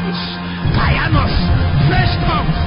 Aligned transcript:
tongues. 0.00 0.22
Kainos. 0.76 1.34
Fresh 1.88 2.14
tongues. 2.24 2.58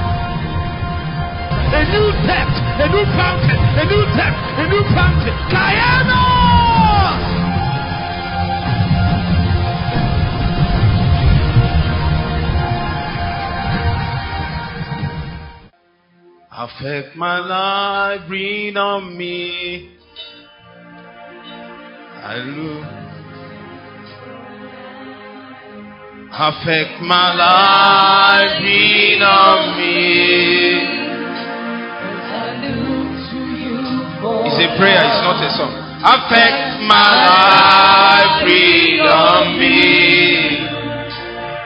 A 1.74 1.82
new 1.90 2.08
depth. 2.26 2.56
A 2.78 2.88
new 2.88 3.04
fountain. 3.18 3.58
A 3.58 3.84
new 3.90 4.04
depth. 4.14 4.40
A 4.58 4.66
new 4.68 4.84
fountain. 4.94 5.34
Kainos. 5.50 6.22
Affect 16.56 17.16
my 17.16 17.40
life, 17.40 18.28
breathe 18.28 18.76
on 18.76 19.18
me. 19.18 19.90
I 22.22 22.36
look. 22.36 23.13
Affect 26.36 27.00
my 27.00 27.32
life, 27.32 28.58
on 29.22 29.78
me. 29.78 30.82
It's 34.42 34.58
a 34.58 34.68
prayer, 34.76 34.98
it's 34.98 35.22
not 35.22 35.38
a 35.38 35.50
song. 35.54 35.70
Affect 36.02 36.82
my 36.90 37.10
life, 37.30 38.42
breathe 38.42 39.06
on 39.06 39.60
me. 39.60 40.58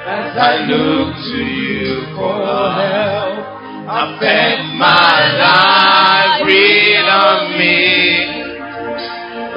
As 0.04 0.36
I 0.36 0.60
look 0.68 1.16
to 1.16 1.40
you 1.40 2.04
for 2.14 2.36
help. 2.76 3.48
Affect 3.88 4.62
my 4.76 5.32
life, 5.40 6.44
breathe 6.44 7.08
on 7.08 7.56
me. 7.56 7.80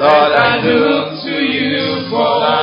Lord, 0.00 0.32
I 0.32 0.56
look 0.64 1.20
to 1.22 1.36
you 1.36 2.08
for 2.08 2.40
help. 2.40 2.61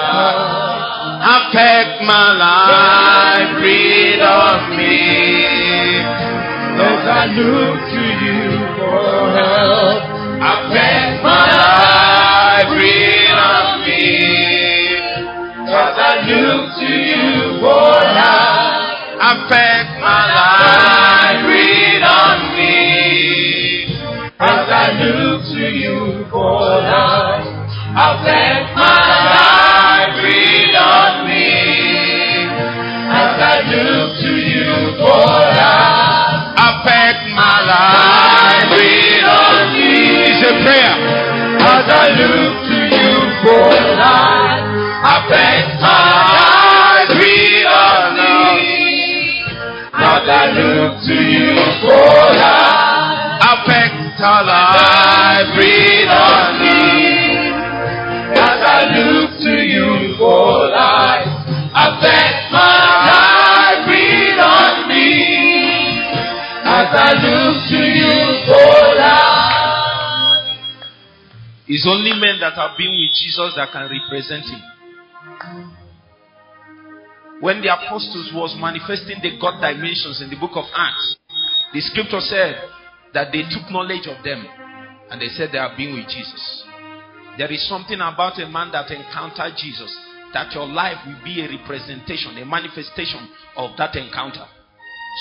Affect 1.40 2.04
my 2.04 2.34
life, 2.36 3.50
breathe 3.60 4.22
on 4.22 4.76
me. 4.76 6.04
Lord, 6.78 7.06
I 7.08 7.26
look 7.32 7.80
to 7.96 8.04
you 8.26 8.44
for 8.76 9.32
help. 9.40 10.04
Affect 10.52 11.24
my 11.24 11.44
life, 11.64 12.68
breathe 12.76 13.32
on 13.32 13.68
me. 13.88 14.08
Cause 15.72 15.96
I 15.96 16.14
look 16.28 16.64
to 16.82 16.92
you 17.08 17.28
for 17.64 17.96
help. 18.20 19.00
Affect 19.32 19.90
my 20.04 20.24
life, 20.36 21.40
breathe 21.48 22.04
on 22.04 22.38
me. 22.60 22.76
As 24.40 24.68
I 24.68 24.88
look 25.02 25.40
to 25.56 25.66
you 25.72 26.26
for 26.30 26.82
help. 26.84 27.48
Affect 27.90 28.59
breathe 38.72 39.26
on 39.26 39.76
a 40.44 40.54
prayer. 40.64 40.96
As 41.60 41.86
I 41.90 42.08
look 42.20 42.54
to 42.70 42.80
you 42.96 43.12
for 43.44 43.70
life. 44.00 44.64
Life, 45.82 47.10
breathe 47.18 47.68
on. 47.68 48.18
As 49.94 50.26
I 50.30 50.46
look 50.58 50.94
to 51.08 51.16
you 51.34 51.50
for 51.82 52.20
life. 52.40 53.38
Life, 54.80 55.50
breathe 55.56 56.10
on. 56.10 56.62
As 58.36 58.62
I 58.64 58.80
look 58.98 59.30
to 59.44 59.54
you 59.74 59.88
for 60.18 60.68
life. 60.68 60.69
It's 71.70 71.86
only 71.86 72.18
men 72.18 72.42
that 72.42 72.58
have 72.58 72.74
been 72.82 72.90
with 72.90 73.14
Jesus 73.14 73.54
that 73.54 73.70
can 73.72 73.86
represent 73.86 74.42
him. 74.42 74.62
When 77.40 77.62
the 77.62 77.70
apostles 77.70 78.34
was 78.34 78.58
manifesting 78.58 79.22
the 79.22 79.38
God 79.40 79.62
dimensions 79.62 80.20
in 80.20 80.34
the 80.34 80.36
book 80.42 80.58
of 80.58 80.66
Acts, 80.76 81.16
the 81.72 81.82
scripture 81.86 82.26
said 82.26 82.58
that 83.14 83.32
they 83.32 83.46
took 83.48 83.70
knowledge 83.70 84.10
of 84.10 84.18
them 84.26 84.44
and 85.14 85.22
they 85.22 85.30
said 85.30 85.54
they 85.54 85.62
have 85.62 85.78
been 85.78 85.94
with 85.94 86.10
Jesus. 86.10 86.66
There 87.38 87.52
is 87.54 87.62
something 87.70 88.02
about 88.02 88.42
a 88.42 88.50
man 88.50 88.74
that 88.74 88.90
encountered 88.90 89.54
Jesus 89.56 89.94
that 90.34 90.54
your 90.54 90.68
life 90.68 90.98
will 91.06 91.22
be 91.24 91.42
a 91.42 91.50
representation, 91.50 92.38
a 92.38 92.46
manifestation 92.46 93.30
of 93.58 93.78
that 93.78 93.96
encounter. 93.96 94.46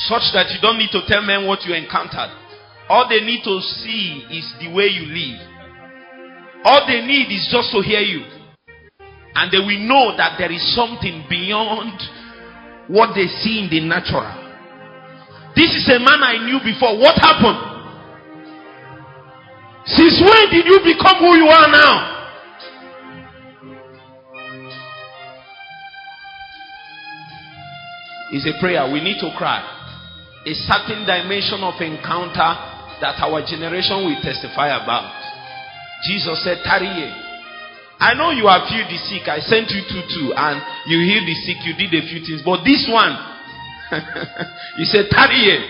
Such 0.08 0.32
that 0.32 0.48
you 0.52 0.60
don't 0.60 0.78
need 0.78 0.92
to 0.92 1.04
tell 1.06 1.22
men 1.22 1.46
what 1.46 1.64
you 1.64 1.74
encountered. 1.74 2.32
All 2.88 3.08
they 3.08 3.20
need 3.20 3.44
to 3.44 3.60
see 3.60 4.24
is 4.32 4.48
the 4.60 4.72
way 4.72 4.88
you 4.88 5.06
live. 5.12 5.47
All 6.64 6.86
they 6.86 7.04
need 7.06 7.30
is 7.30 7.48
just 7.50 7.70
to 7.72 7.80
hear 7.80 8.00
you. 8.00 8.24
And 9.34 9.52
they 9.52 9.58
will 9.58 9.78
know 9.86 10.16
that 10.16 10.36
there 10.38 10.50
is 10.50 10.74
something 10.74 11.24
beyond 11.28 11.94
what 12.88 13.14
they 13.14 13.26
see 13.26 13.62
in 13.62 13.70
the 13.70 13.80
natural. 13.86 14.26
This 15.54 15.70
is 15.74 15.88
a 15.88 15.98
man 15.98 16.22
I 16.22 16.38
knew 16.44 16.58
before. 16.62 16.98
What 16.98 17.14
happened? 17.18 17.68
Since 19.86 20.20
when 20.20 20.50
did 20.50 20.66
you 20.66 20.80
become 20.84 21.18
who 21.18 21.36
you 21.36 21.46
are 21.46 21.70
now? 21.70 22.18
It's 28.30 28.44
a 28.44 28.60
prayer. 28.60 28.84
We 28.92 29.00
need 29.00 29.18
to 29.20 29.32
cry. 29.38 29.64
A 30.44 30.54
certain 30.68 31.06
dimension 31.06 31.64
of 31.64 31.80
encounter 31.80 32.52
that 33.00 33.16
our 33.24 33.40
generation 33.46 34.04
will 34.04 34.20
testify 34.20 34.68
about. 34.76 35.17
Jesus 36.06 36.42
said, 36.44 36.62
Tarry 36.62 36.86
here. 36.86 37.28
I 37.98 38.14
know 38.14 38.30
you 38.30 38.46
have 38.46 38.70
healed 38.70 38.86
the 38.86 38.98
sick. 39.10 39.26
I 39.26 39.42
sent 39.42 39.74
you 39.74 39.82
two 39.82 40.02
two, 40.06 40.30
and 40.30 40.62
you 40.86 41.02
healed 41.02 41.26
the 41.26 41.34
sick. 41.42 41.58
You 41.66 41.74
did 41.74 41.90
a 41.98 42.02
few 42.06 42.22
things, 42.22 42.46
but 42.46 42.62
this 42.62 42.86
one, 42.86 43.10
he 44.78 44.86
said, 44.86 45.10
"Tarry 45.10 45.34
here." 45.34 45.62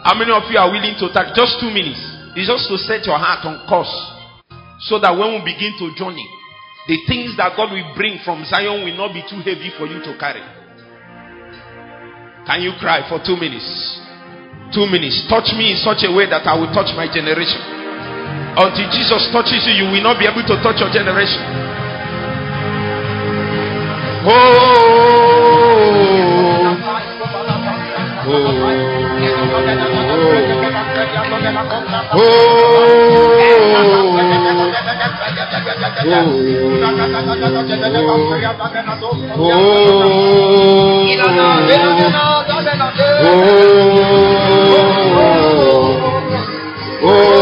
How 0.00 0.16
many 0.16 0.32
of 0.32 0.48
you 0.48 0.56
are 0.56 0.72
willing 0.72 0.96
to 0.96 1.12
take 1.12 1.36
just 1.36 1.60
two 1.60 1.68
minutes? 1.68 2.00
It's 2.32 2.48
just 2.48 2.72
to 2.72 2.80
set 2.80 3.04
your 3.04 3.20
heart 3.20 3.44
on 3.44 3.68
course, 3.68 3.92
so 4.88 4.96
that 4.96 5.12
when 5.12 5.36
we 5.36 5.52
begin 5.52 5.76
to 5.84 5.92
journey, 5.92 6.24
the 6.88 6.96
things 7.04 7.36
that 7.36 7.52
God 7.52 7.68
will 7.68 7.92
bring 7.92 8.16
from 8.24 8.48
Zion 8.48 8.80
will 8.80 8.96
not 8.96 9.12
be 9.12 9.20
too 9.28 9.44
heavy 9.44 9.68
for 9.76 9.84
you 9.84 10.00
to 10.00 10.16
carry. 10.16 10.40
Can 12.48 12.64
you 12.64 12.72
cry 12.80 13.04
for 13.04 13.20
two 13.20 13.36
minutes? 13.36 14.07
Two 14.72 14.84
minutes. 14.86 15.24
Touch 15.28 15.52
me 15.56 15.72
in 15.72 15.78
such 15.80 16.04
a 16.04 16.12
way 16.12 16.28
that 16.28 16.44
I 16.46 16.52
will 16.58 16.68
touch 16.72 16.92
my 16.92 17.08
generation. 17.08 17.56
Until 18.58 18.88
Jesus 18.92 19.28
touches 19.32 19.64
you, 19.64 19.72
you 19.80 19.86
will 19.88 20.02
not 20.02 20.18
be 20.18 20.26
able 20.26 20.42
to 20.44 20.56
touch 20.60 20.80
your 20.80 20.90
generation. 20.92 21.40
Oh, 24.24 24.34
oh, 28.10 28.28
oh, 28.28 28.36
oh, 28.36 28.68
oh, 31.98 32.10
oh, 32.10 32.44
oh 42.20 42.47
Oh, 42.58 42.64
oh, 44.00 44.34
oh, 47.02 47.04
oh. 47.04 47.37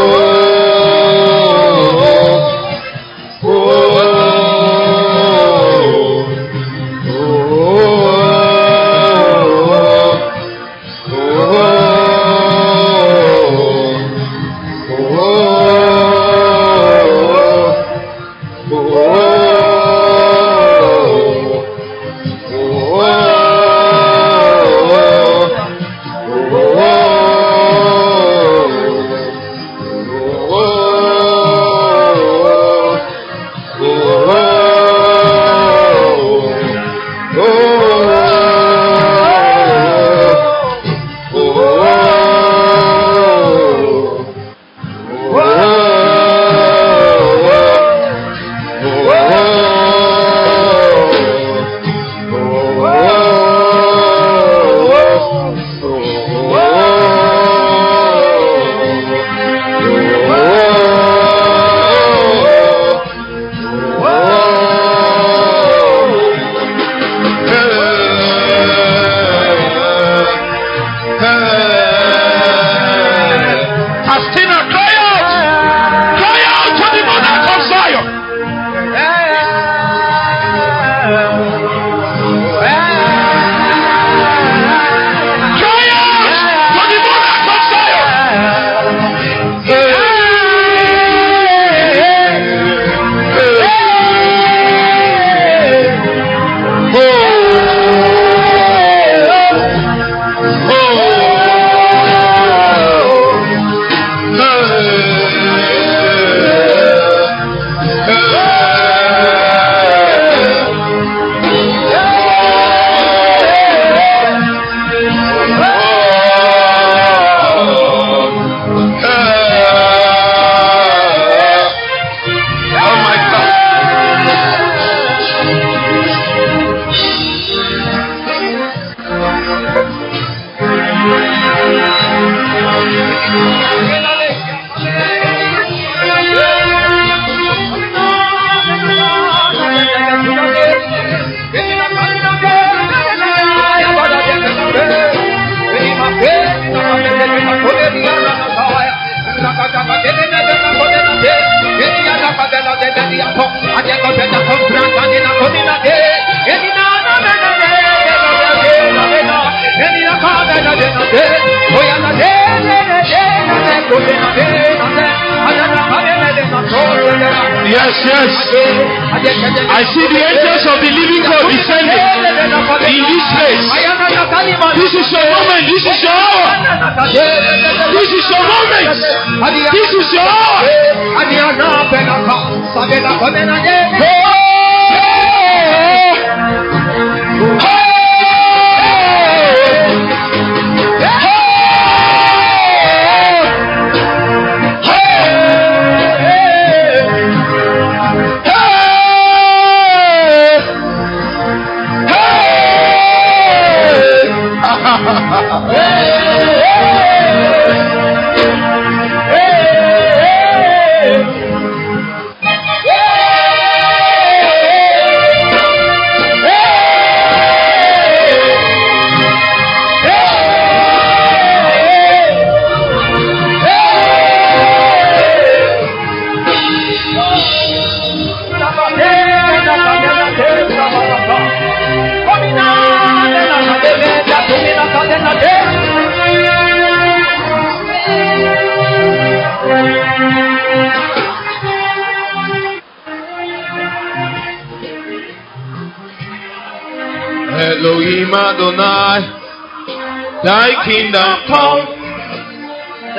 Thy 250.47 250.69
kingdom 250.87 251.31
come, 251.51 251.79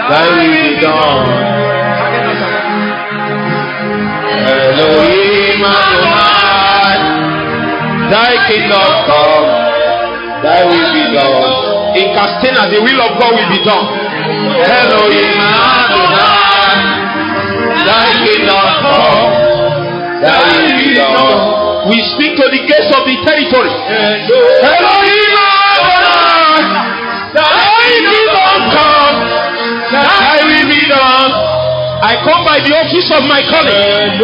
thy 0.00 0.24
will 0.32 0.48
be 0.48 0.80
done. 0.80 1.28
Elohim 4.48 5.60
Adonai, 5.60 6.96
thy 8.08 8.32
kingdom 8.48 8.88
come, 9.04 9.44
thy 10.40 10.60
will 10.72 10.88
be 10.96 11.04
done. 11.12 11.52
In 12.00 12.06
Castena, 12.16 12.64
the 12.72 12.80
will 12.80 13.00
of 13.04 13.12
God 13.20 13.32
will 13.36 13.50
be 13.52 13.60
done. 13.60 13.86
Elohim 14.64 15.36
Adonai, 15.52 16.80
thy 17.84 18.08
kingdom 18.24 18.66
come, 18.80 19.28
thy 20.24 20.40
will 20.48 20.72
be 20.80 20.88
done. 20.96 21.58
We 21.92 22.00
speak 22.16 22.40
to 22.40 22.44
the 22.48 22.60
gates 22.64 22.88
of 22.96 23.04
the 23.04 23.16
territory. 23.20 23.72
Elohim 24.64 25.27
I 32.00 32.14
come 32.22 32.44
by 32.46 32.62
the 32.62 32.70
office 32.78 33.10
of 33.10 33.26
my. 33.26 33.42
Elohim 33.42 34.22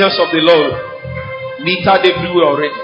angels 0.00 0.16
of 0.16 0.32
the 0.32 0.40
Lord 0.40 0.72
littered 1.60 2.08
everywhere 2.08 2.48
already. 2.48 2.80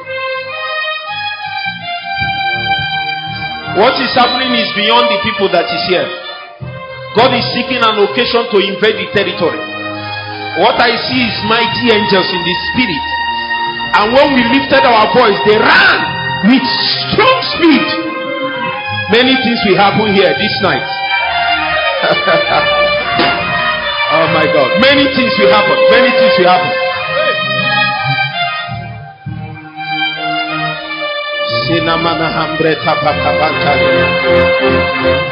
What 3.80 3.96
is 4.04 4.12
happening 4.12 4.52
is 4.52 4.68
beyond 4.76 5.08
the 5.08 5.20
people 5.24 5.48
that 5.48 5.64
is 5.64 5.82
here. 5.88 6.04
God 7.16 7.32
is 7.32 7.44
seeking 7.56 7.80
an 7.80 7.96
occasion 8.04 8.44
to 8.52 8.58
invade 8.60 9.00
the 9.00 9.08
territory. 9.16 9.56
What 10.60 10.76
I 10.76 10.92
see 11.08 11.20
is 11.24 11.36
mighty 11.48 11.88
angels 11.88 12.28
in 12.36 12.42
the 12.44 12.54
spirit. 12.68 13.04
And 13.96 14.06
when 14.12 14.36
we 14.36 14.44
lifted 14.52 14.84
our 14.84 15.08
voice, 15.16 15.40
they 15.48 15.56
ran 15.56 15.98
with 16.52 16.64
strong 17.16 17.36
speed. 17.56 17.86
Many 19.08 19.32
things 19.40 19.60
will 19.72 19.80
happen 19.80 20.12
here 20.12 20.36
this 20.36 20.56
night. 20.60 20.84
oh 24.20 24.28
my 24.36 24.44
God. 24.52 24.68
Many 24.84 25.08
things 25.16 25.32
will 25.40 25.52
happen. 25.52 25.80
Many 25.96 26.12
things 26.12 26.36
will 26.44 26.52
happen. 26.52 26.85
Sinamana 31.96 32.28
hambre 32.28 32.76
tapakabantari. 32.84 33.88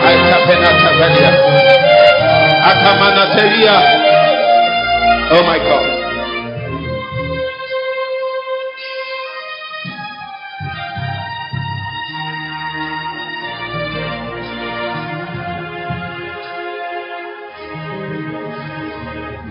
Aitapena 0.00 0.70
tabelia. 0.80 1.32
Akamanateria. 2.70 3.76
Oh 5.30 5.42
my 5.44 5.58
God. 5.58 5.90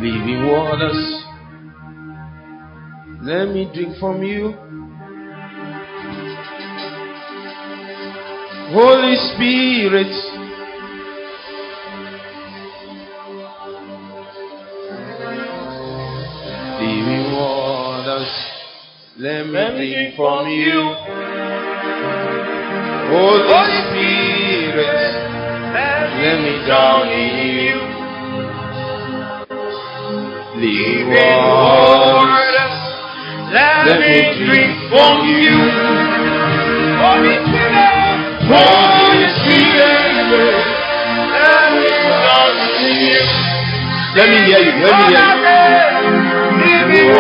Living 0.01 0.47
waters. 0.49 1.23
Let 3.21 3.49
me 3.53 3.69
drink 3.71 3.97
from 3.99 4.23
you. 4.23 4.72
Holy 8.73 9.15
Spirit. 9.35 10.09
Living 16.81 17.33
waters. 17.33 18.33
Let 19.19 19.45
me 19.45 19.93
drink 19.93 20.15
from 20.15 20.47
you. 20.47 20.81
Holy 23.13 23.77
Spirit. 23.85 25.03
Let 26.23 26.41
me 26.41 26.65
drown 26.65 27.09
in 27.09 27.33
you. 27.61 27.77
Living 30.57 31.45
waters. 31.45 32.73
Let 33.53 33.99
me 33.99 34.15
drink 34.47 34.73
from 34.89 35.27
you. 35.29 35.57
Holy 36.97 37.35
Spirit. 37.45 37.62
Holy 38.53 39.25
Spirit. 39.37 40.13
Let 41.35 41.73
me 41.73 42.77
in 42.85 43.01
you. 43.01 43.21
Let 44.15 44.27
me 44.29 44.37
hear 44.45 44.61
you. 44.61 44.73
Let 44.83 44.95
me 44.99 45.05
hear 45.09 46.93
you. 46.93 47.13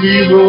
Living 0.00 0.47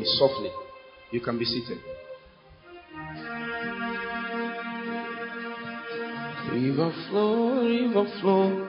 me 0.00 0.04
softly. 0.18 0.50
You 1.10 1.20
can 1.20 1.38
be 1.38 1.44
seated. 1.44 1.78
River 6.52 6.92
flow, 7.08 7.64
river 7.64 8.06
flow. 8.20 8.68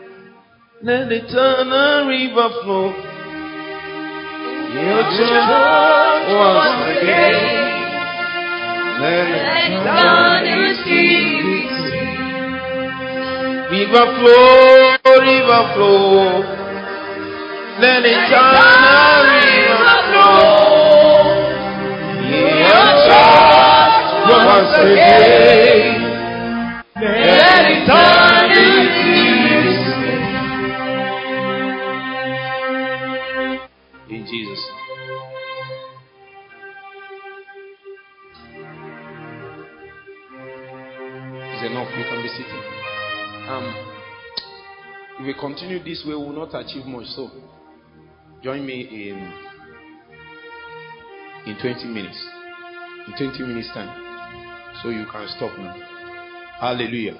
Let 0.83 1.11
it 1.11 1.27
turn 1.31 1.67
eternal 1.67 2.07
river 2.07 2.49
flow. 2.63 2.93
Your 4.77 5.03
church 5.17 6.27
once 6.37 6.97
again. 6.97 7.57
Let 9.01 9.27
River 13.71 14.05
flow, 14.19 14.97
river 15.21 15.63
flow. 15.75 16.43
Let 17.79 18.05
it 18.05 18.17
eternal 18.27 19.17
river 19.33 19.97
flow. 20.11 20.56
Um, 43.47 43.73
continue 45.39 45.83
this 45.83 46.03
way, 46.05 46.15
we 46.15 46.23
will 46.23 46.33
not 46.33 46.53
achieve 46.53 46.85
much. 46.85 47.07
So, 47.07 47.31
join 48.43 48.65
me 48.65 48.81
in 48.81 49.17
in 51.45 51.57
20 51.59 51.85
minutes. 51.85 52.23
In 53.07 53.13
20 53.17 53.43
minutes 53.43 53.69
time. 53.73 54.06
So 54.83 54.89
you 54.89 55.05
can 55.11 55.27
stop 55.35 55.57
now. 55.57 55.75
Hallelujah. 56.59 57.19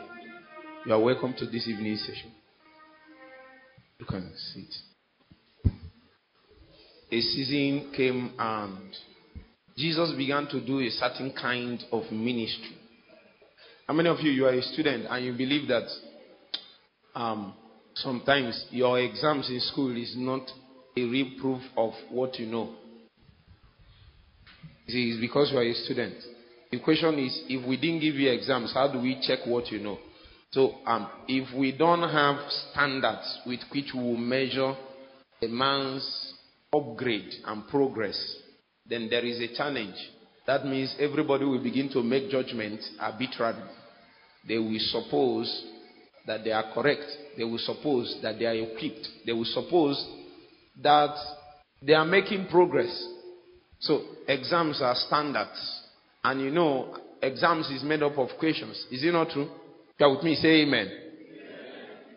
You 0.86 0.94
are 0.94 1.00
welcome 1.00 1.34
to 1.40 1.46
this 1.48 1.68
evening 1.68 1.98
session. 1.98 2.32
You 4.00 4.06
can 4.06 4.32
sit. 4.36 5.72
A 7.12 7.20
season 7.22 7.92
came 7.96 8.34
and 8.38 8.94
Jesus 9.76 10.14
began 10.16 10.48
to 10.48 10.64
do 10.64 10.82
a 10.82 10.90
certain 10.92 11.34
kind 11.34 11.84
of 11.92 12.12
ministry. 12.12 12.78
How 13.88 13.94
many 13.96 14.10
of 14.10 14.20
you 14.20 14.30
you 14.30 14.46
are 14.46 14.54
a 14.54 14.62
student 14.62 15.08
and 15.10 15.26
you 15.26 15.34
believe 15.34 15.68
that 15.68 15.88
um, 17.16 17.56
sometimes 17.96 18.68
your 18.70 19.00
exams 19.00 19.50
in 19.50 19.60
school 19.62 19.96
is 19.98 20.14
not 20.16 20.48
a 20.96 21.02
real 21.02 21.32
proof 21.42 21.62
of 21.76 21.94
what 22.12 22.38
you 22.38 22.46
know? 22.46 22.76
See, 24.88 25.10
It's 25.10 25.20
because 25.20 25.50
you 25.52 25.58
are 25.58 25.64
a 25.64 25.74
student. 25.74 26.16
The 26.72 26.80
question 26.80 27.18
is, 27.20 27.44
if 27.48 27.66
we 27.68 27.78
didn't 27.78 28.02
give 28.02 28.16
you 28.16 28.30
exams, 28.30 28.74
how 28.74 28.92
do 28.92 29.00
we 29.00 29.20
check 29.22 29.40
what 29.46 29.72
you 29.72 29.80
know? 29.80 29.98
So, 30.52 30.76
um, 30.86 31.10
if 31.28 31.54
we 31.58 31.72
don't 31.78 32.10
have 32.10 32.38
standards 32.72 33.40
with 33.46 33.60
which 33.72 33.92
we 33.94 34.02
will 34.02 34.18
measure 34.18 34.76
a 35.42 35.48
man's 35.48 36.34
upgrade 36.74 37.32
and 37.46 37.68
progress, 37.68 38.18
then 38.86 39.08
there 39.10 39.26
is 39.26 39.40
a 39.40 39.56
challenge. 39.56 39.96
That 40.46 40.66
means 40.66 40.96
everybody 41.00 41.46
will 41.46 41.62
begin 41.62 41.90
to 41.90 42.02
make 42.02 42.30
judgments 42.30 42.90
arbitrarily. 43.00 43.64
They 44.48 44.58
will 44.58 44.80
suppose 44.80 45.66
that 46.26 46.44
they 46.44 46.52
are 46.52 46.74
correct. 46.74 47.06
They 47.38 47.44
will 47.44 47.58
suppose 47.60 48.18
that 48.22 48.40
they 48.40 48.46
are 48.46 48.56
equipped. 48.56 49.08
They 49.26 49.34
will 49.34 49.46
suppose 49.46 50.06
that 50.82 51.16
they 51.82 51.94
are 51.94 52.06
making 52.06 52.48
progress. 52.48 53.06
So, 53.80 54.02
exams 54.28 54.82
are 54.82 54.96
standards. 54.96 55.84
And 56.28 56.42
you 56.42 56.52
know, 56.52 56.94
exams 57.22 57.70
is 57.70 57.84
made 57.84 58.04
up 58.04 58.18
of 58.18 58.28
questions. 58.38 58.86
Is 58.92 59.02
it 59.02 59.14
not 59.14 59.30
true? 59.30 59.44
If 59.94 59.98
you 59.98 60.06
are 60.06 60.14
with 60.14 60.24
me, 60.24 60.36
say 60.36 60.64
amen. 60.64 60.92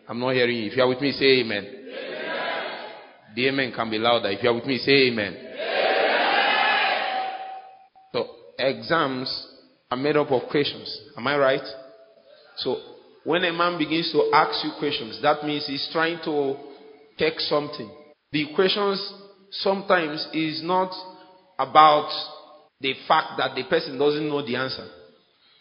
I'm 0.05 0.19
not 0.19 0.33
hearing 0.33 0.57
you. 0.57 0.65
If 0.65 0.75
you 0.75 0.83
are 0.83 0.89
with 0.89 0.99
me, 0.99 1.13
say 1.13 1.39
amen. 1.39 1.65
The 3.33 3.47
amen 3.47 3.71
can 3.73 3.89
be 3.89 3.97
louder. 3.97 4.29
If 4.31 4.43
you 4.43 4.49
are 4.49 4.53
with 4.53 4.65
me, 4.65 4.79
say 4.79 5.07
amen. 5.07 5.37
So, 8.11 8.35
exams 8.59 9.47
are 9.89 9.95
made 9.95 10.17
up 10.17 10.29
of 10.29 10.41
questions. 10.49 10.93
Am 11.15 11.25
I 11.25 11.37
right? 11.37 11.67
So, 12.57 12.81
When 13.23 13.45
a 13.45 13.53
man 13.53 13.77
begins 13.77 14.11
to 14.11 14.29
ask 14.33 14.61
you 14.65 14.71
questions, 14.77 15.21
that 15.21 15.45
means 15.45 15.67
he's 15.67 15.87
trying 15.93 16.19
to 16.25 16.57
take 17.17 17.39
something. 17.39 17.89
The 18.33 18.47
questions 18.55 19.13
sometimes 19.51 20.27
is 20.33 20.61
not 20.61 20.91
about 21.57 22.11
the 22.81 22.93
fact 23.07 23.37
that 23.37 23.55
the 23.55 23.63
person 23.63 23.97
doesn't 23.97 24.27
know 24.27 24.45
the 24.45 24.55
answer. 24.55 24.87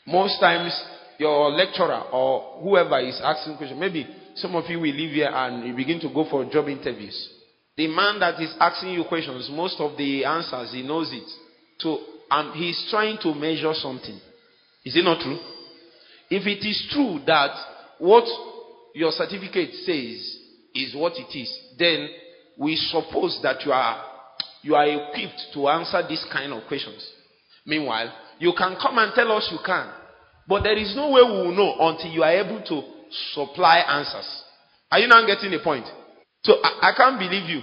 Most 0.07 0.41
times, 0.41 0.73
your 1.19 1.51
lecturer 1.51 2.03
or 2.13 2.63
whoever 2.63 2.99
is 3.01 3.21
asking 3.23 3.57
questions, 3.57 3.79
maybe 3.79 4.07
some 4.37 4.57
of 4.57 4.65
you 4.69 4.81
will 4.81 4.95
leave 4.95 5.13
here 5.13 5.31
and 5.31 5.67
you 5.67 5.75
begin 5.75 6.01
to 6.01 6.09
go 6.09 6.27
for 6.29 6.45
job 6.51 6.69
interviews. 6.69 7.29
The 7.77 7.87
man 7.89 8.21
that 8.21 8.41
is 8.41 8.55
asking 8.59 8.93
you 8.93 9.05
questions, 9.05 9.49
most 9.53 9.77
of 9.81 9.97
the 9.97 10.25
answers, 10.25 10.73
he 10.73 10.83
knows 10.83 11.13
it. 11.13 11.29
So 11.79 11.99
um, 12.31 12.53
he's 12.55 12.87
trying 12.91 13.19
to 13.23 13.35
measure 13.35 13.73
something. 13.75 14.19
Is 14.85 14.97
it 14.97 15.05
not 15.05 15.21
true? 15.21 15.39
If 16.31 16.47
it 16.47 16.67
is 16.67 16.89
true 16.93 17.21
that 17.27 17.51
what 17.99 18.25
your 18.95 19.11
certificate 19.13 19.75
says 19.85 20.39
is 20.75 20.95
what 20.95 21.13
it 21.17 21.37
is, 21.39 21.59
then 21.79 22.09
we 22.57 22.77
suppose 22.77 23.39
that 23.43 23.65
you 23.65 23.73
are 23.73 24.10
you 24.63 24.75
are 24.75 24.87
equipped 24.87 25.55
to 25.55 25.69
answer 25.69 26.03
this 26.09 26.25
kind 26.33 26.53
of 26.53 26.67
questions. 26.67 27.07
Meanwhile, 27.67 28.13
you 28.39 28.53
can 28.57 28.77
come 28.81 28.99
and 28.99 29.13
tell 29.15 29.31
us 29.33 29.49
you 29.51 29.59
can, 29.65 29.91
but 30.49 30.63
there 30.63 30.77
is 30.77 30.95
no 30.97 31.11
way 31.11 31.23
we 31.23 31.31
will 31.31 31.57
know 31.57 31.77
until 31.81 32.11
you 32.11 32.23
are 32.23 32.33
able 32.33 32.63
to 32.63 32.83
supply 33.35 33.79
answers. 33.79 34.43
Are 34.91 34.99
you 34.99 35.07
now 35.07 35.25
getting 35.27 35.51
the 35.51 35.63
point? 35.63 35.87
So 36.43 36.55
I, 36.63 36.91
I 36.91 36.93
can't 36.97 37.19
believe 37.19 37.49
you. 37.49 37.61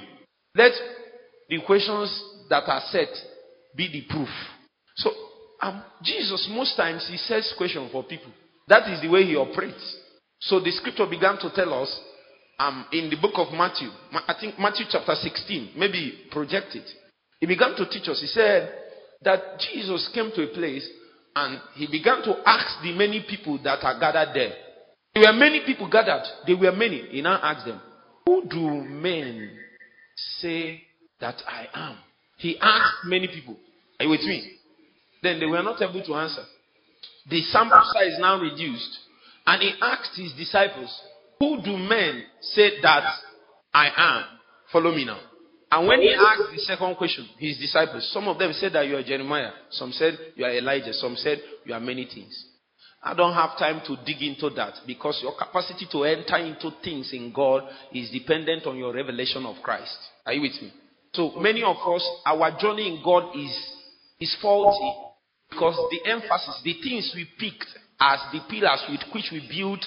Let 0.55 0.71
the 1.49 1.61
questions 1.65 2.23
that 2.49 2.63
are 2.67 2.81
set 2.91 3.09
be 3.75 3.89
the 3.91 4.03
proof. 4.09 4.29
So 4.95 5.11
um, 5.61 5.83
Jesus, 6.03 6.47
most 6.51 6.75
times, 6.75 7.07
he 7.09 7.17
says 7.17 7.53
question 7.57 7.89
for 7.91 8.03
people. 8.03 8.31
That 8.67 8.89
is 8.91 9.01
the 9.01 9.09
way 9.09 9.23
he 9.23 9.35
operates. 9.35 9.97
So 10.39 10.59
the 10.59 10.71
scripture 10.71 11.07
began 11.09 11.37
to 11.39 11.49
tell 11.53 11.73
us 11.73 11.99
um, 12.59 12.85
in 12.91 13.09
the 13.09 13.17
book 13.21 13.33
of 13.35 13.53
Matthew, 13.53 13.89
I 14.11 14.35
think 14.39 14.57
Matthew 14.57 14.85
chapter 14.89 15.13
16, 15.13 15.71
maybe 15.77 16.27
project 16.31 16.75
it. 16.75 16.89
He 17.39 17.45
began 17.45 17.75
to 17.75 17.87
teach 17.87 18.09
us. 18.09 18.19
He 18.19 18.27
said 18.27 18.73
that 19.21 19.59
Jesus 19.59 20.09
came 20.13 20.31
to 20.35 20.43
a 20.43 20.53
place 20.53 20.87
and 21.35 21.59
he 21.75 21.87
began 21.87 22.23
to 22.23 22.35
ask 22.45 22.81
the 22.81 22.93
many 22.95 23.23
people 23.29 23.59
that 23.63 23.83
are 23.83 23.99
gathered 23.99 24.33
there. 24.33 24.53
There 25.13 25.31
were 25.31 25.37
many 25.37 25.61
people 25.65 25.89
gathered. 25.89 26.23
There 26.45 26.57
were 26.57 26.71
many. 26.71 27.01
He 27.09 27.21
now 27.21 27.39
asked 27.41 27.65
them, 27.65 27.79
Who 28.25 28.47
do 28.49 28.69
men 28.83 29.51
say 30.39 30.81
that 31.19 31.35
I 31.47 31.67
am? 31.73 31.97
He 32.37 32.57
asked 32.59 33.05
many 33.05 33.27
people. 33.27 33.55
Are 33.99 34.05
you 34.05 34.09
with 34.11 34.21
me? 34.21 34.51
Then 35.21 35.39
they 35.39 35.45
were 35.45 35.63
not 35.63 35.81
able 35.81 36.03
to 36.03 36.15
answer. 36.15 36.43
The 37.29 37.41
sample 37.43 37.81
size 37.93 38.17
now 38.19 38.39
reduced. 38.39 38.99
And 39.45 39.61
he 39.61 39.73
asked 39.81 40.15
his 40.15 40.33
disciples, 40.33 40.89
Who 41.39 41.61
do 41.61 41.77
men 41.77 42.23
say 42.41 42.81
that 42.81 43.03
I 43.73 43.89
am? 43.95 44.23
Follow 44.71 44.93
me 44.93 45.05
now. 45.05 45.19
And 45.69 45.87
when 45.87 46.01
he 46.01 46.13
asked 46.13 46.51
the 46.53 46.59
second 46.59 46.95
question, 46.95 47.27
his 47.37 47.57
disciples, 47.57 48.09
some 48.13 48.27
of 48.27 48.39
them 48.39 48.53
said 48.53 48.73
that 48.73 48.87
you 48.87 48.95
are 48.95 49.03
Jeremiah. 49.03 49.51
Some 49.71 49.91
said 49.91 50.17
you 50.35 50.45
are 50.45 50.51
Elijah. 50.51 50.93
Some 50.93 51.15
said 51.17 51.39
you 51.65 51.73
are 51.73 51.79
many 51.79 52.05
things. 52.05 52.45
I 53.03 53.13
don't 53.13 53.33
have 53.33 53.57
time 53.57 53.81
to 53.85 53.97
dig 54.05 54.21
into 54.21 54.49
that 54.55 54.73
because 54.87 55.19
your 55.21 55.37
capacity 55.37 55.87
to 55.91 56.03
enter 56.03 56.37
into 56.37 56.71
things 56.83 57.11
in 57.13 57.31
God 57.33 57.63
is 57.93 58.09
dependent 58.11 58.65
on 58.65 58.77
your 58.77 58.93
revelation 58.93 59.45
of 59.45 59.61
Christ. 59.61 59.97
Are 60.25 60.33
you 60.33 60.41
with 60.41 60.61
me? 60.61 60.73
So 61.13 61.31
many 61.37 61.63
of 61.63 61.75
us, 61.77 62.09
our 62.25 62.57
journey 62.59 62.87
in 62.87 63.01
God 63.03 63.35
is, 63.35 63.55
is 64.19 64.35
faulty 64.41 64.93
because 65.49 65.75
the 65.91 66.11
emphasis, 66.11 66.61
the 66.63 66.75
things 66.81 67.13
we 67.15 67.27
picked 67.39 67.67
as 67.99 68.19
the 68.31 68.39
pillars 68.49 68.83
with 68.89 69.01
which 69.13 69.29
we 69.31 69.47
build 69.49 69.83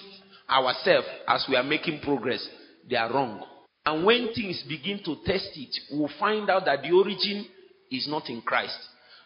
ourselves 0.51 1.07
as 1.29 1.47
we 1.49 1.57
are 1.57 1.63
making 1.63 2.01
progress, 2.01 2.47
they 2.89 2.97
are 2.97 3.13
wrong. 3.13 3.45
And 3.87 4.05
when 4.05 4.33
things 4.35 4.63
begin 4.69 5.01
to 5.05 5.17
test 5.25 5.51
it, 5.55 5.75
we'll 5.91 6.11
find 6.19 6.51
out 6.51 6.65
that 6.67 6.83
the 6.83 6.91
origin 6.93 7.47
is 7.91 8.07
not 8.09 8.29
in 8.29 8.43
Christ. 8.43 8.79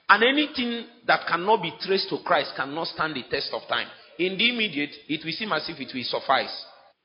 And 0.09 0.23
anything 0.23 0.87
that 1.07 1.27
cannot 1.27 1.63
be 1.63 1.73
traced 1.81 2.09
to 2.11 2.19
Christ 2.25 2.53
cannot 2.57 2.89
stand 2.89 3.17
the 3.17 3.25
test 3.31 3.51
of 3.53 3.63
time. 3.69 3.89
In 4.19 4.39
the 4.39 4.51
immediate, 4.51 4.95
it 5.09 5.25
will 5.25 5.33
seem 5.33 5.53
as 5.53 5.69
if 5.69 5.81
it 5.81 5.93
will 5.93 6.05
suffice. 6.05 6.55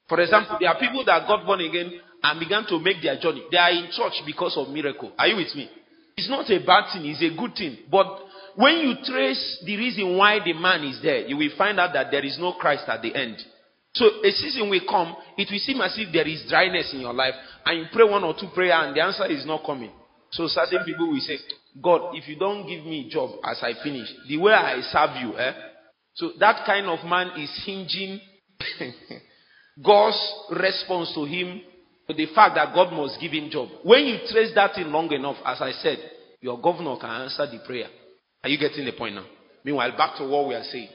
For 0.08 0.20
example, 0.20 0.58
there 0.60 0.70
are 0.70 0.80
people 0.80 1.04
that 1.06 1.28
got 1.28 1.46
born 1.46 1.62
again 1.62 1.94
and 2.22 2.40
began 2.40 2.66
to 2.68 2.80
make 2.80 3.02
their 3.02 3.18
journey. 3.20 3.44
They 3.52 3.58
are 3.58 3.72
in 3.72 3.90
church 3.92 4.22
because 4.26 4.58
of 4.58 4.70
miracle. 4.70 5.14
Are 5.18 5.28
you 5.28 5.38
with 5.38 5.56
me? 5.56 5.70
It's 6.18 6.30
not 6.30 6.50
a 6.52 6.60
bad 6.66 6.92
thing, 6.92 7.06
it's 7.06 7.24
a 7.24 7.36
good 7.36 7.56
thing. 7.56 7.78
But 7.90 8.08
when 8.56 8.80
you 8.80 8.96
trace 9.06 9.64
the 9.66 9.78
reason 9.78 10.18
why 10.18 10.40
the 10.44 10.54
man 10.54 10.84
is 10.84 11.02
there, 11.02 11.26
you 11.26 11.38
will 11.38 11.56
find 11.58 11.80
out 11.80 11.94
that 11.94 12.12
there 12.12 12.26
is 12.26 12.38
no 12.38 12.54
Christ 12.54 12.84
at 12.88 13.02
the 13.02 13.16
end. 13.16 13.38
So 13.94 14.06
a 14.24 14.32
season 14.32 14.70
will 14.70 14.82
come, 14.88 15.16
it 15.38 15.50
will 15.52 15.60
seem 15.60 15.82
as 15.82 15.96
if 15.98 16.14
there 16.14 16.28
is 16.28 16.46
dryness 16.48 16.94
in 16.94 17.02
your 17.02 17.14
life, 17.14 17.34
and 17.66 17.80
you 17.80 17.86
pray 17.92 18.06
one 18.06 18.24
or 18.24 18.34
two 18.40 18.48
prayer 18.54 18.74
and 18.74 18.96
the 18.96 19.02
answer 19.02 19.26
is 19.26 19.46
not 19.46 19.66
coming. 19.66 19.92
So 20.32 20.48
certain 20.48 20.84
people 20.86 21.10
will 21.10 21.20
say, 21.20 21.38
God, 21.82 22.16
if 22.16 22.28
you 22.28 22.38
don't 22.38 22.68
give 22.68 22.86
me 22.86 23.08
a 23.08 23.10
job 23.10 23.32
as 23.44 23.60
I 23.64 23.74
finish, 23.84 24.08
the 24.28 24.38
way 24.38 24.54
I 24.54 24.82
serve 24.82 25.22
you, 25.22 25.38
eh? 25.38 25.54
So 26.14 26.32
that 26.40 26.66
kind 26.66 26.86
of 26.88 27.04
man 27.06 27.40
is 27.40 27.64
hinging 27.66 28.20
God's 29.84 30.34
response 30.52 31.14
to 31.16 31.26
him 31.26 31.62
to 32.08 32.14
the 32.14 32.28
fact 32.36 32.56
that 32.56 32.74
God 32.74 32.92
must 32.92 33.20
give 33.20 33.32
him 33.32 33.50
job. 33.50 33.70
When 33.84 34.06
you 34.06 34.18
trace 34.30 34.52
that 34.56 34.78
in 34.78 34.92
long 34.92 35.12
enough, 35.12 35.38
as 35.46 35.62
I 35.62 35.72
said, 35.72 35.98
your 36.42 36.60
governor 36.60 36.98
can 37.00 37.10
answer 37.10 37.46
the 37.46 37.60
prayer. 37.66 37.88
Are 38.44 38.50
you 38.50 38.58
getting 38.58 38.86
the 38.86 38.94
point 38.94 39.16
now? 39.16 39.26
Meanwhile, 39.64 39.98
back 39.98 40.18
to 40.18 40.28
what 40.28 40.48
we 40.48 40.56
are 40.56 40.64
saying. 40.64 40.90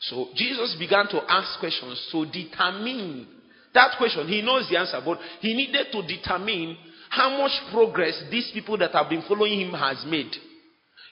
So 0.00 0.28
Jesus 0.34 0.76
began 0.78 1.08
to 1.08 1.20
ask 1.28 1.60
questions 1.60 2.08
to 2.12 2.24
determine 2.26 3.26
that 3.74 3.96
question. 3.98 4.26
He 4.26 4.42
knows 4.42 4.68
the 4.68 4.78
answer, 4.78 5.00
but 5.04 5.18
he 5.40 5.54
needed 5.54 5.88
to 5.92 6.02
determine 6.02 6.76
how 7.10 7.36
much 7.38 7.52
progress 7.72 8.22
these 8.30 8.50
people 8.52 8.78
that 8.78 8.92
have 8.92 9.08
been 9.10 9.22
following 9.28 9.60
him 9.60 9.72
has 9.72 10.04
made. 10.08 10.30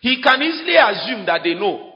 He 0.00 0.22
can 0.22 0.40
easily 0.42 0.76
assume 0.76 1.26
that 1.26 1.42
they 1.44 1.54
know. 1.54 1.92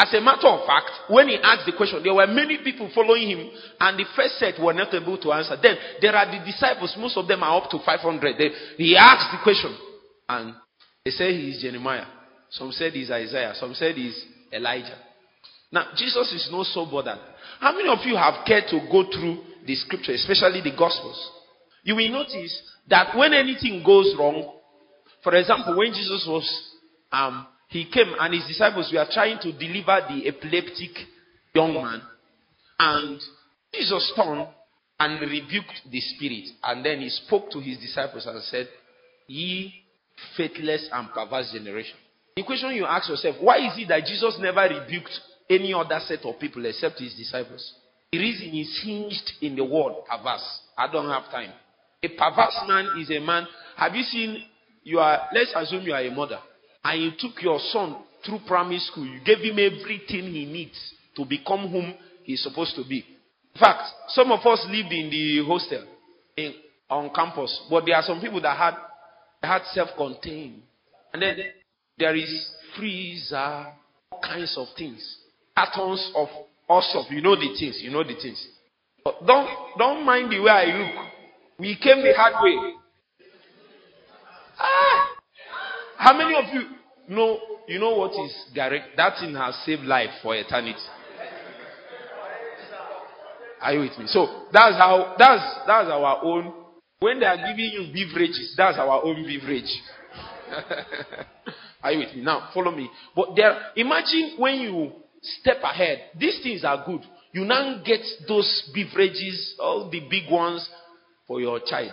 As 0.00 0.14
a 0.14 0.20
matter 0.20 0.48
of 0.48 0.66
fact, 0.66 0.90
when 1.10 1.28
he 1.28 1.36
asked 1.36 1.66
the 1.66 1.76
question, 1.76 2.02
there 2.02 2.14
were 2.14 2.26
many 2.26 2.58
people 2.64 2.90
following 2.94 3.28
him, 3.28 3.50
and 3.80 3.98
the 3.98 4.06
first 4.16 4.38
set 4.38 4.58
were 4.58 4.72
not 4.72 4.94
able 4.94 5.18
to 5.18 5.32
answer. 5.32 5.58
Then 5.60 5.76
there 6.00 6.16
are 6.16 6.24
the 6.24 6.42
disciples, 6.46 6.94
most 6.96 7.18
of 7.18 7.28
them 7.28 7.42
are 7.42 7.62
up 7.62 7.70
to 7.70 7.78
500. 7.84 8.38
They, 8.38 8.50
he 8.78 8.96
asked 8.96 9.36
the 9.36 9.42
question, 9.42 9.76
and 10.26 10.54
they 11.04 11.10
say 11.10 11.34
he 11.34 11.50
is 11.50 11.60
Jeremiah. 11.60 12.06
Some 12.48 12.72
said 12.72 12.94
he's 12.94 13.10
Isaiah. 13.10 13.52
Some 13.56 13.74
said 13.74 13.94
he's 13.94 14.24
Elijah. 14.52 14.96
Now, 15.72 15.86
Jesus 15.96 16.32
is 16.32 16.48
not 16.50 16.66
so 16.66 16.86
bothered. 16.86 17.18
How 17.60 17.72
many 17.72 17.88
of 17.88 17.98
you 18.04 18.16
have 18.16 18.44
cared 18.46 18.64
to 18.70 18.80
go 18.90 19.04
through 19.04 19.38
the 19.66 19.74
scripture, 19.76 20.12
especially 20.12 20.60
the 20.62 20.76
Gospels? 20.76 21.30
You 21.84 21.96
will 21.96 22.10
notice 22.10 22.60
that 22.88 23.16
when 23.16 23.32
anything 23.32 23.82
goes 23.84 24.14
wrong, 24.18 24.52
for 25.22 25.34
example, 25.34 25.76
when 25.76 25.92
Jesus 25.92 26.26
was, 26.28 26.72
um, 27.12 27.46
he 27.68 27.84
came 27.84 28.12
and 28.18 28.34
his 28.34 28.46
disciples 28.46 28.90
were 28.92 29.06
trying 29.12 29.38
to 29.40 29.52
deliver 29.52 30.00
the 30.08 30.26
epileptic 30.26 30.90
young 31.54 31.74
man, 31.74 32.02
and 32.78 33.20
Jesus 33.72 34.12
turned 34.16 34.48
and 34.98 35.20
rebuked 35.20 35.90
the 35.90 36.00
spirit, 36.00 36.48
and 36.64 36.84
then 36.84 37.00
he 37.00 37.08
spoke 37.08 37.50
to 37.50 37.60
his 37.60 37.78
disciples 37.78 38.26
and 38.26 38.42
said, 38.42 38.68
Ye 39.28 39.72
faithless 40.36 40.88
and 40.92 41.08
perverse 41.10 41.52
generation. 41.52 41.96
The 42.36 42.42
question 42.42 42.70
you 42.74 42.84
ask 42.84 43.08
yourself, 43.08 43.36
why 43.40 43.58
is 43.58 43.72
it 43.76 43.88
that 43.88 44.04
Jesus 44.04 44.36
never 44.40 44.62
rebuked 44.62 45.10
any 45.50 45.74
other 45.74 46.00
set 46.06 46.24
of 46.24 46.38
people 46.38 46.64
except 46.64 47.00
his 47.00 47.14
disciples? 47.14 47.74
The 48.12 48.18
reason 48.18 48.56
is 48.56 48.80
hinged 48.82 49.32
in 49.42 49.56
the 49.56 49.64
word 49.64 49.94
perverse. 50.08 50.60
I 50.78 50.90
don't 50.90 51.08
have 51.08 51.30
time. 51.30 51.52
A 52.02 52.08
perverse 52.08 52.58
man 52.66 52.88
is 52.98 53.10
a 53.10 53.20
man. 53.20 53.46
Have 53.76 53.94
you 53.94 54.02
seen 54.04 54.44
you 54.82 54.98
are 54.98 55.28
let's 55.34 55.52
assume 55.54 55.84
you 55.84 55.92
are 55.92 56.00
a 56.00 56.10
mother 56.10 56.38
and 56.84 57.02
you 57.02 57.10
took 57.18 57.42
your 57.42 57.58
son 57.58 57.96
through 58.24 58.40
primary 58.46 58.78
school, 58.78 59.06
you 59.06 59.20
gave 59.24 59.38
him 59.38 59.58
everything 59.58 60.32
he 60.32 60.44
needs 60.44 60.78
to 61.16 61.24
become 61.24 61.70
whom 61.70 61.94
he's 62.24 62.42
supposed 62.42 62.74
to 62.76 62.84
be. 62.86 63.04
In 63.54 63.60
fact, 63.60 63.82
some 64.08 64.30
of 64.30 64.40
us 64.46 64.64
lived 64.68 64.92
in 64.92 65.10
the 65.10 65.44
hostel 65.46 65.84
in, 66.36 66.54
on 66.88 67.10
campus, 67.14 67.66
but 67.68 67.84
there 67.86 67.96
are 67.96 68.02
some 68.02 68.20
people 68.20 68.40
that 68.42 68.56
had 68.56 68.74
had 69.42 69.62
self-contained. 69.72 70.62
And 71.12 71.22
then 71.22 71.38
there 71.98 72.14
is 72.14 72.52
freezer, 72.76 73.66
all 74.10 74.20
kinds 74.22 74.54
of 74.56 74.68
things. 74.76 75.16
Atoms 75.56 76.12
of 76.14 76.28
stuff. 76.84 77.06
You 77.10 77.20
know 77.20 77.36
the 77.36 77.54
things. 77.58 77.80
You 77.82 77.90
know 77.90 78.02
the 78.02 78.14
things. 78.14 78.44
But 79.04 79.26
don't 79.26 79.48
don't 79.78 80.04
mind 80.04 80.30
the 80.30 80.40
way 80.40 80.50
I 80.50 80.64
look. 80.66 81.06
We 81.58 81.76
came 81.76 82.02
the 82.02 82.12
hard 82.16 82.42
way. 82.42 82.74
Ah! 84.58 85.08
How 85.96 86.16
many 86.16 86.34
of 86.34 86.54
you 86.54 87.14
know 87.14 87.38
you 87.68 87.78
know 87.78 87.96
what 87.96 88.12
is 88.12 88.34
direct? 88.54 88.96
That 88.96 89.18
thing 89.20 89.34
has 89.34 89.54
saved 89.64 89.82
life 89.82 90.10
for 90.22 90.34
eternity. 90.34 90.78
Are 93.60 93.74
you 93.74 93.80
with 93.80 93.98
me? 93.98 94.06
So 94.06 94.46
that's 94.52 94.76
how 94.76 95.14
that's 95.18 95.66
that's 95.66 95.88
our 95.90 96.24
own 96.24 96.60
when 97.00 97.18
they 97.18 97.24
are 97.26 97.36
giving 97.36 97.70
you 97.72 97.90
beverages, 97.94 98.54
that's 98.58 98.76
our 98.76 99.02
own 99.02 99.24
beverage. 99.24 99.70
Are 101.82 101.92
you 101.92 102.00
with 102.00 102.14
me? 102.14 102.22
Now, 102.22 102.50
follow 102.52 102.70
me. 102.76 102.90
But 103.16 103.28
there, 103.34 103.58
imagine 103.74 104.34
when 104.36 104.56
you 104.56 104.92
step 105.22 105.58
ahead. 105.62 106.10
These 106.18 106.40
things 106.42 106.64
are 106.64 106.84
good. 106.84 107.02
You 107.32 107.44
now 107.44 107.82
get 107.84 108.00
those 108.26 108.70
beverages, 108.74 109.54
all 109.60 109.88
the 109.90 110.00
big 110.10 110.30
ones 110.30 110.68
for 111.26 111.40
your 111.40 111.60
child. 111.64 111.92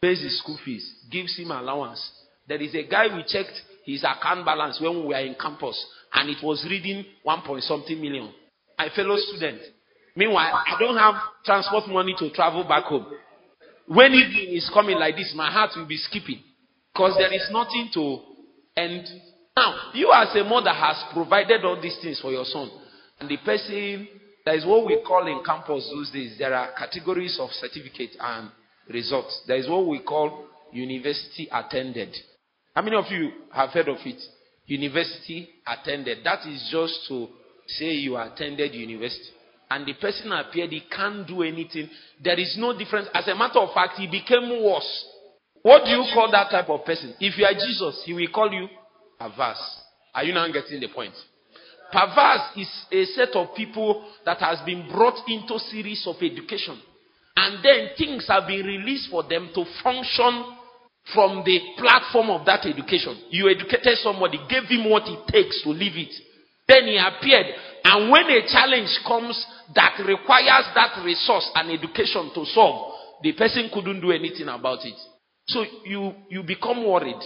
Pays 0.00 0.22
his 0.22 0.38
school 0.40 0.58
fees, 0.64 1.06
gives 1.10 1.38
him 1.38 1.52
allowance. 1.52 2.10
There 2.48 2.60
is 2.60 2.74
a 2.74 2.82
guy 2.82 3.06
we 3.14 3.22
checked 3.26 3.52
his 3.84 4.02
account 4.04 4.44
balance 4.44 4.80
when 4.80 5.00
we 5.00 5.06
were 5.08 5.20
in 5.20 5.36
campus, 5.40 5.84
and 6.12 6.28
it 6.28 6.38
was 6.42 6.66
reading 6.68 7.04
one 7.22 7.42
point 7.42 7.62
something 7.62 8.00
million. 8.00 8.32
My 8.78 8.88
fellow 8.94 9.16
student. 9.16 9.60
Meanwhile, 10.16 10.52
I 10.52 10.76
don't 10.78 10.96
have 10.96 11.14
transport 11.44 11.88
money 11.88 12.14
to 12.18 12.30
travel 12.30 12.64
back 12.64 12.84
home. 12.84 13.06
When 13.86 14.12
evening 14.12 14.54
is 14.56 14.70
coming 14.72 14.98
like 14.98 15.16
this, 15.16 15.32
my 15.36 15.50
heart 15.50 15.70
will 15.76 15.86
be 15.86 15.96
skipping 15.96 16.42
because 16.92 17.16
there 17.16 17.32
is 17.32 17.48
nothing 17.50 17.90
to 17.94 18.18
end. 18.76 19.06
Now, 19.56 19.74
you 19.94 20.10
as 20.14 20.34
a 20.34 20.44
mother 20.44 20.72
has 20.72 20.96
provided 21.12 21.64
all 21.64 21.80
these 21.80 21.98
things 22.02 22.20
for 22.20 22.30
your 22.30 22.44
son, 22.44 22.70
and 23.20 23.28
the 23.28 23.36
person 23.38 24.08
that 24.44 24.56
is 24.56 24.66
what 24.66 24.86
we 24.86 25.02
call 25.06 25.26
in 25.26 25.44
campus 25.44 25.88
those 25.94 26.10
days. 26.10 26.36
There 26.38 26.54
are 26.54 26.72
categories 26.76 27.38
of 27.40 27.50
certificate 27.52 28.16
and 28.18 28.50
results. 28.88 29.42
There 29.46 29.56
is 29.56 29.68
what 29.68 29.86
we 29.86 30.00
call 30.00 30.46
university 30.72 31.48
attended. 31.52 32.14
How 32.74 32.82
many 32.82 32.96
of 32.96 33.04
you 33.10 33.30
have 33.52 33.70
heard 33.70 33.88
of 33.88 33.98
it? 34.04 34.20
University 34.66 35.48
attended. 35.66 36.18
That 36.24 36.46
is 36.46 36.68
just 36.72 37.06
to 37.08 37.28
say 37.68 37.92
you 37.92 38.16
attended 38.16 38.74
university. 38.74 39.30
And 39.70 39.86
the 39.86 39.94
person 39.94 40.32
appeared, 40.32 40.70
he 40.70 40.82
can't 40.90 41.26
do 41.26 41.42
anything. 41.42 41.88
There 42.22 42.38
is 42.38 42.56
no 42.58 42.76
difference. 42.76 43.08
As 43.14 43.26
a 43.28 43.34
matter 43.34 43.58
of 43.58 43.72
fact, 43.72 43.94
he 43.98 44.06
became 44.06 44.62
worse. 44.62 45.06
What 45.62 45.84
do 45.84 45.90
you 45.90 46.04
call 46.12 46.30
that 46.32 46.50
type 46.50 46.68
of 46.68 46.84
person? 46.84 47.14
If 47.20 47.38
you 47.38 47.44
are 47.44 47.54
Jesus, 47.54 48.02
he 48.04 48.12
will 48.12 48.28
call 48.34 48.52
you 48.52 48.68
perverse. 49.22 49.80
Are 50.14 50.24
you 50.24 50.34
now 50.34 50.50
getting 50.50 50.80
the 50.80 50.88
point? 50.88 51.14
Perverse 51.92 52.56
is 52.56 52.70
a 52.90 53.04
set 53.14 53.36
of 53.36 53.54
people 53.54 54.04
that 54.24 54.38
has 54.38 54.60
been 54.64 54.88
brought 54.90 55.20
into 55.28 55.58
series 55.58 56.06
of 56.06 56.16
education. 56.22 56.80
And 57.36 57.64
then 57.64 57.90
things 57.96 58.26
have 58.28 58.46
been 58.46 58.66
released 58.66 59.10
for 59.10 59.22
them 59.22 59.50
to 59.54 59.64
function 59.82 60.44
from 61.12 61.42
the 61.44 61.58
platform 61.78 62.30
of 62.30 62.46
that 62.46 62.64
education. 62.66 63.16
You 63.30 63.48
educated 63.48 63.98
somebody, 64.02 64.38
gave 64.48 64.64
him 64.64 64.88
what 64.88 65.04
it 65.06 65.26
takes 65.32 65.62
to 65.62 65.70
live 65.70 65.96
it. 65.96 66.12
Then 66.68 66.86
he 66.86 66.96
appeared. 66.96 67.46
And 67.84 68.10
when 68.10 68.26
a 68.30 68.46
challenge 68.46 68.90
comes 69.06 69.44
that 69.74 69.98
requires 70.06 70.66
that 70.74 71.02
resource 71.04 71.50
and 71.54 71.70
education 71.72 72.30
to 72.34 72.44
solve, 72.46 72.92
the 73.22 73.32
person 73.32 73.70
couldn't 73.72 74.00
do 74.00 74.12
anything 74.12 74.48
about 74.48 74.84
it. 74.84 74.96
So 75.48 75.64
you, 75.84 76.12
you 76.30 76.42
become 76.42 76.86
worried. 76.86 77.20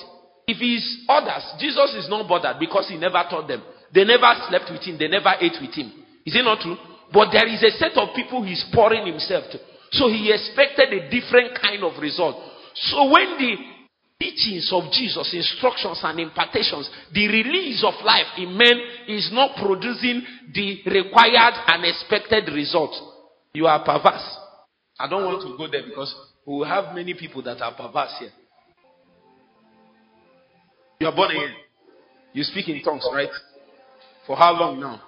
If 0.47 0.59
it's 0.61 1.05
others, 1.09 1.43
Jesus 1.59 2.05
is 2.05 2.09
not 2.09 2.29
bothered 2.29 2.59
because 2.59 2.89
he 2.89 2.97
never 2.97 3.23
taught 3.29 3.49
them. 3.49 3.63
They 3.93 4.05
never 4.05 4.31
slept 4.49 4.71
with 4.71 4.83
him, 4.83 4.97
they 4.99 5.09
never 5.09 5.35
ate 5.41 5.59
with 5.61 5.75
him. 5.75 5.91
Is 6.25 6.35
it 6.35 6.45
not 6.45 6.61
true? 6.61 6.77
But 7.13 7.31
there 7.33 7.47
is 7.47 7.63
a 7.63 7.71
set 7.79 7.97
of 7.99 8.15
people 8.15 8.43
he's 8.43 8.65
pouring 8.73 9.07
himself 9.07 9.45
to. 9.53 9.59
So 9.93 10.09
he 10.09 10.33
expected 10.33 10.93
a 10.93 11.11
different 11.11 11.59
kind 11.61 11.83
of 11.83 12.01
result. 12.01 12.37
So 12.75 13.11
when 13.11 13.39
the 13.39 13.55
teachings 14.19 14.71
of 14.73 14.91
Jesus, 14.93 15.35
instructions 15.35 16.01
and 16.03 16.21
impartations, 16.21 16.91
the 17.13 17.29
release 17.29 17.85
of 17.85 17.95
life 18.05 18.27
in 18.39 18.57
men 18.57 18.81
is 19.09 19.31
not 19.33 19.57
producing 19.57 20.23
the 20.53 20.83
required 20.87 21.55
and 21.69 21.85
expected 21.85 22.53
result, 22.53 22.95
you 23.53 23.67
are 23.67 23.85
perverse. 23.85 24.37
I 24.99 25.09
don't 25.09 25.25
want 25.25 25.43
to 25.43 25.57
go 25.57 25.71
there 25.71 25.85
because 25.87 26.15
we 26.47 26.67
have 26.67 26.95
many 26.95 27.15
people 27.15 27.43
that 27.43 27.61
are 27.61 27.75
perverse 27.75 28.15
here. 28.19 28.33
You 30.99 31.07
are 31.09 31.15
born 31.15 31.31
again. 31.31 31.55
You 32.33 32.43
speak 32.43 32.69
in 32.69 32.83
tongues, 32.83 33.07
right? 33.13 33.29
For 34.27 34.37
how 34.37 34.53
long 34.53 34.81
now? 34.81 35.01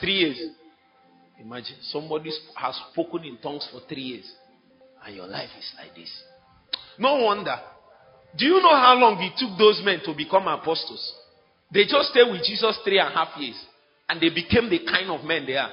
Three 0.00 0.14
years. 0.14 0.40
Imagine 1.40 1.76
somebody 1.82 2.30
has 2.56 2.80
spoken 2.92 3.24
in 3.24 3.38
tongues 3.38 3.68
for 3.72 3.80
three 3.88 4.02
years, 4.02 4.32
and 5.04 5.14
your 5.14 5.26
life 5.26 5.50
is 5.58 5.72
like 5.78 5.94
this. 5.94 6.10
No 6.98 7.24
wonder. 7.24 7.56
Do 8.36 8.44
you 8.44 8.60
know 8.60 8.74
how 8.74 8.94
long 8.98 9.22
it 9.22 9.32
took 9.38 9.56
those 9.56 9.80
men 9.84 10.00
to 10.04 10.14
become 10.14 10.48
apostles? 10.48 11.14
They 11.72 11.84
just 11.84 12.10
stayed 12.10 12.30
with 12.30 12.42
Jesus 12.42 12.78
three 12.84 12.98
and 12.98 13.08
a 13.08 13.12
half 13.12 13.38
years, 13.38 13.56
and 14.08 14.20
they 14.20 14.30
became 14.30 14.68
the 14.68 14.80
kind 14.90 15.10
of 15.10 15.24
men 15.24 15.46
they 15.46 15.56
are. 15.56 15.70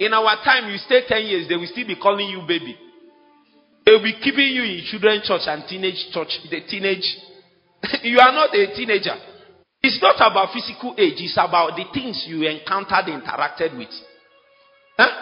In 0.00 0.12
our 0.12 0.36
time, 0.42 0.70
you 0.70 0.78
stay 0.78 1.02
10 1.06 1.26
years, 1.26 1.48
they 1.48 1.56
will 1.56 1.68
still 1.70 1.86
be 1.86 1.96
calling 1.96 2.28
you 2.28 2.42
baby. 2.46 2.76
They 3.84 3.92
will 3.92 4.02
be 4.02 4.16
keeping 4.20 4.48
you 4.48 4.62
in 4.64 4.84
children's 4.90 5.26
church 5.26 5.42
and 5.46 5.64
teenage 5.68 6.08
church. 6.12 6.32
The 6.50 6.60
teenage. 6.68 7.04
you 8.02 8.18
are 8.18 8.32
not 8.32 8.54
a 8.54 8.74
teenager. 8.74 9.14
It's 9.84 10.00
not 10.00 10.16
about 10.16 10.54
physical 10.54 10.94
age, 10.96 11.20
it's 11.20 11.36
about 11.36 11.76
the 11.76 11.84
things 11.92 12.24
you 12.26 12.48
encountered, 12.48 13.04
interacted 13.04 13.76
with. 13.76 13.92
Huh? 14.96 15.12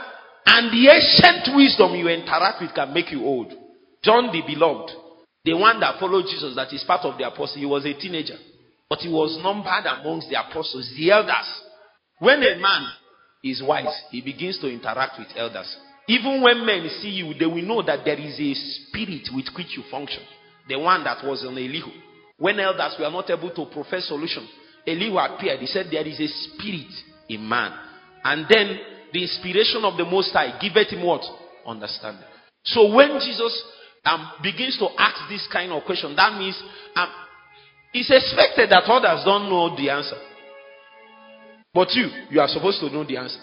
And 0.47 0.71
the 0.71 0.87
ancient 0.87 1.57
wisdom 1.57 1.97
you 1.97 2.07
interact 2.07 2.63
with 2.63 2.73
can 2.73 2.95
make 2.95 3.11
you 3.11 3.25
old. 3.25 3.53
John 4.05 4.31
the 4.31 4.41
beloved, 4.47 4.93
the 5.45 5.55
one 5.55 5.81
that 5.81 5.99
followed 5.99 6.27
Jesus, 6.31 6.55
that 6.55 6.73
is 6.73 6.85
part 6.87 7.05
of 7.05 7.19
the 7.19 7.27
apostle, 7.27 7.59
he 7.59 7.67
was 7.67 7.85
a 7.85 7.93
teenager. 7.93 8.39
But 8.89 9.01
he 9.01 9.09
was 9.09 9.37
numbered 9.43 9.83
amongst 9.85 10.29
the 10.31 10.39
apostles, 10.39 10.89
the 10.97 11.11
elders. 11.11 11.61
When 12.21 12.41
a 12.43 12.57
man 12.61 12.87
is 13.43 13.61
wise, 13.67 13.91
he 14.13 14.21
begins 14.21 14.61
to 14.61 14.69
interact 14.69 15.19
with 15.19 15.29
elders. 15.35 15.77
Even 16.09 16.43
when 16.43 16.67
men 16.67 16.89
see 17.01 17.11
you, 17.11 17.35
they 17.35 17.47
will 17.47 17.63
know 17.63 17.83
that 17.83 18.05
there 18.05 18.19
is 18.19 18.39
a 18.39 18.55
spirit 18.55 19.29
with 19.33 19.47
which 19.57 19.77
you 19.77 19.85
function. 19.91 20.23
The 20.69 20.79
one 20.79 21.05
that 21.05 21.25
was 21.25 21.45
in 21.45 21.53
Elihu. 21.53 21.91
When 22.39 22.59
elders 22.59 22.97
were 22.99 23.11
not 23.11 23.31
able 23.31 23.51
to 23.51 23.67
profess 23.73 24.09
solution, 24.09 24.47
Elihu 24.87 25.17
appeared. 25.17 25.61
He 25.61 25.67
said, 25.67 25.87
There 25.91 26.07
is 26.07 26.19
a 26.19 26.27
spirit 26.27 26.91
in 27.29 27.49
man. 27.49 27.73
And 28.25 28.47
then 28.49 28.79
the 29.13 29.23
inspiration 29.23 29.85
of 29.85 29.97
the 29.97 30.05
Most 30.05 30.33
High 30.33 30.59
giveth 30.61 30.91
him 30.91 31.07
what? 31.07 31.23
Understanding. 31.67 32.25
So 32.65 32.95
when 32.95 33.19
Jesus 33.21 33.63
um, 34.05 34.33
begins 34.43 34.79
to 34.79 34.89
ask 34.99 35.29
this 35.29 35.49
kind 35.53 35.73
of 35.73 35.85
question, 35.85 36.15
that 36.17 36.39
means 36.39 36.61
um, 36.97 37.09
it's 37.93 38.11
expected 38.11 38.71
that 38.71 38.85
others 38.85 39.25
don't 39.25 39.49
know 39.49 39.77
the 39.77 39.91
answer. 39.91 40.19
But 41.75 41.89
you, 41.93 42.09
you 42.31 42.41
are 42.41 42.49
supposed 42.49 42.81
to 42.81 42.91
know 42.91 43.05
the 43.05 43.17
answer. 43.17 43.39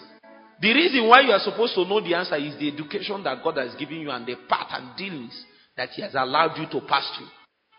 The 0.60 0.72
reason 0.74 1.08
why 1.08 1.20
you 1.20 1.32
are 1.32 1.40
supposed 1.40 1.74
to 1.74 1.84
know 1.84 2.00
the 2.00 2.14
answer 2.14 2.36
is 2.36 2.58
the 2.58 2.68
education 2.68 3.22
that 3.24 3.42
God 3.42 3.56
has 3.56 3.74
given 3.76 4.00
you 4.00 4.10
and 4.10 4.26
the 4.26 4.36
path 4.48 4.68
and 4.72 4.96
dealings 4.96 5.32
that 5.76 5.88
He 5.90 6.02
has 6.02 6.14
allowed 6.14 6.58
you 6.58 6.66
to 6.68 6.86
pass 6.86 7.08
through. 7.16 7.32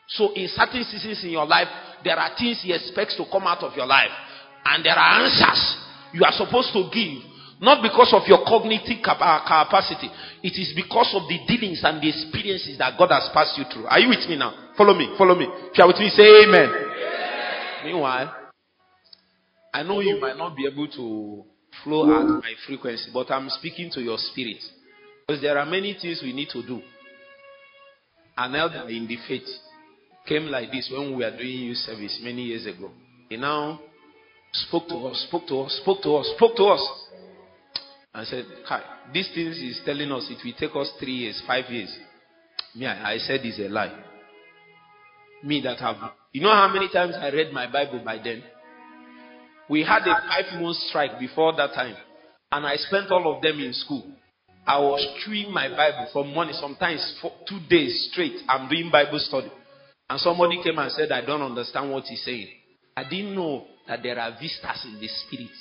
So, 0.09 0.33
in 0.33 0.49
certain 0.49 0.83
seasons 0.83 1.23
in 1.23 1.29
your 1.29 1.45
life, 1.45 1.67
there 2.03 2.17
are 2.17 2.31
things 2.37 2.59
He 2.63 2.73
expects 2.73 3.15
to 3.17 3.25
come 3.31 3.43
out 3.43 3.61
of 3.63 3.77
your 3.77 3.85
life, 3.85 4.09
and 4.65 4.83
there 4.83 4.97
are 4.97 5.21
answers 5.21 5.77
you 6.13 6.25
are 6.25 6.33
supposed 6.33 6.73
to 6.73 6.89
give, 6.91 7.21
not 7.61 7.83
because 7.83 8.11
of 8.17 8.25
your 8.27 8.43
cognitive 8.43 8.97
capacity, 9.05 10.09
it 10.41 10.57
is 10.57 10.73
because 10.75 11.13
of 11.13 11.29
the 11.29 11.37
dealings 11.45 11.85
and 11.85 12.01
the 12.01 12.09
experiences 12.09 12.79
that 12.79 12.97
God 12.97 13.13
has 13.13 13.29
passed 13.31 13.57
you 13.57 13.65
through. 13.71 13.85
Are 13.85 13.99
you 13.99 14.09
with 14.09 14.25
me 14.27 14.35
now? 14.35 14.73
Follow 14.75 14.97
me, 14.97 15.13
follow 15.17 15.35
me. 15.35 15.45
If 15.69 15.77
you 15.77 15.83
are 15.83 15.87
with 15.87 15.99
me, 16.01 16.09
say 16.09 16.25
amen. 16.43 16.73
Meanwhile, 17.85 18.35
I 19.71 19.83
know 19.83 19.99
you 20.01 20.19
might 20.19 20.35
not 20.35 20.57
be 20.57 20.65
able 20.65 20.87
to 20.87 21.45
flow 21.83 22.03
at 22.11 22.25
my 22.25 22.53
frequency, 22.65 23.09
but 23.13 23.31
I'm 23.31 23.49
speaking 23.49 23.89
to 23.93 24.01
your 24.01 24.17
spirit. 24.17 24.61
Because 25.27 25.41
there 25.41 25.57
are 25.57 25.65
many 25.65 25.97
things 25.99 26.21
we 26.23 26.33
need 26.33 26.49
to 26.49 26.65
do. 26.65 26.81
An 28.37 28.55
elder 28.55 28.87
in 28.89 29.07
the 29.07 29.17
faith 29.27 29.47
came 30.27 30.43
like 30.45 30.71
this 30.71 30.89
when 30.91 31.15
we 31.15 31.23
were 31.23 31.31
doing 31.31 31.47
youth 31.47 31.77
service 31.77 32.19
many 32.23 32.43
years 32.43 32.65
ago. 32.65 32.91
He 33.29 33.37
now 33.37 33.79
spoke 34.53 34.87
to 34.89 34.95
us, 35.07 35.25
spoke 35.27 35.47
to 35.47 35.61
us, 35.61 35.79
spoke 35.81 36.01
to 36.03 36.15
us, 36.15 36.33
spoke 36.35 36.55
to 36.57 36.63
us. 36.65 36.89
And 38.13 38.27
said, 38.27 38.45
Kai, 38.67 38.81
these 39.13 39.29
things 39.33 39.57
is 39.57 39.81
telling 39.85 40.11
us 40.11 40.27
it 40.29 40.43
will 40.43 40.53
take 40.59 40.75
us 40.75 40.91
three 40.99 41.13
years, 41.13 41.41
five 41.47 41.69
years. 41.69 41.95
Me, 42.75 42.85
I, 42.85 43.13
I 43.13 43.17
said 43.19 43.39
it's 43.43 43.59
a 43.59 43.69
lie. 43.69 43.97
Me 45.43 45.61
that 45.61 45.79
have, 45.79 45.95
you 46.33 46.41
know 46.41 46.51
how 46.51 46.71
many 46.71 46.89
times 46.89 47.15
I 47.17 47.29
read 47.29 47.53
my 47.53 47.71
Bible 47.71 48.01
by 48.03 48.17
then? 48.21 48.43
We 49.71 49.85
had 49.85 50.01
a 50.01 50.19
five 50.27 50.61
month 50.61 50.75
strike 50.89 51.17
before 51.17 51.55
that 51.55 51.73
time, 51.73 51.95
and 52.51 52.67
I 52.67 52.75
spent 52.75 53.09
all 53.09 53.33
of 53.33 53.41
them 53.41 53.57
in 53.61 53.71
school. 53.71 54.03
I 54.67 54.77
was 54.79 54.99
chewing 55.23 55.49
my 55.53 55.69
Bible 55.69 56.09
for 56.11 56.25
money, 56.25 56.51
sometimes 56.51 57.17
for 57.21 57.31
two 57.47 57.61
days 57.69 58.09
straight. 58.11 58.35
I'm 58.49 58.67
doing 58.67 58.89
Bible 58.91 59.19
study. 59.19 59.49
And 60.09 60.19
somebody 60.19 60.61
came 60.61 60.77
and 60.77 60.91
said, 60.91 61.13
I 61.13 61.25
don't 61.25 61.41
understand 61.41 61.89
what 61.89 62.03
he's 62.03 62.21
saying. 62.25 62.49
I 62.97 63.05
didn't 63.05 63.33
know 63.33 63.65
that 63.87 64.03
there 64.03 64.19
are 64.19 64.31
vistas 64.31 64.83
in 64.83 64.99
the 64.99 65.07
spirit. 65.07 65.55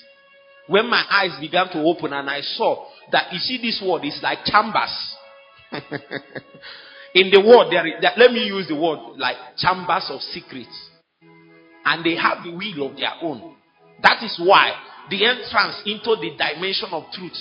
When 0.66 0.90
my 0.90 1.05
eyes 1.09 1.38
began 1.40 1.68
to 1.68 1.79
open 1.79 2.12
and 2.12 2.29
I 2.29 2.40
saw 2.40 2.87
that, 3.12 3.33
you 3.33 3.38
see, 3.38 3.62
this 3.62 3.81
word 3.81 4.05
is 4.05 4.18
like 4.25 4.38
chambers. 4.44 5.14
in 7.14 7.31
the 7.31 7.40
word, 7.40 7.70
there, 7.70 7.85
there, 8.01 8.12
let 8.16 8.33
me 8.33 8.44
use 8.44 8.66
the 8.66 8.75
word 8.75 9.16
like 9.18 9.37
chambers 9.57 10.11
of 10.11 10.20
secrets. 10.20 10.88
And 11.85 12.05
they 12.05 12.16
have 12.16 12.42
the 12.42 12.51
will 12.51 12.90
of 12.90 12.96
their 12.96 13.14
own. 13.23 13.49
That 14.02 14.22
is 14.22 14.40
why 14.42 14.72
the 15.10 15.24
entrance 15.24 15.82
into 15.86 16.16
the 16.16 16.36
dimension 16.36 16.88
of 16.92 17.04
truth 17.12 17.36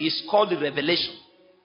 is 0.00 0.22
called 0.30 0.52
revelation. 0.52 1.14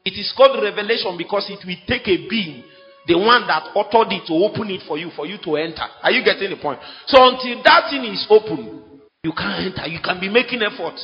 It 0.06 0.14
is 0.14 0.34
called 0.36 0.62
revelation 0.64 1.18
because 1.18 1.50
it 1.50 1.60
will 1.66 1.82
take 1.88 2.08
a 2.08 2.30
being, 2.30 2.64
the 3.08 3.18
one 3.18 3.46
that 3.48 3.74
authored 3.76 4.14
it 4.14 4.26
to 4.28 4.34
open 4.34 4.70
it 4.70 4.82
for 4.88 4.98
you, 4.98 5.10
for 5.16 5.26
you 5.26 5.38
to 5.44 5.56
enter. 5.58 5.84
Are 6.04 6.12
you 6.12 6.24
getting 6.24 6.50
the 6.52 6.62
point? 6.62 6.80
So 7.08 7.18
until 7.20 7.62
that 7.64 7.90
thing 7.90 8.06
is 8.06 8.26
open, 8.30 9.02
you 9.24 9.34
can't 9.36 9.66
enter. 9.66 9.88
You 9.90 10.00
can 10.04 10.20
be 10.20 10.30
making 10.30 10.62
effort. 10.62 10.96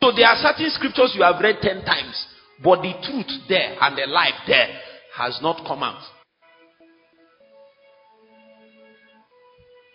So 0.00 0.12
there 0.14 0.28
are 0.28 0.36
certain 0.36 0.70
scriptures 0.70 1.12
you 1.16 1.22
have 1.22 1.42
read 1.42 1.56
10 1.60 1.84
times, 1.84 2.26
but 2.62 2.82
the 2.82 2.94
truth 3.02 3.32
there 3.48 3.74
and 3.80 3.98
the 3.98 4.06
life 4.06 4.38
there 4.46 4.68
has 5.16 5.38
not 5.42 5.66
come 5.66 5.82
out. 5.82 6.02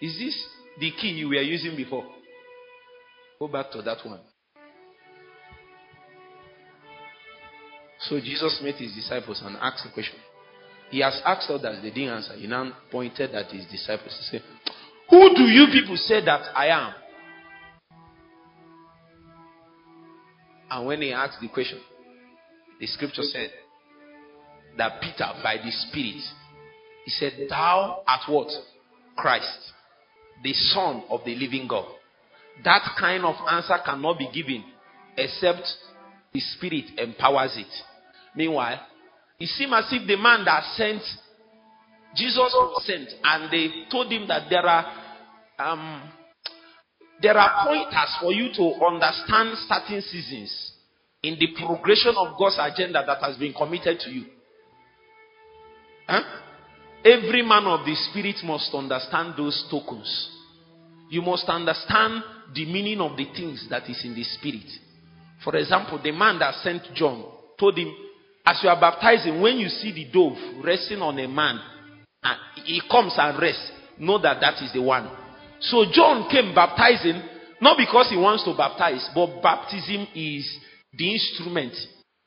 Is 0.01 0.17
this 0.19 0.35
the 0.81 0.91
key 0.99 1.11
you 1.11 1.29
were 1.29 1.35
using 1.35 1.77
before? 1.77 2.03
Go 3.43 3.49
back 3.49 3.71
to 3.71 3.81
that 3.81 3.97
one. 4.05 4.21
So 7.99 8.17
Jesus 8.21 8.61
met 8.63 8.75
his 8.75 8.95
disciples 8.95 9.41
and 9.43 9.57
asked 9.57 9.85
a 9.85 9.93
question. 9.93 10.15
He 10.89 11.01
has 11.01 11.21
asked 11.25 11.49
others, 11.49 11.79
they 11.81 11.89
didn't 11.89 12.13
answer. 12.13 12.35
He 12.35 12.47
now 12.47 12.71
pointed 12.89 13.35
at 13.35 13.51
his 13.51 13.65
disciples. 13.65 14.15
He 14.17 14.37
said, 14.37 14.43
Who 15.09 15.35
do 15.35 15.43
you 15.43 15.67
people 15.73 15.97
say 15.97 16.23
that 16.23 16.55
I 16.55 16.67
am? 16.67 16.93
And 20.71 20.87
when 20.87 21.01
he 21.01 21.11
asked 21.11 21.41
the 21.41 21.49
question, 21.49 21.81
the 22.79 22.87
scripture 22.87 23.23
said 23.23 23.51
that 24.77 25.01
Peter, 25.01 25.29
by 25.43 25.57
the 25.57 25.69
Spirit, 25.69 26.23
he 27.03 27.11
said, 27.11 27.33
Thou 27.49 28.03
art 28.07 28.21
what? 28.29 28.47
Christ, 29.17 29.73
the 30.41 30.53
Son 30.53 31.03
of 31.09 31.25
the 31.25 31.35
living 31.35 31.67
God. 31.67 31.87
That 32.63 32.95
kind 32.99 33.25
of 33.25 33.35
answer 33.49 33.77
cannot 33.83 34.17
be 34.17 34.29
given 34.33 34.63
except 35.17 35.63
the 36.33 36.39
Spirit 36.39 36.85
empowers 36.97 37.55
it. 37.57 37.67
Meanwhile, 38.35 38.79
it 39.39 39.47
seems 39.49 39.73
as 39.73 39.85
if 39.91 40.07
the 40.07 40.17
man 40.17 40.45
that 40.45 40.63
sent 40.75 41.01
Jesus 42.15 42.37
was 42.37 42.85
sent, 42.85 43.09
and 43.23 43.51
they 43.51 43.89
told 43.89 44.11
him 44.11 44.27
that 44.27 44.47
there 44.49 44.65
are 44.65 44.85
um, 45.57 46.11
there 47.21 47.37
are 47.37 47.65
pointers 47.67 48.17
for 48.21 48.31
you 48.31 48.53
to 48.53 48.85
understand 48.85 49.57
certain 49.67 50.01
seasons 50.01 50.71
in 51.23 51.37
the 51.39 51.47
progression 51.65 52.13
of 52.17 52.37
God's 52.37 52.59
agenda 52.59 53.03
that 53.05 53.19
has 53.21 53.37
been 53.37 53.53
committed 53.53 53.99
to 54.01 54.09
you. 54.09 54.25
Huh? 56.07 56.21
Every 57.05 57.41
man 57.41 57.65
of 57.65 57.85
the 57.85 57.95
spirit 57.95 58.37
must 58.43 58.73
understand 58.73 59.33
those 59.37 59.65
tokens. 59.71 60.29
You 61.09 61.21
must 61.21 61.47
understand 61.47 62.23
the 62.53 62.65
meaning 62.65 62.99
of 63.01 63.17
the 63.17 63.25
things 63.35 63.67
that 63.69 63.89
is 63.89 64.03
in 64.03 64.15
the 64.15 64.23
spirit. 64.23 64.69
For 65.43 65.55
example, 65.55 65.99
the 66.01 66.11
man 66.11 66.39
that 66.39 66.55
sent 66.63 66.83
John 66.95 67.25
told 67.59 67.77
him, 67.77 67.93
as 68.45 68.59
you 68.63 68.69
are 68.69 68.79
baptizing, 68.79 69.41
when 69.41 69.57
you 69.57 69.69
see 69.69 69.91
the 69.91 70.11
dove 70.11 70.37
resting 70.63 71.01
on 71.01 71.19
a 71.19 71.27
man, 71.27 71.59
and 72.23 72.37
he 72.65 72.81
comes 72.89 73.13
and 73.17 73.41
rests, 73.41 73.71
know 73.99 74.19
that 74.21 74.39
that 74.41 74.61
is 74.63 74.73
the 74.73 74.81
one. 74.81 75.09
So 75.59 75.85
John 75.91 76.29
came 76.29 76.53
baptizing, 76.53 77.21
not 77.61 77.77
because 77.77 78.09
he 78.09 78.17
wants 78.17 78.43
to 78.45 78.55
baptize, 78.55 79.09
but 79.15 79.41
baptism 79.41 80.07
is 80.15 80.59
the 80.93 81.11
instrument, 81.11 81.73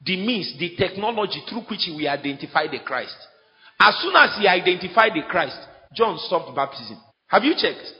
the 0.04 0.16
means, 0.16 0.54
the 0.58 0.74
technology 0.76 1.42
through 1.48 1.62
which 1.68 1.88
we 1.94 2.08
identify 2.08 2.66
the 2.66 2.78
Christ. 2.84 3.16
As 3.78 3.94
soon 4.00 4.16
as 4.16 4.36
he 4.38 4.48
identified 4.48 5.12
the 5.12 5.22
Christ, 5.28 5.58
John 5.94 6.18
stopped 6.18 6.54
baptism. 6.56 6.96
Have 7.28 7.44
you 7.44 7.54
checked? 7.58 7.92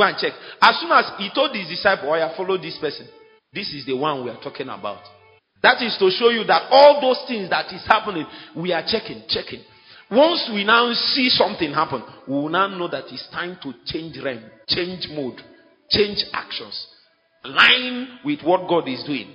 Go 0.00 0.06
and 0.06 0.16
check. 0.16 0.32
As 0.62 0.80
soon 0.80 0.90
as 0.92 1.12
he 1.18 1.28
told 1.34 1.54
his 1.54 1.68
disciple, 1.68 2.08
oh, 2.08 2.12
I 2.16 2.34
follow 2.34 2.56
this 2.56 2.78
person. 2.80 3.06
This 3.52 3.68
is 3.74 3.84
the 3.84 3.94
one 3.94 4.24
we 4.24 4.30
are 4.30 4.40
talking 4.40 4.70
about. 4.70 5.04
That 5.62 5.82
is 5.82 5.94
to 5.98 6.08
show 6.08 6.30
you 6.30 6.42
that 6.44 6.72
all 6.72 7.02
those 7.02 7.22
things 7.28 7.50
that 7.50 7.66
is 7.66 7.84
happening, 7.86 8.24
we 8.56 8.72
are 8.72 8.82
checking, 8.86 9.24
checking. 9.28 9.60
Once 10.10 10.48
we 10.54 10.64
now 10.64 10.90
see 11.12 11.28
something 11.28 11.70
happen, 11.74 12.02
we 12.26 12.32
will 12.32 12.48
now 12.48 12.66
know 12.68 12.88
that 12.88 13.12
it's 13.12 13.28
time 13.28 13.58
to 13.62 13.74
change 13.84 14.16
realm, 14.24 14.40
change 14.68 15.06
mode, 15.12 15.38
change 15.90 16.24
actions, 16.32 16.86
align 17.44 18.20
with 18.24 18.40
what 18.40 18.66
God 18.70 18.88
is 18.88 19.04
doing. 19.04 19.28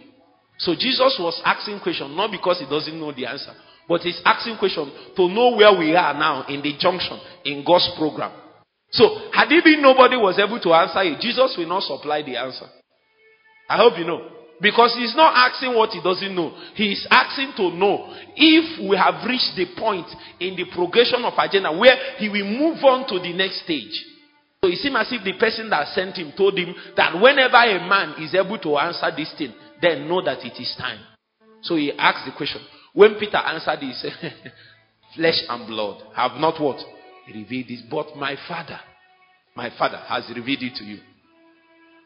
So 0.58 0.74
Jesus 0.74 1.16
was 1.20 1.40
asking 1.46 1.80
question 1.82 2.16
not 2.16 2.32
because 2.32 2.58
he 2.58 2.66
doesn't 2.66 3.00
know 3.00 3.12
the 3.12 3.28
answer, 3.28 3.54
but 3.88 4.02
he's 4.02 4.20
asking 4.26 4.58
question 4.58 4.92
to 5.16 5.30
know 5.30 5.56
where 5.58 5.78
we 5.78 5.96
are 5.96 6.18
now 6.18 6.48
in 6.48 6.64
the 6.64 6.74
junction 6.80 7.20
in 7.46 7.64
God's 7.64 7.92
program. 8.00 8.45
So 8.96 9.28
had 9.32 9.52
it 9.52 9.64
been 9.64 9.82
nobody 9.82 10.16
was 10.16 10.40
able 10.40 10.60
to 10.60 10.72
answer 10.72 11.04
it, 11.04 11.20
Jesus 11.20 11.54
will 11.58 11.68
not 11.68 11.84
supply 11.84 12.24
the 12.24 12.38
answer. 12.38 12.66
I 13.68 13.78
hope 13.78 14.00
you 14.00 14.06
know. 14.06 14.32
Because 14.62 14.96
he's 14.96 15.14
not 15.16 15.36
asking 15.36 15.76
what 15.76 15.90
he 15.90 16.00
doesn't 16.02 16.34
know. 16.34 16.56
He 16.76 16.94
is 16.94 17.06
asking 17.12 17.54
to 17.58 17.76
know 17.76 18.08
if 18.38 18.90
we 18.90 18.96
have 18.96 19.28
reached 19.28 19.52
the 19.60 19.68
point 19.78 20.08
in 20.40 20.56
the 20.56 20.64
progression 20.72 21.26
of 21.26 21.34
agenda 21.38 21.76
where 21.76 22.16
he 22.18 22.30
will 22.30 22.48
move 22.48 22.80
on 22.86 23.06
to 23.10 23.20
the 23.20 23.34
next 23.34 23.64
stage. 23.64 23.92
So 24.64 24.72
it 24.72 24.80
seems 24.80 24.96
as 24.96 25.12
if 25.12 25.26
the 25.26 25.38
person 25.38 25.70
that 25.72 25.90
sent 25.94 26.16
him 26.16 26.32
told 26.38 26.58
him 26.58 26.74
that 26.96 27.20
whenever 27.20 27.58
a 27.58 27.84
man 27.84 28.24
is 28.24 28.34
able 28.34 28.58
to 28.60 28.78
answer 28.78 29.12
this 29.12 29.34
thing, 29.38 29.54
then 29.82 30.08
know 30.08 30.24
that 30.24 30.40
it 30.40 30.56
is 30.56 30.74
time. 30.80 31.04
So 31.62 31.76
he 31.76 31.92
asked 31.92 32.26
the 32.26 32.32
question. 32.32 32.62
When 32.94 33.16
Peter 33.20 33.38
answered, 33.38 33.80
he 33.80 33.92
said, 33.92 34.14
Flesh 35.16 35.44
and 35.50 35.68
blood 35.68 36.02
have 36.16 36.40
not 36.40 36.62
what? 36.62 36.80
Revealed 37.28 37.68
this, 37.68 37.82
but 37.90 38.16
my 38.16 38.36
Father, 38.48 38.80
my 39.56 39.70
Father 39.78 39.98
has 40.08 40.30
revealed 40.36 40.62
it 40.62 40.76
to 40.76 40.84
you. 40.84 41.00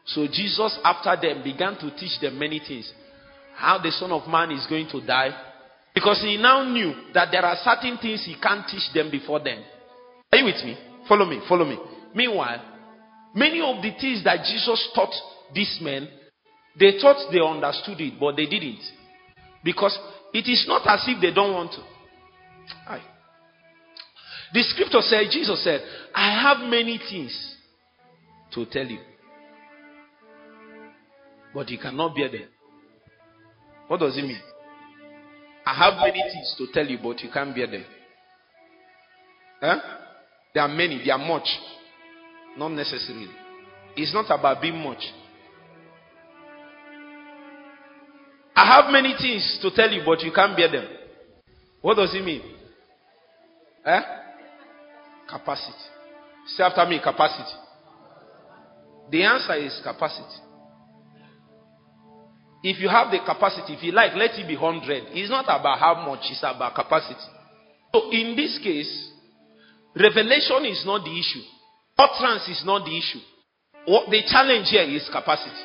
So 0.05 0.25
Jesus, 0.27 0.79
after 0.83 1.15
them, 1.21 1.43
began 1.43 1.77
to 1.77 1.91
teach 1.95 2.19
them 2.21 2.39
many 2.39 2.59
things. 2.65 2.91
How 3.55 3.77
the 3.77 3.91
Son 3.91 4.11
of 4.11 4.27
Man 4.27 4.51
is 4.51 4.65
going 4.67 4.87
to 4.91 5.05
die. 5.05 5.29
Because 5.93 6.21
he 6.21 6.37
now 6.37 6.63
knew 6.63 6.93
that 7.13 7.29
there 7.31 7.45
are 7.45 7.57
certain 7.63 7.97
things 7.97 8.23
he 8.25 8.35
can't 8.41 8.65
teach 8.67 8.93
them 8.93 9.11
before 9.11 9.39
then. 9.43 9.63
Are 10.31 10.39
you 10.39 10.45
with 10.45 10.63
me? 10.63 10.77
Follow 11.07 11.25
me, 11.25 11.41
follow 11.49 11.65
me. 11.65 11.77
Meanwhile, 12.15 12.63
many 13.35 13.59
of 13.59 13.81
the 13.83 13.91
things 13.99 14.23
that 14.23 14.45
Jesus 14.45 14.89
taught 14.95 15.13
these 15.53 15.79
men, 15.81 16.07
they 16.79 16.99
thought 17.01 17.31
they 17.31 17.39
understood 17.39 17.99
it, 17.99 18.13
but 18.19 18.35
they 18.35 18.45
didn't. 18.45 18.81
Because 19.63 19.97
it 20.33 20.47
is 20.47 20.65
not 20.67 20.87
as 20.87 21.03
if 21.07 21.19
they 21.21 21.33
don't 21.33 21.53
want 21.53 21.71
to. 21.73 21.81
Aye. 22.87 23.03
The 24.53 24.63
scripture 24.63 25.01
said, 25.01 25.29
Jesus 25.31 25.63
said, 25.63 25.81
I 26.13 26.41
have 26.41 26.67
many 26.69 26.99
things 27.09 27.55
to 28.53 28.65
tell 28.65 28.85
you. 28.85 28.99
But 31.53 31.69
you 31.69 31.77
cannot 31.77 32.15
bear 32.15 32.29
them. 32.29 32.47
What 33.87 33.99
does 33.99 34.17
it 34.17 34.23
mean? 34.23 34.39
I 35.65 35.73
have 35.73 35.95
many 35.99 36.21
things 36.21 36.55
to 36.57 36.67
tell 36.73 36.85
you, 36.85 36.97
but 37.01 37.19
you 37.21 37.29
can't 37.31 37.53
bear 37.53 37.67
them. 37.67 37.85
Huh? 39.61 39.79
There 40.53 40.63
are 40.63 40.69
many, 40.69 41.01
there 41.03 41.15
are 41.15 41.27
much. 41.27 41.47
Not 42.57 42.69
necessarily. 42.69 43.29
It's 43.95 44.13
not 44.13 44.25
about 44.31 44.61
being 44.61 44.77
much. 44.77 45.03
I 48.55 48.81
have 48.81 48.91
many 48.91 49.15
things 49.19 49.59
to 49.61 49.71
tell 49.71 49.91
you, 49.91 50.01
but 50.05 50.21
you 50.21 50.31
can't 50.31 50.55
bear 50.57 50.71
them. 50.71 50.87
What 51.81 51.95
does 51.95 52.13
it 52.13 52.23
mean? 52.23 52.41
Eh? 53.85 54.01
Capacity. 55.29 55.85
Say 56.47 56.63
after 56.63 56.85
me, 56.85 56.99
capacity. 57.03 57.55
The 59.11 59.23
answer 59.23 59.55
is 59.55 59.79
capacity. 59.83 60.41
If 62.63 62.79
you 62.79 62.89
have 62.89 63.11
the 63.11 63.19
capacity, 63.19 63.73
if 63.73 63.83
you 63.83 63.91
like, 63.91 64.15
let 64.15 64.31
it 64.37 64.47
be 64.47 64.57
100. 64.57 65.07
It's 65.13 65.29
not 65.29 65.45
about 65.45 65.79
how 65.79 66.05
much, 66.05 66.25
it's 66.29 66.43
about 66.43 66.75
capacity. 66.75 67.19
So 67.93 68.11
in 68.11 68.35
this 68.35 68.59
case, 68.61 69.11
revelation 69.95 70.65
is 70.65 70.83
not 70.85 71.03
the 71.03 71.11
issue. 71.11 71.45
Utterance 71.97 72.47
is 72.49 72.63
not 72.65 72.85
the 72.85 72.97
issue. 72.97 73.19
What 73.85 74.09
the 74.09 74.21
challenge 74.27 74.67
here 74.69 74.83
is 74.83 75.09
capacity. 75.11 75.55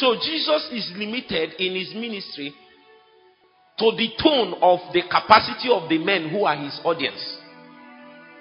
So 0.00 0.14
Jesus 0.16 0.68
is 0.72 0.92
limited 0.96 1.54
in 1.58 1.74
his 1.74 1.94
ministry 1.94 2.54
to 3.78 3.92
the 3.96 4.08
tone 4.22 4.54
of 4.62 4.80
the 4.92 5.02
capacity 5.02 5.68
of 5.70 5.88
the 5.88 5.98
men 5.98 6.28
who 6.30 6.44
are 6.44 6.56
his 6.56 6.80
audience. 6.84 7.20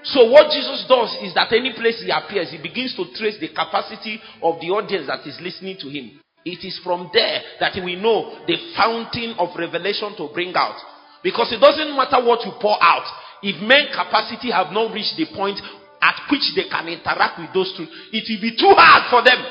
So 0.05 0.29
what 0.29 0.53
Jesus 0.53 0.85
does 0.87 1.17
is 1.25 1.33
that 1.33 1.51
any 1.51 1.73
place 1.73 2.01
he 2.01 2.13
appears, 2.13 2.51
he 2.51 2.61
begins 2.61 2.93
to 2.95 3.09
trace 3.17 3.41
the 3.41 3.49
capacity 3.49 4.21
of 4.41 4.61
the 4.61 4.69
audience 4.69 5.07
that 5.07 5.25
is 5.25 5.41
listening 5.41 5.77
to 5.81 5.89
him. 5.89 6.21
It 6.45 6.61
is 6.61 6.77
from 6.85 7.09
there 7.09 7.41
that 7.59 7.73
we 7.83 7.97
know 7.97 8.45
the 8.45 8.53
fountain 8.77 9.33
of 9.41 9.57
revelation 9.57 10.13
to 10.17 10.29
bring 10.29 10.53
out. 10.53 10.77
Because 11.25 11.49
it 11.49 11.57
doesn't 11.57 11.97
matter 11.97 12.21
what 12.21 12.45
you 12.45 12.53
pour 12.61 12.77
out. 12.77 13.09
If 13.41 13.57
men 13.65 13.89
capacity 13.89 14.53
have 14.53 14.69
not 14.69 14.93
reached 14.93 15.17
the 15.17 15.25
point 15.33 15.57
at 16.01 16.21
which 16.29 16.53
they 16.53 16.69
can 16.69 16.85
interact 16.85 17.41
with 17.41 17.49
those 17.49 17.73
truths, 17.73 17.89
it 18.13 18.29
will 18.29 18.41
be 18.45 18.53
too 18.53 18.77
hard 18.77 19.09
for 19.09 19.25
them. 19.25 19.41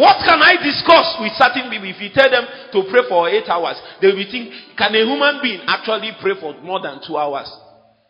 What 0.00 0.24
can 0.24 0.40
I 0.40 0.56
discuss 0.56 1.20
with 1.20 1.36
certain 1.36 1.68
people? 1.68 1.84
If 1.84 2.00
you 2.00 2.08
tell 2.08 2.32
them 2.32 2.48
to 2.72 2.88
pray 2.88 3.04
for 3.04 3.28
eight 3.28 3.44
hours, 3.52 3.76
they 4.00 4.08
will 4.08 4.24
think, 4.32 4.48
can 4.72 4.96
a 4.96 5.04
human 5.04 5.44
being 5.44 5.60
actually 5.68 6.16
pray 6.24 6.40
for 6.40 6.56
more 6.64 6.80
than 6.80 7.04
two 7.04 7.20
hours? 7.20 7.52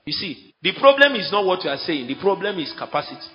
You 0.07 0.15
see, 0.15 0.55
the 0.63 0.71
problem 0.79 1.19
is 1.19 1.35
not 1.35 1.43
what 1.43 1.67
you 1.67 1.71
are 1.75 1.83
saying, 1.83 2.07
the 2.07 2.15
problem 2.23 2.63
is 2.63 2.71
capacity. 2.79 3.27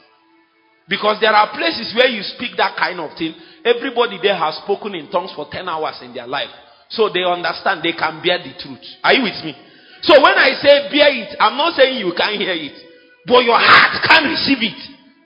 Because 0.87 1.19
there 1.19 1.35
are 1.35 1.51
places 1.51 1.91
where 1.99 2.07
you 2.07 2.23
speak 2.23 2.55
that 2.55 2.79
kind 2.79 2.95
of 3.03 3.11
thing. 3.19 3.35
Everybody 3.67 4.23
there 4.23 4.39
has 4.39 4.55
spoken 4.63 4.95
in 4.95 5.11
tongues 5.11 5.35
for 5.35 5.51
10 5.51 5.67
hours 5.67 5.99
in 5.99 6.15
their 6.15 6.27
life. 6.27 6.53
So 6.87 7.11
they 7.11 7.27
understand 7.27 7.83
they 7.83 7.91
can 7.91 8.23
bear 8.23 8.39
the 8.39 8.55
truth. 8.55 8.79
Are 9.03 9.11
you 9.11 9.27
with 9.27 9.43
me? 9.43 9.51
So 9.99 10.15
when 10.15 10.31
I 10.39 10.55
say 10.63 10.87
bear 10.95 11.11
it, 11.11 11.35
I'm 11.43 11.57
not 11.59 11.75
saying 11.75 11.99
you 11.99 12.13
can't 12.15 12.39
hear 12.39 12.55
it. 12.55 12.77
But 13.27 13.43
your 13.43 13.59
heart 13.59 13.99
can't 14.07 14.31
receive 14.31 14.63
it. 14.63 14.79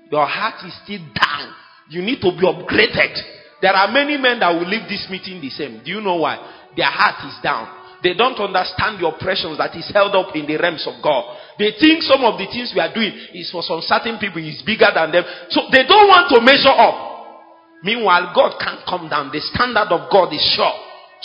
Your 0.10 0.26
heart 0.26 0.65
is 0.65 0.74
still 0.82 1.06
down. 1.13 1.54
You 1.89 2.02
need 2.02 2.21
to 2.21 2.32
be 2.32 2.45
upgraded. 2.45 3.17
There 3.62 3.73
are 3.73 3.91
many 3.91 4.17
men 4.17 4.39
that 4.39 4.54
will 4.54 4.69
leave 4.69 4.88
this 4.88 5.08
meeting 5.10 5.41
the 5.41 5.49
same. 5.49 5.82
Do 5.84 5.91
you 5.91 6.02
know 6.02 6.15
why? 6.21 6.38
Their 6.78 6.89
heart 6.89 7.25
is 7.28 7.36
down. 7.43 7.80
They 7.99 8.15
don't 8.15 8.39
understand 8.39 9.04
the 9.04 9.12
oppressions 9.12 9.60
that 9.60 9.75
is 9.75 9.91
held 9.91 10.15
up 10.15 10.32
in 10.32 10.47
the 10.47 10.56
realms 10.56 10.88
of 10.88 11.04
God. 11.04 11.36
They 11.60 11.75
think 11.75 11.99
some 12.08 12.23
of 12.23 12.39
the 12.39 12.47
things 12.47 12.71
we 12.71 12.80
are 12.80 12.93
doing 12.93 13.12
is 13.36 13.52
for 13.52 13.60
some 13.60 13.84
certain 13.84 14.15
people 14.15 14.39
is 14.39 14.63
bigger 14.63 14.88
than 14.95 15.12
them. 15.12 15.28
So 15.52 15.67
they 15.67 15.84
don't 15.84 16.08
want 16.08 16.32
to 16.32 16.39
measure 16.39 16.71
up. 16.71 17.10
Meanwhile, 17.84 18.32
God 18.32 18.56
can't 18.60 18.84
come 18.88 19.12
down. 19.12 19.36
The 19.36 19.43
standard 19.43 19.91
of 19.91 20.08
God 20.08 20.32
is 20.32 20.43
sure. 20.56 20.71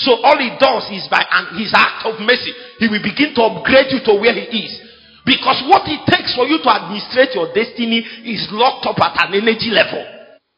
So 0.02 0.18
all 0.26 0.38
he 0.42 0.50
does 0.58 0.90
is 0.90 1.06
by 1.06 1.22
and 1.22 1.54
his 1.54 1.70
act 1.70 2.02
of 2.02 2.18
mercy, 2.18 2.50
he 2.82 2.90
will 2.90 3.02
begin 3.02 3.30
to 3.38 3.42
upgrade 3.46 3.94
you 3.94 4.02
to 4.10 4.18
where 4.18 4.34
he 4.34 4.66
is. 4.66 4.74
Because 5.22 5.62
what 5.70 5.86
it 5.86 6.02
takes 6.10 6.34
for 6.34 6.44
you 6.50 6.58
to 6.58 6.68
administrate 6.68 7.38
your 7.38 7.54
destiny 7.54 8.02
is 8.26 8.50
locked 8.50 8.86
up 8.90 8.98
at 8.98 9.30
an 9.30 9.38
energy 9.38 9.70
level. 9.70 10.13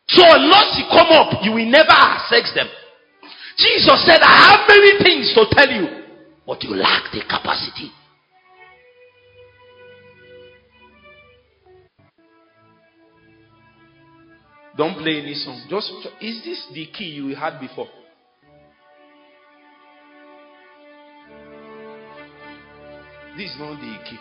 So 0.09 0.23
unless 0.25 0.79
you 0.79 0.85
come 0.91 1.09
up, 1.11 1.43
you 1.43 1.53
will 1.53 1.67
never 1.67 1.91
access 1.91 2.53
them. 2.55 2.69
Jesus 3.59 4.07
said, 4.07 4.21
I 4.23 4.51
have 4.51 4.69
many 4.69 5.03
things 5.03 5.35
to 5.35 5.47
tell 5.51 5.69
you, 5.69 6.05
but 6.47 6.63
you 6.63 6.77
lack 6.77 7.11
the 7.13 7.23
capacity. 7.23 7.91
Don't 14.77 14.99
play 14.99 15.23
any 15.23 15.35
song. 15.35 15.65
Just 15.71 15.91
is 16.21 16.43
this 16.45 16.67
the 16.75 16.87
key 16.87 17.07
you 17.07 17.35
had 17.35 17.59
before? 17.59 17.89
This 23.37 23.51
is 23.51 23.59
not 23.59 23.81
the 23.81 23.99
key. 24.09 24.19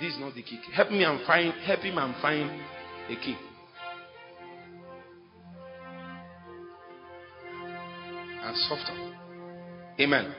This 0.00 0.14
is 0.14 0.20
not 0.20 0.34
the 0.34 0.42
key. 0.42 0.60
Help 0.72 0.90
me 0.92 1.02
and 1.02 1.24
find 1.26 1.52
help 1.64 1.80
him 1.80 1.98
and 1.98 2.14
find 2.22 2.50
a 3.08 3.16
key. 3.16 3.36
And 8.42 8.56
softer. 8.56 9.12
Amen. 10.00 10.34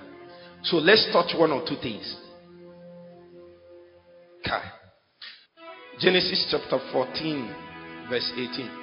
So 0.64 0.78
let's 0.78 1.08
touch 1.12 1.38
one 1.38 1.52
or 1.52 1.68
two 1.68 1.76
things. 1.82 2.16
Okay. 4.42 4.62
Genesis 6.00 6.48
chapter 6.50 6.80
14, 6.92 7.56
verse 8.10 8.32
18. 8.34 8.80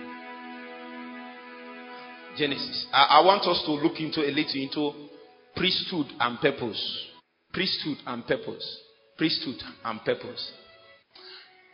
Genesis. 2.37 2.87
I, 2.93 3.19
I 3.21 3.25
want 3.25 3.43
us 3.47 3.63
to 3.65 3.73
look 3.73 3.99
into 4.01 4.21
a 4.21 4.31
little 4.31 4.55
into 4.55 5.09
priesthood 5.57 6.07
and 6.21 6.39
purpose. 6.41 7.07
Priesthood 7.53 7.97
and 8.07 8.27
purpose. 8.27 8.81
Priesthood 9.17 9.57
and 9.85 10.05
purpose. 10.05 10.53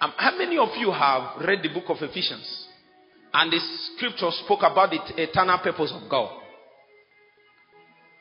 Um, 0.00 0.12
how 0.16 0.36
many 0.38 0.58
of 0.58 0.68
you 0.78 0.92
have 0.92 1.40
read 1.46 1.62
the 1.62 1.68
book 1.68 1.84
of 1.88 1.96
Ephesians? 2.00 2.66
And 3.34 3.52
the 3.52 3.58
scripture 3.96 4.30
spoke 4.44 4.60
about 4.60 4.90
the 4.90 5.22
eternal 5.22 5.58
purpose 5.58 5.92
of 5.94 6.08
God. 6.08 6.41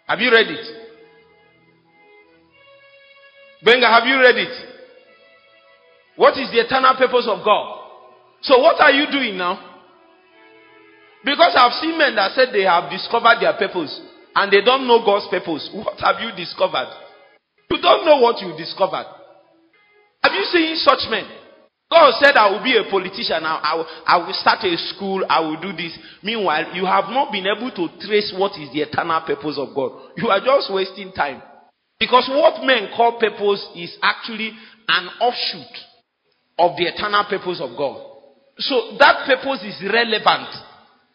Have 0.08 0.20
you 0.20 0.32
read 0.32 0.48
it? 0.48 0.66
Benga, 3.64 3.88
have 3.88 4.06
you 4.08 4.20
read 4.20 4.36
it? 4.36 4.72
What 6.16 6.38
is 6.38 6.50
the 6.52 6.60
eternal 6.60 6.96
purpose 6.98 7.28
of 7.30 7.46
God? 7.46 7.80
So, 8.42 8.60
what 8.60 8.82
are 8.82 8.92
you 8.92 9.06
doing 9.12 9.38
now? 9.38 9.72
Because 11.24 11.54
I've 11.56 11.74
seen 11.80 11.98
men 11.98 12.16
that 12.16 12.32
said 12.34 12.50
they 12.52 12.64
have 12.64 12.90
discovered 12.90 13.38
their 13.40 13.54
purpose 13.54 13.94
and 14.36 14.52
they 14.52 14.62
don't 14.66 14.88
know 14.88 15.06
God's 15.06 15.28
purpose. 15.30 15.70
What 15.74 16.00
have 16.00 16.18
you 16.20 16.34
discovered? 16.36 16.90
You 17.70 17.78
don't 17.82 18.06
know 18.06 18.18
what 18.18 18.42
you 18.42 18.58
discovered. 18.58 19.06
Have 20.24 20.34
you 20.34 20.44
seen 20.50 20.76
such 20.78 21.06
men? 21.10 21.26
God 21.92 22.14
said, 22.24 22.40
I 22.40 22.50
will 22.50 22.64
be 22.64 22.78
a 22.80 22.90
politician. 22.90 23.44
I, 23.44 23.60
I, 23.60 24.16
I 24.16 24.18
will 24.24 24.34
start 24.34 24.64
a 24.64 24.78
school. 24.96 25.26
I 25.28 25.42
will 25.42 25.60
do 25.60 25.76
this. 25.76 25.92
Meanwhile, 26.24 26.74
you 26.74 26.86
have 26.86 27.12
not 27.12 27.34
been 27.34 27.46
able 27.46 27.70
to 27.76 27.92
trace 28.00 28.32
what 28.32 28.56
is 28.56 28.72
the 28.72 28.88
eternal 28.88 29.20
purpose 29.28 29.60
of 29.60 29.76
God. 29.76 30.16
You 30.16 30.30
are 30.30 30.40
just 30.40 30.72
wasting 30.72 31.12
time. 31.12 31.42
Because 32.00 32.32
what 32.32 32.64
men 32.66 32.90
call 32.96 33.20
purpose 33.20 33.68
is 33.76 33.98
actually 34.02 34.56
an 34.88 35.08
offshoot 35.20 35.76
of 36.58 36.78
the 36.78 36.88
eternal 36.88 37.26
purpose 37.28 37.60
of 37.60 37.76
God. 37.76 38.00
So 38.58 38.96
that 38.98 39.28
purpose 39.28 39.62
is 39.68 39.84
relevant 39.84 40.48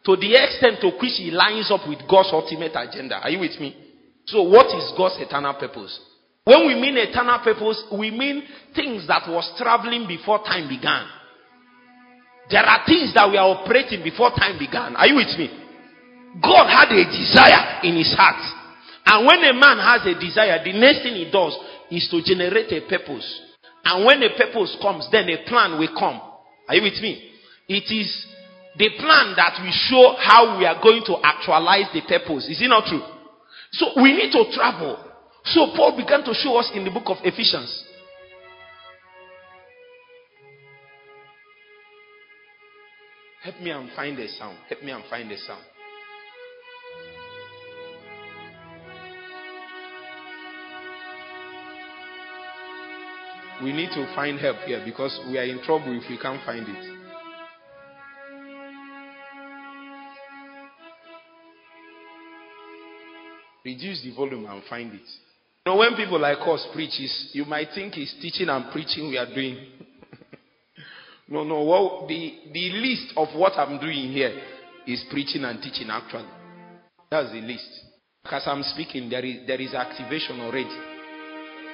to 0.05 0.15
the 0.17 0.37
extent 0.37 0.85
to 0.85 0.93
which 1.01 1.19
it 1.25 1.33
lines 1.33 1.73
up 1.73 1.89
with 1.89 2.05
God's 2.05 2.31
ultimate 2.33 2.77
agenda. 2.77 3.17
Are 3.17 3.31
you 3.31 3.41
with 3.41 3.59
me? 3.59 3.75
So, 4.27 4.43
what 4.43 4.67
is 4.77 4.93
God's 4.97 5.17
eternal 5.19 5.55
purpose? 5.55 5.99
When 6.47 6.63
we 6.69 6.79
mean 6.79 6.97
eternal 6.97 7.43
purpose, 7.43 7.83
we 7.91 8.15
mean 8.15 8.47
things 8.71 9.09
that 9.09 9.27
was 9.27 9.51
traveling 9.59 10.07
before 10.07 10.47
time 10.47 10.71
began. 10.71 11.11
There 12.49 12.63
are 12.63 12.87
things 12.87 13.11
that 13.19 13.27
we 13.27 13.35
are 13.37 13.51
operating 13.51 14.07
before 14.07 14.31
time 14.31 14.55
began. 14.55 14.95
Are 14.95 15.11
you 15.11 15.19
with 15.19 15.35
me? 15.35 15.51
God 16.39 16.71
had 16.71 16.95
a 16.95 17.03
desire 17.03 17.83
in 17.83 17.99
his 17.99 18.15
heart. 18.15 18.39
And 19.07 19.27
when 19.27 19.43
a 19.43 19.59
man 19.59 19.83
has 19.83 20.07
a 20.07 20.15
desire, 20.15 20.63
the 20.63 20.71
next 20.71 21.03
thing 21.03 21.19
he 21.19 21.27
does 21.27 21.59
is 21.91 22.07
to 22.15 22.23
generate 22.23 22.71
a 22.71 22.87
purpose. 22.87 23.27
And 23.83 24.07
when 24.07 24.23
a 24.23 24.31
purpose 24.39 24.79
comes, 24.79 25.09
then 25.11 25.27
a 25.27 25.43
plan 25.51 25.83
will 25.83 25.91
come. 25.99 26.23
Are 26.71 26.79
you 26.79 26.83
with 26.87 27.03
me? 27.03 27.27
It 27.67 27.91
is 27.91 28.07
the 28.79 28.91
plan 29.03 29.35
that 29.35 29.59
will 29.59 29.75
show 29.91 30.15
how 30.23 30.59
we 30.59 30.67
are 30.67 30.79
going 30.79 31.03
to 31.11 31.19
actualize 31.27 31.91
the 31.91 32.07
purpose. 32.07 32.47
Is 32.47 32.63
it 32.63 32.71
not 32.71 32.87
true? 32.87 33.03
So 33.73 33.99
we 33.99 34.15
need 34.15 34.31
to 34.31 34.47
travel. 34.55 35.06
So 35.47 35.69
Paul 35.77 35.97
began 35.97 36.25
to 36.25 36.35
show 36.35 36.57
us 36.57 36.71
in 36.75 36.85
the 36.85 36.91
book 36.91 37.05
of 37.07 37.19
Ephesians. 37.23 37.85
Help 43.43 43.61
me 43.61 43.71
and 43.71 43.89
find 43.95 44.19
a 44.19 44.29
sound. 44.29 44.59
Help 44.69 44.83
me 44.83 44.91
and 44.91 45.05
find 45.09 45.31
a 45.31 45.39
sound. 45.39 45.63
We 53.63 53.73
need 53.73 53.91
to 53.91 54.13
find 54.15 54.39
help 54.39 54.57
here 54.67 54.83
because 54.85 55.19
we 55.29 55.39
are 55.39 55.45
in 55.45 55.63
trouble 55.63 55.97
if 55.97 56.11
we 56.11 56.19
can't 56.19 56.45
find 56.45 56.67
it. 56.69 56.99
Reduce 63.65 64.03
the 64.03 64.15
volume 64.15 64.45
and 64.47 64.63
find 64.65 64.93
it. 64.93 65.26
Know, 65.67 65.77
when 65.77 65.97
people 65.97 66.21
like 66.21 66.39
us 66.47 66.65
preach, 66.73 66.93
you 67.33 67.45
might 67.45 67.71
think 67.75 67.97
it's 67.97 68.15
teaching 68.23 68.49
and 68.49 68.71
preaching 68.71 69.09
we 69.09 69.19
are 69.19 69.27
doing. 69.27 69.67
no, 71.29 71.43
no. 71.43 71.65
Well, 71.65 72.07
the, 72.07 72.35
the 72.53 72.71
list 72.71 73.13
of 73.17 73.29
what 73.35 73.55
I'm 73.59 73.81
doing 73.81 74.13
here 74.13 74.41
is 74.87 75.05
preaching 75.11 75.43
and 75.43 75.61
teaching, 75.61 75.89
actually. 75.91 76.29
That's 77.11 77.33
the 77.33 77.41
list. 77.41 77.69
Because 78.23 78.45
I'm 78.47 78.63
speaking, 78.63 79.11
there 79.11 79.25
is, 79.25 79.45
there 79.49 79.61
is 79.61 79.75
activation 79.75 80.41
already. 80.41 80.71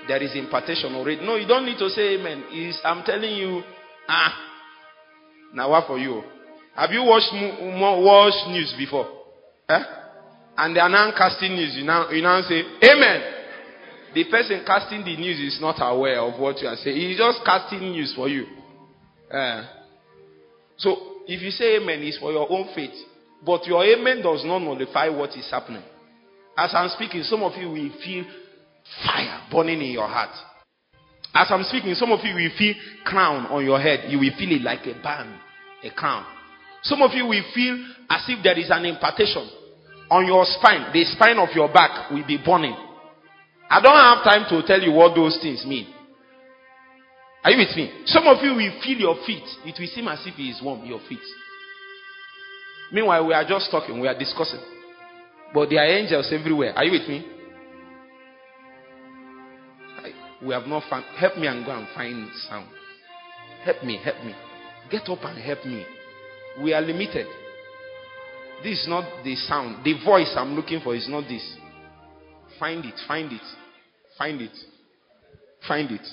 There 0.08 0.22
is 0.22 0.34
impartation 0.36 0.94
already. 0.94 1.24
No, 1.24 1.36
you 1.36 1.46
don't 1.46 1.66
need 1.66 1.78
to 1.78 1.90
say 1.90 2.14
amen. 2.18 2.44
It's, 2.48 2.80
I'm 2.84 3.04
telling 3.04 3.36
you, 3.36 3.62
ah, 4.08 4.34
now 5.54 5.70
what 5.70 5.86
for 5.86 5.98
you? 5.98 6.22
Have 6.74 6.90
you 6.92 7.04
watched, 7.04 7.30
watched 7.34 8.48
news 8.48 8.74
before? 8.78 9.06
Eh? 9.68 9.82
and 10.56 10.76
they 10.76 10.80
are 10.80 10.88
now 10.88 11.10
casting 11.16 11.54
news, 11.54 11.74
you 11.76 11.84
now, 11.84 12.10
you 12.10 12.22
now 12.22 12.40
say, 12.42 12.62
Amen. 12.82 13.41
The 14.14 14.24
person 14.30 14.62
casting 14.66 15.04
the 15.04 15.16
news 15.16 15.40
is 15.40 15.60
not 15.60 15.76
aware 15.80 16.20
of 16.20 16.38
what 16.40 16.60
you 16.60 16.68
are 16.68 16.76
saying. 16.76 16.96
He's 16.96 17.18
just 17.18 17.40
casting 17.44 17.80
news 17.80 18.12
for 18.14 18.28
you. 18.28 18.46
Uh, 19.32 19.66
so, 20.76 20.96
if 21.26 21.40
you 21.40 21.50
say 21.50 21.76
Amen, 21.76 22.00
it's 22.02 22.18
for 22.18 22.32
your 22.32 22.50
own 22.50 22.68
faith. 22.74 22.94
But 23.44 23.66
your 23.66 23.84
Amen 23.84 24.22
does 24.22 24.44
not 24.44 24.58
nullify 24.58 25.08
what 25.08 25.30
is 25.30 25.48
happening. 25.50 25.82
As 26.56 26.70
I'm 26.74 26.90
speaking, 26.90 27.22
some 27.22 27.42
of 27.42 27.56
you 27.56 27.68
will 27.70 27.90
feel 28.04 28.24
fire 29.04 29.40
burning 29.50 29.80
in 29.80 29.92
your 29.92 30.06
heart. 30.06 30.36
As 31.34 31.48
I'm 31.50 31.64
speaking, 31.64 31.94
some 31.94 32.12
of 32.12 32.20
you 32.22 32.34
will 32.34 32.50
feel 32.58 32.74
crown 33.04 33.46
on 33.46 33.64
your 33.64 33.80
head. 33.80 34.10
You 34.10 34.18
will 34.18 34.32
feel 34.38 34.52
it 34.52 34.62
like 34.62 34.86
a 34.86 35.00
band, 35.02 35.34
a 35.82 35.90
crown. 35.90 36.26
Some 36.82 37.00
of 37.00 37.12
you 37.12 37.26
will 37.26 37.44
feel 37.54 37.82
as 38.10 38.24
if 38.28 38.42
there 38.42 38.58
is 38.58 38.68
an 38.70 38.84
impartation 38.84 39.48
on 40.12 40.26
your 40.26 40.44
spine, 40.44 40.92
the 40.92 41.04
spine 41.04 41.38
of 41.38 41.48
your 41.54 41.72
back 41.72 42.10
will 42.10 42.26
be 42.26 42.36
burning. 42.36 42.76
I 43.72 43.80
don't 43.80 43.96
have 43.96 44.22
time 44.22 44.44
to 44.50 44.66
tell 44.66 44.82
you 44.82 44.92
what 44.92 45.14
those 45.16 45.38
things 45.40 45.64
mean. 45.64 45.86
Are 47.42 47.50
you 47.50 47.56
with 47.56 47.74
me? 47.74 47.90
Some 48.04 48.26
of 48.26 48.36
you 48.44 48.52
will 48.54 48.72
feel 48.84 48.98
your 48.98 49.16
feet. 49.24 49.44
It 49.64 49.80
will 49.80 49.88
seem 49.88 50.08
as 50.08 50.20
if 50.26 50.38
it 50.38 50.42
is 50.42 50.60
warm, 50.62 50.84
your 50.84 51.00
feet. 51.08 51.24
Meanwhile, 52.92 53.26
we 53.26 53.32
are 53.32 53.48
just 53.48 53.70
talking, 53.70 53.98
we 53.98 54.08
are 54.08 54.18
discussing. 54.18 54.60
But 55.54 55.70
there 55.70 55.78
are 55.78 55.86
angels 55.86 56.30
everywhere. 56.30 56.74
Are 56.76 56.84
you 56.84 56.92
with 56.92 57.08
me? 57.08 57.26
We 60.46 60.52
have 60.52 60.66
not 60.66 60.82
found. 60.90 61.06
Help 61.16 61.38
me 61.38 61.46
and 61.46 61.64
go 61.64 61.72
and 61.72 61.88
find 61.94 62.28
sound. 62.50 62.68
Help 63.64 63.82
me, 63.84 63.98
help 64.04 64.22
me. 64.22 64.34
Get 64.90 65.08
up 65.08 65.24
and 65.24 65.38
help 65.38 65.64
me. 65.64 65.86
We 66.62 66.74
are 66.74 66.82
limited. 66.82 67.26
This 68.62 68.80
is 68.80 68.86
not 68.86 69.24
the 69.24 69.34
sound. 69.34 69.82
The 69.82 69.94
voice 70.04 70.34
I'm 70.36 70.54
looking 70.56 70.80
for 70.80 70.94
is 70.94 71.08
not 71.08 71.26
this. 71.26 71.56
Find 72.58 72.84
it, 72.84 72.94
find 73.08 73.32
it, 73.32 73.40
find 74.18 74.40
it, 74.40 74.56
find 75.66 75.90
it. 75.90 76.06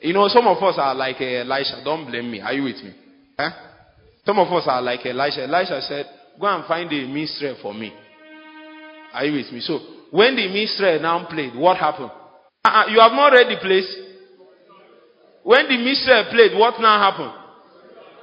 You 0.00 0.12
know, 0.12 0.28
some 0.28 0.46
of 0.46 0.62
us 0.62 0.76
are 0.78 0.94
like 0.94 1.16
uh, 1.20 1.24
Elisha. 1.24 1.82
Don't 1.84 2.06
blame 2.06 2.30
me. 2.30 2.40
Are 2.40 2.52
you 2.52 2.64
with 2.64 2.82
me? 2.82 2.92
Some 4.24 4.38
of 4.38 4.52
us 4.52 4.64
are 4.66 4.82
like 4.82 5.04
Elisha. 5.06 5.44
Elisha 5.44 5.80
said, 5.82 6.06
Go 6.40 6.46
and 6.46 6.66
find 6.66 6.92
a 6.92 7.06
minstrel 7.06 7.56
for 7.62 7.72
me. 7.72 7.92
Are 9.14 9.24
you 9.24 9.32
with 9.32 9.52
me? 9.52 9.60
So, 9.60 9.78
when 10.10 10.36
the 10.36 10.48
minstrel 10.48 11.00
now 11.00 11.26
played, 11.26 11.54
what 11.56 11.78
happened? 11.78 12.10
Uh-uh, 12.64 12.86
you 12.90 13.00
have 13.00 13.12
not 13.12 13.32
read 13.32 13.48
the 13.48 13.60
place. 13.60 13.88
When 15.42 15.68
the 15.68 15.78
minstrel 15.78 16.26
played, 16.30 16.58
what 16.58 16.80
now 16.80 16.98
happened? 17.00 17.32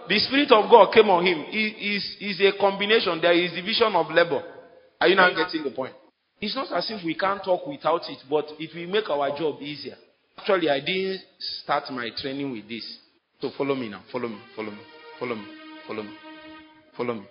The 0.09 0.19
Spirit 0.19 0.51
of 0.51 0.69
God 0.69 0.93
came 0.93 1.09
on 1.09 1.25
him. 1.25 1.45
It 1.47 2.03
is 2.19 2.41
a 2.41 2.59
combination. 2.59 3.19
There 3.21 3.33
is 3.33 3.53
division 3.53 3.95
of 3.95 4.11
labor. 4.11 4.43
Are 4.99 5.07
you 5.07 5.15
now 5.15 5.29
getting 5.29 5.63
the 5.63 5.71
point? 5.71 5.93
It's 6.43 6.55
not 6.57 6.73
as 6.73 6.91
if 6.91 7.05
we 7.05 7.15
can't 7.15 7.41
talk 7.41 7.65
without 7.65 8.01
it, 8.09 8.17
but 8.29 8.43
it 8.59 8.69
will 8.75 8.91
make 8.91 9.09
our 9.09 9.29
job 9.29 9.61
easier. 9.61 9.95
Actually, 10.37 10.69
I 10.69 10.81
didn't 10.81 11.21
start 11.39 11.89
my 11.89 12.09
training 12.17 12.51
with 12.51 12.67
this. 12.67 12.97
So 13.39 13.49
follow 13.57 13.75
me 13.75 13.87
now. 13.87 14.03
Follow 14.11 14.27
me. 14.27 14.39
Follow 14.53 14.71
me. 14.71 14.77
Follow 15.17 15.35
me. 15.35 15.45
Follow 15.87 16.03
me. 16.03 16.09
Follow 16.97 17.13
me. 17.13 17.23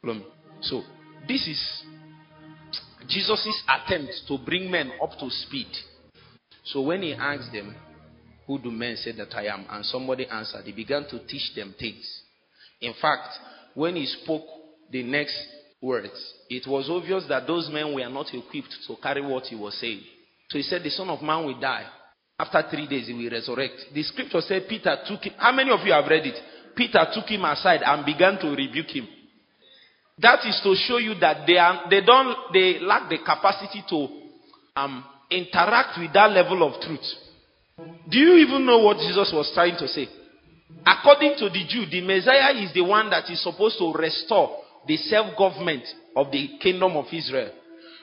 Follow 0.00 0.14
me. 0.14 0.24
So 0.62 0.82
this 1.28 1.46
is 1.46 1.82
Jesus' 3.06 3.62
attempt 3.68 4.14
to 4.28 4.38
bring 4.38 4.70
men 4.70 4.92
up 5.02 5.10
to 5.18 5.28
speed. 5.28 5.68
So 6.64 6.80
when 6.80 7.02
he 7.02 7.12
asked 7.12 7.52
them, 7.52 7.76
Who 8.46 8.58
do 8.58 8.70
men 8.70 8.96
say 8.96 9.12
that 9.12 9.34
I 9.34 9.44
am? 9.44 9.66
and 9.68 9.84
somebody 9.84 10.26
answered, 10.26 10.64
he 10.64 10.72
began 10.72 11.04
to 11.10 11.18
teach 11.26 11.54
them 11.54 11.74
things. 11.78 12.22
In 12.80 12.94
fact, 12.98 13.28
when 13.74 13.96
he 13.96 14.06
spoke 14.06 14.46
the 14.90 15.02
next 15.02 15.36
words, 15.84 16.34
it 16.48 16.66
was 16.66 16.88
obvious 16.88 17.24
that 17.28 17.46
those 17.46 17.68
men 17.70 17.94
were 17.94 18.08
not 18.08 18.32
equipped 18.32 18.74
to 18.86 18.96
carry 19.02 19.20
what 19.20 19.44
he 19.44 19.54
was 19.54 19.74
saying. 19.78 20.00
So 20.48 20.58
he 20.58 20.62
said, 20.62 20.82
The 20.82 20.90
Son 20.90 21.08
of 21.10 21.22
Man 21.22 21.44
will 21.44 21.60
die. 21.60 21.86
After 22.38 22.64
three 22.70 22.88
days, 22.88 23.06
he 23.06 23.12
will 23.12 23.30
resurrect. 23.30 23.74
The 23.94 24.02
scripture 24.02 24.40
said 24.40 24.66
Peter 24.68 24.96
took 25.06 25.22
him. 25.22 25.34
How 25.36 25.52
many 25.52 25.70
of 25.70 25.80
you 25.86 25.92
have 25.92 26.06
read 26.06 26.26
it? 26.26 26.34
Peter 26.74 27.06
took 27.14 27.26
him 27.26 27.44
aside 27.44 27.82
and 27.84 28.04
began 28.04 28.38
to 28.40 28.48
rebuke 28.48 28.88
him. 28.88 29.06
That 30.18 30.40
is 30.46 30.60
to 30.64 30.74
show 30.74 30.98
you 30.98 31.14
that 31.20 31.46
they, 31.46 31.58
are, 31.58 31.86
they, 31.90 32.00
don't, 32.00 32.36
they 32.52 32.78
lack 32.80 33.08
the 33.08 33.18
capacity 33.18 33.84
to 33.88 34.08
um, 34.76 35.04
interact 35.30 35.98
with 35.98 36.12
that 36.12 36.30
level 36.30 36.62
of 36.66 36.80
truth. 36.80 37.06
Do 38.08 38.18
you 38.18 38.36
even 38.46 38.66
know 38.66 38.78
what 38.78 38.98
Jesus 38.98 39.30
was 39.32 39.50
trying 39.54 39.76
to 39.78 39.88
say? 39.88 40.08
According 40.86 41.34
to 41.38 41.50
the 41.50 41.64
Jew, 41.68 41.86
the 41.86 42.00
Messiah 42.00 42.54
is 42.54 42.72
the 42.72 42.82
one 42.82 43.10
that 43.10 43.30
is 43.30 43.42
supposed 43.42 43.78
to 43.78 43.92
restore 43.92 44.63
the 44.86 44.96
self 44.96 45.36
government 45.36 45.84
of 46.16 46.30
the 46.30 46.58
kingdom 46.60 46.96
of 46.96 47.06
Israel. 47.12 47.50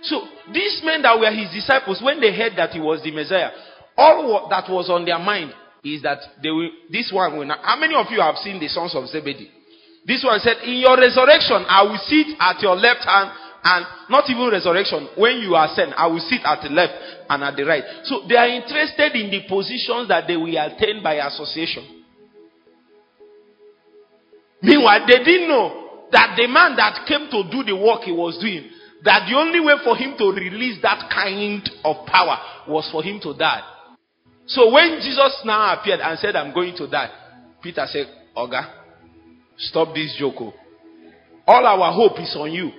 So, 0.03 0.21
these 0.51 0.81
men 0.83 1.03
that 1.03 1.19
were 1.19 1.29
his 1.31 1.51
disciples, 1.53 2.01
when 2.01 2.19
they 2.19 2.35
heard 2.35 2.53
that 2.57 2.71
he 2.71 2.79
was 2.79 3.03
the 3.03 3.11
Messiah, 3.11 3.51
all 3.97 4.47
that 4.49 4.65
was 4.69 4.89
on 4.89 5.05
their 5.05 5.19
mind 5.19 5.53
is 5.83 6.01
that 6.01 6.19
they 6.41 6.49
will, 6.49 6.69
this 6.91 7.11
one 7.13 7.37
will 7.37 7.45
not. 7.45 7.59
How 7.61 7.79
many 7.79 7.93
of 7.95 8.07
you 8.09 8.21
have 8.21 8.35
seen 8.37 8.59
the 8.59 8.67
sons 8.67 8.95
of 8.95 9.07
Zebedee? 9.07 9.51
This 10.05 10.23
one 10.25 10.39
said, 10.39 10.57
In 10.65 10.81
your 10.81 10.97
resurrection, 10.97 11.65
I 11.69 11.83
will 11.83 12.01
sit 12.01 12.33
at 12.39 12.61
your 12.61 12.75
left 12.75 13.05
hand 13.05 13.29
and 13.63 13.85
not 14.09 14.29
even 14.29 14.49
resurrection. 14.49 15.09
When 15.15 15.37
you 15.37 15.53
are 15.53 15.69
sent, 15.75 15.93
I 15.93 16.07
will 16.07 16.19
sit 16.25 16.41
at 16.43 16.63
the 16.63 16.69
left 16.69 16.93
and 17.29 17.43
at 17.43 17.55
the 17.55 17.63
right. 17.63 17.83
So 18.05 18.25
they 18.27 18.35
are 18.35 18.49
interested 18.49 19.13
in 19.13 19.29
the 19.29 19.45
positions 19.47 20.07
that 20.09 20.25
they 20.27 20.35
will 20.35 20.57
attain 20.57 21.03
by 21.03 21.21
association. 21.21 22.01
Meanwhile, 24.63 25.05
they 25.07 25.23
didn't 25.23 25.47
know 25.47 25.80
that 26.11 26.35
the 26.35 26.47
man 26.47 26.75
that 26.75 27.05
came 27.07 27.29
to 27.31 27.43
do 27.49 27.63
the 27.63 27.75
work 27.75 28.01
he 28.03 28.11
was 28.11 28.37
doing, 28.39 28.69
that 29.03 29.27
the 29.29 29.35
only 29.35 29.59
way 29.59 29.73
for 29.83 29.95
him 29.95 30.15
to 30.17 30.31
release 30.31 30.81
that 30.81 31.09
kind 31.09 31.67
of 31.83 32.05
power 32.05 32.37
was 32.67 32.87
for 32.91 33.01
him 33.01 33.19
to 33.21 33.33
die. 33.37 33.61
So 34.45 34.71
when 34.71 34.99
Jesus 35.01 35.41
now 35.45 35.79
appeared 35.79 36.01
and 36.01 36.19
said, 36.19 36.35
I'm 36.35 36.53
going 36.53 36.75
to 36.77 36.87
die, 36.87 37.09
Peter 37.63 37.85
said, 37.87 38.07
Oga, 38.35 38.67
stop 39.57 39.93
this 39.93 40.15
joke. 40.19 40.35
Oh. 40.39 40.53
All 41.47 41.65
our 41.65 41.93
hope 41.93 42.19
is 42.19 42.35
on 42.37 42.51
you. 42.51 42.71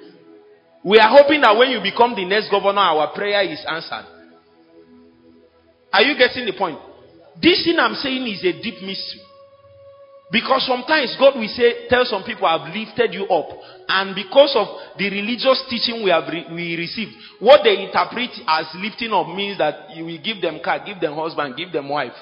We 0.84 0.98
are 0.98 1.08
hoping 1.08 1.40
that 1.42 1.56
when 1.56 1.70
you 1.70 1.80
become 1.82 2.14
the 2.14 2.24
next 2.24 2.50
governor, 2.50 2.80
our 2.80 3.12
prayer 3.14 3.42
is 3.42 3.64
answered. 3.68 4.06
Are 5.92 6.02
you 6.02 6.16
getting 6.16 6.46
the 6.46 6.58
point? 6.58 6.78
This 7.40 7.64
thing 7.64 7.78
I'm 7.78 7.94
saying 7.94 8.26
is 8.26 8.44
a 8.44 8.52
deep 8.62 8.82
mystery. 8.82 9.20
Because 10.32 10.64
sometimes 10.64 11.14
God 11.20 11.36
will 11.36 11.52
say, 11.52 11.92
tell 11.92 12.08
some 12.08 12.24
people, 12.24 12.48
I've 12.48 12.72
lifted 12.72 13.12
you 13.12 13.28
up. 13.28 13.52
And 13.86 14.16
because 14.16 14.56
of 14.56 14.96
the 14.96 15.12
religious 15.12 15.60
teaching 15.68 16.00
we 16.02 16.08
have 16.08 16.24
re- 16.24 16.48
we 16.48 16.72
received, 16.80 17.12
what 17.38 17.60
they 17.62 17.84
interpret 17.84 18.32
as 18.48 18.64
lifting 18.80 19.12
up 19.12 19.28
means 19.28 19.58
that 19.60 19.92
you 19.92 20.08
will 20.08 20.22
give 20.24 20.40
them 20.40 20.64
car, 20.64 20.80
give 20.80 21.04
them 21.04 21.12
husband, 21.20 21.52
give 21.60 21.70
them 21.70 21.92
wife. 21.92 22.16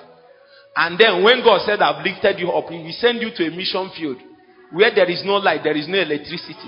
And 0.75 0.99
then 0.99 1.23
when 1.23 1.47
God 1.47 1.63
said, 1.63 1.79
I've 1.79 2.03
lifted 2.03 2.43
you 2.43 2.51
up, 2.51 2.67
He 2.67 2.83
will 2.83 2.99
send 2.99 3.23
you 3.23 3.31
to 3.31 3.47
a 3.47 3.51
mission 3.55 3.87
field 3.95 4.19
where 4.75 4.91
there 4.91 5.09
is 5.09 5.23
no 5.25 5.39
light, 5.39 5.63
there 5.63 5.79
is 5.79 5.87
no 5.87 6.03
electricity. 6.03 6.67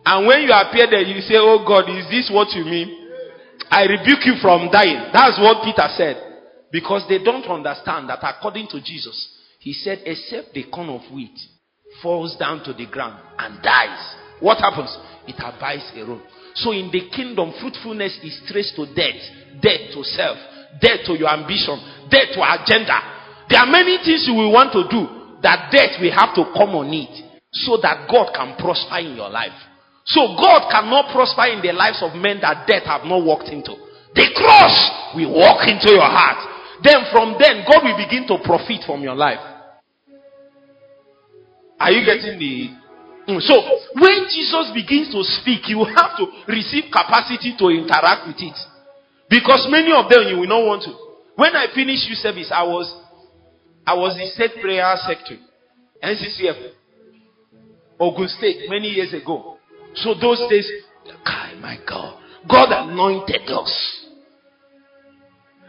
And 0.00 0.26
when 0.26 0.48
you 0.48 0.52
appear 0.52 0.88
there, 0.88 1.04
you 1.04 1.20
say, 1.20 1.36
Oh 1.36 1.60
God, 1.60 1.92
is 1.92 2.08
this 2.08 2.32
what 2.32 2.48
you 2.56 2.64
mean? 2.64 2.88
I 3.68 3.84
rebuke 3.84 4.24
you 4.24 4.40
from 4.40 4.72
dying. 4.72 5.12
That's 5.12 5.36
what 5.36 5.60
Peter 5.60 5.88
said. 5.92 6.16
Because 6.72 7.04
they 7.08 7.20
don't 7.20 7.44
understand 7.44 8.08
that 8.08 8.24
according 8.24 8.68
to 8.72 8.80
Jesus, 8.80 9.33
he 9.64 9.72
said, 9.72 10.04
except 10.04 10.52
the 10.52 10.68
corn 10.68 10.90
of 10.90 11.00
wheat 11.08 11.32
falls 12.02 12.36
down 12.36 12.62
to 12.68 12.74
the 12.74 12.84
ground 12.84 13.16
and 13.38 13.62
dies, 13.64 13.96
what 14.44 14.60
happens? 14.60 14.92
It 15.26 15.40
abides 15.40 15.88
alone. 15.96 16.20
So 16.52 16.76
in 16.76 16.92
the 16.92 17.08
kingdom, 17.08 17.56
fruitfulness 17.56 18.20
is 18.20 18.44
traced 18.44 18.76
to 18.76 18.84
death, 18.92 19.16
death 19.64 19.88
to 19.96 20.04
self, 20.04 20.36
death 20.84 21.08
to 21.08 21.16
your 21.16 21.32
ambition, 21.32 21.80
death 22.12 22.36
to 22.36 22.44
agenda. 22.44 23.00
There 23.48 23.56
are 23.56 23.72
many 23.72 23.96
things 24.04 24.28
you 24.28 24.36
will 24.36 24.52
want 24.52 24.68
to 24.76 24.84
do 24.84 25.40
that 25.40 25.72
death 25.72 25.96
will 25.96 26.12
have 26.12 26.36
to 26.36 26.44
come 26.52 26.76
on 26.76 26.92
it 26.92 27.40
so 27.64 27.80
that 27.80 28.04
God 28.04 28.36
can 28.36 28.60
prosper 28.60 29.00
in 29.00 29.16
your 29.16 29.32
life. 29.32 29.56
So 30.04 30.36
God 30.36 30.68
cannot 30.68 31.08
prosper 31.08 31.56
in 31.56 31.64
the 31.64 31.72
lives 31.72 32.04
of 32.04 32.12
men 32.20 32.36
that 32.44 32.68
death 32.68 32.84
have 32.84 33.08
not 33.08 33.24
walked 33.24 33.48
into. 33.48 33.72
The 34.12 34.28
cross 34.36 35.16
will 35.16 35.32
walk 35.32 35.64
into 35.64 35.88
your 35.88 36.04
heart. 36.04 36.52
Then 36.84 37.08
from 37.08 37.40
then, 37.40 37.64
God 37.64 37.80
will 37.80 37.96
begin 37.96 38.28
to 38.28 38.44
profit 38.44 38.84
from 38.84 39.00
your 39.00 39.16
life. 39.16 39.53
Are 41.80 41.90
you 41.90 42.04
getting 42.04 42.38
the 42.38 42.70
mm, 43.32 43.40
so 43.42 43.54
when 43.98 44.26
Jesus 44.30 44.70
begins 44.74 45.10
to 45.12 45.22
speak, 45.40 45.68
you 45.68 45.84
have 45.84 46.16
to 46.18 46.26
receive 46.48 46.90
capacity 46.92 47.54
to 47.58 47.68
interact 47.70 48.26
with 48.26 48.38
it. 48.38 48.58
Because 49.28 49.66
many 49.70 49.92
of 49.92 50.08
them 50.10 50.28
you 50.28 50.38
will 50.38 50.48
not 50.48 50.64
want 50.64 50.82
to. 50.84 50.92
When 51.36 51.56
I 51.56 51.66
finished 51.74 52.06
your 52.06 52.16
service, 52.16 52.50
I 52.54 52.62
was 52.62 52.86
I 53.86 53.94
was 53.94 54.16
the 54.16 54.26
state 54.30 54.60
prayer 54.62 54.94
secretary, 55.04 55.40
NCCF, 56.02 56.72
Ogun 58.00 58.28
State, 58.28 58.70
many 58.70 58.88
years 58.88 59.12
ago. 59.12 59.58
So 59.94 60.14
those 60.14 60.40
days, 60.48 60.70
God, 61.24 61.58
my 61.60 61.78
God, 61.86 62.18
God 62.48 62.68
anointed 62.70 63.48
us. 63.50 64.00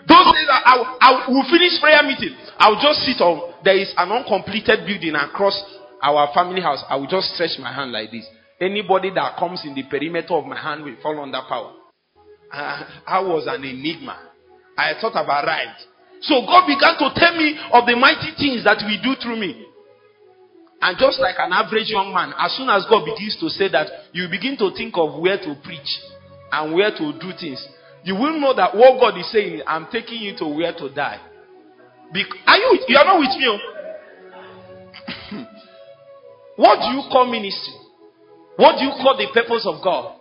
Those 0.07 0.31
days, 0.31 0.47
I, 0.49 0.61
I, 0.65 0.97
I 1.01 1.29
will 1.29 1.43
finish 1.49 1.81
prayer 1.81 2.03
meeting. 2.03 2.37
I 2.57 2.69
will 2.69 2.79
just 2.79 3.01
sit 3.01 3.19
on. 3.21 3.53
There 3.63 3.77
is 3.77 3.91
an 3.97 4.11
uncompleted 4.11 4.85
building 4.85 5.15
across 5.15 5.57
our 6.05 6.31
family 6.33 6.61
house, 6.61 6.83
I 6.87 6.95
will 6.97 7.07
just 7.07 7.33
stretch 7.33 7.57
my 7.59 7.73
hand 7.73 7.91
like 7.91 8.11
this. 8.11 8.25
Anybody 8.61 9.11
that 9.15 9.37
comes 9.37 9.63
in 9.65 9.73
the 9.73 9.83
perimeter 9.83 10.33
of 10.33 10.45
my 10.45 10.55
hand 10.55 10.83
will 10.83 10.95
fall 11.01 11.19
under 11.19 11.41
power. 11.49 11.73
Uh, 12.53 12.83
I 13.07 13.19
was 13.19 13.47
an 13.47 13.63
enigma. 13.63 14.17
I 14.77 14.93
thought 15.01 15.15
I've 15.15 15.27
arrived. 15.27 15.81
So 16.21 16.45
God 16.45 16.67
began 16.67 16.95
to 17.01 17.09
tell 17.15 17.35
me 17.35 17.57
of 17.73 17.85
the 17.85 17.95
mighty 17.97 18.31
things 18.37 18.63
that 18.63 18.79
we 18.85 19.01
do 19.01 19.15
through 19.21 19.37
me. 19.39 19.65
And 20.81 20.97
just 20.99 21.19
like 21.19 21.35
an 21.39 21.51
average 21.51 21.89
young 21.89 22.13
man, 22.13 22.33
as 22.37 22.55
soon 22.55 22.69
as 22.69 22.85
God 22.89 23.05
begins 23.05 23.35
to 23.39 23.49
say 23.49 23.67
that, 23.69 23.87
you 24.13 24.27
begin 24.29 24.55
to 24.57 24.71
think 24.77 24.93
of 24.95 25.19
where 25.19 25.37
to 25.37 25.55
preach 25.63 25.89
and 26.51 26.75
where 26.75 26.91
to 26.91 27.05
do 27.19 27.33
things. 27.39 27.65
You 28.03 28.13
will 28.15 28.39
know 28.39 28.53
that 28.53 28.75
what 28.75 28.99
God 29.01 29.17
is 29.17 29.31
saying, 29.31 29.61
I'm 29.65 29.87
taking 29.91 30.21
you 30.21 30.37
to 30.37 30.45
where 30.45 30.73
to 30.77 30.93
die. 30.93 31.19
Be- 32.13 32.25
are 32.45 32.57
you? 32.57 32.79
You 32.87 32.97
are 32.97 33.05
not 33.05 33.19
with 33.19 33.33
me. 33.33 33.59
What 36.55 36.79
do 36.79 36.95
you 36.95 37.03
call 37.11 37.25
ministry? 37.29 37.73
What 38.55 38.79
do 38.79 38.85
you 38.85 38.91
call 39.01 39.17
the 39.17 39.27
purpose 39.33 39.67
of 39.67 39.83
God? 39.83 40.15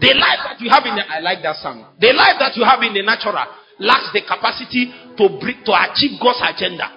The 0.00 0.12
life 0.14 0.40
that 0.44 0.60
you 0.60 0.68
have 0.68 0.84
in 0.84 0.96
the 0.96 1.04
I 1.06 1.20
like 1.20 1.42
that 1.42 1.56
song. 1.56 1.84
The 2.00 2.12
life 2.12 2.36
that 2.40 2.56
you 2.56 2.64
have 2.64 2.82
in 2.82 2.92
the 2.92 3.02
natural 3.02 3.38
lacks 3.78 4.12
the 4.12 4.22
capacity 4.26 4.92
to 5.16 5.24
bring, 5.40 5.64
to 5.64 5.72
achieve 5.72 6.20
God's 6.20 6.42
agenda. 6.44 6.90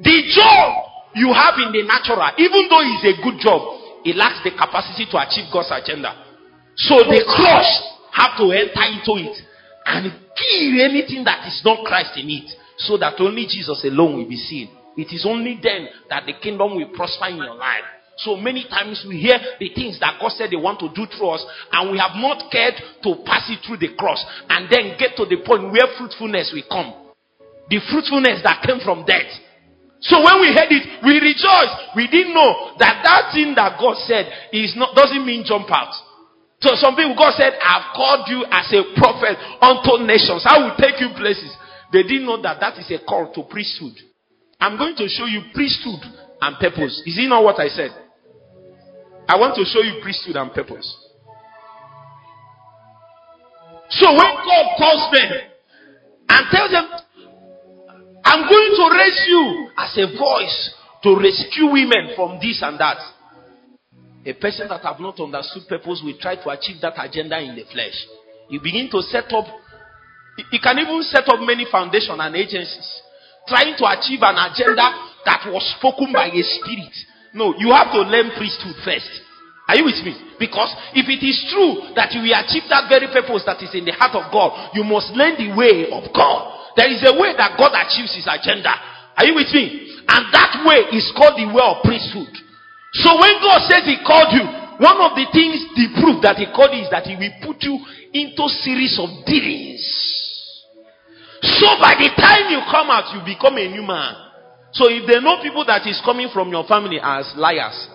The 0.00 0.16
job 0.32 0.92
you 1.14 1.28
have 1.32 1.60
in 1.60 1.72
the 1.72 1.84
natural, 1.84 2.32
even 2.38 2.68
though 2.72 2.80
it's 2.80 3.04
a 3.04 3.14
good 3.20 3.38
job, 3.40 3.60
it 4.04 4.16
lacks 4.16 4.40
the 4.42 4.50
capacity 4.56 5.06
to 5.10 5.16
achieve 5.20 5.52
God's 5.52 5.70
agenda. 5.70 6.16
So 6.76 6.96
the 7.04 7.20
cross 7.28 7.68
have 8.12 8.36
to 8.40 8.48
enter 8.50 8.84
into 8.88 9.20
it 9.20 9.36
and 9.84 10.08
kill 10.32 10.72
anything 10.80 11.24
that 11.24 11.46
is 11.46 11.60
not 11.64 11.84
Christ 11.84 12.16
in 12.16 12.30
it, 12.30 12.48
so 12.78 12.96
that 12.96 13.20
only 13.20 13.44
Jesus 13.46 13.84
alone 13.84 14.16
will 14.16 14.28
be 14.28 14.36
seen. 14.36 14.70
It 14.96 15.12
is 15.12 15.24
only 15.26 15.58
then 15.62 15.88
that 16.10 16.26
the 16.26 16.34
kingdom 16.42 16.76
will 16.76 16.90
prosper 16.94 17.28
in 17.28 17.36
your 17.36 17.54
life. 17.54 17.84
So 18.18 18.36
many 18.36 18.68
times 18.68 19.04
we 19.08 19.18
hear 19.18 19.40
the 19.58 19.72
things 19.72 19.98
that 20.00 20.20
God 20.20 20.30
said 20.36 20.52
they 20.52 20.60
want 20.60 20.78
to 20.80 20.92
do 20.92 21.08
through 21.08 21.32
us, 21.32 21.44
and 21.72 21.90
we 21.90 21.98
have 21.98 22.14
not 22.14 22.52
cared 22.52 22.76
to 22.76 23.10
pass 23.24 23.48
it 23.48 23.64
through 23.64 23.80
the 23.80 23.96
cross 23.96 24.20
and 24.52 24.68
then 24.68 25.00
get 25.00 25.16
to 25.16 25.24
the 25.24 25.40
point 25.40 25.72
where 25.72 25.88
fruitfulness 25.96 26.52
will 26.52 26.68
come. 26.68 26.92
The 27.72 27.80
fruitfulness 27.88 28.44
that 28.44 28.60
came 28.62 28.84
from 28.84 29.08
death. 29.08 29.32
So 30.04 30.20
when 30.20 30.44
we 30.44 30.52
heard 30.52 30.68
it, 30.68 30.84
we 31.06 31.24
rejoiced. 31.24 31.96
We 31.96 32.10
didn't 32.10 32.34
know 32.34 32.76
that 32.76 33.00
that 33.00 33.32
thing 33.32 33.54
that 33.56 33.80
God 33.80 33.96
said 34.04 34.28
is 34.52 34.76
not 34.76 34.94
doesn't 34.94 35.24
mean 35.24 35.46
jump 35.46 35.70
out. 35.72 35.94
So 36.60 36.76
some 36.76 36.94
people, 36.94 37.16
God 37.16 37.34
said, 37.34 37.54
I've 37.58 37.94
called 37.96 38.28
you 38.28 38.44
as 38.50 38.70
a 38.70 38.82
prophet 38.94 39.34
unto 39.62 40.04
nations. 40.04 40.44
I 40.46 40.62
will 40.62 40.76
take 40.78 41.00
you 41.00 41.10
places. 41.16 41.50
They 41.90 42.02
didn't 42.02 42.26
know 42.26 42.40
that 42.42 42.60
that 42.60 42.78
is 42.78 42.90
a 42.92 43.02
call 43.02 43.32
to 43.34 43.42
priesthood. 43.48 43.94
I'm 44.62 44.78
going 44.78 44.94
to 44.94 45.08
show 45.08 45.26
you 45.26 45.42
priesthood 45.52 45.98
and 46.40 46.56
purpose. 46.56 47.02
Is 47.04 47.18
it 47.18 47.26
not 47.26 47.42
what 47.42 47.58
I 47.58 47.66
said? 47.66 47.90
I 49.26 49.34
want 49.34 49.56
to 49.56 49.64
show 49.66 49.82
you 49.82 49.98
priesthood 50.00 50.36
and 50.36 50.54
purpose. 50.54 50.86
So 53.90 54.06
when 54.06 54.32
God 54.46 54.66
calls 54.78 55.10
them 55.10 55.30
and 56.28 56.46
tells 56.52 56.70
them, 56.70 56.86
I'm 58.22 58.48
going 58.48 58.70
to 58.78 58.96
raise 58.96 59.24
you 59.26 59.68
as 59.76 59.98
a 59.98 60.06
voice 60.16 60.74
to 61.02 61.18
rescue 61.18 61.66
women 61.66 62.14
from 62.14 62.38
this 62.40 62.62
and 62.62 62.78
that. 62.78 62.98
A 64.24 64.32
person 64.34 64.68
that 64.68 64.82
have 64.82 65.00
not 65.00 65.18
understood 65.18 65.66
purpose 65.68 66.00
will 66.04 66.16
try 66.20 66.36
to 66.36 66.50
achieve 66.50 66.80
that 66.82 66.94
agenda 67.02 67.40
in 67.40 67.56
the 67.56 67.64
flesh. 67.64 67.98
You 68.48 68.60
begin 68.62 68.88
to 68.92 69.02
set 69.02 69.26
up, 69.32 69.46
you 70.52 70.60
can 70.62 70.78
even 70.78 71.02
set 71.02 71.26
up 71.26 71.40
many 71.40 71.66
foundations 71.68 72.20
and 72.20 72.36
agencies 72.36 73.02
trying 73.48 73.74
to 73.78 73.84
achieve 73.88 74.22
an 74.22 74.38
agenda 74.38 74.86
that 75.24 75.46
was 75.50 75.62
spoken 75.78 76.12
by 76.12 76.30
a 76.30 76.42
spirit. 76.42 76.94
No, 77.34 77.54
you 77.56 77.72
have 77.72 77.90
to 77.92 78.02
learn 78.04 78.36
priesthood 78.36 78.76
first. 78.84 79.10
Are 79.68 79.78
you 79.78 79.86
with 79.86 80.02
me? 80.04 80.12
Because 80.36 80.74
if 80.92 81.06
it 81.06 81.22
is 81.22 81.38
true 81.48 81.94
that 81.94 82.12
you 82.12 82.20
will 82.20 82.34
achieve 82.34 82.66
that 82.68 82.90
very 82.90 83.08
purpose 83.08 83.46
that 83.46 83.62
is 83.62 83.72
in 83.72 83.86
the 83.86 83.94
heart 83.94 84.12
of 84.12 84.28
God, 84.34 84.74
you 84.74 84.84
must 84.84 85.14
learn 85.14 85.38
the 85.38 85.54
way 85.54 85.88
of 85.88 86.10
God. 86.12 86.74
There 86.76 86.90
is 86.90 87.00
a 87.06 87.14
way 87.14 87.32
that 87.38 87.56
God 87.56 87.72
achieves 87.72 88.12
his 88.12 88.26
agenda. 88.26 88.74
Are 89.16 89.24
you 89.24 89.38
with 89.38 89.52
me? 89.54 90.02
And 90.08 90.28
that 90.34 90.66
way 90.66 90.92
is 90.98 91.08
called 91.14 91.38
the 91.38 91.46
way 91.46 91.62
of 91.62 91.84
priesthood. 91.86 92.32
So 92.92 93.16
when 93.16 93.40
God 93.40 93.64
says 93.70 93.84
He 93.88 93.96
called 94.04 94.32
you, 94.36 94.44
one 94.76 94.98
of 95.00 95.16
the 95.16 95.24
things, 95.32 95.62
the 95.76 95.88
proof 96.00 96.20
that 96.22 96.36
He 96.36 96.46
called 96.52 96.76
you 96.76 96.84
is 96.84 96.90
that 96.90 97.08
He 97.08 97.16
will 97.16 97.36
put 97.40 97.62
you 97.64 97.80
into 98.12 98.44
series 98.60 98.98
of 99.00 99.08
dealings. 99.24 99.80
So 101.62 101.78
by 101.78 101.94
the 101.94 102.10
time 102.18 102.50
you 102.50 102.58
come 102.66 102.90
out, 102.90 103.14
you 103.14 103.22
become 103.22 103.54
a 103.54 103.70
new 103.70 103.86
man. 103.86 104.18
So 104.74 104.90
if 104.90 105.06
they 105.06 105.22
know 105.22 105.38
people 105.38 105.62
that 105.70 105.86
is 105.86 106.02
coming 106.04 106.26
from 106.34 106.50
your 106.50 106.66
family 106.66 106.98
as 106.98 107.30
liars, 107.36 107.86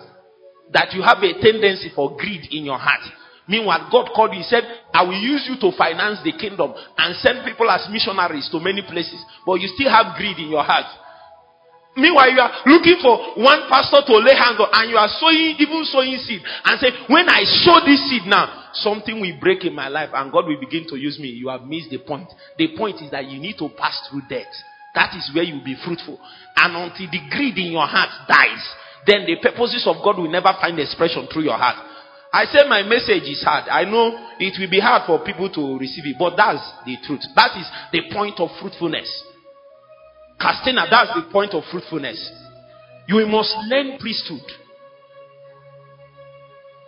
that 0.72 0.94
you 0.96 1.02
have 1.04 1.20
a 1.20 1.36
tendency 1.36 1.92
for 1.94 2.16
greed 2.16 2.48
in 2.50 2.64
your 2.64 2.78
heart. 2.78 3.04
Meanwhile, 3.46 3.92
God 3.92 4.08
called 4.16 4.32
you, 4.32 4.40
He 4.40 4.48
said, 4.48 4.64
I 4.94 5.04
will 5.04 5.20
use 5.20 5.44
you 5.52 5.60
to 5.60 5.76
finance 5.76 6.20
the 6.24 6.32
kingdom 6.32 6.72
and 6.96 7.16
send 7.20 7.44
people 7.44 7.68
as 7.68 7.84
missionaries 7.92 8.48
to 8.52 8.60
many 8.60 8.80
places. 8.80 9.20
But 9.44 9.60
you 9.60 9.68
still 9.76 9.92
have 9.92 10.16
greed 10.16 10.38
in 10.38 10.48
your 10.48 10.64
heart. 10.64 10.88
Meanwhile, 11.96 12.30
you 12.30 12.40
are 12.40 12.52
looking 12.66 12.98
for 13.02 13.42
one 13.42 13.66
pastor 13.68 14.02
to 14.06 14.14
lay 14.22 14.34
hands 14.36 14.60
on, 14.60 14.70
and 14.72 14.90
you 14.90 14.96
are 14.96 15.10
sowing, 15.18 15.56
even 15.58 15.82
sowing 15.84 16.14
seed, 16.22 16.42
and 16.64 16.78
say, 16.78 16.90
When 17.08 17.28
I 17.28 17.42
sow 17.42 17.80
this 17.84 17.98
seed 18.08 18.22
now, 18.26 18.70
something 18.72 19.20
will 19.20 19.38
break 19.40 19.64
in 19.64 19.74
my 19.74 19.88
life, 19.88 20.10
and 20.14 20.30
God 20.30 20.46
will 20.46 20.60
begin 20.60 20.86
to 20.88 20.96
use 20.96 21.18
me. 21.18 21.28
You 21.28 21.48
have 21.48 21.64
missed 21.64 21.90
the 21.90 21.98
point. 21.98 22.28
The 22.56 22.76
point 22.76 23.02
is 23.02 23.10
that 23.10 23.26
you 23.26 23.40
need 23.40 23.58
to 23.58 23.68
pass 23.76 23.98
through 24.08 24.22
death. 24.30 24.52
That 24.94 25.14
is 25.16 25.30
where 25.34 25.44
you 25.44 25.58
will 25.58 25.64
be 25.64 25.76
fruitful. 25.84 26.18
And 26.56 26.76
until 26.76 27.10
the 27.10 27.20
greed 27.30 27.58
in 27.58 27.72
your 27.72 27.86
heart 27.86 28.10
dies, 28.28 28.62
then 29.06 29.26
the 29.26 29.36
purposes 29.42 29.86
of 29.86 29.96
God 30.04 30.18
will 30.18 30.30
never 30.30 30.52
find 30.60 30.78
expression 30.78 31.26
through 31.32 31.44
your 31.44 31.58
heart. 31.58 31.76
I 32.32 32.44
say 32.44 32.68
my 32.68 32.82
message 32.82 33.24
is 33.24 33.42
hard. 33.42 33.68
I 33.68 33.84
know 33.84 34.12
it 34.38 34.54
will 34.60 34.70
be 34.70 34.80
hard 34.80 35.06
for 35.06 35.24
people 35.24 35.48
to 35.50 35.78
receive 35.78 36.04
it, 36.04 36.16
but 36.18 36.36
that's 36.36 36.60
the 36.84 36.96
truth. 37.02 37.24
That 37.34 37.56
is 37.56 37.66
the 37.90 38.12
point 38.12 38.38
of 38.38 38.50
fruitfulness. 38.60 39.08
Castina, 40.40 40.88
that's 40.88 41.14
the 41.14 41.28
point 41.32 41.52
of 41.54 41.64
fruitfulness. 41.70 42.32
You 43.08 43.26
must 43.26 43.54
learn 43.68 43.98
priesthood. 43.98 44.44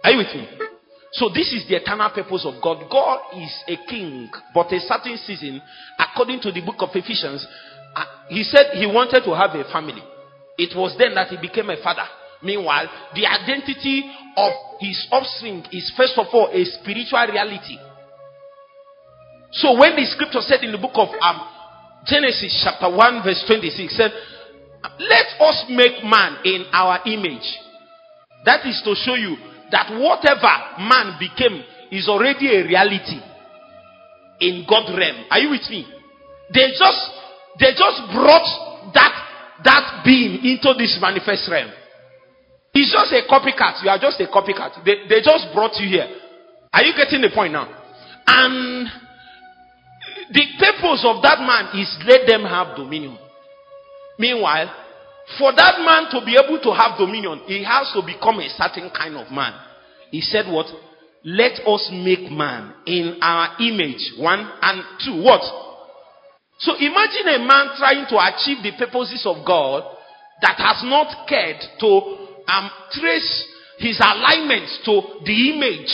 Are 0.05 0.13
you 0.13 0.19
with 0.19 0.35
me? 0.35 0.49
So 1.13 1.29
this 1.29 1.53
is 1.53 1.67
the 1.69 1.77
eternal 1.77 2.09
purpose 2.11 2.47
of 2.47 2.63
God. 2.63 2.85
God 2.91 3.21
is 3.37 3.65
a 3.67 3.77
king, 3.89 4.31
but 4.55 4.73
a 4.73 4.79
certain 4.81 5.17
season, 5.17 5.61
according 5.99 6.41
to 6.43 6.53
the 6.53 6.61
book 6.61 6.77
of 6.79 6.91
Ephesians, 6.95 7.47
uh, 7.97 8.05
he 8.29 8.45
said 8.45 8.71
he 8.75 8.87
wanted 8.87 9.25
to 9.25 9.35
have 9.35 9.51
a 9.51 9.65
family. 9.73 10.03
It 10.57 10.77
was 10.77 10.95
then 10.99 11.15
that 11.17 11.29
he 11.29 11.37
became 11.37 11.69
a 11.71 11.83
father. 11.83 12.07
Meanwhile, 12.43 12.89
the 13.15 13.27
identity 13.27 14.05
of 14.37 14.53
his 14.79 15.09
offspring 15.11 15.65
is 15.73 15.93
first 15.97 16.15
of 16.17 16.27
all 16.33 16.49
a 16.53 16.65
spiritual 16.65 17.27
reality. 17.27 17.77
So 19.53 19.77
when 19.77 19.97
the 19.97 20.07
scripture 20.07 20.41
said 20.41 20.63
in 20.63 20.71
the 20.71 20.79
book 20.79 20.95
of 20.95 21.09
um, 21.21 21.41
Genesis 22.07 22.63
chapter 22.65 22.89
1 22.95 23.23
verse 23.25 23.45
26 23.47 23.97
said, 23.97 24.11
let 24.99 25.27
us 25.41 25.67
make 25.69 26.03
man 26.05 26.39
in 26.45 26.65
our 26.73 27.01
image. 27.07 27.47
That 28.45 28.65
is 28.67 28.81
to 28.85 28.95
show 28.95 29.15
you 29.15 29.37
that 29.71 29.93
whatever 29.93 30.53
man 30.81 31.17
became 31.21 31.63
is 31.93 32.09
already 32.09 32.49
a 32.49 32.65
reality 32.65 33.21
in 34.41 34.65
God 34.69 34.97
realm. 34.97 35.27
Are 35.31 35.39
you 35.39 35.51
with 35.51 35.69
me? 35.69 35.87
They 36.53 36.73
just 36.73 37.01
they 37.61 37.73
just 37.77 38.01
brought 38.13 38.49
that 38.95 39.13
that 39.65 40.03
being 40.05 40.41
into 40.45 40.73
this 40.79 40.99
manifest 41.01 41.49
realm. 41.51 41.71
He's 42.73 42.91
just 42.91 43.13
a 43.13 43.23
copycat. 43.29 43.85
You 43.85 43.91
are 43.91 43.99
just 43.99 44.21
a 44.21 44.27
copycat. 44.27 44.85
They, 44.85 45.09
they 45.09 45.21
just 45.21 45.53
brought 45.53 45.77
you 45.77 45.89
here. 45.89 46.09
Are 46.73 46.83
you 46.83 46.95
getting 46.97 47.21
the 47.21 47.31
point 47.35 47.53
now? 47.53 47.69
And 48.27 48.89
the 50.33 50.45
purpose 50.59 51.03
of 51.05 51.23
that 51.23 51.41
man 51.41 51.75
is 51.79 51.91
let 52.07 52.27
them 52.27 52.43
have 52.43 52.77
dominion. 52.77 53.19
Meanwhile, 54.19 54.71
for 55.39 55.53
that 55.55 55.81
man 55.81 56.11
to 56.11 56.25
be 56.25 56.39
able 56.39 56.61
to 56.63 56.71
have 56.75 56.99
dominion, 56.99 57.43
he 57.47 57.65
has 57.65 57.91
to 57.95 58.03
become 58.03 58.39
a 58.39 58.49
certain 58.51 58.91
kind 58.91 59.17
of 59.17 59.31
man. 59.33 59.55
He 60.11 60.21
said, 60.21 60.47
What? 60.47 60.67
Let 61.23 61.61
us 61.67 61.91
make 61.93 62.31
man 62.31 62.75
in 62.87 63.19
our 63.21 63.61
image. 63.61 64.15
One 64.19 64.41
and 64.63 64.83
two. 65.05 65.23
What? 65.23 65.43
So 66.59 66.77
imagine 66.77 67.29
a 67.29 67.39
man 67.45 67.77
trying 67.77 68.07
to 68.09 68.17
achieve 68.17 68.63
the 68.63 68.73
purposes 68.79 69.25
of 69.27 69.45
God 69.47 69.83
that 70.43 70.57
has 70.57 70.83
not 70.85 71.29
cared 71.29 71.61
to 71.81 71.89
um, 72.49 72.71
trace 72.93 73.47
his 73.79 73.99
alignment 74.01 74.69
to 74.85 75.25
the 75.25 75.51
image 75.57 75.93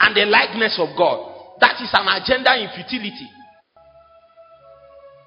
and 0.00 0.14
the 0.16 0.24
likeness 0.26 0.78
of 0.78 0.96
God. 0.96 1.33
That 1.64 1.80
is 1.80 1.88
an 1.94 2.06
agenda 2.08 2.54
in 2.60 2.68
futility. 2.76 3.26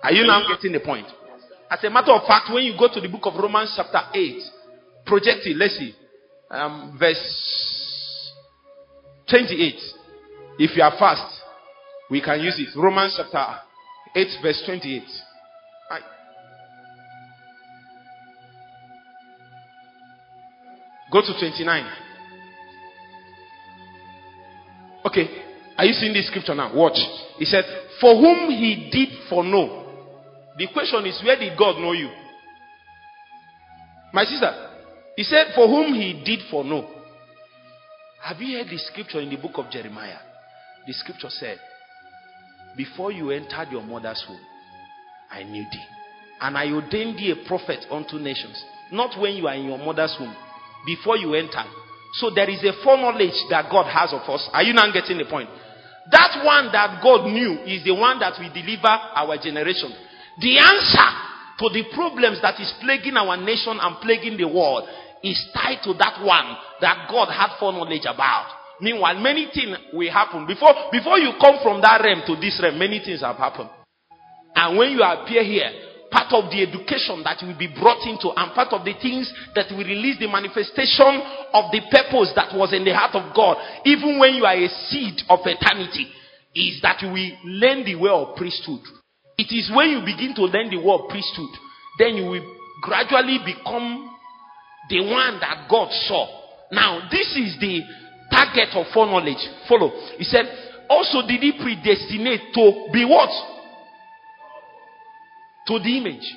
Are 0.04 0.12
you 0.14 0.28
now 0.28 0.48
getting 0.48 0.72
the 0.72 0.80
point? 0.80 1.08
As 1.68 1.84
a 1.84 1.90
matter 1.90 2.12
of 2.12 2.28
fact, 2.28 2.54
when 2.54 2.64
you 2.64 2.78
go 2.78 2.88
to 2.94 3.02
the 3.02 3.08
book 3.08 3.26
of 3.26 3.34
Romans, 3.42 3.74
chapter 3.76 4.02
8, 4.14 4.44
project 5.04 5.48
it, 5.48 5.58
let's 5.58 5.76
see, 5.80 5.96
um, 6.52 6.96
verse 7.00 8.32
28. 9.32 9.74
If 10.60 10.78
you 10.78 10.84
are 10.84 10.92
fast, 11.00 11.42
we 12.12 12.22
can 12.22 12.40
use 12.40 12.60
it. 12.60 12.78
Romans 12.78 13.16
chapter 13.18 13.60
8, 14.16 14.28
verse 14.44 14.62
28. 14.64 15.02
Right. 15.90 16.04
Go 21.12 21.22
to 21.22 21.34
29. 21.40 21.92
Okay. 25.04 25.47
Are 25.78 25.86
you 25.86 25.94
seeing 25.94 26.14
this 26.14 26.28
scripture 26.28 26.56
now? 26.56 26.76
Watch. 26.76 26.98
He 27.38 27.46
said, 27.46 27.64
For 28.02 28.16
whom 28.16 28.50
he 28.50 28.90
did 28.92 29.10
foreknow. 29.30 29.86
The 30.58 30.68
question 30.74 31.06
is, 31.06 31.22
where 31.24 31.38
did 31.38 31.58
God 31.58 31.80
know 31.80 31.92
you? 31.92 32.10
My 34.12 34.24
sister, 34.26 34.52
he 35.16 35.24
said, 35.24 35.48
For 35.54 35.68
whom 35.68 35.94
he 35.94 36.22
did 36.26 36.40
foreknow. 36.50 36.90
Have 38.24 38.42
you 38.42 38.58
heard 38.58 38.68
the 38.68 38.78
scripture 38.78 39.22
in 39.22 39.30
the 39.30 39.38
book 39.38 39.54
of 39.56 39.70
Jeremiah? 39.70 40.18
The 40.88 40.94
scripture 40.94 41.30
said, 41.30 41.60
Before 42.76 43.12
you 43.12 43.30
entered 43.32 43.68
your 43.72 43.84
mother's 43.84 44.24
womb, 44.28 44.40
I 45.30 45.44
knew 45.44 45.64
thee. 45.72 45.86
And 46.42 46.58
I 46.58 46.72
ordained 46.72 47.18
thee 47.18 47.32
a 47.32 47.48
prophet 47.48 47.86
unto 47.92 48.18
nations. 48.18 48.64
Not 48.92 49.20
when 49.20 49.36
you 49.36 49.48
are 49.48 49.56
in 49.56 49.66
your 49.66 49.78
mother's 49.78 50.16
womb, 50.20 50.36
before 50.86 51.18
you 51.18 51.36
entered. 51.36 51.70
So 52.14 52.32
there 52.34 52.50
is 52.50 52.64
a 52.64 52.74
foreknowledge 52.84 53.36
that 53.50 53.70
God 53.70 53.86
has 53.92 54.14
of 54.14 54.28
us. 54.30 54.50
Are 54.54 54.64
you 54.64 54.74
now 54.74 54.92
getting 54.92 55.18
the 55.18 55.26
point? 55.26 55.50
That 56.12 56.43
one 56.43 56.72
that 56.72 57.03
God 57.03 57.28
knew 57.28 57.60
is 57.68 57.84
the 57.84 57.93
one 57.93 58.20
that 58.20 58.39
will 58.39 58.53
deliver 58.53 58.88
our 58.88 59.38
generation. 59.38 59.91
The 60.39 60.58
answer 60.60 61.10
to 61.60 61.70
the 61.74 61.84
problems 61.93 62.39
that 62.41 62.60
is 62.62 62.72
plaguing 62.80 63.18
our 63.18 63.36
nation 63.36 63.78
and 63.82 63.97
plaguing 63.99 64.38
the 64.38 64.47
world 64.47 64.88
is 65.24 65.38
tied 65.53 65.82
to 65.84 65.93
that 65.97 66.24
one 66.24 66.55
that 66.80 67.10
God 67.10 67.34
had 67.34 67.58
foreknowledge 67.60 68.05
about. 68.05 68.53
Meanwhile, 68.80 69.20
many 69.20 69.49
things 69.53 69.76
will 69.91 70.12
happen. 70.12 70.45
Before, 70.45 70.74
before 70.91 71.18
you 71.18 71.34
come 71.41 71.58
from 71.64 71.82
that 71.82 71.99
realm 72.03 72.22
to 72.28 72.36
this 72.39 72.60
realm, 72.62 72.78
many 72.78 73.01
things 73.03 73.22
have 73.22 73.38
happened. 73.38 73.70
And 74.55 74.78
when 74.78 74.91
you 74.91 75.01
appear 75.01 75.43
here, 75.43 75.72
part 76.12 76.32
of 76.32 76.49
the 76.51 76.64
education 76.64 77.24
that 77.24 77.39
will 77.43 77.58
be 77.58 77.68
brought 77.68 78.03
into 78.08 78.32
and 78.32 78.53
part 78.55 78.72
of 78.72 78.86
the 78.86 78.93
things 79.01 79.32
that 79.55 79.68
will 79.72 79.84
release 79.84 80.20
the 80.20 80.28
manifestation 80.28 81.22
of 81.53 81.72
the 81.72 81.82
purpose 81.91 82.32
that 82.36 82.55
was 82.55 82.72
in 82.72 82.84
the 82.84 82.95
heart 82.95 83.16
of 83.16 83.36
God, 83.36 83.58
even 83.86 84.20
when 84.20 84.36
you 84.36 84.45
are 84.45 84.55
a 84.55 84.70
seed 84.88 85.22
of 85.30 85.39
eternity, 85.43 86.08
is 86.55 86.82
that 86.82 87.03
will 87.03 87.32
learn 87.45 87.84
the 87.84 87.95
way 87.95 88.10
of 88.10 88.36
priesthood. 88.36 88.82
It 89.38 89.53
is 89.53 89.70
when 89.70 89.89
you 89.93 90.01
begin 90.01 90.34
to 90.36 90.49
learn 90.49 90.70
the 90.70 90.82
way 90.82 90.93
of 90.93 91.10
priesthood, 91.10 91.51
then 91.99 92.18
you 92.18 92.26
will 92.26 92.45
gradually 92.82 93.39
become 93.45 94.10
the 94.89 95.01
one 95.01 95.39
that 95.39 95.68
God 95.70 95.91
saw. 96.08 96.26
Now, 96.72 97.08
this 97.12 97.28
is 97.36 97.60
the 97.60 97.82
target 98.32 98.70
of 98.74 98.88
foreknowledge. 98.93 99.41
Follow. 99.68 99.91
He 100.18 100.24
said, 100.24 100.45
also 100.89 101.28
did 101.28 101.41
he 101.41 101.51
predestinate 101.51 102.53
to 102.53 102.89
be 102.91 103.05
what? 103.05 103.30
To 105.68 105.80
the 105.80 105.97
image. 105.97 106.36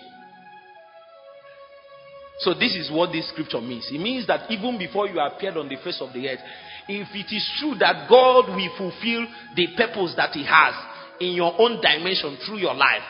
So 2.40 2.54
this 2.54 2.74
is 2.74 2.90
what 2.90 3.12
this 3.12 3.28
scripture 3.28 3.60
means. 3.60 3.86
It 3.92 4.00
means 4.00 4.26
that 4.26 4.50
even 4.50 4.78
before 4.78 5.06
you 5.06 5.20
appeared 5.20 5.56
on 5.58 5.68
the 5.68 5.76
face 5.76 6.00
of 6.00 6.12
the 6.12 6.28
earth, 6.28 6.40
if 6.88 7.08
it 7.12 7.28
is 7.34 7.44
true 7.60 7.74
that 7.78 8.08
God 8.08 8.48
will 8.48 8.72
fulfill 8.78 9.28
the 9.54 9.68
purpose 9.76 10.14
that 10.16 10.32
He 10.32 10.44
has 10.44 10.74
in 11.20 11.36
your 11.36 11.52
own 11.60 11.80
dimension 11.80 12.38
through 12.46 12.58
your 12.58 12.74
life, 12.74 13.04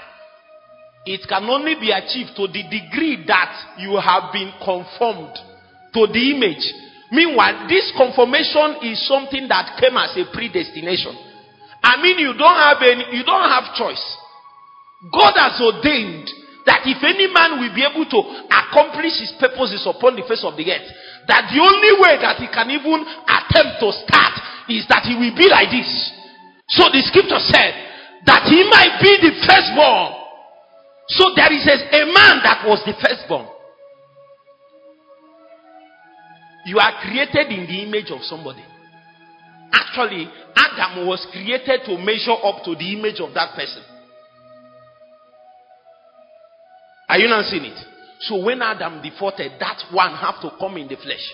it 1.06 1.22
can 1.28 1.44
only 1.44 1.76
be 1.78 1.94
achieved 1.94 2.36
to 2.36 2.46
the 2.50 2.66
degree 2.66 3.22
that 3.26 3.78
you 3.78 3.96
have 3.96 4.32
been 4.34 4.52
conformed 4.58 5.32
to 5.94 6.06
the 6.10 6.24
image. 6.34 6.66
Meanwhile, 7.10 7.70
this 7.70 7.90
conformation 7.96 8.82
is 8.82 8.98
something 9.06 9.46
that 9.48 9.78
came 9.80 9.96
as 9.96 10.10
a 10.18 10.26
predestination. 10.34 11.14
I 11.82 12.02
mean, 12.02 12.18
you 12.18 12.34
don't 12.36 12.60
have 12.60 12.82
any, 12.82 13.16
you 13.16 13.24
don't 13.24 13.48
have 13.48 13.74
choice. 13.78 14.02
God 15.09 15.32
has 15.40 15.57
ordained 15.57 16.28
that 16.68 16.84
if 16.84 17.01
any 17.01 17.24
man 17.32 17.57
will 17.57 17.72
be 17.72 17.80
able 17.80 18.05
to 18.05 18.20
accomplish 18.53 19.16
his 19.16 19.32
purposes 19.40 19.88
upon 19.88 20.12
the 20.12 20.24
face 20.28 20.44
of 20.44 20.61
the 20.61 20.68
earth, 20.68 20.84
that 21.24 21.48
the 21.48 21.57
only 21.57 21.92
way 21.96 22.20
that 22.20 22.36
he 22.36 22.48
can 22.53 22.68
even 22.68 23.01
attempt 23.24 23.80
to 23.80 23.88
start 24.05 24.34
is 24.68 24.84
that 24.92 25.09
he 25.09 25.16
will 25.16 25.32
be 25.32 25.48
like 25.48 25.72
this. 25.72 25.88
So 26.68 26.92
the 26.92 27.01
scripture 27.09 27.40
said 27.40 27.72
that 28.28 28.44
he 28.44 28.61
might 28.68 29.01
be 29.01 29.12
the 29.24 29.32
firstborn. 29.40 30.20
So 31.09 31.32
there 31.34 31.51
is 31.51 31.64
a, 31.66 32.05
man 32.07 32.44
that 32.44 32.62
was 32.68 32.84
the 32.84 32.94
firstborn. 32.94 33.48
You 36.66 36.78
are 36.78 36.92
created 37.03 37.51
in 37.51 37.66
the 37.66 37.82
image 37.88 38.12
of 38.12 38.20
somebody. 38.22 38.62
Actually, 39.72 40.28
Adam 40.55 41.09
was 41.09 41.26
created 41.32 41.88
to 41.88 41.96
measure 41.98 42.36
up 42.36 42.62
to 42.68 42.76
the 42.76 42.94
image 42.94 43.18
of 43.18 43.32
that 43.34 43.57
person. 43.57 43.82
Are 47.11 47.18
you 47.18 47.26
not 47.26 47.44
seeing 47.46 47.64
it? 47.64 47.78
So 48.20 48.44
when 48.44 48.62
Adam 48.62 49.02
defaulted, 49.02 49.52
that 49.58 49.82
one 49.90 50.14
have 50.14 50.40
to 50.42 50.50
come 50.61 50.76
in 50.76 50.86
the 50.86 50.94
flesh. 50.94 51.26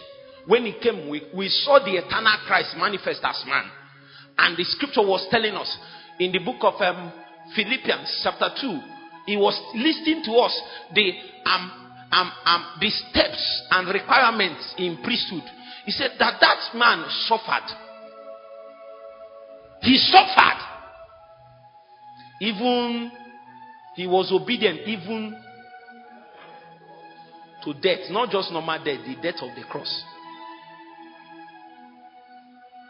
When 0.47 0.65
he 0.65 0.73
came, 0.81 1.11
we, 1.11 1.21
we 1.37 1.51
saw 1.51 1.79
the 1.85 2.01
eternal 2.01 2.33
Christ 2.47 2.75
manifest 2.79 3.21
as 3.23 3.45
man. 3.47 3.65
And 4.39 4.57
the 4.57 4.65
scripture 4.65 5.03
was 5.03 5.27
telling 5.31 5.53
us 5.53 5.77
in 6.19 6.33
the 6.33 6.39
book 6.39 6.57
of 6.63 6.81
um, 6.81 7.13
Philippians, 7.55 8.23
chapter 8.25 8.49
2, 8.59 8.81
he 9.27 9.37
was 9.37 9.61
listing 9.75 10.23
to 10.25 10.33
us 10.41 10.59
the, 10.95 11.13
um, 11.45 11.71
um, 12.11 12.33
um, 12.47 12.65
the 12.81 12.89
steps 12.89 13.63
and 13.73 13.89
requirements 13.89 14.75
in 14.79 14.97
priesthood. 15.05 15.45
He 15.85 15.93
said 15.93 16.13
that 16.19 16.41
that 16.41 16.75
man 16.75 17.05
suffered. 17.27 17.69
He 19.83 19.99
suffered. 19.99 20.63
Even 22.41 23.13
he 23.95 24.07
was 24.07 24.33
obedient, 24.33 24.81
even 24.87 25.43
to 27.67 27.75
death, 27.75 28.09
not 28.11 28.31
just 28.31 28.53
normal 28.53 28.79
death, 28.79 29.01
the 29.05 29.17
death 29.21 29.43
of 29.43 29.55
the 29.57 29.65
cross. 29.69 30.05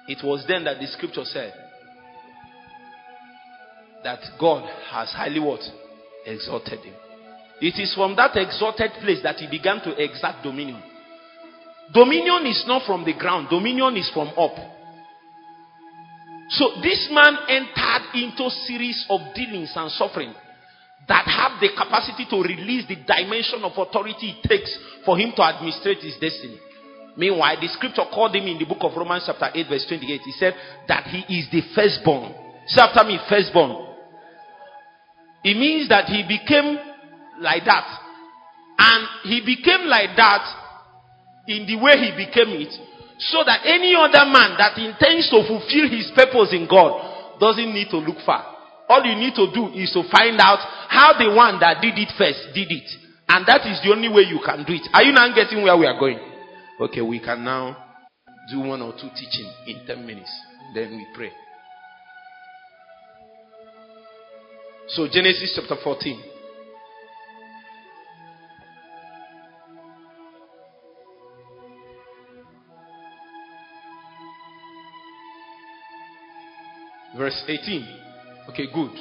It 0.06 0.18
was 0.22 0.44
then 0.46 0.64
that 0.64 0.78
the 0.78 0.86
scripture 0.86 1.24
said 1.24 1.52
that 4.04 4.20
God 4.38 4.68
has 4.90 5.10
highly 5.10 5.40
what? 5.40 5.60
Exalted 6.26 6.80
him. 6.80 6.94
It 7.60 7.80
is 7.80 7.94
from 7.94 8.14
that 8.16 8.36
exalted 8.36 8.90
place 9.00 9.22
that 9.22 9.36
he 9.36 9.48
began 9.48 9.80
to 9.80 9.96
exact 9.96 10.44
dominion. 10.44 10.82
Dominion 11.94 12.44
is 12.46 12.62
not 12.66 12.84
from 12.86 13.04
the 13.04 13.14
ground, 13.14 13.48
dominion 13.48 13.96
is 13.96 14.10
from 14.12 14.28
up. 14.28 14.54
So 16.50 16.68
this 16.82 17.08
man 17.10 17.36
entered 17.48 18.14
into 18.14 18.50
series 18.66 19.06
of 19.08 19.20
dealings 19.34 19.72
and 19.74 19.90
suffering 19.90 20.34
that 21.08 21.26
have 21.26 21.60
the 21.60 21.70
capacity 21.76 22.26
to 22.30 22.42
release 22.42 22.86
the 22.88 22.96
dimension 23.06 23.62
of 23.62 23.72
authority 23.78 24.34
it 24.34 24.48
takes 24.48 24.70
for 25.04 25.16
him 25.16 25.32
to 25.36 25.42
administrate 25.42 25.98
his 26.02 26.18
destiny. 26.18 26.58
Meanwhile, 27.16 27.60
the 27.60 27.68
scripture 27.68 28.04
called 28.12 28.34
him 28.34 28.44
in 28.46 28.58
the 28.58 28.66
book 28.66 28.82
of 28.82 28.96
Romans, 28.96 29.24
chapter 29.24 29.48
8, 29.54 29.68
verse 29.68 29.86
28. 29.88 30.20
He 30.20 30.32
said 30.32 30.54
that 30.88 31.04
he 31.06 31.24
is 31.38 31.48
the 31.50 31.62
firstborn. 31.74 32.34
Say 32.66 32.82
after 32.82 33.04
me, 33.04 33.18
firstborn. 33.28 33.86
It 35.42 35.56
means 35.56 35.88
that 35.88 36.06
he 36.06 36.26
became 36.26 36.76
like 37.40 37.64
that. 37.64 37.86
And 38.78 39.06
he 39.24 39.40
became 39.40 39.86
like 39.86 40.16
that 40.16 40.44
in 41.48 41.66
the 41.66 41.76
way 41.76 41.96
he 41.96 42.10
became 42.18 42.52
it. 42.60 42.74
So 43.18 43.44
that 43.46 43.64
any 43.64 43.94
other 43.94 44.26
man 44.28 44.58
that 44.58 44.76
intends 44.76 45.30
to 45.30 45.40
fulfill 45.46 45.88
his 45.88 46.10
purpose 46.14 46.52
in 46.52 46.66
God 46.68 47.38
doesn't 47.40 47.72
need 47.72 47.88
to 47.90 47.96
look 47.96 48.18
far. 48.26 48.55
All 48.88 49.02
you 49.04 49.16
need 49.16 49.34
to 49.34 49.50
do 49.52 49.68
is 49.74 49.90
to 49.92 50.02
find 50.10 50.38
out 50.38 50.58
how 50.88 51.18
the 51.18 51.34
one 51.34 51.58
that 51.60 51.82
did 51.82 51.98
it 51.98 52.12
first 52.16 52.54
did 52.54 52.70
it. 52.70 52.88
And 53.28 53.44
that 53.46 53.66
is 53.66 53.80
the 53.82 53.90
only 53.90 54.08
way 54.08 54.22
you 54.22 54.40
can 54.44 54.64
do 54.64 54.72
it. 54.72 54.86
Are 54.94 55.02
you 55.02 55.12
now 55.12 55.34
getting 55.34 55.62
where 55.62 55.76
we 55.76 55.86
are 55.86 55.98
going? 55.98 56.18
Okay, 56.80 57.00
we 57.00 57.18
can 57.18 57.44
now 57.44 57.76
do 58.50 58.60
one 58.60 58.82
or 58.82 58.92
two 58.92 59.08
teaching 59.16 59.50
in 59.66 59.86
10 59.86 60.06
minutes. 60.06 60.30
Then 60.74 60.92
we 60.92 61.06
pray. 61.14 61.32
So, 64.88 65.08
Genesis 65.10 65.58
chapter 65.58 65.82
14. 65.82 66.22
Verse 77.16 77.42
18. 77.48 78.05
Okay, 78.50 78.66
good. 78.72 78.92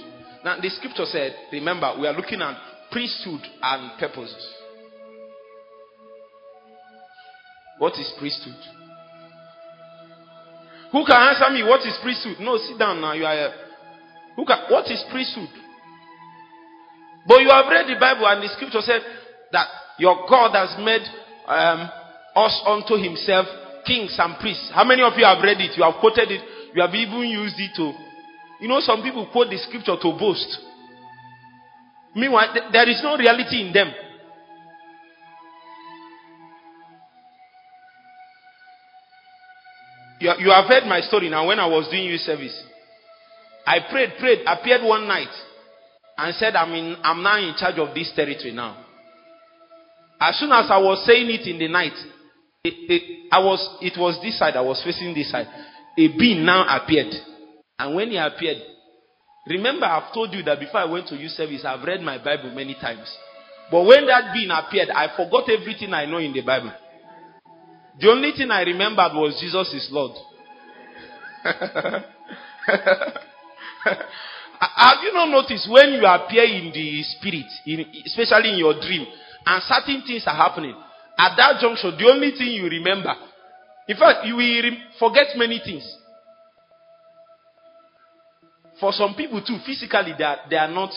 Now, 0.43 0.59
the 0.59 0.69
scripture 0.69 1.05
said, 1.05 1.35
remember, 1.51 1.95
we 1.99 2.07
are 2.07 2.13
looking 2.13 2.41
at 2.41 2.57
priesthood 2.91 3.41
and 3.61 3.99
purposes. 3.99 4.53
What 7.77 7.93
is 7.93 8.11
priesthood? 8.17 8.55
Who 10.91 11.05
can 11.05 11.17
answer 11.17 11.51
me? 11.51 11.63
What 11.63 11.81
is 11.85 11.97
priesthood? 12.01 12.37
No, 12.39 12.57
sit 12.57 12.79
down 12.79 13.01
now. 13.01 13.13
You 13.13 13.25
are. 13.25 13.49
Uh, 13.49 13.51
who 14.35 14.45
can? 14.45 14.59
What 14.69 14.85
is 14.89 15.03
priesthood? 15.11 15.49
But 17.27 17.41
you 17.41 17.49
have 17.49 17.65
read 17.67 17.87
the 17.87 17.99
Bible, 17.99 18.27
and 18.27 18.41
the 18.41 18.49
scripture 18.53 18.81
said 18.81 19.01
that 19.51 19.67
your 19.99 20.25
God 20.29 20.55
has 20.55 20.77
made 20.79 21.03
um, 21.47 21.89
us 22.35 22.55
unto 22.65 22.95
Himself 22.95 23.47
kings 23.85 24.15
and 24.17 24.39
priests. 24.39 24.71
How 24.73 24.85
many 24.85 25.01
of 25.01 25.13
you 25.17 25.25
have 25.25 25.43
read 25.43 25.59
it? 25.59 25.75
You 25.75 25.83
have 25.83 25.99
quoted 25.99 26.31
it. 26.31 26.41
You 26.73 26.81
have 26.81 26.93
even 26.93 27.27
used 27.27 27.55
it 27.57 27.71
to 27.75 27.91
you 28.61 28.67
know, 28.67 28.79
some 28.79 29.01
people 29.01 29.27
quote 29.31 29.49
the 29.49 29.57
scripture 29.57 29.95
to 30.01 30.17
boast. 30.17 30.57
Meanwhile, 32.15 32.53
th- 32.53 32.71
there 32.71 32.89
is 32.89 33.01
no 33.03 33.17
reality 33.17 33.61
in 33.61 33.73
them. 33.73 33.93
You, 40.19 40.31
you 40.39 40.49
have 40.49 40.65
heard 40.65 40.85
my 40.85 41.01
story 41.01 41.29
now 41.29 41.47
when 41.47 41.59
I 41.59 41.67
was 41.67 41.89
doing 41.89 42.05
youth 42.05 42.21
service. 42.21 42.63
I 43.67 43.79
prayed, 43.91 44.13
prayed, 44.19 44.39
appeared 44.47 44.81
one 44.83 45.07
night 45.07 45.33
and 46.17 46.33
said, 46.35 46.55
I'm, 46.55 46.71
in, 46.73 46.95
I'm 47.03 47.21
now 47.21 47.37
in 47.37 47.53
charge 47.57 47.77
of 47.77 47.93
this 47.93 48.11
territory 48.15 48.53
now. 48.53 48.85
As 50.19 50.39
soon 50.39 50.51
as 50.51 50.67
I 50.69 50.77
was 50.77 51.05
saying 51.05 51.29
it 51.29 51.45
in 51.47 51.59
the 51.59 51.67
night, 51.67 51.93
it, 52.63 52.73
it, 52.89 53.27
I 53.31 53.39
was, 53.39 53.77
it 53.81 53.99
was 53.99 54.17
this 54.23 54.39
side, 54.39 54.55
I 54.55 54.61
was 54.61 54.81
facing 54.83 55.13
this 55.13 55.29
side. 55.29 55.47
A 55.97 56.07
being 56.17 56.45
now 56.45 56.65
appeared. 56.81 57.13
And 57.77 57.95
when 57.95 58.09
he 58.09 58.17
appeared, 58.17 58.61
remember 59.47 59.85
I've 59.85 60.13
told 60.13 60.33
you 60.33 60.43
that 60.43 60.59
before 60.59 60.79
I 60.81 60.85
went 60.85 61.07
to 61.07 61.15
youth 61.15 61.31
service, 61.31 61.65
I've 61.65 61.85
read 61.85 62.01
my 62.01 62.17
Bible 62.17 62.51
many 62.55 62.75
times. 62.75 63.13
But 63.69 63.83
when 63.83 64.05
that 64.07 64.33
being 64.33 64.51
appeared, 64.51 64.89
I 64.89 65.15
forgot 65.15 65.49
everything 65.49 65.93
I 65.93 66.05
know 66.05 66.17
in 66.17 66.33
the 66.33 66.41
Bible. 66.41 66.71
The 67.99 68.09
only 68.09 68.31
thing 68.31 68.51
I 68.51 68.61
remembered 68.61 69.13
was 69.13 69.39
Jesus 69.39 69.73
is 69.73 69.89
Lord. 69.91 70.11
Have 74.59 74.97
you 75.03 75.13
not 75.13 75.29
noticed 75.29 75.69
when 75.69 75.93
you 75.93 76.05
appear 76.05 76.43
in 76.43 76.71
the 76.73 77.03
spirit, 77.03 77.45
in, 77.65 77.85
especially 78.05 78.51
in 78.53 78.59
your 78.59 78.73
dream, 78.79 79.05
and 79.45 79.63
certain 79.63 80.03
things 80.05 80.23
are 80.27 80.35
happening? 80.35 80.75
At 81.17 81.35
that 81.37 81.61
juncture, 81.61 81.91
the 81.91 82.09
only 82.11 82.31
thing 82.31 82.47
you 82.47 82.65
remember, 82.67 83.13
in 83.87 83.97
fact, 83.97 84.25
you 84.25 84.35
will 84.35 84.71
forget 84.99 85.27
many 85.37 85.61
things. 85.63 85.85
For 88.79 88.91
some 88.91 89.15
people 89.15 89.41
too, 89.41 89.57
physically 89.65 90.13
they 90.17 90.23
are, 90.23 90.37
they 90.49 90.57
are 90.57 90.71
not 90.71 90.91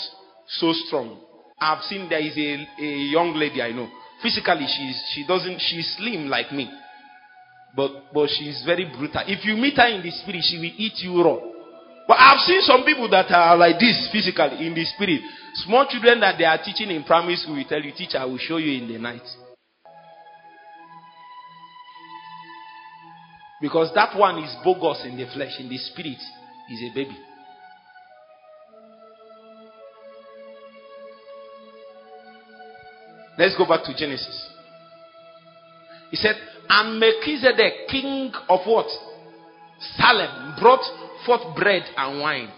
so 0.47 0.72
strong. 0.72 1.20
I've 1.61 1.83
seen 1.85 2.09
there 2.09 2.20
is 2.20 2.37
a, 2.37 2.83
a 2.83 3.11
young 3.11 3.35
lady 3.35 3.62
I 3.62 3.72
know. 3.72 3.89
Physically 4.22 4.66
she's 4.66 5.03
she 5.14 5.26
doesn't 5.26 5.61
she's 5.61 5.97
slim 5.97 6.29
like 6.29 6.53
me. 6.53 6.70
But 7.76 8.12
but 8.12 8.29
she's 8.31 8.62
very 8.64 8.85
brutal. 8.85 9.22
If 9.26 9.45
you 9.45 9.57
meet 9.57 9.76
her 9.76 9.89
in 9.89 10.03
the 10.03 10.11
spirit, 10.11 10.43
she 10.43 10.59
will 10.59 10.74
eat 10.76 10.99
you 10.99 11.22
raw. 11.22 11.39
But 12.09 12.16
I've 12.18 12.41
seen 12.41 12.62
some 12.62 12.85
people 12.85 13.09
that 13.11 13.31
are 13.31 13.57
like 13.57 13.79
this 13.79 14.09
physically 14.11 14.66
in 14.66 14.72
the 14.74 14.85
spirit. 14.87 15.20
Small 15.66 15.87
children 15.87 16.20
that 16.20 16.39
they 16.39 16.45
are 16.45 16.59
teaching 16.62 16.91
in 16.91 17.05
primary 17.05 17.37
school 17.37 17.57
will 17.57 17.68
tell 17.68 17.83
you, 17.83 17.93
teacher, 17.93 18.16
I 18.16 18.24
will 18.24 18.39
show 18.39 18.57
you 18.57 18.83
in 18.83 18.89
the 18.89 18.99
night. 18.99 19.22
Because 23.61 23.93
that 23.95 24.16
one 24.16 24.43
is 24.43 24.55
bogus 24.64 25.05
in 25.05 25.18
the 25.18 25.26
flesh, 25.35 25.61
in 25.61 25.68
the 25.68 25.76
spirit, 25.76 26.16
is 26.70 26.91
a 26.91 26.95
baby. 26.95 27.16
Let's 33.39 33.57
go 33.57 33.66
back 33.66 33.84
to 33.84 33.95
Genesis. 33.97 34.51
He 36.11 36.16
said, 36.16 36.34
And 36.68 36.99
Melchizedek, 36.99 37.86
king 37.89 38.32
of 38.49 38.61
what? 38.66 38.89
Salem, 39.97 40.57
brought 40.61 40.82
forth 41.24 41.57
bread 41.57 41.84
and 41.97 42.20
wine. 42.20 42.51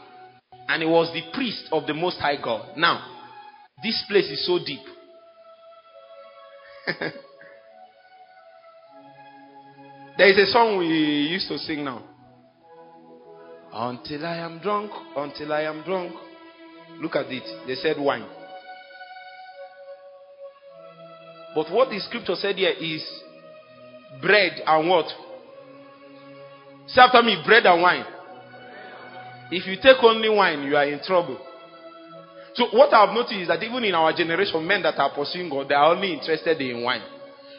And 0.68 0.82
he 0.82 0.88
was 0.88 1.12
the 1.12 1.22
priest 1.34 1.68
of 1.70 1.86
the 1.86 1.92
Most 1.92 2.18
High 2.18 2.40
God. 2.42 2.78
Now, 2.78 3.04
this 3.82 4.02
place 4.08 4.30
is 4.30 4.46
so 4.46 4.58
deep. 4.64 4.80
there 10.16 10.30
is 10.30 10.48
a 10.48 10.50
song 10.50 10.78
we 10.78 10.86
used 10.86 11.48
to 11.48 11.58
sing 11.58 11.84
now. 11.84 12.04
Until 13.72 14.24
I 14.24 14.36
am 14.36 14.60
drunk, 14.60 14.92
until 15.14 15.52
I 15.52 15.62
am 15.62 15.82
drunk. 15.84 16.14
Look 17.00 17.16
at 17.16 17.26
it. 17.26 17.66
They 17.66 17.74
said 17.74 17.98
wine. 17.98 18.26
But 21.54 21.70
what 21.70 21.90
the 21.90 21.98
scripture 22.00 22.34
said 22.36 22.56
here 22.56 22.74
is 22.78 23.04
bread 24.20 24.62
and 24.66 24.88
what? 24.88 25.06
Say 26.86 27.00
after 27.00 27.22
me, 27.22 27.42
bread 27.44 27.66
and 27.66 27.82
wine. 27.82 28.04
If 29.50 29.66
you 29.66 29.76
take 29.82 30.02
only 30.02 30.28
wine, 30.28 30.62
you 30.62 30.76
are 30.76 30.86
in 30.86 31.00
trouble. 31.02 31.38
So 32.54 32.66
what 32.72 32.92
I've 32.92 33.14
noticed 33.14 33.40
is 33.40 33.48
that 33.48 33.62
even 33.62 33.84
in 33.84 33.94
our 33.94 34.12
generation, 34.12 34.66
men 34.66 34.82
that 34.82 34.98
are 34.98 35.14
pursuing 35.14 35.48
God, 35.50 35.68
they 35.68 35.74
are 35.74 35.94
only 35.94 36.12
interested 36.12 36.60
in 36.60 36.82
wine. 36.82 37.02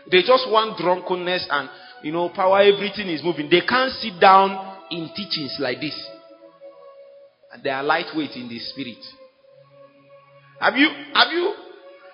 They 0.10 0.22
just 0.22 0.50
want 0.50 0.78
drunkenness 0.78 1.48
and 1.50 1.70
you 2.04 2.12
know 2.12 2.30
power. 2.30 2.62
Everything 2.62 3.08
is 3.08 3.24
moving. 3.24 3.50
They 3.50 3.62
can't 3.62 3.92
sit 3.92 4.20
down 4.20 4.52
in 4.90 5.10
teachings 5.16 5.58
like 5.60 5.80
this. 5.80 5.96
And 7.54 7.64
they 7.64 7.70
are 7.70 7.84
lightweight 7.84 8.32
in 8.36 8.50
the 8.50 8.60
spirit. 8.60 8.98
Have 10.60 10.76
you 10.76 10.90
have 11.14 11.32
you 11.32 11.54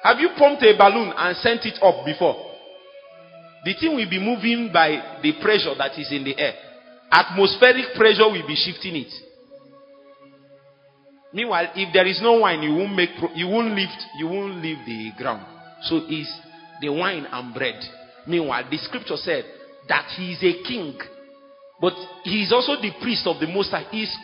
have 0.07 0.19
you 0.19 0.29
pumped 0.37 0.63
a 0.63 0.71
balloon 0.77 1.11
and 1.15 1.35
sent 1.37 1.65
it 1.65 1.77
up 1.83 2.05
before? 2.05 2.47
The 3.65 3.73
thing 3.73 3.93
will 3.93 4.09
be 4.09 4.19
moving 4.23 4.71
by 4.71 5.19
the 5.21 5.33
pressure 5.41 5.75
that 5.77 5.99
is 5.99 6.07
in 6.11 6.23
the 6.23 6.39
air. 6.39 6.53
Atmospheric 7.11 7.93
pressure 7.93 8.23
will 8.23 8.47
be 8.47 8.55
shifting 8.55 8.95
it. 8.95 9.11
Meanwhile, 11.33 11.71
if 11.75 11.91
there 11.91 12.07
is 12.07 12.21
no 12.21 12.39
wine, 12.39 12.63
you 12.63 12.73
won't 12.73 12.95
make 12.95 13.09
pro- 13.19 13.33
you 13.35 13.47
won't 13.47 13.75
lift 13.75 13.99
you 14.17 14.27
won't 14.27 14.63
leave 14.63 14.79
the 14.85 15.11
ground. 15.17 15.45
So 15.83 15.97
is 16.07 16.31
the 16.79 16.87
wine 16.87 17.27
and 17.29 17.53
bread. 17.53 17.83
Meanwhile, 18.25 18.69
the 18.71 18.77
scripture 18.77 19.17
said 19.17 19.43
that 19.89 20.07
he 20.15 20.31
is 20.31 20.41
a 20.41 20.63
king, 20.63 20.97
but 21.81 21.93
he 22.23 22.43
is 22.43 22.53
also 22.53 22.81
the 22.81 22.91
priest 23.01 23.27
of 23.27 23.41
the 23.41 23.47
Most 23.47 23.71
High. 23.71 23.87
Is 23.91 24.15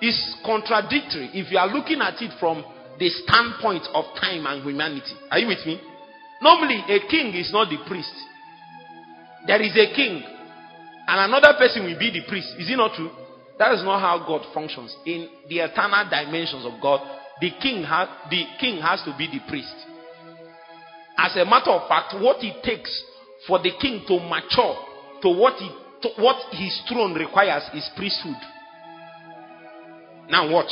is 0.00 0.36
contradictory 0.46 1.30
if 1.34 1.50
you 1.50 1.58
are 1.58 1.66
looking 1.66 2.00
at 2.00 2.22
it 2.22 2.30
from 2.38 2.64
the 2.98 3.08
standpoint 3.08 3.86
of 3.94 4.04
time 4.20 4.46
and 4.46 4.62
humanity. 4.62 5.14
Are 5.30 5.38
you 5.38 5.48
with 5.48 5.64
me? 5.66 5.80
Normally, 6.42 6.82
a 6.88 7.00
king 7.08 7.34
is 7.34 7.52
not 7.52 7.68
the 7.70 7.78
priest. 7.86 8.12
There 9.46 9.60
is 9.62 9.72
a 9.72 9.94
king, 9.94 10.22
and 11.06 11.32
another 11.32 11.56
person 11.58 11.84
will 11.84 11.98
be 11.98 12.10
the 12.10 12.22
priest. 12.28 12.48
Is 12.58 12.70
it 12.70 12.76
not 12.76 12.94
true? 12.94 13.10
That 13.58 13.74
is 13.74 13.82
not 13.82 14.00
how 14.00 14.24
God 14.26 14.46
functions. 14.54 14.94
In 15.06 15.28
the 15.48 15.60
eternal 15.60 16.04
dimensions 16.08 16.64
of 16.64 16.80
God, 16.80 17.00
the 17.40 17.50
king 17.60 17.82
has 17.82 18.08
the 18.30 18.44
king 18.60 18.80
has 18.82 19.02
to 19.04 19.14
be 19.18 19.26
the 19.26 19.40
priest. 19.48 19.74
As 21.16 21.34
a 21.36 21.44
matter 21.44 21.70
of 21.70 21.88
fact, 21.88 22.14
what 22.20 22.42
it 22.42 22.62
takes 22.62 22.90
for 23.46 23.58
the 23.58 23.72
king 23.80 24.04
to 24.06 24.20
mature 24.20 24.76
to 25.22 25.28
what 25.30 25.54
he 25.58 25.68
to 26.02 26.08
what 26.22 26.36
his 26.52 26.80
throne 26.88 27.14
requires 27.14 27.64
is 27.74 27.88
priesthood. 27.96 28.38
Now 30.30 30.50
watch. 30.50 30.70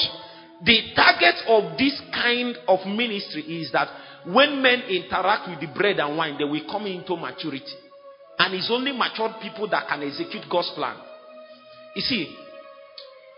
The 0.64 0.94
target 0.94 1.36
of 1.48 1.76
this 1.76 2.00
kind 2.12 2.56
of 2.66 2.86
ministry 2.86 3.42
is 3.42 3.72
that 3.72 3.88
when 4.24 4.62
men 4.62 4.82
interact 4.88 5.48
with 5.48 5.60
the 5.60 5.68
bread 5.76 6.00
and 6.00 6.16
wine, 6.16 6.36
they 6.38 6.44
will 6.44 6.64
come 6.70 6.86
into 6.86 7.16
maturity. 7.16 7.72
And 8.38 8.54
it's 8.54 8.70
only 8.70 8.92
matured 8.92 9.40
people 9.40 9.68
that 9.68 9.86
can 9.88 10.02
execute 10.02 10.44
God's 10.50 10.70
plan. 10.74 10.96
You 11.94 12.02
see, 12.02 12.36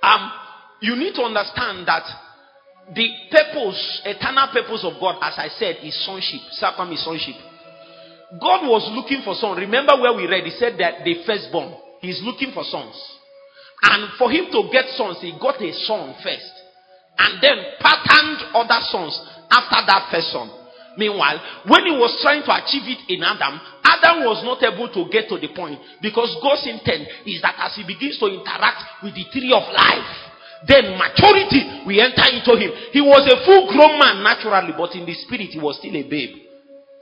um, 0.02 0.32
you 0.80 0.96
need 0.96 1.14
to 1.14 1.22
understand 1.22 1.86
that 1.86 2.02
the 2.94 3.06
purpose, 3.30 4.02
eternal 4.04 4.48
purpose 4.52 4.82
of 4.84 4.98
God, 5.00 5.18
as 5.22 5.34
I 5.36 5.48
said, 5.58 5.76
is 5.82 5.94
sonship. 6.06 6.40
Sapam 6.56 6.92
is 6.92 7.04
sonship. 7.04 7.36
God 8.40 8.66
was 8.68 8.88
looking 8.92 9.22
for 9.24 9.34
sons. 9.34 9.58
Remember 9.58 9.92
where 10.00 10.12
we 10.12 10.26
read, 10.26 10.44
he 10.44 10.52
said 10.52 10.76
that 10.78 11.04
the 11.04 11.22
firstborn, 11.24 11.74
he's 12.00 12.20
looking 12.22 12.52
for 12.52 12.64
sons. 12.64 12.96
And 13.82 14.12
for 14.18 14.30
him 14.30 14.50
to 14.52 14.68
get 14.72 14.88
sons, 14.96 15.18
he 15.20 15.32
got 15.40 15.60
a 15.60 15.72
son 15.84 16.14
first. 16.22 16.57
And 17.18 17.42
then 17.42 17.58
patterned 17.82 18.54
other 18.54 18.80
sons 18.90 19.14
after 19.50 19.80
that 19.86 20.08
first 20.10 20.30
son. 20.30 20.50
Meanwhile, 20.98 21.62
when 21.70 21.86
he 21.86 21.94
was 21.94 22.18
trying 22.22 22.42
to 22.42 22.52
achieve 22.54 22.86
it 22.90 23.06
in 23.06 23.22
Adam, 23.22 23.54
Adam 23.86 24.26
was 24.26 24.42
not 24.42 24.58
able 24.66 24.90
to 24.90 25.06
get 25.10 25.30
to 25.30 25.38
the 25.38 25.54
point 25.54 25.78
because 26.02 26.34
God's 26.42 26.66
intent 26.66 27.06
is 27.22 27.38
that 27.42 27.54
as 27.58 27.78
he 27.78 27.86
begins 27.86 28.18
to 28.18 28.26
interact 28.26 29.06
with 29.06 29.14
the 29.14 29.22
tree 29.30 29.54
of 29.54 29.62
life, 29.70 30.10
then 30.66 30.98
maturity 30.98 31.86
will 31.86 32.02
enter 32.02 32.26
into 32.34 32.58
him. 32.58 32.74
He 32.90 32.98
was 32.98 33.22
a 33.30 33.38
full 33.46 33.70
grown 33.70 33.94
man 33.94 34.26
naturally, 34.26 34.74
but 34.74 34.90
in 34.98 35.06
the 35.06 35.14
spirit, 35.14 35.54
he 35.54 35.62
was 35.62 35.78
still 35.78 35.94
a 35.94 36.02
babe. 36.02 36.34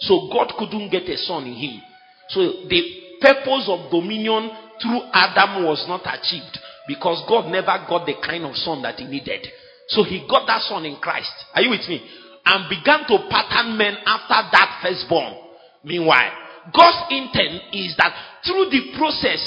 So 0.04 0.28
God 0.28 0.52
couldn't 0.60 0.92
get 0.92 1.08
a 1.08 1.16
son 1.16 1.48
in 1.48 1.56
him. 1.56 1.80
So 2.28 2.68
the 2.68 2.80
purpose 3.20 3.64
of 3.72 3.88
dominion 3.88 4.52
through 4.76 5.08
Adam 5.12 5.64
was 5.64 5.88
not 5.88 6.04
achieved 6.04 6.60
because 6.84 7.24
God 7.24 7.48
never 7.48 7.80
got 7.88 8.04
the 8.04 8.20
kind 8.20 8.44
of 8.44 8.54
son 8.60 8.82
that 8.82 9.00
he 9.00 9.08
needed. 9.08 9.48
So 9.88 10.02
he 10.02 10.26
got 10.28 10.46
that 10.46 10.62
son 10.62 10.84
in 10.84 10.96
Christ. 10.96 11.32
Are 11.54 11.62
you 11.62 11.70
with 11.70 11.88
me? 11.88 12.02
and 12.46 12.70
began 12.70 13.02
to 13.10 13.26
pattern 13.28 13.76
men 13.76 13.98
after 14.06 14.38
that 14.54 14.78
firstborn. 14.80 15.34
Meanwhile, 15.82 16.30
God's 16.72 17.10
intent 17.10 17.74
is 17.74 17.94
that 17.98 18.14
through 18.46 18.70
the 18.70 18.94
process 18.96 19.42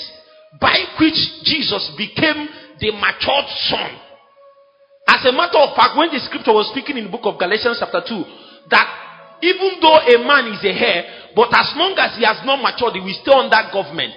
by 0.59 0.75
which 0.99 1.15
Jesus 1.43 1.95
became 1.95 2.47
the 2.79 2.91
matured 2.91 3.47
son. 3.71 3.91
As 5.07 5.25
a 5.25 5.31
matter 5.31 5.57
of 5.57 5.75
fact, 5.75 5.97
when 5.97 6.11
the 6.11 6.19
scripture 6.19 6.53
was 6.53 6.69
speaking 6.75 6.97
in 6.99 7.07
the 7.07 7.11
book 7.11 7.23
of 7.23 7.39
Galatians 7.39 7.79
chapter 7.79 8.03
2, 8.03 8.67
that 8.69 8.87
even 9.41 9.79
though 9.79 10.03
a 10.03 10.17
man 10.19 10.51
is 10.51 10.63
a 10.67 10.75
heir, 10.75 11.31
but 11.35 11.47
as 11.55 11.71
long 11.79 11.95
as 11.97 12.19
he 12.19 12.23
has 12.27 12.43
not 12.43 12.59
matured, 12.59 12.99
he 12.99 13.01
will 13.01 13.15
stay 13.23 13.31
under 13.31 13.49
that 13.49 13.71
government. 13.71 14.13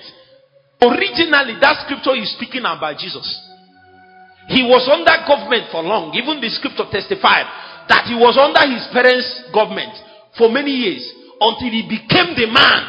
Originally, 0.83 1.55
that 1.63 1.87
scripture 1.87 2.19
is 2.19 2.35
speaking 2.35 2.67
about 2.67 2.99
Jesus. 2.99 3.23
He 4.49 4.63
was 4.67 4.89
under 4.91 5.15
government 5.27 5.71
for 5.71 5.83
long. 5.83 6.15
Even 6.15 6.41
the 6.41 6.51
scripture 6.51 6.89
testified 6.91 7.47
that 7.89 8.07
he 8.11 8.15
was 8.15 8.35
under 8.35 8.63
his 8.67 8.87
parents' 8.91 9.53
government 9.55 9.95
for 10.39 10.51
many 10.51 10.71
years 10.71 11.05
until 11.39 11.71
he 11.71 11.87
became 11.87 12.35
the 12.35 12.51
man. 12.51 12.81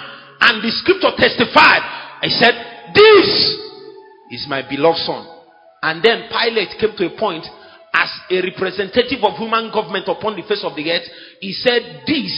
And 0.42 0.62
the 0.62 0.72
scripture 0.72 1.14
testified. 1.14 1.84
I 2.22 2.30
said, 2.30 2.56
This 2.94 3.30
is 4.32 4.48
my 4.50 4.66
beloved 4.68 5.06
son. 5.06 5.28
And 5.82 6.02
then 6.02 6.30
Pilate 6.32 6.80
came 6.80 6.96
to 6.98 7.06
a 7.14 7.20
point 7.20 7.46
as 7.94 8.10
a 8.32 8.42
representative 8.42 9.22
of 9.22 9.38
human 9.38 9.70
government 9.72 10.08
upon 10.08 10.36
the 10.36 10.48
face 10.48 10.64
of 10.64 10.76
the 10.76 10.90
earth. 10.90 11.06
He 11.40 11.54
said, 11.54 12.04
This 12.08 12.32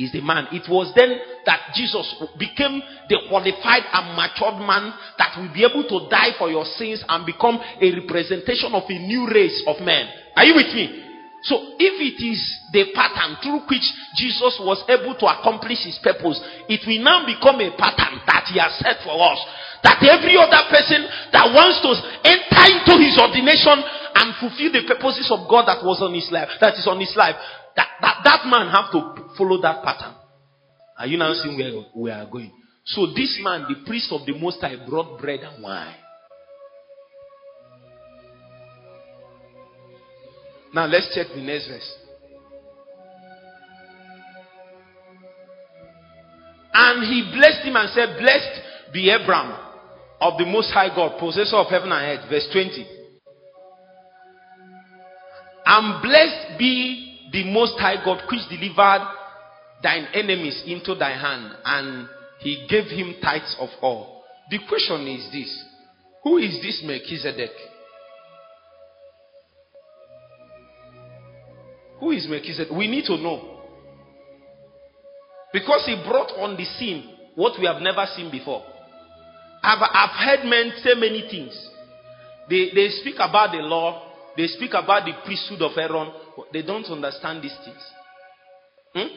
is 0.00 0.12
the 0.12 0.20
man. 0.20 0.48
It 0.52 0.64
was 0.68 0.92
then 0.96 1.12
that 1.44 1.76
Jesus 1.76 2.16
became 2.38 2.80
the 3.08 3.20
qualified 3.28 3.84
and 3.92 4.16
matured 4.16 4.64
man 4.64 4.92
that 5.20 5.36
will 5.36 5.52
be 5.52 5.64
able 5.64 5.84
to 5.84 6.08
die 6.08 6.32
for 6.40 6.48
your 6.48 6.64
sins 6.64 7.04
and 7.08 7.26
become 7.28 7.60
a 7.60 7.88
representation 8.00 8.72
of 8.72 8.88
a 8.88 8.98
new 8.98 9.28
race 9.28 9.62
of 9.68 9.80
men. 9.84 10.08
Are 10.36 10.44
you 10.44 10.56
with 10.56 10.72
me? 10.72 11.10
So, 11.42 11.56
if 11.80 11.94
it 11.96 12.20
is 12.20 12.40
the 12.68 12.92
pattern 12.92 13.40
through 13.40 13.64
which 13.64 13.84
Jesus 14.12 14.60
was 14.60 14.84
able 14.92 15.16
to 15.16 15.24
accomplish 15.24 15.88
his 15.88 15.96
purpose, 16.04 16.36
it 16.68 16.84
will 16.84 17.00
now 17.00 17.24
become 17.24 17.56
a 17.64 17.72
pattern 17.80 18.20
that 18.28 18.44
he 18.52 18.60
has 18.60 18.76
set 18.76 19.00
for 19.00 19.16
us. 19.16 19.40
That 19.80 20.04
every 20.04 20.36
other 20.36 20.60
person 20.68 21.08
that 21.32 21.48
wants 21.56 21.80
to 21.80 21.96
enter 22.28 22.64
into 22.68 23.00
his 23.00 23.16
ordination 23.16 23.80
and 24.20 24.36
fulfill 24.36 24.68
the 24.68 24.84
purposes 24.84 25.32
of 25.32 25.48
God 25.48 25.64
that 25.64 25.80
was 25.80 26.04
on 26.04 26.12
his 26.12 26.28
life, 26.28 26.52
that 26.60 26.76
is 26.76 26.84
on 26.84 27.00
his 27.00 27.16
life, 27.16 27.40
that, 27.76 27.88
that, 28.00 28.16
that 28.24 28.46
man 28.46 28.68
have 28.68 28.90
to 28.92 29.30
follow 29.36 29.60
that 29.62 29.82
pattern. 29.82 30.14
Are 30.98 31.06
you 31.06 31.16
now 31.16 31.32
seeing 31.34 31.56
where 31.56 31.84
we 31.94 32.10
are 32.10 32.26
going? 32.30 32.52
So 32.84 33.06
this 33.06 33.38
man, 33.42 33.66
the 33.68 33.86
priest 33.86 34.12
of 34.12 34.26
the 34.26 34.36
Most 34.38 34.60
High, 34.60 34.76
brought 34.86 35.20
bread 35.20 35.40
and 35.40 35.62
wine. 35.62 35.94
Now 40.74 40.86
let's 40.86 41.12
check 41.14 41.26
the 41.34 41.42
next 41.42 41.68
verse. 41.68 41.96
And 46.72 47.02
he 47.04 47.32
blessed 47.34 47.64
him 47.64 47.76
and 47.76 47.90
said, 47.90 48.18
Blessed 48.18 48.92
be 48.92 49.10
Abram 49.10 49.52
of 50.20 50.38
the 50.38 50.46
Most 50.46 50.70
High 50.70 50.94
God, 50.94 51.18
possessor 51.18 51.56
of 51.56 51.66
heaven 51.68 51.90
and 51.92 52.18
earth. 52.18 52.28
Verse 52.30 52.48
20. 52.52 52.86
And 55.66 56.02
blessed 56.02 56.58
be 56.58 57.09
the 57.32 57.44
Most 57.52 57.78
High 57.78 58.04
God, 58.04 58.22
which 58.30 58.48
delivered 58.48 59.06
thine 59.82 60.06
enemies 60.14 60.62
into 60.66 60.94
thy 60.94 61.12
hand, 61.12 61.52
and 61.64 62.08
he 62.40 62.66
gave 62.68 62.84
him 62.84 63.14
tithes 63.22 63.56
of 63.60 63.68
all. 63.82 64.24
The 64.50 64.58
question 64.68 65.06
is 65.06 65.30
this 65.32 65.64
Who 66.24 66.38
is 66.38 66.60
this 66.62 66.82
Melchizedek? 66.84 67.50
Who 72.00 72.10
is 72.12 72.26
Melchizedek? 72.28 72.72
We 72.72 72.88
need 72.88 73.04
to 73.06 73.16
know. 73.16 73.58
Because 75.52 75.84
he 75.86 75.96
brought 76.08 76.30
on 76.38 76.56
the 76.56 76.64
scene 76.64 77.16
what 77.34 77.58
we 77.58 77.66
have 77.66 77.82
never 77.82 78.06
seen 78.16 78.30
before. 78.30 78.64
I've, 79.62 79.82
I've 79.82 80.10
heard 80.10 80.48
men 80.48 80.72
say 80.82 80.94
many 80.94 81.28
things. 81.30 81.68
They, 82.48 82.70
they 82.74 82.88
speak 83.00 83.16
about 83.16 83.52
the 83.52 83.58
law, 83.58 84.10
they 84.36 84.46
speak 84.46 84.70
about 84.70 85.04
the 85.04 85.12
priesthood 85.24 85.62
of 85.62 85.76
Aaron. 85.76 86.10
They 86.52 86.62
don't 86.62 86.86
understand 86.86 87.42
these 87.42 87.56
things. 87.64 87.82
Hmm? 88.94 89.08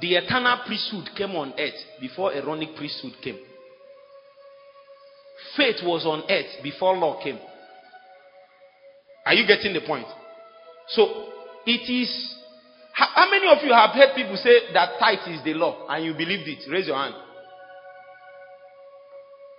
The 0.00 0.16
eternal 0.16 0.58
priesthood 0.66 1.08
came 1.16 1.34
on 1.36 1.54
earth 1.58 1.80
before 2.00 2.32
Aaronic 2.32 2.76
priesthood 2.76 3.14
came. 3.22 3.38
Faith 5.56 5.76
was 5.82 6.04
on 6.04 6.22
earth 6.30 6.62
before 6.62 6.96
law 6.96 7.22
came. 7.22 7.38
Are 9.24 9.34
you 9.34 9.46
getting 9.46 9.72
the 9.72 9.80
point? 9.86 10.06
So 10.88 11.26
it 11.66 11.90
is. 11.90 12.34
How, 12.92 13.08
how 13.14 13.30
many 13.30 13.46
of 13.48 13.58
you 13.64 13.72
have 13.72 13.90
heard 13.90 14.14
people 14.14 14.36
say 14.36 14.72
that 14.72 14.98
tithe 14.98 15.26
is 15.28 15.42
the 15.44 15.54
law 15.54 15.86
and 15.88 16.04
you 16.04 16.12
believed 16.12 16.48
it? 16.48 16.70
Raise 16.70 16.86
your 16.86 16.96
hand. 16.96 17.14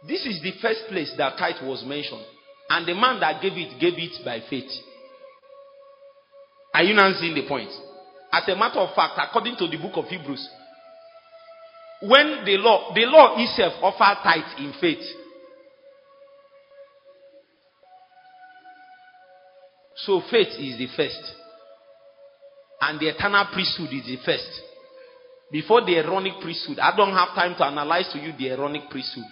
This 0.07 0.25
is 0.25 0.41
the 0.41 0.53
first 0.61 0.81
place 0.89 1.13
that 1.17 1.37
tithe 1.37 1.67
was 1.67 1.83
mentioned. 1.85 2.23
And 2.69 2.87
the 2.87 2.93
man 2.93 3.19
that 3.19 3.41
gave 3.41 3.53
it, 3.53 3.79
gave 3.79 3.93
it 3.97 4.23
by 4.23 4.41
faith. 4.49 4.69
Are 6.77 6.83
you 6.83 6.93
now 6.93 7.11
seeing 7.19 7.33
the 7.33 7.47
point? 7.47 7.71
As 8.31 8.43
a 8.47 8.55
matter 8.55 8.77
of 8.77 8.93
fact, 8.93 9.13
according 9.17 9.55
to 9.57 9.67
the 9.67 9.77
book 9.77 9.93
of 9.95 10.05
Hebrews, 10.05 10.47
when 12.03 12.45
the 12.45 12.57
law, 12.57 12.93
the 12.93 13.01
law 13.07 13.33
itself 13.35 13.73
offered 13.81 14.21
tithe 14.21 14.59
in 14.59 14.73
faith. 14.79 15.03
So 19.95 20.21
faith 20.29 20.49
is 20.59 20.77
the 20.77 20.87
first. 20.95 21.33
And 22.79 22.99
the 22.99 23.07
eternal 23.07 23.47
priesthood 23.51 23.89
is 23.91 24.05
the 24.05 24.19
first. 24.23 24.61
Before 25.51 25.83
the 25.83 25.95
Aaronic 25.97 26.39
priesthood, 26.39 26.77
I 26.77 26.95
don't 26.95 27.09
have 27.09 27.29
time 27.29 27.55
to 27.55 27.65
analyze 27.65 28.07
to 28.13 28.19
you 28.19 28.33
the 28.37 28.51
Aaronic 28.51 28.87
priesthood. 28.91 29.25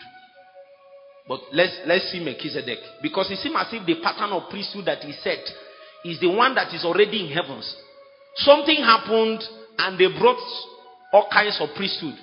But 1.27 1.41
let's 1.53 1.77
let's 1.85 2.11
see 2.11 2.25
Melchizedek. 2.25 2.79
Because 3.03 3.29
it 3.29 3.37
seems 3.37 3.55
as 3.55 3.67
if 3.71 3.85
the 3.85 4.01
pattern 4.01 4.31
of 4.31 4.49
priesthood 4.49 4.85
that 4.85 5.03
he 5.03 5.13
set 5.21 5.45
is 6.05 6.19
the 6.19 6.29
one 6.29 6.53
that 6.53 6.71
is 6.73 6.85
already 6.85 7.25
in 7.25 7.31
heavens. 7.33 7.65
Something 8.35 8.77
happened 8.77 9.41
and 9.79 9.97
they 9.97 10.07
brought 10.07 10.37
all 11.11 11.27
kinds 11.31 11.57
of 11.59 11.69
priesthood. 11.75 12.13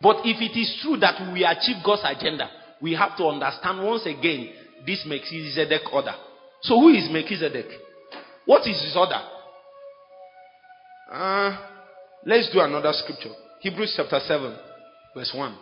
But 0.00 0.16
if 0.24 0.40
it 0.40 0.58
is 0.58 0.78
true 0.82 0.98
that 0.98 1.16
we 1.32 1.44
achieve 1.44 1.82
God's 1.84 2.02
agenda, 2.04 2.50
we 2.82 2.92
have 2.94 3.16
to 3.16 3.24
understand 3.24 3.82
once 3.82 4.04
again 4.04 4.50
this 4.86 5.04
Melchizedek 5.06 5.82
order. 5.92 6.14
So 6.62 6.78
who 6.78 6.90
is 6.90 7.08
Melchizedek? 7.10 7.66
What 8.44 8.66
is 8.68 8.80
his 8.82 8.94
order? 8.96 9.20
Uh, 11.10 11.56
let's 12.26 12.50
do 12.52 12.60
another 12.60 12.92
scripture. 12.92 13.34
Hebrews 13.60 13.94
chapter 13.96 14.20
7, 14.20 14.56
verse 15.14 15.32
1. 15.34 15.56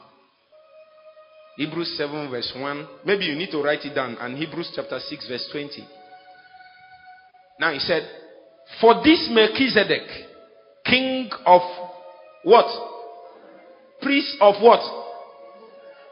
Hebrews 1.57 1.97
7, 1.97 2.31
verse 2.31 2.53
1. 2.57 2.89
Maybe 3.05 3.25
you 3.25 3.35
need 3.35 3.51
to 3.51 3.63
write 3.63 3.85
it 3.85 3.95
down. 3.95 4.17
And 4.21 4.37
Hebrews 4.37 4.73
chapter 4.75 4.99
6, 4.99 5.29
verse 5.29 5.49
20. 5.53 5.98
Now 7.61 7.73
he 7.73 7.79
said, 7.79 8.09
For 8.81 9.03
this 9.03 9.29
Melchizedek, 9.31 10.09
king 10.85 11.31
of 11.45 11.63
what? 12.45 12.67
Priest 14.01 14.37
of 14.41 14.63
what? 14.63 14.81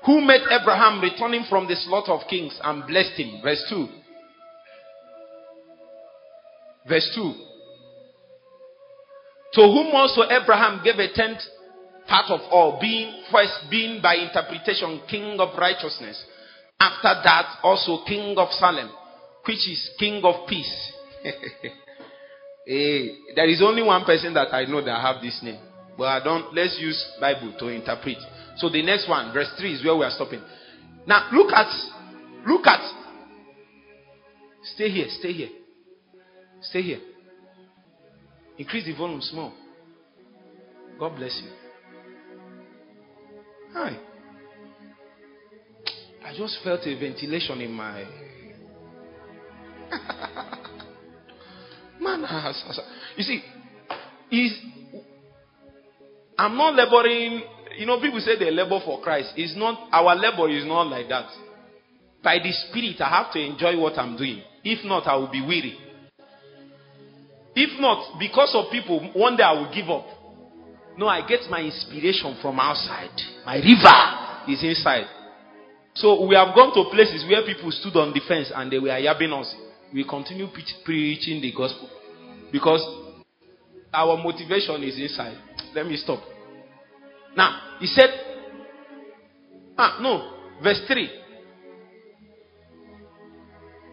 Who 0.07 0.21
met 0.21 0.41
Abraham 0.51 1.01
returning 1.01 1.45
from 1.49 1.67
the 1.67 1.77
slaughter 1.77 2.13
of 2.13 2.29
kings 2.29 2.59
and 2.63 2.87
blessed 2.87 3.19
him. 3.19 3.41
Verse 3.43 3.65
2. 3.69 3.89
Verse 6.89 7.11
2. 7.15 7.35
To 9.55 9.63
whom 9.63 9.95
also 9.95 10.23
Abraham 10.31 10.81
gave 10.85 10.99
a 10.99 11.13
tenth 11.13 11.41
part 12.07 12.31
of 12.31 12.41
all, 12.51 12.79
being 12.81 13.23
first 13.33 13.53
being 13.71 14.01
by 14.01 14.15
interpretation 14.15 15.01
king 15.09 15.41
of 15.41 15.59
righteousness. 15.59 16.23
After 16.79 17.21
that, 17.25 17.59
also 17.63 18.05
king 18.07 18.37
of 18.39 18.51
Salem, 18.53 18.91
which 19.45 19.69
is 19.69 19.91
king 19.99 20.23
of 20.25 20.47
peace. 20.47 20.93
Hey, 22.67 23.09
eh, 23.09 23.33
there 23.35 23.49
is 23.49 23.63
only 23.63 23.83
one 23.83 24.05
person 24.05 24.35
that 24.35 24.53
I 24.53 24.65
know 24.65 24.85
that 24.85 25.01
have 25.01 25.23
this 25.23 25.41
name. 25.43 25.61
But 25.97 26.05
I 26.05 26.23
don't 26.23 26.55
let's 26.55 26.79
use 26.81 27.03
Bible 27.21 27.55
to 27.59 27.69
interpret. 27.69 28.19
So 28.57 28.69
the 28.69 28.83
next 28.83 29.09
one, 29.09 29.33
verse 29.33 29.51
3 29.59 29.75
is 29.75 29.85
where 29.85 29.97
we 29.97 30.05
are 30.05 30.11
stopping. 30.11 30.43
Now 31.07 31.29
look 31.33 31.53
at 31.53 31.69
look 32.47 32.67
at 32.67 32.81
stay 34.75 34.91
here, 34.91 35.07
stay 35.09 35.33
here. 35.33 35.49
Stay 36.63 36.83
here. 36.83 37.01
Increase 38.59 38.87
the 38.87 38.97
volume 38.97 39.21
small. 39.21 39.53
God 40.99 41.17
bless 41.17 41.41
you. 41.45 41.51
Hi. 43.73 43.99
I 46.25 46.37
just 46.37 46.59
felt 46.65 46.81
a 46.87 46.99
ventilation 46.99 47.61
in 47.61 47.73
my. 47.73 48.05
Man, 52.01 52.55
you 53.17 53.23
see, 53.23 53.43
is 54.31 54.53
I'm 56.39 56.57
not 56.57 56.75
laboring. 56.75 57.43
You 57.79 57.87
know, 57.87 58.01
people 58.01 58.21
say 58.21 58.39
they 58.39 58.51
labor 58.51 58.81
for 58.85 59.01
Christ. 59.01 59.33
It's 59.37 59.57
not 59.57 59.89
our 59.93 60.15
labor 60.15 60.49
is 60.51 60.65
not 60.65 60.89
like 60.89 61.09
that. 61.09 61.29
By 62.23 62.39
the 62.39 62.53
Spirit, 62.53 63.01
I 63.01 63.09
have 63.09 63.33
to 63.33 63.41
enjoy 63.41 63.79
what 63.79 63.99
I'm 63.99 64.17
doing. 64.17 64.43
If 64.65 64.85
not, 64.85 65.07
I 65.07 65.17
will 65.17 65.31
be 65.31 65.41
weary. 65.41 65.79
If 67.55 67.81
not, 67.81 68.19
because 68.19 68.53
of 68.55 68.71
people, 68.71 69.13
one 69.15 69.37
day 69.37 69.43
I 69.43 69.53
will 69.53 69.73
give 69.73 69.89
up. 69.89 70.07
No, 70.99 71.09
I 71.09 71.27
get 71.27 71.41
my 71.49 71.61
inspiration 71.61 72.37
from 72.43 72.59
outside. 72.59 73.15
My 73.45 73.57
river 73.57 74.53
is 74.53 74.63
inside. 74.63 75.07
So 75.95 76.27
we 76.27 76.35
have 76.35 76.55
gone 76.55 76.75
to 76.75 76.91
places 76.91 77.25
where 77.29 77.45
people 77.45 77.71
stood 77.71 77.97
on 77.97 78.13
the 78.13 78.21
fence 78.27 78.53
and 78.55 78.71
they 78.71 78.79
were 78.79 78.89
yabbing 78.89 79.33
us. 79.33 79.55
We 79.93 80.05
continue 80.05 80.49
pre- 80.49 80.65
preaching 80.85 81.41
the 81.41 81.53
gospel 81.53 81.89
because 82.53 82.81
our 83.93 84.17
motivation 84.17 84.83
is 84.83 84.99
inside. 84.99 85.39
Let 85.75 85.87
me 85.87 85.97
stop. 85.97 86.21
Now, 87.37 87.77
he 87.81 87.87
said, 87.87 88.11
ah, 89.79 89.99
no, 90.01 90.63
verse 90.63 90.81
3. 90.87 91.11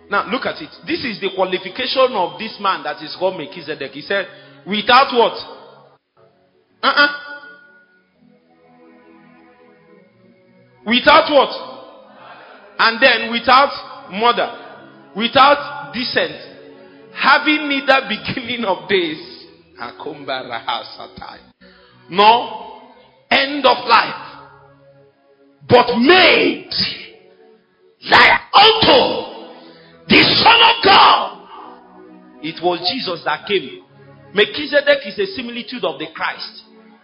Now, 0.09 0.29
look 0.29 0.45
at 0.45 0.61
it. 0.61 0.69
This 0.85 1.03
is 1.05 1.19
the 1.19 1.29
qualification 1.35 2.11
of 2.13 2.37
this 2.37 2.57
man 2.59 2.83
that 2.83 3.01
is 3.01 3.15
called 3.17 3.37
Melchizedek. 3.37 3.91
He 3.91 4.01
said, 4.01 4.27
without 4.67 5.13
what? 5.13 5.33
Uh-uh. 6.83 7.07
Without 10.85 11.31
what? 11.31 11.49
And 12.79 13.01
then 13.01 13.31
without 13.31 13.71
mother, 14.11 15.11
without 15.15 15.82
descent, 15.93 16.33
having 17.13 17.69
neither 17.69 18.09
beginning 18.09 18.65
of 18.65 18.89
days, 18.89 19.45
nor 22.09 22.81
end 23.31 23.65
of 23.65 23.77
life, 23.87 24.47
but 25.69 25.97
made 25.97 26.69
like 28.09 28.39
unto 28.53 28.99
the 30.07 30.21
Son 30.43 30.59
of 30.61 30.83
God. 30.83 31.29
It 32.43 32.61
was 32.61 32.79
Jesus 32.91 33.23
that 33.23 33.47
came. 33.47 33.83
Melchizedek 34.33 35.07
is 35.07 35.19
a 35.19 35.25
similitude 35.35 35.85
of 35.85 35.99
the 35.99 36.07
Christ 36.13 36.63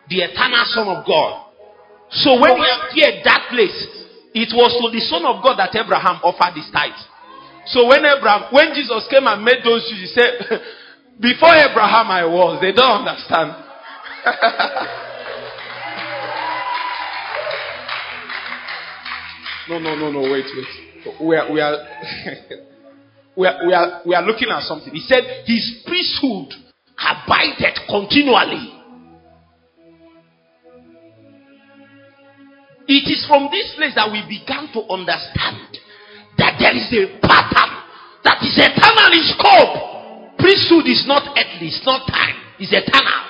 the 0.09 0.25
eternal 0.25 0.65
Son 0.73 0.87
of 0.89 1.05
God. 1.05 1.53
So 2.09 2.41
when 2.41 2.57
he 2.57 2.65
appeared 2.65 3.21
that 3.23 3.47
place, 3.53 3.77
it 4.33 4.49
was 4.53 4.73
to 4.81 4.89
the 4.89 5.01
Son 5.05 5.25
of 5.25 5.41
God 5.45 5.57
that 5.61 5.73
Abraham 5.77 6.17
offered 6.25 6.57
his 6.57 6.69
tithe. 6.73 6.97
So 7.69 7.87
when 7.87 8.05
Abraham, 8.05 8.51
when 8.51 8.73
Jesus 8.73 9.07
came 9.09 9.25
and 9.27 9.43
made 9.43 9.63
those 9.63 9.87
Jews, 9.89 10.01
he 10.01 10.07
said, 10.07 10.49
Before 11.21 11.53
Abraham 11.53 12.09
I 12.09 12.25
was. 12.25 12.59
They 12.61 12.71
don't 12.71 13.05
understand. 13.05 13.51
no, 19.69 19.77
no, 19.79 19.95
no, 19.95 20.11
no, 20.11 20.21
wait, 20.31 20.45
wait. 20.45 20.67
We 21.21 21.35
are, 21.35 21.51
we 21.51 21.59
are, 21.61 21.75
we 23.37 23.47
are, 23.47 23.67
we 23.67 23.73
are, 23.73 24.01
we 24.05 24.15
are 24.15 24.23
looking 24.23 24.49
at 24.49 24.63
something. 24.63 24.93
He 24.93 25.01
said, 25.01 25.43
His 25.45 25.83
priesthood 25.85 26.53
abided 26.97 27.77
continually. 27.87 28.75
It 32.87 33.11
is 33.11 33.25
from 33.27 33.49
this 33.51 33.73
place 33.75 33.93
that 33.95 34.09
we 34.11 34.23
began 34.27 34.71
to 34.73 34.81
understand 34.91 35.78
there 36.59 36.75
is 36.75 36.87
a 36.91 37.17
pattern 37.23 37.71
that 38.23 38.43
is 38.43 38.55
eternal 38.59 39.11
in 39.15 39.25
scope. 39.33 40.37
priesthood 40.37 40.85
is 40.87 41.07
not 41.07 41.23
earthly, 41.35 41.71
it's 41.71 41.83
not 41.87 42.03
time, 42.07 42.35
it's 42.59 42.75
eternal. 42.75 43.21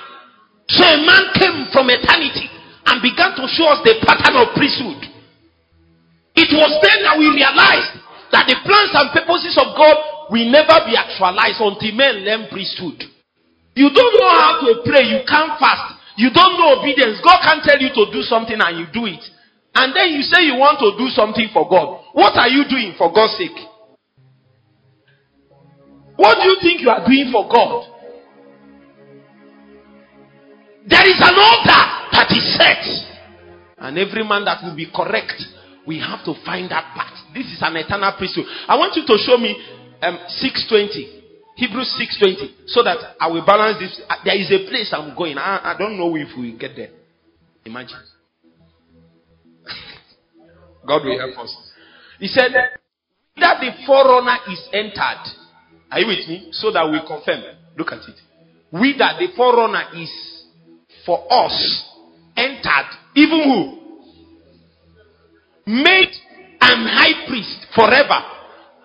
So 0.70 0.82
a 0.86 0.98
man 1.02 1.24
came 1.34 1.66
from 1.74 1.90
eternity 1.90 2.46
and 2.86 3.02
began 3.02 3.34
to 3.38 3.46
show 3.50 3.70
us 3.70 3.82
the 3.86 3.98
pattern 4.02 4.38
of 4.38 4.54
priesthood. 4.54 5.02
It 6.34 6.50
was 6.54 6.72
then 6.82 6.98
that 7.06 7.18
we 7.18 7.26
realized 7.30 7.98
that 8.30 8.46
the 8.46 8.58
plans 8.62 8.94
and 8.94 9.10
purposes 9.10 9.58
of 9.58 9.74
God 9.74 10.30
will 10.30 10.46
never 10.46 10.86
be 10.86 10.94
actualized 10.94 11.58
until 11.58 11.92
men 11.98 12.22
learn 12.22 12.46
priesthood. 12.50 13.02
You 13.74 13.90
don't 13.90 14.14
know 14.14 14.30
how 14.38 14.62
to 14.62 14.70
pray, 14.86 15.10
you 15.10 15.22
can't 15.26 15.58
fast, 15.58 15.98
you 16.14 16.30
don't 16.30 16.54
know 16.58 16.78
obedience. 16.78 17.18
God 17.22 17.42
can't 17.42 17.62
tell 17.62 17.78
you 17.78 17.90
to 17.90 18.02
do 18.14 18.22
something 18.22 18.58
and 18.58 18.74
you 18.78 18.86
do 18.94 19.06
it. 19.06 19.22
And 19.74 19.94
then 19.94 20.10
you 20.10 20.22
say 20.22 20.42
you 20.42 20.56
want 20.56 20.78
to 20.80 20.98
do 20.98 21.08
something 21.10 21.48
for 21.52 21.68
God. 21.68 22.04
What 22.12 22.36
are 22.36 22.48
you 22.48 22.64
doing 22.68 22.94
for 22.98 23.12
God's 23.12 23.38
sake? 23.38 23.56
What 26.16 26.36
do 26.42 26.48
you 26.48 26.56
think 26.60 26.82
you 26.82 26.90
are 26.90 27.06
doing 27.06 27.30
for 27.32 27.48
God? 27.48 27.86
There 30.86 31.08
is 31.08 31.20
an 31.22 31.36
altar 31.38 31.82
that 32.12 32.28
is 32.30 32.44
set. 32.58 32.84
And 33.78 33.96
every 33.96 34.24
man 34.24 34.44
that 34.44 34.62
will 34.62 34.76
be 34.76 34.90
correct, 34.94 35.40
we 35.86 35.98
have 36.00 36.24
to 36.24 36.34
find 36.44 36.70
that 36.70 36.92
part. 36.94 37.14
This 37.32 37.46
is 37.46 37.58
an 37.62 37.76
eternal 37.76 38.12
priesthood. 38.18 38.44
I 38.68 38.76
want 38.76 38.94
you 38.96 39.06
to 39.06 39.16
show 39.24 39.38
me 39.38 39.56
um, 40.02 40.18
620. 40.28 41.20
Hebrews 41.56 41.96
6.20. 42.20 42.68
So 42.68 42.82
that 42.82 43.16
I 43.20 43.28
will 43.28 43.44
balance 43.44 43.78
this. 43.78 44.00
There 44.24 44.36
is 44.38 44.50
a 44.50 44.68
place 44.68 44.92
I'm 44.92 45.16
going. 45.16 45.38
I, 45.38 45.74
I 45.74 45.78
don't 45.78 45.96
know 45.96 46.14
if 46.16 46.36
we 46.38 46.56
get 46.56 46.76
there. 46.76 46.90
Imagine. 47.64 48.00
God 50.90 51.04
will 51.04 51.16
help 51.16 51.38
us. 51.38 51.56
He 52.18 52.26
said 52.26 52.52
that 52.52 53.60
the 53.60 53.70
forerunner 53.86 54.38
is 54.50 54.68
entered. 54.72 55.22
Are 55.88 56.00
you 56.00 56.08
with 56.08 56.26
me? 56.28 56.48
So 56.50 56.72
that 56.72 56.90
we 56.90 56.98
confirm. 57.06 57.44
Look 57.78 57.92
at 57.92 58.08
it. 58.08 58.18
We 58.72 58.96
that 58.98 59.20
the 59.20 59.28
forerunner 59.36 59.84
is 59.94 60.10
for 61.06 61.32
us 61.32 61.84
entered. 62.36 62.90
Even 63.14 63.44
who? 63.44 63.78
Made 65.66 66.12
an 66.60 66.88
high 66.88 67.24
priest 67.28 67.66
forever. 67.72 68.20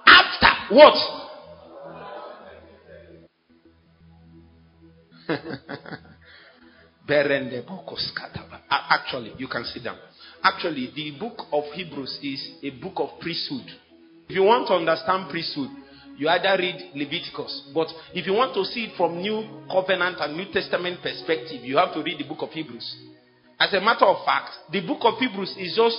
After 0.06 0.76
what? 0.76 0.94
Actually, 8.70 9.34
you 9.40 9.48
can 9.48 9.64
sit 9.64 9.84
down. 9.84 9.98
Actually, 10.46 10.92
the 10.96 11.18
book 11.18 11.42
of 11.52 11.64
Hebrews 11.74 12.20
is 12.22 12.52
a 12.62 12.70
book 12.70 12.94
of 12.98 13.20
priesthood. 13.20 13.66
If 14.30 14.36
you 14.36 14.44
want 14.44 14.68
to 14.68 14.76
understand 14.76 15.32
priesthood, 15.32 15.70
you 16.18 16.30
either 16.30 16.56
read 16.62 16.92
Leviticus. 16.94 17.72
But 17.74 17.88
if 18.14 18.28
you 18.28 18.34
want 18.34 18.54
to 18.54 18.64
see 18.66 18.86
it 18.86 18.96
from 18.96 19.18
New 19.18 19.66
Covenant 19.66 20.18
and 20.22 20.38
New 20.38 20.46
Testament 20.54 21.02
perspective, 21.02 21.66
you 21.66 21.78
have 21.78 21.96
to 21.96 22.04
read 22.04 22.20
the 22.20 22.30
book 22.30 22.44
of 22.44 22.52
Hebrews. 22.52 22.86
As 23.60 23.74
a 23.74 23.82
matter 23.82 24.06
of 24.06 24.24
fact, 24.24 24.52
the 24.72 24.86
book 24.86 25.02
of 25.02 25.18
Hebrews 25.18 25.56
is 25.58 25.74
just 25.76 25.98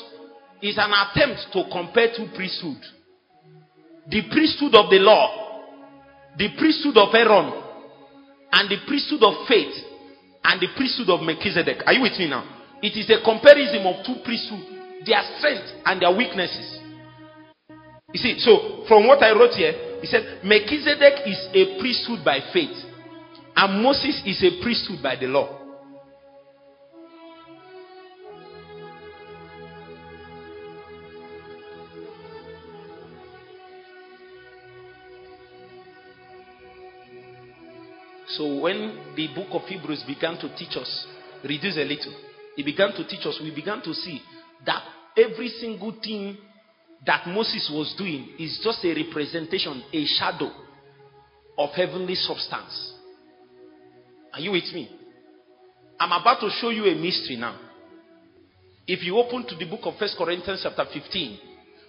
is 0.63 0.79
an 0.79 0.95
attempt 0.95 1.51
to 1.53 1.67
compare 1.67 2.15
two 2.15 2.31
priesthood. 2.37 2.79
The 4.07 4.31
priesthood 4.31 4.77
of 4.77 4.89
the 4.91 5.03
law, 5.03 5.59
the 6.39 6.55
priesthood 6.57 6.97
of 6.97 7.13
Aaron, 7.13 7.51
and 8.53 8.71
the 8.71 8.79
priesthood 8.87 9.25
of 9.25 9.49
faith 9.49 9.75
and 10.45 10.61
the 10.61 10.69
priesthood 10.77 11.11
of 11.11 11.21
Melchizedek. 11.27 11.83
Are 11.85 11.93
you 11.93 12.03
with 12.03 12.17
me 12.17 12.31
now? 12.31 12.56
It 12.87 12.97
is 12.97 13.11
a 13.11 13.21
comparison 13.25 13.85
of 13.85 14.07
two 14.07 14.15
priesthoods, 14.23 14.63
their 15.05 15.21
strength 15.39 15.83
and 15.85 16.01
their 16.01 16.15
weaknesses. 16.15 16.79
You 18.15 18.21
see, 18.21 18.39
so 18.39 18.85
from 18.87 19.09
what 19.09 19.21
I 19.25 19.33
wrote 19.33 19.55
here, 19.55 19.99
he 20.01 20.07
said 20.07 20.39
Melchizedek 20.45 21.27
is 21.27 21.49
a 21.53 21.81
priesthood 21.81 22.25
by 22.25 22.39
faith, 22.53 22.77
and 23.57 23.83
Moses 23.83 24.23
is 24.25 24.41
a 24.45 24.63
priesthood 24.63 25.03
by 25.03 25.17
the 25.17 25.27
law. 25.27 25.59
So 38.29 38.61
when 38.61 38.97
the 39.17 39.27
book 39.35 39.49
of 39.51 39.63
Hebrews 39.63 40.05
began 40.07 40.39
to 40.39 40.55
teach 40.55 40.77
us, 40.77 41.07
reduce 41.43 41.77
a 41.79 41.85
little, 41.85 42.15
he 42.57 42.63
began 42.63 42.93
to 42.93 43.07
teach 43.07 43.25
us, 43.27 43.39
we 43.43 43.55
began 43.55 43.83
to 43.83 43.95
see 43.95 44.21
that 44.65 44.83
every 45.17 45.49
single 45.49 45.93
thing 46.03 46.37
that 47.05 47.27
Moses 47.29 47.71
was 47.73 47.95
doing 47.97 48.31
is 48.39 48.59
just 48.65 48.85
a 48.85 48.95
representation, 48.95 49.83
a 49.93 50.05
shadow 50.07 50.51
of 51.59 51.71
heavenly 51.71 52.15
substance. 52.15 52.95
Are 54.33 54.41
you 54.41 54.53
with 54.53 54.73
me? 54.75 54.91
I'm 56.01 56.13
about 56.21 56.41
to 56.41 56.51
show 56.61 56.71
you 56.71 56.85
a 56.85 56.95
mystery 56.95 57.37
now. 57.37 57.59
If 58.87 59.03
you 59.03 59.17
open 59.17 59.47
to 59.49 59.57
the 59.57 59.69
book 59.69 59.81
of 59.85 59.99
First 59.99 60.17
Corinthians 60.17 60.61
chapter 60.63 60.85
15, 60.93 61.39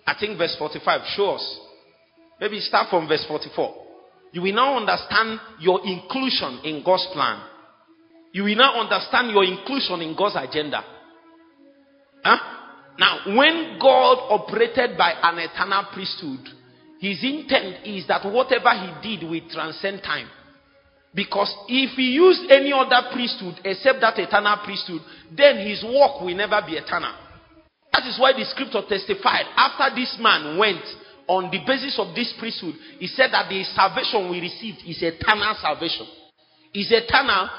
I 0.06 0.16
think 0.20 0.38
verse 0.38 0.56
45, 0.58 1.02
show 1.16 1.32
us. 1.32 1.60
Maybe 2.40 2.60
start 2.60 2.90
from 2.90 3.08
verse 3.08 3.26
44. 3.28 3.76
You 4.32 4.42
will 4.42 4.54
now 4.54 4.78
understand 4.78 5.40
your 5.60 5.86
inclusion 5.86 6.60
in 6.64 6.84
God's 6.84 7.08
plan. 7.14 7.42
You 8.38 8.44
will 8.44 8.56
now 8.56 8.80
understand 8.80 9.32
your 9.32 9.44
inclusion 9.44 10.00
in 10.02 10.16
God's 10.16 10.36
agenda. 10.38 10.86
Huh? 12.24 12.38
Now, 13.00 13.34
when 13.36 13.80
God 13.82 14.30
operated 14.30 14.96
by 14.96 15.10
an 15.24 15.40
eternal 15.40 15.86
priesthood, 15.92 16.46
his 17.02 17.18
intent 17.24 17.82
is 17.84 18.06
that 18.06 18.24
whatever 18.30 18.70
he 18.78 19.18
did 19.18 19.28
will 19.28 19.42
transcend 19.50 20.04
time. 20.04 20.30
Because 21.16 21.52
if 21.68 21.98
he 21.98 22.14
used 22.14 22.52
any 22.52 22.72
other 22.72 23.10
priesthood 23.12 23.56
except 23.66 24.02
that 24.02 24.20
eternal 24.20 24.58
priesthood, 24.64 25.02
then 25.36 25.58
his 25.66 25.84
work 25.84 26.22
will 26.22 26.36
never 26.38 26.62
be 26.62 26.74
eternal. 26.78 27.18
That 27.92 28.06
is 28.06 28.20
why 28.20 28.34
the 28.34 28.46
scripture 28.46 28.86
testified 28.88 29.50
after 29.58 29.96
this 29.96 30.16
man 30.22 30.60
went 30.60 30.86
on 31.26 31.50
the 31.50 31.58
basis 31.66 31.98
of 31.98 32.14
this 32.14 32.36
priesthood, 32.38 32.76
he 33.00 33.08
said 33.08 33.32
that 33.34 33.50
the 33.50 33.64
salvation 33.74 34.30
we 34.30 34.42
received 34.42 34.86
is 34.86 35.02
eternal 35.02 35.58
salvation. 35.60 36.06
Is 36.76 36.92
eternal 36.92 37.50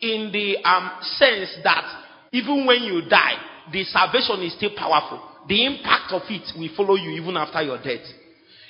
in 0.00 0.30
the 0.32 0.58
um, 0.64 0.90
sense 1.16 1.50
that 1.64 1.84
even 2.32 2.66
when 2.66 2.82
you 2.82 3.08
die, 3.08 3.36
the 3.72 3.84
salvation 3.84 4.42
is 4.42 4.54
still 4.54 4.74
powerful. 4.76 5.20
The 5.48 5.64
impact 5.64 6.12
of 6.12 6.22
it 6.28 6.42
will 6.58 6.70
follow 6.76 6.96
you 6.96 7.10
even 7.10 7.36
after 7.36 7.62
your 7.62 7.78
death. 7.78 8.04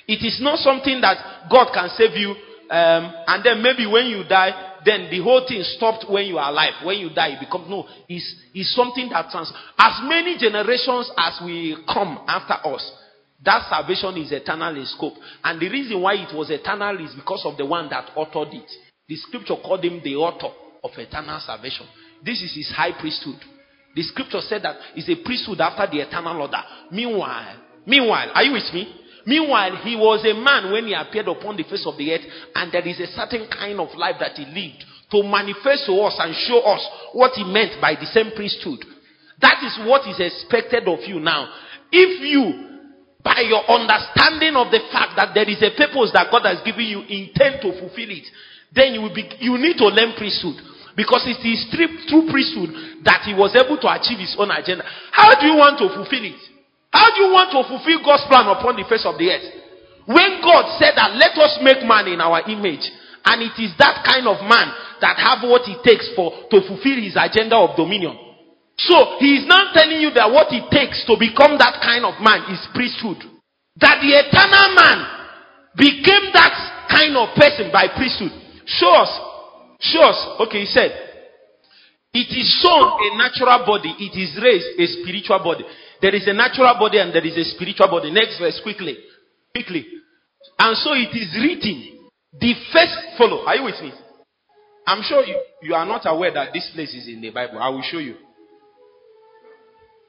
It 0.07 0.23
is 0.23 0.39
not 0.41 0.59
something 0.59 1.01
that 1.01 1.49
God 1.51 1.73
can 1.73 1.89
save 1.89 2.15
you, 2.15 2.31
um, 2.69 3.13
and 3.27 3.43
then 3.43 3.61
maybe 3.61 3.85
when 3.85 4.07
you 4.07 4.23
die, 4.23 4.79
then 4.85 5.09
the 5.11 5.21
whole 5.21 5.45
thing 5.47 5.61
stopped 5.63 6.05
when 6.09 6.25
you 6.25 6.37
are 6.37 6.49
alive. 6.49 6.85
When 6.85 6.97
you 6.97 7.09
die, 7.09 7.35
it 7.35 7.39
becomes 7.39 7.69
no. 7.69 7.87
It's, 8.07 8.23
it's 8.53 8.73
something 8.75 9.09
that 9.09 9.29
trans. 9.31 9.51
As 9.77 9.99
many 10.03 10.37
generations 10.37 11.11
as 11.17 11.41
we 11.43 11.75
come 11.91 12.23
after 12.27 12.55
us, 12.67 12.89
that 13.43 13.67
salvation 13.69 14.17
is 14.17 14.31
eternal 14.31 14.75
in 14.75 14.85
scope. 14.85 15.13
And 15.43 15.59
the 15.59 15.69
reason 15.69 16.01
why 16.01 16.15
it 16.15 16.33
was 16.35 16.49
eternal 16.49 17.03
is 17.03 17.13
because 17.15 17.43
of 17.45 17.57
the 17.57 17.65
one 17.65 17.89
that 17.89 18.11
authored 18.15 18.53
it. 18.53 18.69
The 19.07 19.15
scripture 19.15 19.55
called 19.61 19.83
him 19.83 20.01
the 20.03 20.15
author 20.15 20.53
of 20.83 20.91
eternal 20.97 21.39
salvation. 21.39 21.85
This 22.23 22.41
is 22.41 22.53
his 22.55 22.71
high 22.75 22.99
priesthood. 22.99 23.39
The 23.95 24.03
scripture 24.03 24.41
said 24.41 24.63
that 24.63 24.77
it's 24.95 25.09
a 25.09 25.23
priesthood 25.23 25.59
after 25.61 25.89
the 25.89 26.03
eternal 26.03 26.41
order. 26.41 26.61
Meanwhile, 26.91 27.57
meanwhile, 27.85 28.31
are 28.33 28.43
you 28.43 28.53
with 28.53 28.71
me? 28.73 28.93
Meanwhile, 29.25 29.83
he 29.83 29.95
was 29.95 30.23
a 30.23 30.33
man 30.33 30.71
when 30.71 30.85
he 30.85 30.93
appeared 30.93 31.27
upon 31.27 31.57
the 31.57 31.63
face 31.63 31.85
of 31.85 31.97
the 31.97 32.13
earth, 32.13 32.23
and 32.55 32.71
there 32.71 32.87
is 32.87 32.99
a 32.99 33.07
certain 33.07 33.47
kind 33.51 33.79
of 33.79 33.91
life 33.97 34.15
that 34.19 34.37
he 34.39 34.45
lived 34.45 34.85
to 35.11 35.23
manifest 35.23 35.85
to 35.87 35.93
us 35.99 36.15
and 36.19 36.35
show 36.47 36.63
us 36.63 36.79
what 37.11 37.33
he 37.35 37.43
meant 37.43 37.81
by 37.81 37.95
the 37.95 38.07
same 38.07 38.31
priesthood. 38.35 38.79
That 39.41 39.59
is 39.63 39.75
what 39.83 40.07
is 40.07 40.19
expected 40.19 40.87
of 40.87 40.99
you 41.03 41.19
now. 41.19 41.51
If 41.91 42.21
you 42.21 42.67
by 43.23 43.43
your 43.43 43.67
understanding 43.67 44.55
of 44.55 44.71
the 44.71 44.79
fact 44.87 45.19
that 45.19 45.35
there 45.35 45.49
is 45.49 45.59
a 45.59 45.75
purpose 45.75 46.15
that 46.15 46.31
God 46.31 46.47
has 46.47 46.63
given 46.63 46.87
you, 46.87 47.03
intend 47.11 47.59
to 47.59 47.75
fulfill 47.75 48.07
it, 48.07 48.23
then 48.73 48.93
you 48.93 49.01
will 49.01 49.13
be, 49.13 49.23
you 49.39 49.57
need 49.57 49.77
to 49.77 49.87
learn 49.87 50.15
priesthood. 50.17 50.55
Because 50.97 51.29
it 51.29 51.37
is 51.45 51.69
through 51.69 52.25
priesthood 52.25 52.73
that 53.05 53.21
he 53.21 53.37
was 53.37 53.53
able 53.53 53.77
to 53.77 53.87
achieve 53.87 54.17
his 54.17 54.33
own 54.33 54.49
agenda. 54.49 54.81
How 55.13 55.37
do 55.37 55.45
you 55.45 55.53
want 55.53 55.77
to 55.77 55.93
fulfill 55.93 56.25
it? 56.25 56.41
How 56.89 57.13
do 57.13 57.21
you 57.21 57.29
want 57.29 57.53
to 57.53 57.61
fulfill 57.69 58.01
God's 58.01 58.25
plan 58.25 58.49
upon 58.49 58.73
the 58.75 58.85
face 58.89 59.05
of 59.05 59.13
the 59.21 59.29
earth? 59.29 59.45
When 60.09 60.41
God 60.41 60.65
said 60.81 60.97
that 60.97 61.13
let 61.13 61.37
us 61.37 61.61
make 61.61 61.85
man 61.85 62.09
in 62.09 62.17
our 62.17 62.41
image, 62.49 62.89
and 63.27 63.43
it 63.43 63.53
is 63.59 63.75
that 63.77 64.07
kind 64.07 64.23
of 64.25 64.39
man 64.47 64.71
that 65.03 65.19
have 65.19 65.43
what 65.43 65.67
it 65.67 65.83
takes 65.83 66.07
for 66.15 66.31
to 66.49 66.63
fulfill 66.63 66.97
his 66.97 67.19
agenda 67.19 67.59
of 67.59 67.75
dominion. 67.75 68.15
So 68.79 69.19
he 69.19 69.41
is 69.41 69.45
now 69.45 69.69
telling 69.75 69.99
you 69.99 70.15
that 70.15 70.31
what 70.31 70.47
it 70.49 70.69
takes 70.71 71.03
to 71.05 71.19
become 71.19 71.59
that 71.59 71.83
kind 71.83 72.07
of 72.07 72.17
man 72.23 72.47
is 72.49 72.61
priesthood. 72.71 73.19
That 73.83 73.99
the 73.99 74.15
eternal 74.15 74.67
man 74.73 74.97
became 75.75 76.31
that 76.33 76.55
kind 76.89 77.13
of 77.19 77.35
person 77.35 77.69
by 77.69 77.91
priesthood. 77.91 78.31
Show 78.67 78.91
us. 78.91 79.11
Show 79.79 80.03
us. 80.03 80.41
Okay, 80.47 80.59
he 80.61 80.65
said, 80.65 80.91
it 82.13 82.27
is 82.35 82.61
sown 82.61 82.83
a 82.99 83.17
natural 83.17 83.65
body, 83.65 83.95
it 83.97 84.13
is 84.19 84.35
raised 84.43 84.79
a 84.79 84.85
spiritual 85.01 85.39
body. 85.39 85.63
There 86.01 86.13
is 86.13 86.27
a 86.27 86.33
natural 86.33 86.75
body 86.77 86.99
and 86.99 87.13
there 87.15 87.25
is 87.25 87.37
a 87.37 87.45
spiritual 87.55 87.87
body. 87.87 88.11
Next 88.11 88.39
verse, 88.39 88.59
quickly. 88.61 88.97
Quickly. 89.55 89.85
And 90.59 90.75
so 90.77 90.93
it 90.93 91.15
is 91.15 91.31
written, 91.39 92.09
The 92.39 92.53
first 92.73 93.17
follow. 93.17 93.45
Are 93.45 93.55
you 93.55 93.63
with 93.63 93.81
me? 93.81 93.93
I'm 94.85 95.01
sure 95.03 95.25
you, 95.25 95.39
you 95.61 95.73
are 95.73 95.85
not 95.85 96.01
aware 96.05 96.33
that 96.33 96.53
this 96.53 96.69
place 96.73 96.93
is 96.93 97.07
in 97.07 97.21
the 97.21 97.29
Bible. 97.29 97.59
I 97.59 97.69
will 97.69 97.81
show 97.81 97.99
you. 97.99 98.15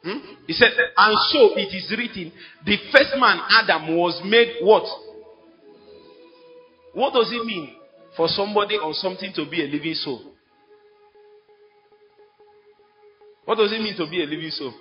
Hmm? 0.03 0.19
He 0.47 0.53
said, 0.53 0.71
and 0.97 1.17
so 1.31 1.57
it 1.57 1.75
is 1.75 1.93
written, 1.97 2.33
the 2.65 2.77
first 2.93 3.15
man, 3.19 3.41
Adam, 3.51 3.97
was 3.97 4.21
made 4.25 4.59
what? 4.63 4.85
What 6.95 7.13
does 7.15 7.31
it 7.33 7.45
mean 7.45 7.78
for 8.19 8.27
somebody 8.27 8.77
or 8.77 8.93
something 8.95 9.33
to 9.33 9.49
be 9.49 9.63
a 9.63 9.69
living 9.69 9.95
soul? 9.95 10.21
What 13.45 13.59
does 13.59 13.73
it 13.73 13.81
mean 13.81 13.97
to 13.97 14.11
be 14.11 14.21
a 14.25 14.27
living 14.27 14.51
soul? 14.51 14.75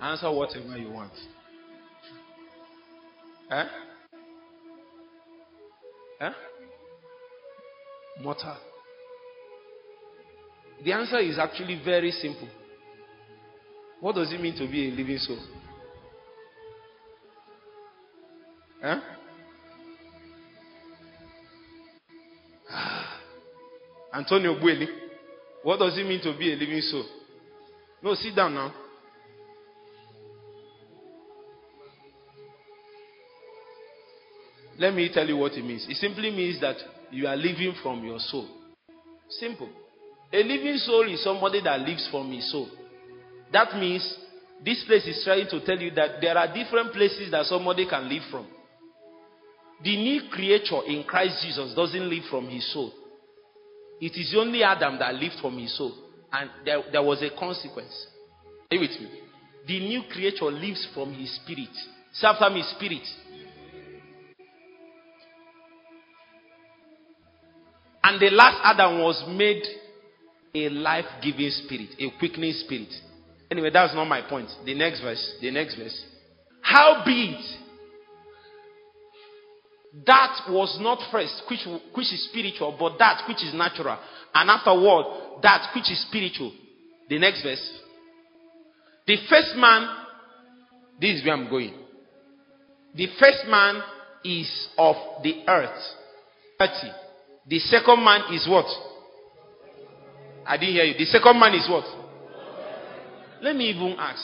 Answer 0.00 0.32
whatever 0.32 0.78
you 0.78 0.90
want. 0.90 1.12
Huh? 3.50 3.66
Huh? 6.18 6.32
Mortal. 8.22 8.56
The 10.82 10.92
answer 10.92 11.18
is 11.18 11.38
actually 11.38 11.78
very 11.84 12.10
simple. 12.10 12.48
What 14.00 14.14
does 14.14 14.32
it 14.32 14.40
mean 14.40 14.56
to 14.56 14.66
be 14.66 14.88
a 14.88 14.92
living 14.92 15.18
soul? 15.18 15.38
Huh? 18.82 19.00
Antonio 24.14 24.58
Bueli. 24.58 24.86
What 25.62 25.78
does 25.78 25.98
it 25.98 26.06
mean 26.06 26.20
to 26.22 26.36
be 26.38 26.52
a 26.52 26.56
living 26.56 26.80
soul? 26.80 27.04
No, 28.02 28.14
sit 28.14 28.34
down 28.36 28.54
now. 28.54 28.72
Let 34.78 34.94
me 34.94 35.10
tell 35.12 35.26
you 35.26 35.36
what 35.36 35.52
it 35.52 35.64
means. 35.64 35.86
It 35.88 35.96
simply 35.96 36.30
means 36.30 36.60
that 36.60 36.76
you 37.10 37.26
are 37.26 37.36
living 37.36 37.74
from 37.82 38.04
your 38.04 38.18
soul. 38.18 38.46
Simple. 39.28 39.70
A 40.32 40.42
living 40.42 40.76
soul 40.76 41.10
is 41.10 41.22
somebody 41.24 41.62
that 41.62 41.80
lives 41.80 42.08
from 42.10 42.30
his 42.30 42.50
soul. 42.50 42.68
That 43.52 43.74
means 43.76 44.18
this 44.64 44.84
place 44.86 45.06
is 45.06 45.22
trying 45.24 45.48
to 45.48 45.64
tell 45.64 45.78
you 45.78 45.90
that 45.92 46.20
there 46.20 46.36
are 46.36 46.52
different 46.52 46.92
places 46.92 47.30
that 47.30 47.46
somebody 47.46 47.88
can 47.88 48.08
live 48.08 48.22
from. 48.30 48.46
The 49.82 49.96
new 49.96 50.22
creature 50.30 50.80
in 50.86 51.04
Christ 51.04 51.44
Jesus 51.44 51.74
doesn't 51.74 52.08
live 52.08 52.24
from 52.30 52.48
his 52.48 52.72
soul. 52.72 52.92
It 54.00 54.12
is 54.12 54.34
only 54.36 54.62
Adam 54.62 54.98
that 54.98 55.14
lived 55.14 55.36
from 55.40 55.58
his 55.58 55.76
soul. 55.76 55.92
And 56.32 56.50
there, 56.64 56.82
there 56.92 57.02
was 57.02 57.22
a 57.22 57.30
consequence. 57.38 58.06
Are 58.70 58.74
you 58.74 58.80
with 58.80 59.00
me? 59.00 59.08
The 59.66 59.80
new 59.80 60.02
creature 60.10 60.46
lives 60.46 60.86
from 60.94 61.12
his 61.12 61.34
spirit. 61.36 61.74
Self 62.12 62.38
from 62.38 62.56
his 62.56 62.68
spirit. 62.70 63.06
And 68.02 68.20
the 68.20 68.30
last 68.30 68.60
Adam 68.62 69.00
was 69.00 69.24
made 69.28 69.62
a 70.54 70.68
life 70.70 71.06
giving 71.22 71.50
spirit, 71.50 71.90
a 71.98 72.18
quickening 72.18 72.52
spirit. 72.52 72.88
Anyway, 73.50 73.70
that's 73.72 73.94
not 73.94 74.06
my 74.06 74.22
point. 74.22 74.48
The 74.64 74.74
next 74.74 75.00
verse. 75.00 75.34
The 75.40 75.50
next 75.50 75.76
verse. 75.76 76.04
How 76.62 77.02
be 77.04 77.36
it 77.36 77.65
that 80.04 80.42
was 80.50 80.76
not 80.80 80.98
first, 81.10 81.42
which, 81.48 81.66
which 81.94 82.12
is 82.12 82.28
spiritual, 82.28 82.76
but 82.78 82.98
that 82.98 83.22
which 83.26 83.42
is 83.42 83.54
natural. 83.54 83.98
And 84.34 84.50
afterward, 84.50 85.40
that 85.42 85.70
which 85.74 85.90
is 85.90 86.04
spiritual. 86.06 86.52
The 87.08 87.18
next 87.18 87.42
verse. 87.42 87.80
The 89.06 89.16
first 89.30 89.56
man, 89.56 89.88
this 91.00 91.20
is 91.20 91.24
where 91.24 91.34
I'm 91.34 91.48
going. 91.48 91.72
The 92.94 93.06
first 93.18 93.46
man 93.48 93.80
is 94.24 94.68
of 94.76 94.96
the 95.22 95.44
earth. 95.48 95.82
30. 96.58 96.72
The 97.48 97.58
second 97.60 98.04
man 98.04 98.34
is 98.34 98.46
what? 98.48 98.66
I 100.44 100.56
didn't 100.56 100.74
hear 100.74 100.84
you. 100.84 100.98
The 100.98 101.04
second 101.06 101.38
man 101.38 101.54
is 101.54 101.68
what? 101.68 101.84
Let 103.42 103.56
me 103.56 103.70
even 103.70 103.96
ask. 103.98 104.22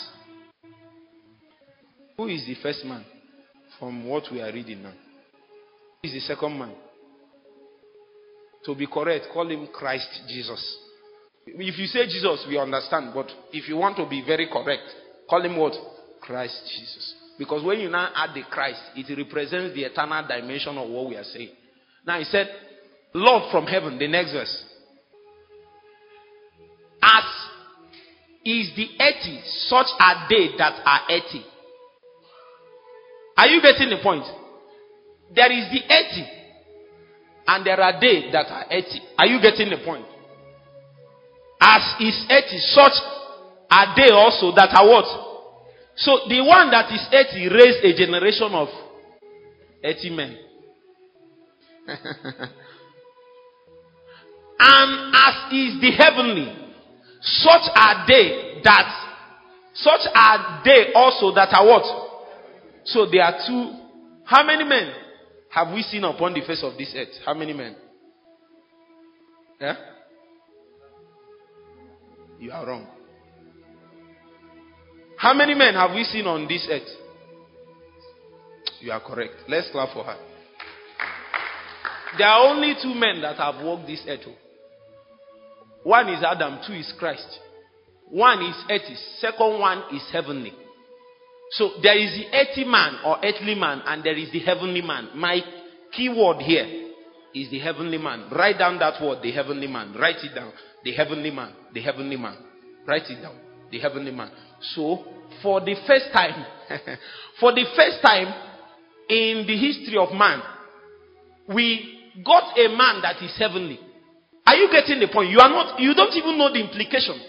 Who 2.17 2.29
is 2.29 2.45
the 2.47 2.57
first 2.63 2.85
man 2.85 3.05
from 3.79 4.07
what 4.07 4.25
we 4.31 4.41
are 4.41 4.53
reading 4.53 4.83
now? 4.83 4.93
Is 6.03 6.13
the 6.15 6.21
second 6.21 6.59
man? 6.59 6.73
To 8.65 8.75
be 8.75 8.89
correct, 8.89 9.27
call 9.33 9.49
him 9.49 9.69
Christ 9.73 10.09
Jesus. 10.29 10.79
If 11.47 11.79
you 11.79 11.87
say 11.87 12.07
Jesus, 12.07 12.45
we 12.49 12.59
understand. 12.59 13.13
But 13.15 13.27
if 13.53 13.69
you 13.69 13.77
want 13.77 13.97
to 13.99 14.09
be 14.09 14.21
very 14.27 14.49
correct, 14.49 14.83
call 15.31 15.43
him 15.43 15.57
what? 15.57 15.75
Christ 16.21 16.61
Jesus. 16.67 17.15
Because 17.39 17.65
when 17.65 17.79
you 17.79 17.89
now 17.89 18.11
add 18.17 18.35
the 18.35 18.43
Christ, 18.51 18.81
it 18.97 19.17
represents 19.17 19.77
the 19.77 19.85
eternal 19.85 20.27
dimension 20.27 20.77
of 20.77 20.89
what 20.89 21.09
we 21.09 21.17
are 21.17 21.25
saying. 21.25 21.51
Now 22.05 22.19
he 22.19 22.25
said, 22.25 22.49
Lord 23.15 23.53
from 23.53 23.67
heaven, 23.67 23.97
the 23.97 24.09
next 24.09 24.33
verse. 24.33 24.65
As 27.01 27.25
is 28.45 28.73
the 28.75 28.89
eighty, 28.99 29.41
such 29.69 29.87
are 30.01 30.27
they 30.29 30.49
that 30.59 30.83
are 30.85 31.01
eighty. 31.11 31.45
Are 33.37 33.47
you 33.47 33.63
getting 33.63 33.91
the 33.91 34.03
point? 34.03 34.25
There 35.35 35.51
is 35.51 35.71
the 35.71 35.81
eighty, 35.81 36.29
and 37.47 37.65
there 37.65 37.81
are 37.81 37.99
they 38.01 38.31
that 38.33 38.47
are 38.51 38.67
eighty. 38.71 39.01
Are 39.19 39.27
you 39.27 39.41
getting 39.41 39.71
the 39.71 39.79
point? 39.85 40.05
As 41.61 41.83
is 42.01 42.27
eighty, 42.29 42.59
such 42.59 42.93
are 43.71 43.95
they 43.97 44.11
also 44.13 44.55
that 44.55 44.75
are 44.75 44.87
what? 44.87 45.07
So 45.97 46.21
the 46.29 46.43
one 46.43 46.71
that 46.71 46.93
is 46.93 47.07
eighty 47.13 47.49
raised 47.49 47.85
a 47.85 47.97
generation 47.97 48.53
of 48.53 48.69
eighty 49.83 50.11
men. 50.11 50.37
and 54.59 55.15
as 55.17 55.53
is 55.53 55.81
the 55.81 55.91
heavenly, 55.97 56.53
such 57.23 57.71
are 57.75 58.05
they 58.07 58.61
that, 58.65 58.93
such 59.75 60.07
are 60.15 60.61
they 60.65 60.93
also 60.95 61.35
that 61.35 61.53
are 61.55 61.65
what? 61.67 61.85
So 62.85 63.07
there 63.11 63.23
are 63.25 63.39
two. 63.47 63.79
How 64.25 64.45
many 64.47 64.65
men 64.65 65.02
have 65.53 65.73
we 65.75 65.83
seen 65.83 66.03
upon 66.05 66.33
the 66.33 66.41
face 66.41 66.63
of 66.63 66.79
this 66.79 66.95
earth? 66.97 67.15
How 67.27 67.35
many 67.35 67.53
men? 67.53 67.77
Yeah? 69.61 69.77
You 72.39 72.51
are 72.53 72.67
wrong. 72.67 72.87
How 75.19 75.35
many 75.35 75.55
men 75.55 75.75
have 75.75 75.95
we 75.95 76.05
seen 76.05 76.27
on 76.27 76.49
this 76.49 76.67
earth? 76.71 76.89
You 78.81 78.93
are 78.93 79.01
correct. 79.01 79.35
Let's 79.47 79.71
clap 79.71 79.93
for 79.93 80.05
her. 80.05 80.17
There 82.19 82.27
are 82.27 82.49
only 82.49 82.75
two 82.83 82.95
men 82.95 83.21
that 83.23 83.37
have 83.37 83.65
walked 83.65 83.87
this 83.87 84.03
earth. 84.09 84.21
Oh. 84.27 84.35
One 85.85 86.09
is 86.09 86.25
Adam, 86.25 86.61
two 86.67 86.75
is 86.75 86.93
Christ. 86.99 87.39
One 88.09 88.43
is 88.43 88.57
earthly, 88.71 88.97
second 89.19 89.61
one 89.61 89.83
is 89.95 90.03
heavenly. 90.11 90.53
So 91.53 91.73
there 91.83 91.99
is 91.99 92.13
the 92.13 92.27
earthly 92.33 92.65
man 92.65 92.99
or 93.05 93.19
earthly 93.23 93.55
man, 93.55 93.83
and 93.87 94.03
there 94.03 94.17
is 94.17 94.31
the 94.33 94.41
heavenly 94.41 94.81
man. 94.81 95.11
My 95.15 95.41
key 95.93 96.09
word 96.09 96.41
here 96.43 96.91
is 97.35 97.51
the 97.51 97.59
heavenly 97.59 97.99
man. 97.99 98.29
Write 98.31 98.59
down 98.59 98.79
that 98.79 99.03
word, 99.03 99.19
the 99.23 99.33
heavenly 99.33 99.67
man. 99.67 99.95
Write 99.99 100.17
it 100.23 100.35
down. 100.35 100.53
The 100.83 100.93
heavenly 100.93 101.31
man. 101.31 101.53
The 101.75 101.83
heavenly 101.83 102.17
man. 102.17 102.37
Write 102.87 103.09
it 103.11 103.21
down. 103.21 103.37
The 103.71 103.79
heavenly 103.81 104.13
man. 104.13 104.31
So, 104.75 105.05
for 105.43 105.61
the 105.61 105.77
first 105.87 106.07
time, 106.13 106.45
for 107.41 107.53
the 107.53 107.65
first 107.77 108.01
time 108.03 108.33
in 109.09 109.47
the 109.47 109.57
history 109.57 109.99
of 109.99 110.13
man, 110.15 110.41
we 111.55 112.13
got 112.25 112.59
a 112.59 112.69
man 112.69 113.03
that 113.03 113.23
is 113.23 113.37
heavenly. 113.39 113.79
Are 114.47 114.57
you 114.57 114.71
getting 114.71 115.01
the 115.01 115.09
point? 115.13 115.31
You 115.31 115.39
are 115.39 115.51
not, 115.51 115.81
you 115.81 115.95
don't 115.95 116.15
even 116.15 116.39
know 116.39 116.53
the 116.53 116.61
implication. 116.61 117.21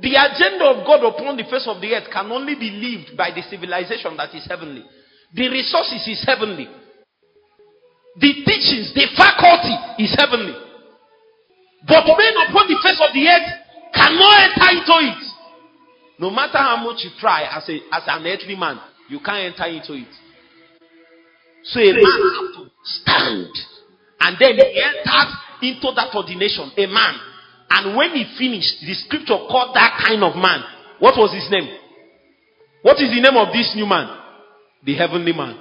The 0.00 0.14
agenda 0.18 0.64
of 0.64 0.86
God 0.86 1.06
upon 1.06 1.36
the 1.36 1.44
face 1.44 1.66
of 1.70 1.80
the 1.80 1.94
earth 1.94 2.10
can 2.10 2.30
only 2.32 2.54
be 2.56 2.70
lived 2.70 3.16
by 3.16 3.30
the 3.30 3.42
civilization 3.42 4.16
that 4.16 4.34
is 4.34 4.46
heavenly. 4.48 4.82
The 5.32 5.48
resources 5.48 6.02
is 6.08 6.24
heavenly. 6.26 6.66
The 8.18 8.32
teachings, 8.46 8.94
the 8.94 9.06
faculty 9.16 9.74
is 10.02 10.14
heavenly. 10.18 10.54
But 11.86 12.06
men 12.06 12.34
upon 12.48 12.66
the 12.66 12.78
face 12.82 12.98
of 13.02 13.14
the 13.14 13.26
earth 13.26 13.50
cannot 13.94 14.34
enter 14.50 14.70
into 14.78 14.96
it. 15.14 15.22
No 16.18 16.30
matter 16.30 16.58
how 16.58 16.76
much 16.82 17.02
you 17.04 17.10
try 17.18 17.42
as, 17.42 17.68
a, 17.68 17.74
as 17.92 18.02
an 18.06 18.26
earthly 18.26 18.56
man, 18.56 18.78
you 19.08 19.18
can't 19.20 19.54
enter 19.54 19.66
into 19.70 19.94
it. 19.94 20.10
So 21.64 21.80
a 21.80 21.92
man 21.92 22.02
has 22.02 22.56
to 22.56 22.70
stand. 22.82 23.50
And 24.20 24.36
then 24.38 24.54
he 24.56 24.82
enters 24.82 25.34
into 25.62 25.92
that 25.94 26.14
ordination, 26.14 26.70
a 26.76 26.86
man. 26.86 27.14
And 27.74 27.96
when 27.96 28.10
he 28.10 28.24
finished, 28.38 28.80
the 28.86 28.94
scripture 28.94 29.36
called 29.50 29.74
that 29.74 30.00
kind 30.06 30.22
of 30.22 30.36
man. 30.36 30.62
What 31.00 31.16
was 31.18 31.34
his 31.34 31.50
name? 31.50 31.76
What 32.82 33.00
is 33.02 33.10
the 33.10 33.20
name 33.20 33.36
of 33.36 33.52
this 33.52 33.72
new 33.74 33.86
man? 33.86 34.16
The 34.84 34.94
heavenly 34.94 35.32
man. 35.32 35.58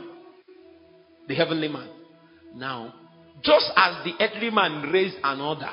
The 1.28 1.34
heavenly 1.34 1.70
man. 1.70 1.90
Now, 2.54 2.94
just 3.44 3.66
as 3.76 4.06
the 4.06 4.14
earthly 4.20 4.52
man 4.52 4.92
raised 4.92 5.18
an 5.24 5.42
order 5.42 5.72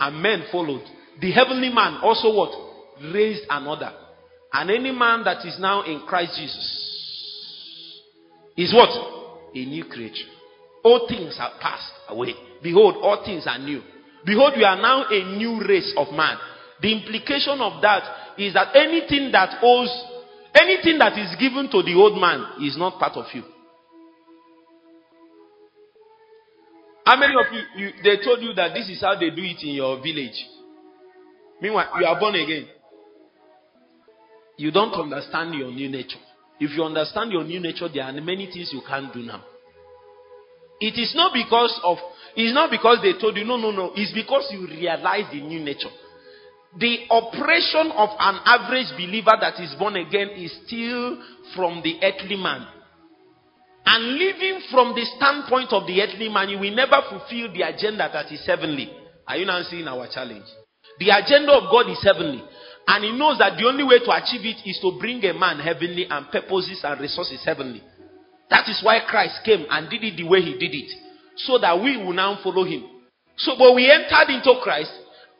and 0.00 0.22
men 0.22 0.44
followed, 0.50 0.84
the 1.20 1.30
heavenly 1.32 1.68
man 1.68 1.98
also 2.02 2.34
what? 2.34 3.12
Raised 3.12 3.42
an 3.50 3.66
order. 3.66 3.92
And 4.54 4.70
any 4.70 4.92
man 4.92 5.24
that 5.24 5.44
is 5.44 5.58
now 5.60 5.82
in 5.82 6.00
Christ 6.06 6.38
Jesus 6.38 8.00
is 8.56 8.72
what? 8.72 8.88
A 9.54 9.64
new 9.64 9.84
creature. 9.84 10.24
All 10.82 11.06
things 11.06 11.36
are 11.38 11.52
passed 11.60 11.92
away. 12.08 12.32
Behold, 12.62 12.96
all 13.02 13.22
things 13.26 13.46
are 13.46 13.58
new. 13.58 13.82
Behold, 14.24 14.54
you 14.56 14.64
are 14.64 14.80
now 14.80 15.06
a 15.08 15.36
new 15.36 15.60
race 15.66 15.92
of 15.96 16.12
man. 16.12 16.36
The 16.80 16.92
implication 16.92 17.60
of 17.60 17.80
that 17.82 18.02
is 18.38 18.54
that 18.54 18.74
anything 18.74 19.30
that 19.32 19.58
owes, 19.62 19.90
anything 20.54 20.98
that 20.98 21.18
is 21.18 21.34
given 21.38 21.70
to 21.70 21.82
the 21.82 21.94
old 21.94 22.20
man 22.20 22.62
is 22.62 22.76
not 22.76 22.98
part 22.98 23.16
of 23.16 23.26
you. 23.32 23.42
How 27.04 27.16
many 27.16 27.34
of 27.34 27.46
you, 27.52 27.86
you, 27.86 27.92
they 28.02 28.24
told 28.24 28.42
you 28.42 28.52
that 28.54 28.74
this 28.74 28.88
is 28.88 29.00
how 29.00 29.14
they 29.14 29.30
do 29.30 29.42
it 29.42 29.62
in 29.62 29.74
your 29.74 30.02
village? 30.02 30.44
Meanwhile, 31.62 31.88
you 32.00 32.06
are 32.06 32.18
born 32.18 32.34
again. 32.34 32.66
You 34.56 34.72
don't 34.72 34.92
understand 34.92 35.54
your 35.54 35.70
new 35.70 35.88
nature. 35.88 36.18
If 36.58 36.76
you 36.76 36.82
understand 36.82 37.30
your 37.30 37.44
new 37.44 37.60
nature, 37.60 37.88
there 37.92 38.04
are 38.04 38.12
many 38.12 38.46
things 38.46 38.70
you 38.72 38.82
can't 38.86 39.12
do 39.12 39.20
now. 39.20 39.44
It 40.80 40.98
is 40.98 41.14
not 41.14 41.32
because 41.32 41.78
of 41.84 41.98
it's 42.36 42.54
not 42.54 42.70
because 42.70 42.98
they 43.02 43.18
told 43.18 43.36
you 43.36 43.44
no 43.44 43.56
no 43.56 43.70
no, 43.70 43.92
it's 43.96 44.12
because 44.12 44.48
you 44.52 44.66
realize 44.66 45.24
the 45.32 45.40
new 45.40 45.60
nature. 45.60 45.90
The 46.78 47.08
operation 47.08 47.90
of 47.96 48.10
an 48.20 48.36
average 48.44 48.92
believer 48.92 49.32
that 49.40 49.58
is 49.58 49.74
born 49.78 49.96
again 49.96 50.28
is 50.36 50.52
still 50.66 51.16
from 51.56 51.80
the 51.82 51.96
earthly 52.04 52.36
man. 52.36 52.66
And 53.86 54.18
living 54.18 54.60
from 54.70 54.92
the 54.94 55.06
standpoint 55.16 55.72
of 55.72 55.86
the 55.86 56.02
earthly 56.02 56.28
man, 56.28 56.50
you 56.50 56.58
will 56.58 56.74
never 56.74 57.00
fulfill 57.08 57.48
the 57.54 57.62
agenda 57.62 58.10
that 58.12 58.30
is 58.30 58.44
heavenly. 58.44 58.92
Are 59.26 59.38
you 59.38 59.46
now 59.46 59.62
seeing 59.62 59.88
our 59.88 60.06
challenge? 60.12 60.44
The 60.98 61.08
agenda 61.16 61.52
of 61.52 61.70
God 61.70 61.88
is 61.88 62.02
heavenly. 62.04 62.44
And 62.86 63.04
he 63.04 63.12
knows 63.16 63.38
that 63.38 63.56
the 63.56 63.64
only 63.64 63.84
way 63.84 63.98
to 63.98 64.10
achieve 64.12 64.44
it 64.44 64.68
is 64.68 64.78
to 64.82 64.98
bring 65.00 65.24
a 65.24 65.32
man 65.32 65.58
heavenly 65.58 66.04
and 66.10 66.28
purposes 66.30 66.80
and 66.84 67.00
resources 67.00 67.40
heavenly. 67.44 67.82
That 68.50 68.68
is 68.68 68.82
why 68.82 69.00
Christ 69.08 69.40
came 69.44 69.64
and 69.70 69.88
did 69.88 70.04
it 70.04 70.16
the 70.16 70.28
way 70.28 70.42
he 70.42 70.52
did 70.58 70.74
it. 70.74 71.05
So 71.36 71.58
that 71.58 71.78
we 71.80 71.96
will 71.96 72.14
now 72.14 72.38
follow 72.42 72.64
him. 72.64 72.84
So, 73.36 73.52
but 73.58 73.74
we 73.74 73.90
entered 73.90 74.32
into 74.32 74.58
Christ 74.62 74.92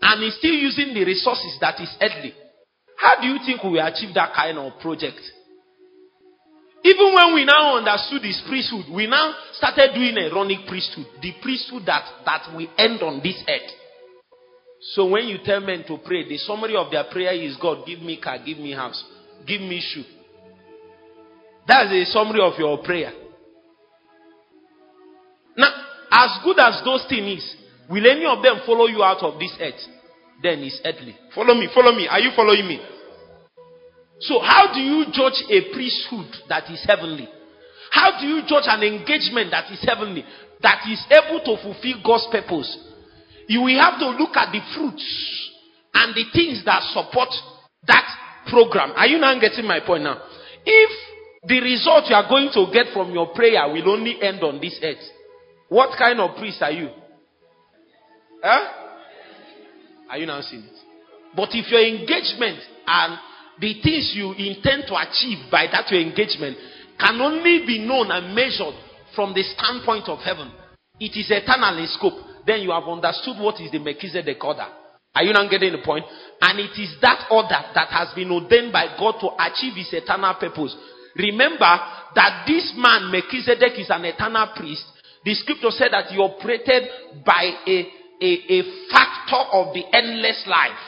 and 0.02 0.23
he's 0.23 0.36
still 0.36 0.52
using 0.52 0.93
the 0.93 1.05
resources 1.05 1.56
that 1.60 1.81
is 1.81 1.89
earthly. 2.01 2.35
How 2.98 3.20
do 3.20 3.27
you 3.27 3.39
think 3.44 3.62
we 3.64 3.70
will 3.70 3.86
achieve 3.86 4.14
that 4.14 4.35
kind 4.35 4.59
of 4.59 4.78
project? 4.81 5.20
Even 6.85 7.14
when 7.14 7.35
we 7.35 7.44
now 7.44 7.78
understood 7.78 8.23
his 8.23 8.40
priesthood, 8.47 8.85
we 8.94 9.06
now 9.06 9.35
started 9.55 9.93
doing 9.94 10.16
a 10.18 10.32
running 10.32 10.64
priesthood. 10.68 11.06
The 11.20 11.32
priesthood 11.43 11.82
that, 11.86 12.05
that 12.24 12.55
we 12.56 12.68
end 12.78 13.02
on 13.02 13.20
this 13.23 13.43
earth. 13.48 13.70
So 14.94 15.09
when 15.09 15.27
you 15.27 15.39
tell 15.44 15.60
men 15.60 15.85
to 15.89 15.98
pray, 16.05 16.28
the 16.28 16.39
summary 16.39 16.77
of 16.77 16.90
their 16.93 17.05
prayer 17.10 17.32
is 17.32 17.56
God, 17.60 17.86
give 17.86 18.01
me 18.01 18.20
car, 18.20 18.39
give 18.44 18.59
me 18.59 18.73
house, 18.73 19.02
give 19.47 19.60
me 19.60 19.82
shoe. 19.82 20.05
That's 21.66 21.90
the 21.90 22.05
summary 22.05 22.40
of 22.40 22.52
your 22.59 22.78
prayer. 22.85 23.10
As 26.10 26.38
good 26.44 26.58
as 26.58 26.82
those 26.84 27.04
things 27.08 27.42
is, 27.42 27.56
will 27.90 28.06
any 28.06 28.24
of 28.24 28.42
them 28.42 28.62
follow 28.66 28.86
you 28.86 29.02
out 29.02 29.22
of 29.22 29.38
this 29.38 29.54
earth? 29.60 29.80
Then 30.42 30.60
it's 30.60 30.80
earthly. 30.84 31.16
Follow 31.34 31.54
me, 31.54 31.68
follow 31.74 31.92
me. 31.94 32.06
Are 32.08 32.20
you 32.20 32.30
following 32.36 32.66
me? 32.66 32.80
So, 34.20 34.40
how 34.40 34.72
do 34.72 34.80
you 34.80 35.06
judge 35.12 35.44
a 35.50 35.72
priesthood 35.72 36.28
that 36.48 36.70
is 36.70 36.84
heavenly? 36.86 37.28
How 37.90 38.18
do 38.20 38.26
you 38.26 38.42
judge 38.46 38.64
an 38.66 38.82
engagement 38.82 39.50
that 39.50 39.70
is 39.70 39.82
heavenly, 39.86 40.24
that 40.62 40.84
is 40.88 41.04
able 41.10 41.40
to 41.40 41.62
fulfill 41.62 42.00
God's 42.04 42.26
purpose? 42.30 42.68
You 43.48 43.62
will 43.62 43.80
have 43.80 43.98
to 44.00 44.08
look 44.10 44.36
at 44.36 44.52
the 44.52 44.60
fruits 44.74 45.04
and 45.94 46.14
the 46.14 46.24
things 46.32 46.64
that 46.64 46.82
support 46.92 47.28
that 47.86 48.04
program. 48.50 48.92
Are 48.96 49.06
you 49.06 49.18
now 49.18 49.38
getting 49.38 49.66
my 49.66 49.80
point 49.80 50.04
now? 50.04 50.20
If 50.64 50.90
the 51.46 51.60
result 51.60 52.04
you 52.08 52.16
are 52.16 52.28
going 52.28 52.50
to 52.54 52.72
get 52.72 52.92
from 52.92 53.12
your 53.12 53.32
prayer 53.34 53.68
will 53.68 53.88
only 53.90 54.20
end 54.20 54.42
on 54.42 54.60
this 54.60 54.78
earth, 54.82 55.02
what 55.68 55.97
kind 55.98 56.20
of 56.20 56.36
priest 56.36 56.62
are 56.62 56.70
you? 56.70 56.88
Huh? 58.43 58.72
Are 60.10 60.18
you 60.18 60.26
now 60.26 60.40
seeing 60.40 60.62
it? 60.62 60.76
But 61.34 61.51
if 61.52 61.70
your 61.70 61.82
engagement 61.84 62.60
and 62.86 63.18
the 63.60 63.74
things 63.82 64.12
you 64.14 64.32
intend 64.32 64.84
to 64.88 64.94
achieve 64.97 65.51
by 65.51 65.66
that 65.72 65.90
your 65.90 66.01
engagement 66.01 66.56
can 66.98 67.20
only 67.20 67.66
be 67.66 67.84
known 67.84 68.10
and 68.10 68.34
measured 68.34 68.74
from 69.14 69.34
the 69.34 69.43
standpoint 69.43 70.09
of 70.09 70.18
heaven, 70.20 70.52
it 71.01 71.16
is 71.16 71.30
eternal 71.30 71.76
in 71.78 71.86
scope 71.88 72.26
then 72.47 72.60
you 72.60 72.70
have 72.70 72.84
understood 72.86 73.36
what 73.38 73.60
is 73.60 73.70
the 73.72 73.80
Melchizedek 73.80 74.43
order. 74.43 74.66
Are 75.14 75.24
you 75.24 75.32
not 75.32 75.51
getting 75.51 75.72
the 75.72 75.82
point? 75.84 76.05
And 76.40 76.60
it 76.60 76.78
is 76.78 76.94
that 77.02 77.26
order 77.30 77.59
that 77.74 77.88
has 77.88 78.14
been 78.14 78.30
ordained 78.30 78.72
by 78.72 78.94
God 78.98 79.18
to 79.20 79.34
achieve 79.34 79.74
his 79.74 79.93
eternal 79.93 80.34
purpose. 80.38 80.76
Remember 81.16 81.72
that 82.14 82.44
this 82.47 82.72
man, 82.76 83.10
Melchizedek, 83.10 83.80
is 83.80 83.90
an 83.90 84.05
eternal 84.05 84.52
priest. 84.55 84.84
The 85.27 85.35
scripture 85.35 85.74
said 85.74 85.90
that 85.90 86.07
he 86.07 86.23
operated 86.23 86.86
by 87.27 87.51
a, 87.66 87.78
a, 88.23 88.31
a 88.47 88.59
factor 88.94 89.43
of 89.59 89.74
the 89.74 89.82
endless 89.90 90.47
life. 90.47 90.86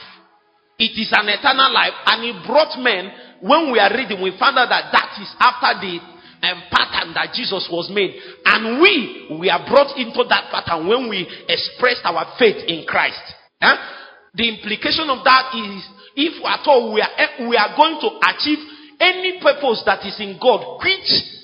It 0.79 0.95
is 0.95 1.11
an 1.11 1.27
eternal 1.27 1.75
life, 1.75 1.99
and 2.07 2.23
he 2.23 2.31
brought 2.47 2.79
men. 2.79 3.11
When 3.43 3.75
we 3.75 3.83
are 3.83 3.91
reading, 3.91 4.23
we 4.23 4.31
found 4.39 4.55
out 4.55 4.71
that 4.71 4.95
that 4.95 5.19
is 5.19 5.35
after 5.43 5.83
the 5.83 5.99
um, 6.47 6.63
pattern 6.71 7.19
that 7.19 7.35
Jesus 7.35 7.67
was 7.67 7.91
made. 7.91 8.15
And 8.47 8.79
we, 8.79 9.43
we 9.43 9.51
are 9.51 9.67
brought 9.67 9.99
into 9.99 10.23
that 10.31 10.55
pattern 10.55 10.87
when 10.87 11.11
we 11.11 11.27
expressed 11.51 12.07
our 12.07 12.39
faith 12.39 12.63
in 12.71 12.87
Christ. 12.87 13.19
The 13.59 14.47
implication 14.55 15.11
of 15.11 15.27
that 15.27 15.51
is 15.51 15.83
if 16.15 16.39
at 16.47 16.63
all 16.71 16.95
we 16.95 17.03
are, 17.03 17.11
we 17.43 17.59
are 17.59 17.75
going 17.75 17.99
to 18.07 18.11
achieve 18.23 18.63
any 19.03 19.43
purpose 19.43 19.83
that 19.83 20.07
is 20.07 20.15
in 20.23 20.39
God, 20.39 20.79
which 20.79 21.38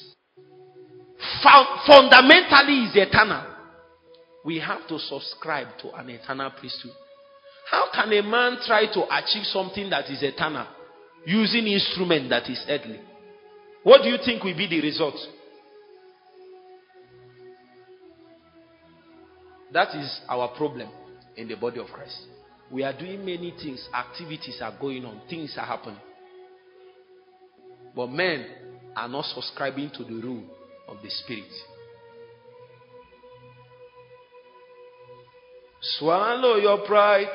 fundamentally 1.86 2.84
is 2.84 2.96
eternal, 2.96 3.44
we 4.44 4.58
have 4.58 4.86
to 4.88 4.98
subscribe 4.98 5.68
to 5.80 5.92
an 5.94 6.10
eternal 6.10 6.50
priesthood. 6.50 6.92
How 7.70 7.88
can 7.92 8.12
a 8.12 8.22
man 8.22 8.58
try 8.66 8.86
to 8.92 9.04
achieve 9.16 9.44
something 9.44 9.88
that 9.90 10.10
is 10.10 10.22
eternal 10.22 10.66
using 11.26 11.66
instrument 11.66 12.28
that 12.28 12.48
is 12.50 12.62
earthly? 12.68 13.00
What 13.82 14.02
do 14.02 14.08
you 14.08 14.18
think 14.24 14.44
will 14.44 14.56
be 14.56 14.68
the 14.68 14.80
result? 14.82 15.16
That 19.72 19.94
is 19.94 20.20
our 20.28 20.48
problem 20.56 20.88
in 21.36 21.48
the 21.48 21.56
body 21.56 21.80
of 21.80 21.86
Christ. 21.88 22.26
We 22.70 22.82
are 22.82 22.96
doing 22.96 23.24
many 23.24 23.52
things, 23.60 23.88
activities 23.92 24.60
are 24.62 24.76
going 24.80 25.04
on, 25.04 25.22
things 25.28 25.56
are 25.58 25.66
happening. 25.66 26.00
But 27.94 28.08
men 28.08 28.46
are 28.96 29.08
not 29.08 29.24
subscribing 29.26 29.90
to 29.96 30.04
the 30.04 30.14
rule 30.14 30.44
of 30.94 31.02
the 31.02 31.10
Spirit. 31.10 31.50
Swallow 35.98 36.56
your 36.56 36.86
pride 36.86 37.34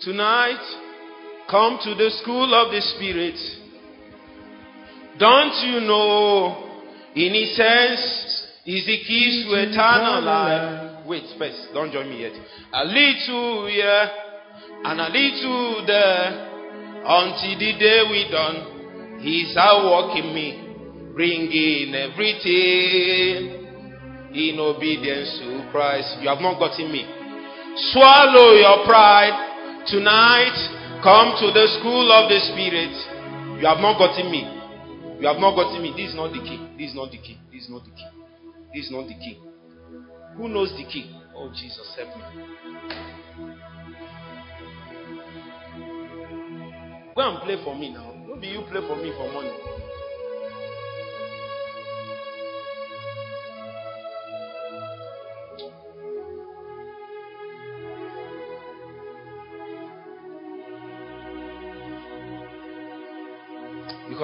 tonight. 0.00 0.60
Come 1.50 1.78
to 1.82 1.94
the 1.94 2.10
school 2.22 2.54
of 2.54 2.72
the 2.72 2.80
Spirit. 2.80 3.36
Don't 5.18 5.54
you 5.66 5.80
know? 5.80 6.64
In 7.14 7.34
his 7.34 7.58
is 8.66 8.84
the 8.86 8.98
keys 8.98 9.46
to 9.46 9.54
eternal 9.54 10.22
life. 10.22 11.06
Wait, 11.06 11.24
first, 11.38 11.68
don't 11.72 11.90
join 11.90 12.08
me 12.10 12.20
yet. 12.20 12.32
A 12.72 12.84
little 12.84 13.66
here 13.66 14.10
and 14.84 15.00
a 15.00 15.08
little 15.08 15.86
there 15.86 16.48
until 17.02 17.58
the 17.58 17.78
day 17.78 18.02
we 18.10 18.28
done. 18.30 19.20
He's 19.20 19.56
out 19.56 19.84
walking 19.84 20.34
me, 20.34 20.67
bringing 21.18 21.90
everything 21.98 23.58
in 24.30 24.54
obedience 24.60 25.34
to 25.42 25.66
Christ. 25.72 26.22
You 26.22 26.28
have 26.28 26.38
not 26.38 26.60
gotten 26.62 26.92
me. 26.92 27.02
Swallow 27.90 28.54
your 28.54 28.86
pride 28.86 29.34
tonight. 29.90 30.54
Come 31.02 31.34
to 31.42 31.50
the 31.50 31.66
school 31.80 32.06
of 32.14 32.30
the 32.30 32.38
Spirit. 32.54 32.94
You 33.58 33.66
have 33.66 33.82
not 33.82 33.98
gotten 33.98 34.30
me. 34.30 34.46
You 35.18 35.26
have 35.26 35.42
not 35.42 35.58
gotten 35.58 35.82
me. 35.82 35.90
This 35.98 36.10
is 36.10 36.14
not 36.14 36.30
the 36.30 36.38
key. 36.38 36.62
This 36.78 36.90
is 36.90 36.94
not 36.94 37.10
the 37.10 37.18
key. 37.18 37.36
This 37.50 37.64
is 37.64 37.70
not 37.70 37.82
the 37.82 37.90
key. 37.90 38.06
This 38.72 38.84
is 38.86 38.92
not 38.92 39.08
the 39.08 39.14
key. 39.18 39.42
Who 40.36 40.48
knows 40.48 40.70
the 40.78 40.86
key? 40.86 41.10
Oh, 41.34 41.50
Jesus, 41.50 41.98
help 41.98 42.14
me. 42.14 42.22
Go 47.16 47.22
and 47.26 47.42
play 47.42 47.58
for 47.64 47.74
me 47.74 47.90
now. 47.90 48.14
Maybe 48.28 48.54
you 48.54 48.62
play 48.70 48.86
for 48.86 48.94
me 48.94 49.10
for 49.18 49.26
money. 49.34 49.77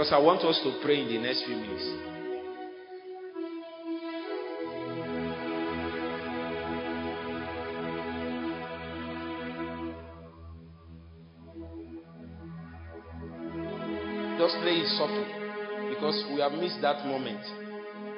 Because 0.05 0.20
I 0.20 0.22
want 0.22 0.44
us 0.44 0.60
to 0.62 0.81
pray 0.85 1.01
in 1.01 1.09
the 1.09 1.16
next 1.16 1.47
few 1.47 1.56
minutes. 1.56 1.81
Just 14.36 14.60
play 14.60 14.76
it 14.76 14.93
softly 15.01 15.24
because 15.89 16.20
we 16.35 16.40
have 16.44 16.52
missed 16.52 16.82
that 16.82 17.06
moment. 17.06 17.40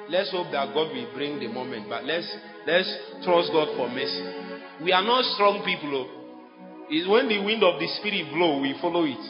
let's 0.09 0.29
hope 0.31 0.51
that 0.51 0.73
God 0.73 0.91
will 0.91 1.09
bring 1.15 1.39
the 1.39 1.47
moment. 1.47 1.87
But 1.87 2.03
let's 2.03 2.27
let's 2.67 2.91
trust 3.23 3.47
God 3.53 3.71
for 3.77 3.87
mercy. 3.87 4.83
We 4.83 4.91
are 4.91 5.03
not 5.03 5.23
strong 5.39 5.63
people. 5.63 6.03
Oh. 6.03 6.87
It's 6.89 7.07
when 7.07 7.29
the 7.29 7.39
wind 7.39 7.63
of 7.63 7.79
the 7.79 7.87
spirit 7.95 8.27
blow, 8.35 8.59
we 8.59 8.75
follow 8.81 9.05
it. 9.05 9.23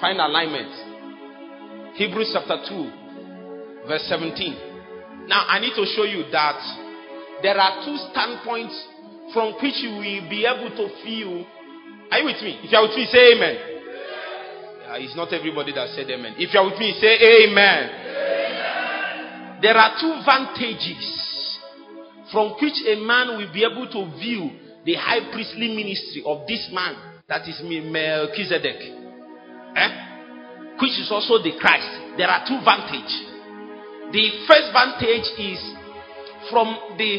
Find 0.00 0.20
alignment. 0.20 0.95
Hebrews 1.96 2.28
chapter 2.34 2.60
2, 2.68 3.88
verse 3.88 4.04
17. 4.08 5.28
Now 5.28 5.46
I 5.48 5.58
need 5.60 5.72
to 5.76 5.84
show 5.96 6.04
you 6.04 6.24
that 6.30 6.60
there 7.42 7.56
are 7.56 7.84
two 7.84 7.96
standpoints 8.12 8.76
from 9.32 9.54
which 9.64 9.80
you 9.80 9.96
will 9.96 10.28
be 10.28 10.44
able 10.44 10.76
to 10.76 10.92
feel. 11.00 11.40
Are 12.12 12.20
you 12.20 12.26
with 12.26 12.42
me? 12.44 12.60
If 12.62 12.70
you 12.70 12.76
are 12.76 12.86
with 12.86 12.96
me, 12.96 13.06
say 13.08 13.32
amen. 13.32 13.56
It's 15.00 15.16
not 15.16 15.32
everybody 15.32 15.72
that 15.72 15.88
said 15.96 16.10
amen. 16.10 16.34
If 16.36 16.52
you 16.52 16.60
are 16.60 16.68
with 16.68 16.78
me, 16.78 16.92
say 17.00 17.16
amen. 17.48 17.88
amen. 17.88 19.62
There 19.62 19.74
are 19.74 19.96
two 19.98 20.20
vantages 20.20 21.58
from 22.30 22.60
which 22.60 22.76
a 22.86 23.00
man 23.00 23.38
will 23.38 23.52
be 23.52 23.64
able 23.64 23.88
to 23.88 24.04
view 24.20 24.50
the 24.84 24.94
high 25.00 25.32
priestly 25.32 25.74
ministry 25.74 26.22
of 26.26 26.46
this 26.46 26.68
man 26.72 26.94
that 27.26 27.48
is 27.48 27.58
Melchizedek, 27.64 28.80
eh? 29.76 30.06
Which 30.80 30.96
is 31.00 31.08
also 31.10 31.42
the 31.42 31.56
Christ. 31.58 32.16
There 32.16 32.28
are 32.28 32.44
two 32.44 32.60
vantage. 32.64 33.12
The 34.12 34.24
first 34.46 34.70
vantage 34.72 35.28
is 35.40 35.60
from 36.50 36.96
the 36.96 37.12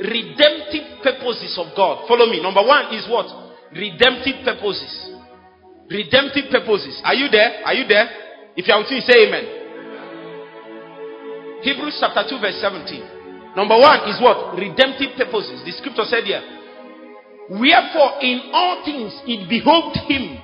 redemptive 0.00 1.02
purposes 1.02 1.58
of 1.58 1.74
God. 1.76 2.08
Follow 2.08 2.26
me. 2.26 2.40
Number 2.40 2.62
one 2.62 2.94
is 2.94 3.06
what? 3.08 3.26
Redemptive 3.72 4.44
purposes. 4.44 5.12
Redemptive 5.90 6.50
purposes. 6.50 7.00
Are 7.04 7.14
you 7.14 7.28
there? 7.28 7.64
Are 7.64 7.74
you 7.74 7.86
there? 7.86 8.08
If 8.56 8.66
you 8.68 8.74
are 8.74 8.80
with 8.80 8.90
me, 8.90 9.00
say 9.00 9.28
amen. 9.28 9.44
Hebrews 11.62 11.98
chapter 12.00 12.24
2, 12.28 12.40
verse 12.40 12.58
17. 12.60 13.54
Number 13.56 13.78
one 13.78 14.08
is 14.08 14.20
what? 14.20 14.56
Redemptive 14.56 15.16
purposes. 15.16 15.62
The 15.64 15.72
scripture 15.72 16.04
said 16.08 16.24
here. 16.24 16.42
Wherefore, 17.50 18.22
in 18.22 18.50
all 18.52 18.82
things 18.84 19.12
it 19.26 19.48
behoved 19.48 19.98
him 20.08 20.40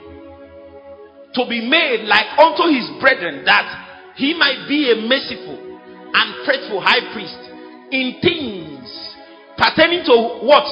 to 1.35 1.45
be 1.49 1.61
made 1.61 2.05
like 2.07 2.39
unto 2.39 2.73
his 2.73 2.89
brethren, 3.01 3.45
that 3.45 4.15
he 4.17 4.35
might 4.35 4.67
be 4.69 4.91
a 4.93 4.97
merciful 5.07 5.59
and 6.15 6.47
faithful 6.47 6.81
high 6.81 7.13
priest 7.13 7.39
in 7.91 8.19
things 8.23 9.09
Pertaining 9.59 10.05
to 10.05 10.47
what? 10.47 10.65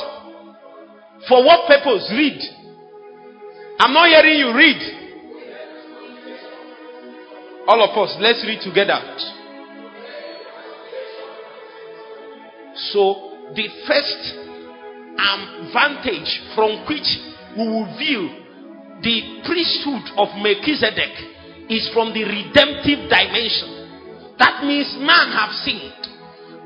For 1.29 1.45
what 1.45 1.67
purpose? 1.67 2.09
Read. 2.13 2.41
I'm 3.81 3.93
not 3.93 4.09
hearing 4.09 4.39
you 4.39 4.57
read. 4.57 4.81
All 7.67 7.83
of 7.83 7.99
us, 7.99 8.17
let's 8.21 8.45
read 8.47 8.61
together. 8.63 9.01
So, 12.93 13.33
the 13.57 13.67
first 13.89 14.39
um, 15.19 15.71
vantage 15.73 16.43
from 16.55 16.87
which 16.87 17.09
we 17.59 17.67
will 17.67 17.99
view 17.99 18.46
the 19.03 19.45
priesthood 19.45 20.05
of 20.17 20.33
Melchizedek 20.41 21.69
is 21.69 21.91
from 21.93 22.15
the 22.15 22.25
redemptive 22.25 23.11
dimension. 23.11 24.37
That 24.39 24.65
means 24.65 24.97
man 25.01 25.33
have 25.33 25.53
sinned. 25.65 26.05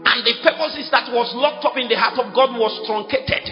And 0.01 0.25
the 0.25 0.35
purposes 0.43 0.89
that 0.91 1.13
was 1.13 1.31
locked 1.37 1.65
up 1.65 1.77
in 1.77 1.89
the 1.89 1.99
heart 1.99 2.19
of 2.19 2.33
God 2.33 2.57
was 2.57 2.73
truncated. 2.89 3.47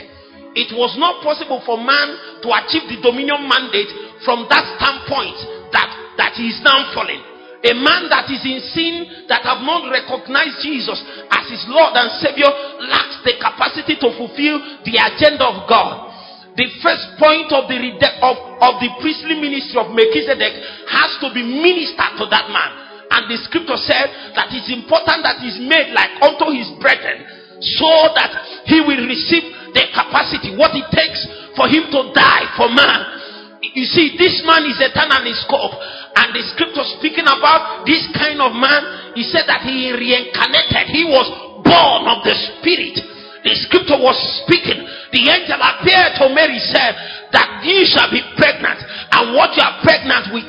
It 0.56 0.72
was 0.74 0.96
not 0.96 1.22
possible 1.22 1.60
for 1.62 1.76
man 1.76 2.42
to 2.42 2.48
achieve 2.50 2.88
the 2.88 2.98
dominion 3.04 3.46
mandate 3.46 3.90
from 4.24 4.48
that 4.48 4.64
standpoint 4.80 5.38
that, 5.70 5.88
that 6.16 6.32
he 6.34 6.50
is 6.50 6.58
now 6.64 6.88
fallen. 6.96 7.20
A 7.58 7.74
man 7.74 8.06
that 8.08 8.30
is 8.30 8.42
in 8.46 8.62
sin, 8.70 9.26
that 9.26 9.42
have 9.42 9.60
not 9.66 9.90
recognized 9.90 10.62
Jesus 10.62 10.98
as 11.30 11.44
his 11.50 11.66
Lord 11.66 11.90
and 11.98 12.10
Savior, 12.22 12.48
lacks 12.86 13.18
the 13.26 13.34
capacity 13.38 13.98
to 13.98 14.14
fulfill 14.14 14.62
the 14.86 14.94
agenda 14.94 15.42
of 15.42 15.66
God. 15.66 16.07
The 16.58 16.66
first 16.82 17.14
point 17.22 17.54
of 17.54 17.70
the, 17.70 17.78
of, 18.18 18.36
of 18.58 18.82
the 18.82 18.90
priestly 18.98 19.38
ministry 19.38 19.78
of 19.78 19.94
Melchizedek 19.94 20.58
has 20.90 21.14
to 21.22 21.30
be 21.30 21.46
ministered 21.46 22.18
to 22.18 22.26
that 22.34 22.50
man. 22.50 22.70
And 23.14 23.30
the 23.30 23.38
scripture 23.46 23.78
said 23.78 24.34
that 24.34 24.50
it's 24.50 24.66
important 24.66 25.22
that 25.22 25.38
he's 25.38 25.62
made 25.62 25.94
like 25.94 26.18
unto 26.18 26.50
his 26.50 26.66
brethren 26.82 27.22
so 27.62 28.10
that 28.18 28.66
he 28.66 28.82
will 28.82 29.06
receive 29.06 29.46
the 29.70 29.86
capacity, 29.94 30.58
what 30.58 30.74
it 30.74 30.90
takes 30.90 31.22
for 31.54 31.70
him 31.70 31.94
to 31.94 32.10
die 32.10 32.50
for 32.58 32.66
man. 32.74 33.62
You 33.62 33.86
see, 33.86 34.18
this 34.18 34.42
man 34.42 34.66
is 34.66 34.82
eternal 34.82 35.30
in 35.30 35.38
scope. 35.46 35.78
And 36.18 36.34
the 36.34 36.42
scripture 36.58 36.86
speaking 36.98 37.26
about 37.30 37.86
this 37.86 38.02
kind 38.18 38.42
of 38.42 38.50
man, 38.58 39.14
he 39.14 39.22
said 39.30 39.46
that 39.46 39.62
he 39.62 39.94
reincarnated. 39.94 40.90
He 40.90 41.06
was 41.06 41.26
born 41.62 42.02
of 42.10 42.26
the 42.26 42.34
spirit. 42.34 43.17
The 43.48 43.56
scripture 43.64 43.96
was 43.96 44.12
speaking. 44.44 44.76
The 45.08 45.24
angel 45.24 45.56
appeared 45.56 46.20
to 46.20 46.28
Mary, 46.36 46.60
said 46.60 46.92
that 47.32 47.64
you 47.64 47.84
shall 47.88 48.10
be 48.10 48.22
pregnant, 48.36 48.80
and 49.12 49.34
what 49.34 49.52
you 49.56 49.62
are 49.62 49.78
pregnant 49.82 50.32
with, 50.32 50.48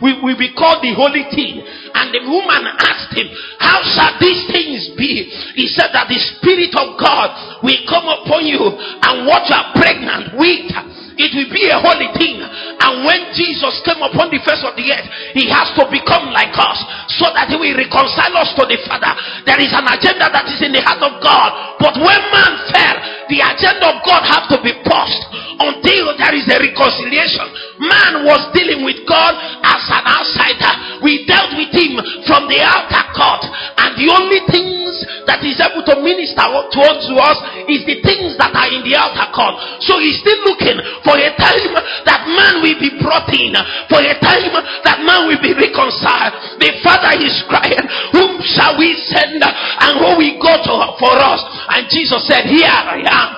will 0.00 0.38
be 0.38 0.50
called 0.56 0.82
the 0.82 0.94
holy 0.94 1.26
thing. 1.30 1.62
And 1.94 2.06
the 2.14 2.22
woman 2.26 2.62
asked 2.80 3.14
him, 3.14 3.28
How 3.58 3.82
shall 3.84 4.14
these 4.18 4.46
things 4.50 4.94
be? 4.96 5.28
He 5.54 5.66
said 5.70 5.92
that 5.92 6.08
the 6.08 6.18
Spirit 6.18 6.74
of 6.74 6.98
God 6.98 7.62
will 7.62 7.82
come 7.86 8.06
upon 8.08 8.46
you, 8.46 8.60
and 8.60 9.26
what 9.26 9.46
you 9.46 9.56
are 9.56 9.70
pregnant 9.76 10.38
with 10.38 11.00
it 11.20 11.36
will 11.36 11.52
be 11.52 11.68
a 11.68 11.76
holy 11.76 12.08
thing. 12.16 12.40
And 12.40 13.04
when 13.04 13.28
Jesus 13.36 13.84
came 13.84 14.00
upon 14.00 14.32
the 14.32 14.40
face 14.40 14.64
of 14.64 14.72
the 14.72 14.88
earth, 14.88 15.08
he 15.36 15.52
has 15.52 15.68
to 15.76 15.84
become 15.92 16.32
like 16.32 16.56
us 16.56 16.80
so 17.20 17.28
that 17.36 17.52
he 17.52 17.60
will 17.60 17.76
reconcile 17.76 18.32
us 18.40 18.56
to 18.56 18.64
the 18.64 18.80
Father. 18.88 19.12
There 19.44 19.60
is 19.60 19.68
an 19.68 19.84
agenda 19.84 20.32
that 20.32 20.48
is 20.48 20.64
in 20.64 20.72
the 20.72 20.80
heart 20.80 21.04
of 21.04 21.20
God. 21.20 21.76
But 21.76 22.00
when 22.00 22.20
man 22.32 22.52
fell, 22.72 22.96
the 23.30 23.38
agenda 23.38 23.86
of 23.94 24.02
God 24.02 24.26
had 24.26 24.50
to 24.50 24.58
be 24.60 24.74
paused 24.82 25.22
until 25.62 26.18
there 26.18 26.34
is 26.34 26.44
a 26.50 26.58
reconciliation. 26.58 27.69
Man 27.80 28.28
was 28.28 28.52
dealing 28.52 28.84
with 28.84 29.08
God 29.08 29.32
as 29.64 29.82
an 29.88 30.04
outsider. 30.04 31.00
We 31.00 31.24
dealt 31.24 31.56
with 31.56 31.72
him 31.72 31.96
from 32.28 32.44
the 32.44 32.60
outer 32.60 33.04
court. 33.16 33.48
And 33.80 33.96
the 33.96 34.08
only 34.12 34.44
things 34.52 35.00
that 35.24 35.40
is 35.40 35.56
able 35.56 35.80
to 35.88 35.96
minister 36.04 36.44
towards 36.76 37.08
us 37.08 37.38
is 37.72 37.88
the 37.88 38.04
things 38.04 38.36
that 38.36 38.52
are 38.52 38.68
in 38.68 38.84
the 38.84 38.98
outer 38.98 39.32
court. 39.32 39.56
So 39.80 39.96
he's 39.96 40.20
still 40.20 40.44
looking 40.44 40.76
for 41.00 41.16
a 41.16 41.30
time 41.40 41.72
that 42.04 42.28
man 42.28 42.60
will 42.60 42.76
be 42.76 43.00
brought 43.00 43.32
in, 43.32 43.56
for 43.88 44.02
a 44.02 44.16
time 44.20 44.52
that 44.84 45.00
man 45.00 45.30
will 45.30 45.40
be 45.40 45.56
reconciled. 45.56 46.60
The 46.60 46.84
Father 46.84 47.16
is 47.16 47.32
crying, 47.48 47.80
Whom 48.12 48.44
shall 48.44 48.76
we 48.76 48.92
send 49.08 49.40
and 49.40 49.92
who 49.96 50.20
will 50.20 50.36
go 50.42 50.52
to 50.52 50.74
for 51.00 51.14
us? 51.16 51.40
And 51.72 51.88
Jesus 51.88 52.20
said, 52.28 52.44
Here 52.44 52.68
I 52.68 53.00
am, 53.06 53.30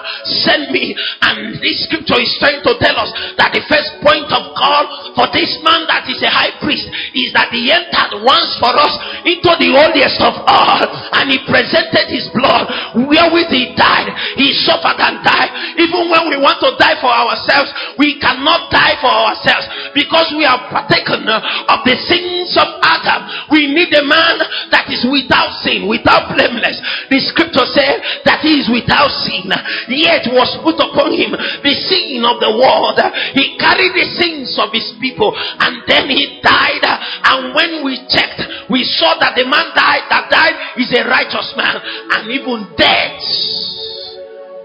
send 0.43 0.74
me. 0.74 0.97
And 1.23 1.62
this 1.62 1.86
scripture 1.86 2.19
is 2.19 2.32
trying 2.43 2.64
to 2.66 2.73
tell 2.82 2.97
us 2.98 3.10
that 3.39 3.55
the 3.55 3.62
first 3.70 4.02
point 4.02 4.32
of 4.33 4.57
call 4.57 5.15
for 5.15 5.29
this 5.31 5.53
man 5.63 5.85
that 5.87 6.09
is 6.09 6.21
a 6.25 6.31
high 6.33 6.57
priest 6.59 6.89
is 7.15 7.31
that 7.37 7.53
he 7.53 7.69
entered 7.71 8.25
once 8.25 8.57
for 8.59 8.73
us 8.73 8.95
into 9.29 9.53
the 9.61 9.71
holiest 9.77 10.21
of 10.25 10.35
all 10.49 10.83
and 11.21 11.31
he 11.31 11.39
presented 11.47 12.09
his 12.09 12.27
blood 12.33 12.67
wherewith 12.97 13.53
he 13.53 13.73
died. 13.77 14.09
He 14.37 14.53
suffered 14.65 14.99
and 14.99 15.21
died. 15.23 15.77
Even 15.79 16.09
when 16.09 16.33
we 16.33 16.37
want 16.41 16.59
to 16.65 16.73
die 16.81 16.99
for 16.99 17.11
ourselves. 17.11 17.71
We 17.99 18.19
cannot 18.19 18.71
die 18.71 18.97
for 19.03 19.11
ourselves 19.11 19.67
because 19.95 20.33
we 20.37 20.45
have 20.47 20.71
partaken 20.71 21.27
of 21.29 21.79
the 21.85 21.97
sins 22.09 22.55
of 22.57 22.69
Adam. 22.83 23.51
We 23.51 23.71
need 23.71 23.93
a 23.95 24.05
man 24.07 24.43
that 24.71 24.89
is 24.89 25.05
without 25.07 25.53
sin, 25.63 25.87
without 25.87 26.33
blameless. 26.33 26.79
The 27.11 27.21
scripture 27.31 27.69
says 27.71 28.03
that 28.25 28.41
he 28.43 28.63
is 28.63 28.69
without 28.71 29.11
sin, 29.27 29.51
yet 29.93 30.27
was 30.33 30.51
put 30.63 30.79
upon 30.79 31.13
him 31.13 31.35
the 31.35 31.75
sin 31.89 32.25
of 32.25 32.41
the 32.41 32.53
world. 32.57 32.99
He 33.37 33.59
carried 33.59 33.93
the 33.93 34.07
sins 34.23 34.55
of 34.62 34.70
his 34.70 34.94
people 35.03 35.35
and 35.35 35.82
then 35.90 36.07
he 36.07 36.39
died. 36.39 36.86
And 37.27 37.51
when 37.55 37.82
we 37.82 37.99
checked, 38.07 38.70
we 38.70 38.86
saw 38.86 39.19
that 39.19 39.35
the 39.35 39.44
man 39.51 39.74
died 39.74 40.07
that 40.12 40.31
died 40.31 40.57
is 40.78 40.93
a 40.93 41.03
righteous 41.09 41.49
man, 41.57 41.77
and 41.81 42.23
even 42.31 42.69
death 42.77 43.24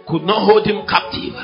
could 0.07 0.23
not 0.23 0.43
hold 0.43 0.67
him 0.67 0.83
captive. 0.87 1.35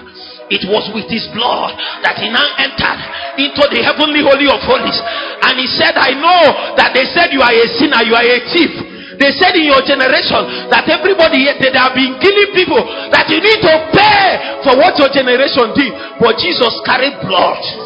It 0.52 0.68
was 0.68 0.92
with 0.92 1.08
his 1.08 1.26
blood 1.32 1.74
that 2.04 2.20
he 2.20 2.28
now 2.30 2.46
entered 2.60 3.02
into 3.40 3.64
the 3.72 3.80
heavenly 3.80 4.22
holy 4.22 4.48
of 4.52 4.60
holies. 4.64 5.00
And 5.44 5.56
he 5.56 5.68
said, 5.72 5.96
I 5.96 6.14
know 6.20 6.76
that 6.78 6.92
they 6.92 7.08
said 7.16 7.32
you 7.32 7.42
are 7.42 7.52
a 7.52 7.68
sinner, 7.80 8.04
you 8.06 8.14
are 8.14 8.28
a 8.28 8.40
thief. 8.52 8.74
They 9.18 9.32
said 9.40 9.56
in 9.56 9.72
your 9.72 9.82
generation 9.88 10.68
that 10.74 10.90
everybody 10.90 11.48
they 11.48 11.72
have 11.74 11.96
been 11.96 12.20
killing 12.20 12.52
people, 12.54 12.82
that 13.14 13.30
you 13.32 13.40
need 13.40 13.62
to 13.64 13.74
pay 13.96 14.64
for 14.68 14.74
what 14.78 15.00
your 15.00 15.10
generation 15.16 15.72
did. 15.76 15.92
But 16.20 16.40
Jesus 16.44 16.74
carried 16.84 17.18
blood. 17.24 17.83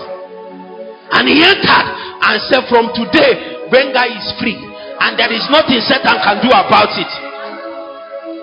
And 1.12 1.28
he 1.28 1.40
entered 1.40 1.88
and 2.28 2.36
said, 2.52 2.68
From 2.68 2.92
today, 2.92 3.68
Benga 3.72 4.04
is 4.12 4.28
free. 4.40 4.58
And 5.00 5.14
there 5.16 5.32
is 5.32 5.46
nothing 5.54 5.80
Satan 5.86 6.18
can 6.20 6.42
do 6.42 6.50
about 6.50 6.92
it. 6.98 7.12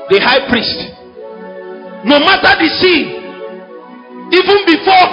The 0.08 0.18
high 0.20 0.44
priest, 0.48 0.78
no 2.04 2.20
matter 2.20 2.52
the 2.60 2.68
sin, 2.78 3.04
even 4.32 4.58
before, 4.68 5.08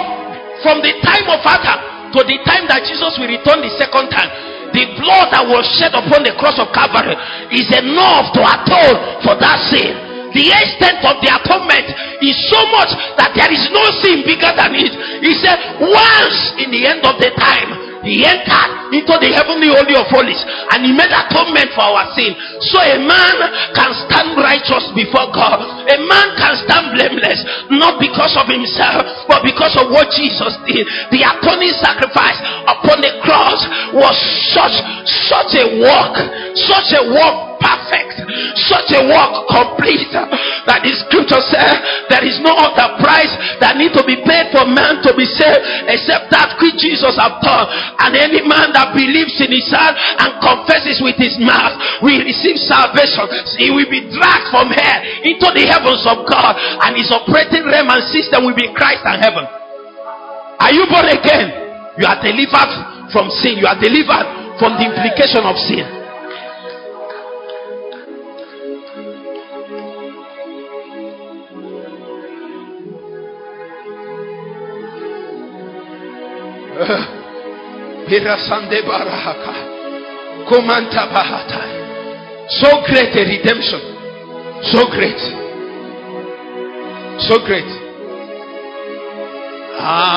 from 0.62 0.84
the 0.84 0.92
time 1.00 1.26
of 1.32 1.40
Adam 1.42 2.12
to 2.12 2.20
the 2.28 2.38
time 2.44 2.68
that 2.68 2.84
Jesus 2.84 3.16
will 3.16 3.28
return 3.28 3.64
the 3.64 3.72
second 3.80 4.12
time, 4.12 4.30
The 4.72 4.88
blood 4.96 5.28
that 5.36 5.44
was 5.44 5.68
shed 5.76 5.92
upon 5.92 6.24
the 6.24 6.32
cross 6.40 6.56
of 6.56 6.72
Calvary 6.72 7.12
is 7.52 7.68
enough 7.76 8.32
to 8.32 8.40
atone 8.40 9.20
for 9.20 9.36
that 9.36 9.60
sin. 9.68 10.11
The 10.32 10.46
extent 10.48 11.04
of 11.04 11.20
the 11.20 11.30
atonement 11.30 11.86
is 12.24 12.36
so 12.48 12.60
much 12.72 12.92
that 13.20 13.36
there 13.36 13.52
is 13.52 13.64
no 13.72 13.84
sin 14.00 14.24
bigger 14.24 14.52
than 14.56 14.72
it. 14.74 14.92
He 15.20 15.32
said, 15.40 15.56
once 15.80 16.38
in 16.60 16.72
the 16.72 16.82
end 16.88 17.04
of 17.04 17.20
the 17.20 17.30
time, 17.36 17.92
he 18.02 18.26
entered 18.26 18.98
into 18.98 19.14
the 19.14 19.30
heavenly 19.30 19.70
holy 19.70 19.94
of 19.94 20.10
holies 20.10 20.42
and 20.74 20.82
he 20.82 20.90
made 20.90 21.10
atonement 21.10 21.70
for 21.70 21.86
our 21.86 22.10
sin. 22.18 22.34
So 22.66 22.82
a 22.82 22.98
man 22.98 23.36
can 23.78 23.90
stand 24.06 24.34
righteous 24.34 24.90
before 24.98 25.30
God. 25.30 25.86
A 25.86 25.98
man 26.02 26.28
can 26.34 26.54
stand 26.66 26.98
blameless, 26.98 27.40
not 27.70 28.02
because 28.02 28.34
of 28.34 28.50
himself, 28.50 29.06
but 29.30 29.46
because 29.46 29.78
of 29.78 29.94
what 29.94 30.10
Jesus 30.18 30.52
did. 30.66 30.82
The 31.14 31.22
atoning 31.22 31.78
sacrifice 31.78 32.38
upon 32.66 33.00
the 33.06 33.22
cross 33.22 33.62
was 33.94 34.14
such 34.50 34.76
such 35.30 35.54
a 35.62 35.66
work, 35.78 36.14
such 36.58 36.90
a 36.98 37.02
work 37.06 37.51
perfect, 37.62 38.26
such 38.66 38.90
a 38.98 39.00
work 39.06 39.46
complete 39.46 40.10
that 40.66 40.82
the 40.82 40.92
scripture 41.06 41.42
says 41.46 41.78
there 42.10 42.26
is 42.26 42.42
no 42.42 42.50
other 42.58 42.98
price 42.98 43.30
that 43.62 43.78
need 43.78 43.94
to 43.94 44.02
be 44.02 44.18
paid 44.26 44.50
for 44.50 44.66
man 44.66 44.98
to 45.06 45.14
be 45.14 45.24
saved 45.24 45.62
except 45.86 46.30
that 46.34 46.58
which 46.58 46.76
Jesus 46.82 47.14
have 47.18 47.38
done. 47.38 47.66
And 48.02 48.18
any 48.18 48.42
man 48.42 48.74
that 48.74 48.94
believes 48.94 49.38
in 49.38 49.50
his 49.54 49.70
heart 49.70 49.94
and 49.94 50.42
confesses 50.42 50.98
with 50.98 51.16
his 51.18 51.38
mouth 51.38 51.78
will 52.02 52.22
receive 52.26 52.58
salvation. 52.58 53.26
He 53.58 53.70
will 53.70 53.88
be 53.88 54.10
dragged 54.10 54.50
from 54.50 54.74
here 54.74 54.98
into 55.22 55.48
the 55.54 55.64
heavens 55.70 56.02
of 56.06 56.26
God, 56.26 56.58
and 56.58 56.98
his 56.98 57.10
operating 57.14 57.66
realm 57.66 57.90
and 57.90 58.02
system 58.10 58.44
will 58.46 58.58
be 58.58 58.70
Christ 58.74 59.06
and 59.06 59.22
heaven. 59.22 59.46
Are 59.46 60.72
you 60.74 60.86
born 60.90 61.06
again? 61.10 61.62
You 61.98 62.06
are 62.08 62.20
delivered 62.22 63.10
from 63.12 63.28
sin. 63.42 63.60
You 63.60 63.66
are 63.68 63.78
delivered 63.78 64.58
from 64.58 64.78
the 64.80 64.84
implication 64.88 65.44
of 65.44 65.56
sin. 65.58 66.01
So 82.60 82.68
great 82.86 83.14
a 83.16 83.24
redemption. 83.24 83.80
So 84.62 84.86
great. 84.90 85.20
So 87.28 87.38
great. 87.46 87.70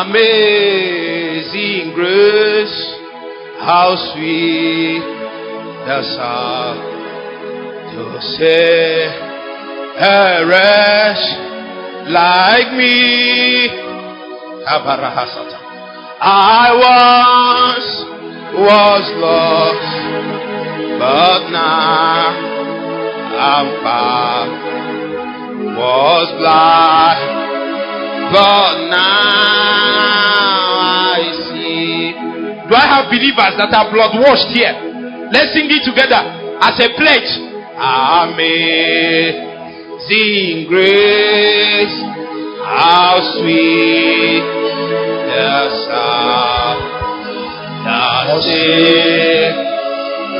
Amazing 0.06 1.94
grace. 1.96 2.78
How 3.60 3.96
sweet 4.14 5.04
the 5.86 6.02
sound 6.18 6.80
to 7.94 8.04
say 8.38 9.08
a 10.02 10.46
wretch 10.46 11.24
like 12.10 12.70
me. 12.74 13.70
Abarahasata. 14.68 15.65
I 16.22 16.72
once 16.80 17.90
was 18.56 19.04
lost, 19.20 19.84
but 21.00 21.50
now 21.52 22.32
I'm 23.36 23.68
found. 23.84 24.52
Was 25.76 26.32
blind, 26.40 27.20
but 28.32 28.76
now 28.88 29.60
I 30.80 31.20
see. 31.52 32.16
Do 32.70 32.76
I 32.76 32.88
have 32.96 33.12
believers 33.12 33.60
that 33.60 33.76
are 33.76 33.92
blood 33.92 34.16
washed 34.16 34.56
here? 34.56 34.72
Let's 35.32 35.52
sing 35.52 35.68
it 35.68 35.84
together 35.84 36.24
as 36.64 36.80
a 36.80 36.88
pledge. 36.96 37.28
Amazing 38.32 39.04
grace, 40.72 41.98
how 42.64 43.20
sweet 43.36 44.56
Ah, 45.28 45.34
the 45.34 45.70
sound 45.86 46.80
that 47.86 48.28
sing 48.44 49.58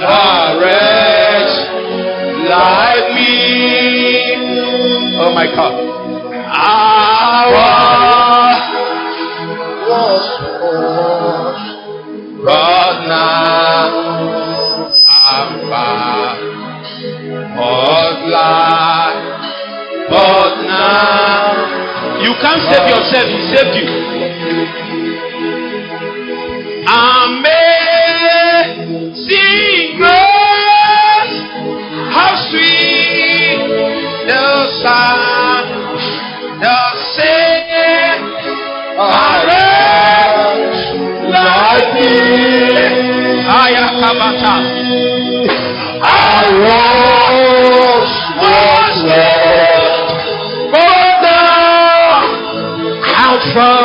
a 0.02 0.60
wretch 0.62 1.54
like 2.50 3.08
me. 3.16 3.34
Oh, 5.18 5.32
my 5.34 5.48
God. 5.56 5.74
I 6.48 7.50
was 7.52 8.60
lost, 9.90 10.30
but 12.44 12.96
now 13.08 13.90
I'm 15.08 15.52
back. 15.70 16.38
Was 17.58 18.16
blind, 18.26 19.26
you 22.24 22.34
can't 22.42 22.62
save 22.70 22.88
yourself. 22.90 23.28
He 23.30 23.40
saved 23.54 23.76
you. 23.76 24.15
Amazing 28.66 29.98
grace, 29.98 31.38
how 32.14 32.34
sweet 32.50 33.60
the 34.28 34.48
sound 34.82 35.68
that 36.62 36.96
saved 37.16 38.24
a 38.98 39.16
wretch 39.46 40.80
like 41.34 41.90
me. 41.96 42.16
Ayakabata. 43.62 44.56
I 46.02 46.44
was 46.66 48.12
was 48.42 48.98
lost, 49.10 50.26
but 50.72 51.14
now 51.22 52.26
I'm 53.22 53.40
found. 53.54 53.85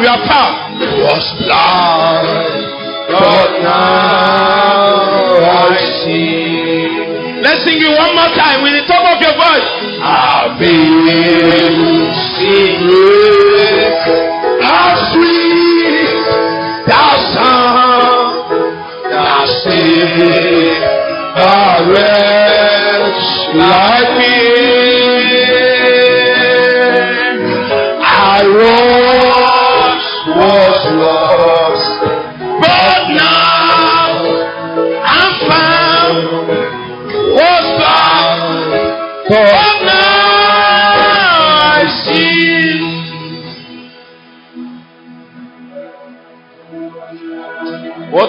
You 0.00 0.08
are 0.08 0.24
found. 0.26 0.80
Was 0.80 1.28
blind, 1.36 2.64
but 3.12 3.50
now 3.60 5.44
I 5.44 5.76
see. 6.00 6.88
Let's 7.42 7.60
sing 7.64 7.76
it 7.76 7.92
one 7.98 8.14
more 8.16 8.32
time 8.32 8.62
with 8.62 8.72
the 8.80 8.86
top 8.88 9.04
of 9.12 9.20
your 9.20 9.34
voice. 9.36 9.68
Amazing 10.56 11.76
grace, 12.80 14.08
how 14.64 14.96
sweet 15.12 16.16
thou 16.88 17.12
sound 17.36 18.56
that 19.04 19.44
saved 19.60 20.80
a 21.36 21.84
wretch 21.92 23.20
like 23.52 24.16
me. 24.16 24.69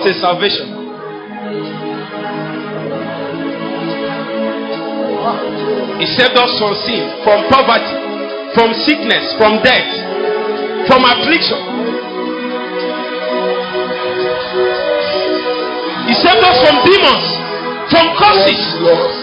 What 0.02 0.10
is 0.10 0.18
salvation? 0.18 0.66
He 6.02 6.10
saved 6.18 6.34
us 6.42 6.58
from 6.58 6.74
sin, 6.90 7.06
from 7.22 7.46
poverty, 7.54 7.94
from 8.58 8.74
sickness, 8.82 9.30
from 9.38 9.62
death, 9.62 9.86
from 10.90 11.06
affliction. 11.06 11.62
He 16.10 16.18
saved 16.18 16.42
us 16.50 16.58
from 16.66 16.82
demons, 16.82 17.26
from 17.94 18.06
curses 18.18 18.58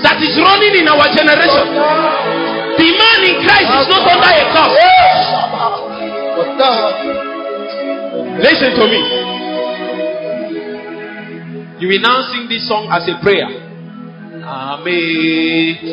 that 0.07 0.23
is 0.23 0.39
running 0.39 0.79
in 0.79 0.87
our 0.87 1.11
generation. 1.11 1.75
The 2.79 2.87
man 2.87 3.19
in 3.27 3.43
Christ 3.43 3.67
is 3.83 3.87
not 3.91 4.07
under 4.15 4.31
a 4.31 4.47
curse. 4.55 4.79
Listen 8.39 8.79
to 8.79 8.87
me. 8.87 9.18
You 11.81 11.87
will 11.87 12.01
now 12.03 12.27
sing 12.33 12.49
this 12.49 12.67
song 12.67 12.91
as 12.91 13.07
a 13.07 13.15
prayer. 13.23 13.47
Amazing 14.43 15.87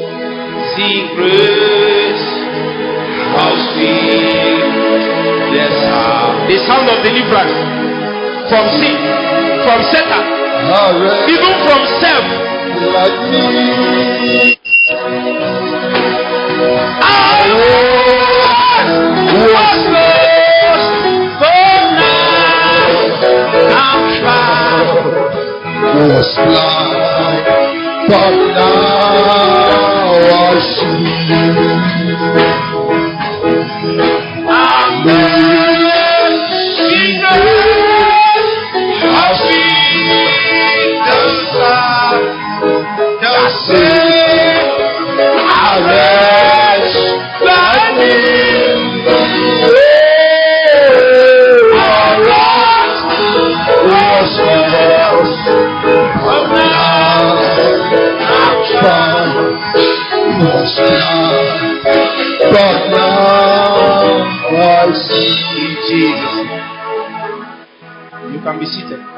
grace, 1.14 2.26
how 3.38 3.53
sweet 3.70 4.66
the 5.53 5.66
sound. 5.86 6.49
The 6.49 6.57
sound 6.66 6.90
of 6.90 6.98
deliverance 7.06 7.53
from 8.49 8.66
sin, 8.82 8.98
from 9.62 9.80
Satan, 9.94 10.26
even 11.30 11.53
from 11.70 11.82
self. 12.02 12.26
like 12.90 13.22
me. 13.30 14.57
I 17.06 17.45
was 19.38 19.53
lost, 19.53 20.35
was 25.96 26.36
blind, 26.36 27.46
but 28.10 28.36
now 28.54 29.16
I 30.36 30.60
see. 32.70 32.75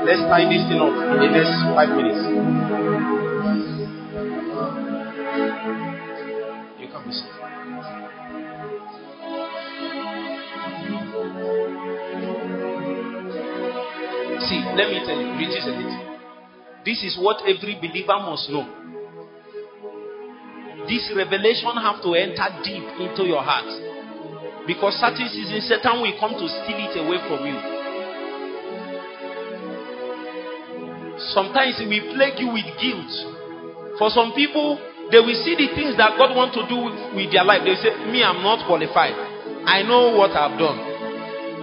Let's 0.06 0.22
tie 0.30 0.46
this 0.48 0.64
thing 0.70 0.80
up 0.80 0.94
in 0.94 1.18
the 1.20 1.30
next 1.32 1.54
five 1.76 1.90
minutes. 1.96 2.22
You 6.80 6.88
can 6.88 7.02
be 7.04 7.12
seated. 7.12 7.38
See, 14.48 14.62
let 14.78 14.88
me 14.92 15.00
tell 15.04 15.20
you, 15.20 15.28
a 15.28 15.36
little. 15.36 16.08
This 16.86 17.04
is 17.04 17.18
what 17.20 17.42
every 17.44 17.76
believer 17.76 18.20
must 18.24 18.50
know. 18.50 18.64
This 20.88 21.12
revelation 21.14 21.76
have 21.76 22.02
to 22.04 22.14
enter 22.16 22.48
deep 22.64 22.86
into 22.96 23.28
your 23.28 23.44
heart. 23.44 23.68
Because 24.66 24.96
certain 24.96 25.28
seasons, 25.28 25.68
Satan 25.68 26.00
will 26.02 26.16
come 26.20 26.32
to 26.40 26.48
steal 26.48 26.80
it 26.80 26.96
away 26.96 27.20
from 27.28 27.44
you. 27.44 27.77
Sometimes 31.34 31.78
he 31.82 31.86
will 31.86 32.14
plague 32.14 32.38
you 32.38 32.54
with 32.54 32.68
guilt. 32.78 33.12
For 33.98 34.10
some 34.14 34.34
people, 34.38 34.78
they 35.10 35.18
will 35.18 35.38
see 35.42 35.56
the 35.58 35.74
things 35.74 35.98
that 35.98 36.20
God 36.20 36.36
wants 36.36 36.54
to 36.60 36.64
do 36.70 36.78
with, 36.78 36.98
with 37.18 37.30
their 37.34 37.48
life. 37.48 37.66
They 37.66 37.76
say, 37.82 37.96
Me, 38.12 38.22
I'm 38.22 38.44
not 38.46 38.68
qualified. 38.68 39.16
I 39.66 39.82
know 39.84 40.14
what 40.14 40.32
I've 40.38 40.60
done. 40.60 40.78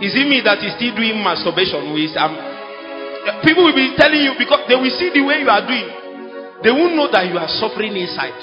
Is 0.03 0.13
it 0.13 0.27
me 0.27 0.43
that 0.43 0.59
is 0.59 0.75
still 0.75 0.93
doing 0.97 1.23
masturbation 1.23 1.95
with 1.95 2.13
um, 2.19 2.35
people 3.47 3.65
will 3.65 3.77
be 3.77 3.95
telling 3.97 4.21
you 4.21 4.35
because 4.37 4.67
they 4.67 4.75
will 4.75 4.91
see 4.99 5.09
the 5.15 5.23
way 5.23 5.41
you 5.41 5.49
are 5.49 5.63
doing. 5.65 5.89
They 6.61 6.73
won't 6.75 6.97
know 6.99 7.09
that 7.13 7.31
you 7.31 7.39
are 7.39 7.49
suffering 7.61 7.95
inside. 7.95 8.37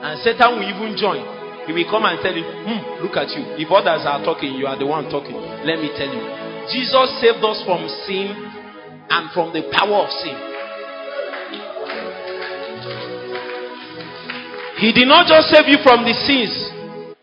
And 0.00 0.16
Satan 0.24 0.56
will 0.56 0.66
even 0.66 0.96
join. 0.96 1.20
He 1.66 1.74
will 1.74 1.86
come 1.90 2.06
and 2.06 2.18
tell 2.22 2.34
you, 2.34 2.46
hmm, 2.46 3.02
look 3.02 3.18
at 3.18 3.28
you. 3.34 3.42
If 3.58 3.68
others 3.70 4.06
are 4.06 4.22
talking, 4.22 4.54
you 4.54 4.70
are 4.70 4.78
the 4.78 4.86
one 4.86 5.10
talking. 5.10 5.34
Let 5.66 5.82
me 5.82 5.90
tell 5.98 6.08
you. 6.08 6.22
Jesus 6.70 7.06
saved 7.18 7.42
us 7.42 7.62
from 7.66 7.86
sin 8.06 8.34
and 9.10 9.30
from 9.32 9.52
the 9.52 9.68
power 9.72 10.06
of 10.06 10.10
sin. 10.10 10.36
He 14.76 14.92
did 14.92 15.08
not 15.08 15.24
just 15.24 15.48
save 15.48 15.68
you 15.72 15.80
from 15.80 16.04
the 16.04 16.12
sins. 16.12 16.52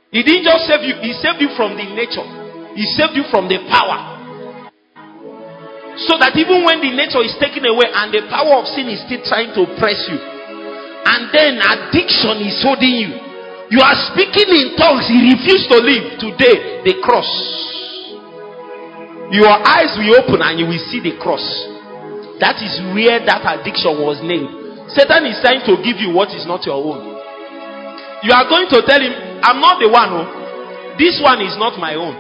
He 0.10 0.22
didn't 0.26 0.46
just 0.46 0.66
save 0.66 0.82
you, 0.82 0.96
he 1.06 1.14
saved 1.22 1.42
you 1.42 1.54
from 1.54 1.78
the 1.78 1.86
nature. 1.94 2.26
He 2.74 2.86
saved 2.98 3.14
you 3.14 3.26
from 3.30 3.46
the 3.46 3.62
power. 3.70 4.14
So 6.10 6.18
that 6.18 6.34
even 6.34 6.66
when 6.66 6.82
the 6.82 6.90
nature 6.90 7.22
is 7.22 7.38
taken 7.38 7.62
away 7.70 7.86
and 7.86 8.10
the 8.10 8.26
power 8.26 8.58
of 8.58 8.66
sin 8.74 8.90
is 8.90 9.06
still 9.06 9.22
trying 9.30 9.54
to 9.54 9.70
oppress 9.70 10.02
you, 10.10 10.18
and 10.18 11.30
then 11.30 11.62
addiction 11.62 12.42
is 12.42 12.58
holding 12.66 12.98
you, 12.98 13.14
you 13.70 13.82
are 13.82 13.98
speaking 14.14 14.50
in 14.50 14.74
tongues, 14.74 15.06
he 15.06 15.18
refused 15.34 15.70
to 15.70 15.78
leave. 15.78 16.18
Today, 16.18 16.82
the 16.86 16.98
cross. 17.06 17.30
Your 19.34 19.50
eyes 19.50 19.94
will 19.98 20.14
open 20.22 20.42
and 20.42 20.58
you 20.58 20.66
will 20.66 20.84
see 20.90 21.02
the 21.02 21.18
cross. 21.22 21.42
That 22.44 22.60
is 22.60 22.76
where 22.92 23.24
that 23.24 23.40
addiction 23.48 24.04
was 24.04 24.20
named. 24.20 24.52
Satan 24.92 25.32
is 25.32 25.40
trying 25.40 25.64
to 25.64 25.80
give 25.80 25.96
you 26.04 26.12
what 26.12 26.28
is 26.36 26.44
not 26.44 26.68
your 26.68 26.76
own. 26.76 27.00
You 28.28 28.36
are 28.36 28.44
going 28.52 28.68
to 28.68 28.84
tell 28.84 29.00
him, 29.00 29.16
I'm 29.40 29.64
not 29.64 29.80
the 29.80 29.88
one. 29.88 30.12
Oh. 30.12 30.28
This 31.00 31.24
one 31.24 31.40
is 31.40 31.56
not 31.56 31.80
my 31.80 31.96
own. 31.96 32.20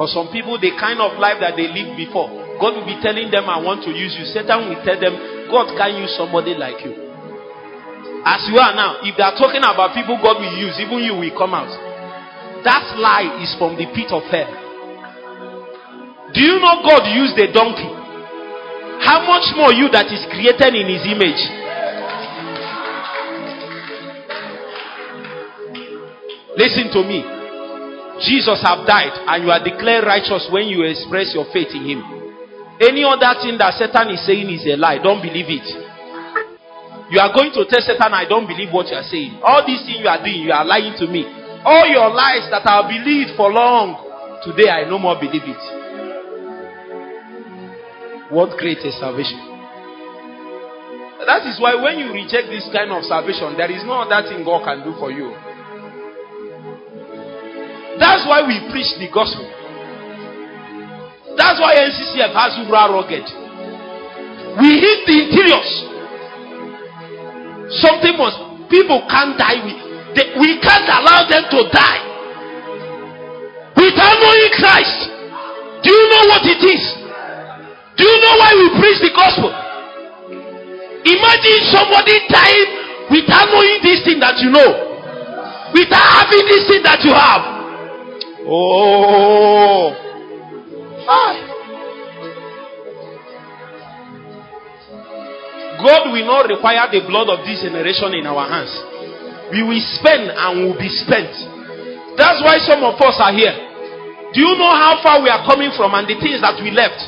For 0.00 0.08
some 0.08 0.32
people, 0.32 0.56
the 0.56 0.72
kind 0.80 0.96
of 0.96 1.20
life 1.20 1.44
that 1.44 1.60
they 1.60 1.68
lived 1.68 2.00
before, 2.00 2.32
God 2.56 2.80
will 2.80 2.88
be 2.88 2.96
telling 3.04 3.28
them, 3.28 3.52
I 3.52 3.60
want 3.60 3.84
to 3.84 3.92
use 3.92 4.16
you. 4.16 4.24
Satan 4.24 4.72
will 4.72 4.80
tell 4.80 4.96
them, 4.96 5.12
God 5.52 5.76
can 5.76 6.00
use 6.00 6.16
somebody 6.16 6.56
like 6.56 6.80
you. 6.80 6.96
As 8.24 8.48
you 8.48 8.56
are 8.56 8.72
now, 8.72 9.04
if 9.04 9.12
they 9.20 9.24
are 9.24 9.36
talking 9.36 9.60
about 9.60 9.92
people 9.92 10.16
God 10.24 10.40
will 10.40 10.56
use, 10.56 10.76
even 10.80 11.04
you 11.04 11.20
will 11.20 11.36
come 11.36 11.52
out. 11.52 11.68
That 12.64 12.96
lie 12.96 13.44
is 13.44 13.52
from 13.60 13.76
the 13.76 13.88
pit 13.92 14.08
of 14.08 14.24
hell. 14.32 14.59
Do 16.32 16.40
you 16.40 16.62
know 16.62 16.82
God 16.86 17.10
used 17.10 17.34
a 17.38 17.50
donkey? 17.50 17.90
How 19.02 19.24
much 19.26 19.50
more 19.56 19.72
you 19.72 19.90
that 19.90 20.06
is 20.12 20.22
created 20.30 20.76
in 20.76 20.86
his 20.86 21.02
image? 21.08 21.42
Listen 26.54 26.92
to 26.92 27.00
me. 27.02 27.24
Jesus 28.20 28.60
have 28.60 28.84
died 28.84 29.16
and 29.26 29.42
you 29.42 29.50
are 29.50 29.64
declared 29.64 30.04
righteous 30.04 30.46
when 30.52 30.68
you 30.68 30.84
express 30.84 31.32
your 31.32 31.48
faith 31.50 31.72
in 31.72 31.96
him. 31.96 32.00
Any 32.78 33.00
other 33.02 33.32
thing 33.40 33.56
that 33.56 33.74
Satan 33.80 34.12
is 34.12 34.20
saying 34.28 34.46
is 34.52 34.68
a 34.68 34.76
lie. 34.76 35.00
Don't 35.00 35.24
believe 35.24 35.48
it. 35.48 35.66
You 37.10 37.18
are 37.18 37.32
going 37.32 37.50
to 37.56 37.64
tell 37.64 37.82
Satan, 37.82 38.12
I 38.12 38.28
don't 38.28 38.46
believe 38.46 38.70
what 38.70 38.86
you 38.92 38.94
are 39.00 39.08
saying. 39.08 39.40
All 39.42 39.64
these 39.66 39.82
things 39.82 40.04
you 40.04 40.08
are 40.08 40.20
doing, 40.20 40.46
you 40.46 40.52
are 40.52 40.64
lying 40.64 40.94
to 41.00 41.08
me. 41.08 41.24
All 41.64 41.88
your 41.88 42.12
lies 42.12 42.46
that 42.52 42.62
I 42.68 42.84
believed 42.86 43.34
for 43.40 43.50
long, 43.50 43.98
today 44.44 44.68
I 44.68 44.84
no 44.84 45.00
more 45.00 45.16
believe 45.18 45.42
it. 45.48 45.79
What 48.30 48.56
great 48.58 48.78
a 48.78 48.92
salvation. 48.94 49.50
That 51.26 51.46
is 51.46 51.58
why 51.58 51.74
when 51.74 51.98
you 51.98 52.14
reject 52.14 52.46
this 52.46 52.66
kind 52.72 52.90
of 52.94 53.02
salvation, 53.04 53.58
there 53.58 53.70
is 53.70 53.82
no 53.84 54.06
other 54.06 54.22
thing 54.30 54.46
God 54.46 54.64
can 54.64 54.86
do 54.86 54.94
for 54.98 55.10
you. 55.10 55.34
That's 57.98 58.24
why 58.30 58.46
we 58.46 58.56
preach 58.70 58.88
the 59.02 59.10
gospel. 59.12 59.44
That's 61.36 61.58
why 61.58 61.74
NCCF 61.74 62.32
has 62.32 62.54
Ubra 62.62 62.88
rugged. 62.90 63.26
We 64.62 64.78
hit 64.78 64.98
the 65.06 65.16
interiors. 65.26 65.70
Something 67.82 68.14
must. 68.18 68.38
People 68.70 69.02
can't 69.10 69.38
die. 69.38 69.58
We, 69.62 69.72
they, 70.14 70.34
we 70.38 70.58
can't 70.62 70.86
allow 70.86 71.26
them 71.30 71.46
to 71.50 71.60
die. 71.70 72.02
Without 73.76 74.16
knowing 74.18 74.50
Christ. 74.58 74.98
Do 75.82 75.90
you 75.90 76.04
know 76.10 76.24
what 76.30 76.42
it 76.46 76.62
is? 76.62 76.99
Do 77.96 78.02
you 78.04 78.16
know 78.22 78.34
why 78.38 78.50
we 78.54 78.66
preach 78.78 78.98
the 79.02 79.12
gospel? 79.14 79.50
Imagine 81.00 81.60
somebody 81.72 82.16
dying 82.28 82.68
without 83.10 83.48
knowing 83.50 83.80
this 83.82 84.04
thing 84.04 84.20
that 84.20 84.38
you 84.38 84.50
know. 84.52 84.90
Without 85.72 86.06
having 86.22 86.44
this 86.46 86.66
thing 86.68 86.82
that 86.84 87.00
you 87.02 87.12
have. 87.14 87.42
Oh. 88.46 89.94
Ah. 91.08 91.50
God 95.80 96.12
will 96.12 96.26
not 96.28 96.44
require 96.48 96.84
the 96.92 97.00
blood 97.08 97.32
of 97.32 97.40
this 97.48 97.64
generation 97.64 98.12
in 98.12 98.26
our 98.28 98.44
hands. 98.44 98.72
We 99.50 99.64
will 99.64 99.80
spend 99.96 100.28
and 100.30 100.50
will 100.62 100.78
be 100.78 100.88
spent. 100.92 101.32
That's 102.20 102.44
why 102.44 102.60
some 102.60 102.84
of 102.84 103.00
us 103.00 103.16
are 103.18 103.32
here. 103.32 103.56
Do 104.32 104.38
you 104.44 104.54
know 104.60 104.70
how 104.76 105.00
far 105.02 105.22
we 105.22 105.28
are 105.32 105.42
coming 105.48 105.72
from 105.74 105.96
and 105.96 106.06
the 106.06 106.14
things 106.20 106.38
that 106.44 106.60
we 106.62 106.70
left? 106.70 107.00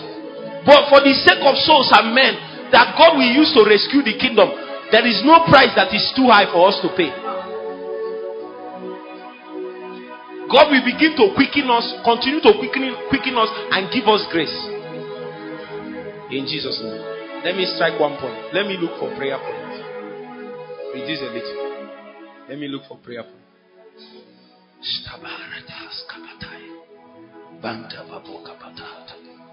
But 0.64 0.88
for 0.90 1.02
the 1.02 1.14
sake 1.26 1.42
of 1.42 1.58
souls 1.66 1.90
and 1.90 2.14
men 2.14 2.70
that 2.70 2.94
God 2.96 3.18
will 3.18 3.32
use 3.32 3.50
to 3.54 3.66
rescue 3.66 4.02
the 4.02 4.14
kingdom, 4.18 4.48
there 4.94 5.06
is 5.06 5.22
no 5.24 5.44
price 5.48 5.74
that 5.74 5.90
is 5.90 6.04
too 6.14 6.28
high 6.30 6.46
for 6.52 6.68
us 6.68 6.78
to 6.84 6.88
pay. 6.94 7.10
God 10.52 10.68
will 10.68 10.84
begin 10.84 11.16
to 11.16 11.32
quicken 11.32 11.66
us, 11.72 11.86
continue 12.04 12.40
to 12.44 12.52
quicken, 12.60 12.92
quicken 13.08 13.34
us, 13.40 13.48
and 13.72 13.88
give 13.88 14.04
us 14.04 14.20
grace. 14.30 14.52
In 16.30 16.44
Jesus' 16.44 16.80
name. 16.84 17.00
Let 17.44 17.56
me 17.56 17.66
strike 17.74 17.98
one 17.98 18.20
point. 18.20 18.54
Let 18.54 18.66
me 18.66 18.76
look 18.78 19.00
for 19.00 19.10
prayer 19.16 19.40
points. 19.40 19.82
Reduce 20.94 21.20
a 21.20 21.32
little. 21.32 21.58
Let 22.48 22.58
me 22.58 22.68
look 22.68 22.82
for 22.86 22.98
prayer 22.98 23.24
points. 23.24 23.42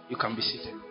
You 0.09 0.17
can 0.17 0.35
be 0.35 0.41
seated. 0.41 0.88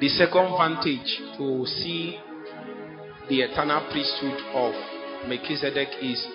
The 0.00 0.08
second 0.08 0.56
vantage 0.58 1.20
to 1.38 1.66
see 1.66 2.18
the 3.28 3.42
eternal 3.42 3.86
priesthood 3.90 4.38
of 4.52 4.74
Melchizedek 5.28 5.88
is 6.02 6.26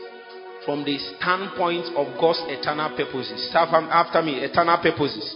from 0.66 0.84
the 0.84 0.98
standpoint 1.18 1.86
of 1.96 2.08
God's 2.20 2.40
eternal 2.48 2.96
purposes. 2.96 3.52
After 3.54 4.22
me, 4.22 4.40
eternal 4.40 4.78
purposes. 4.78 5.36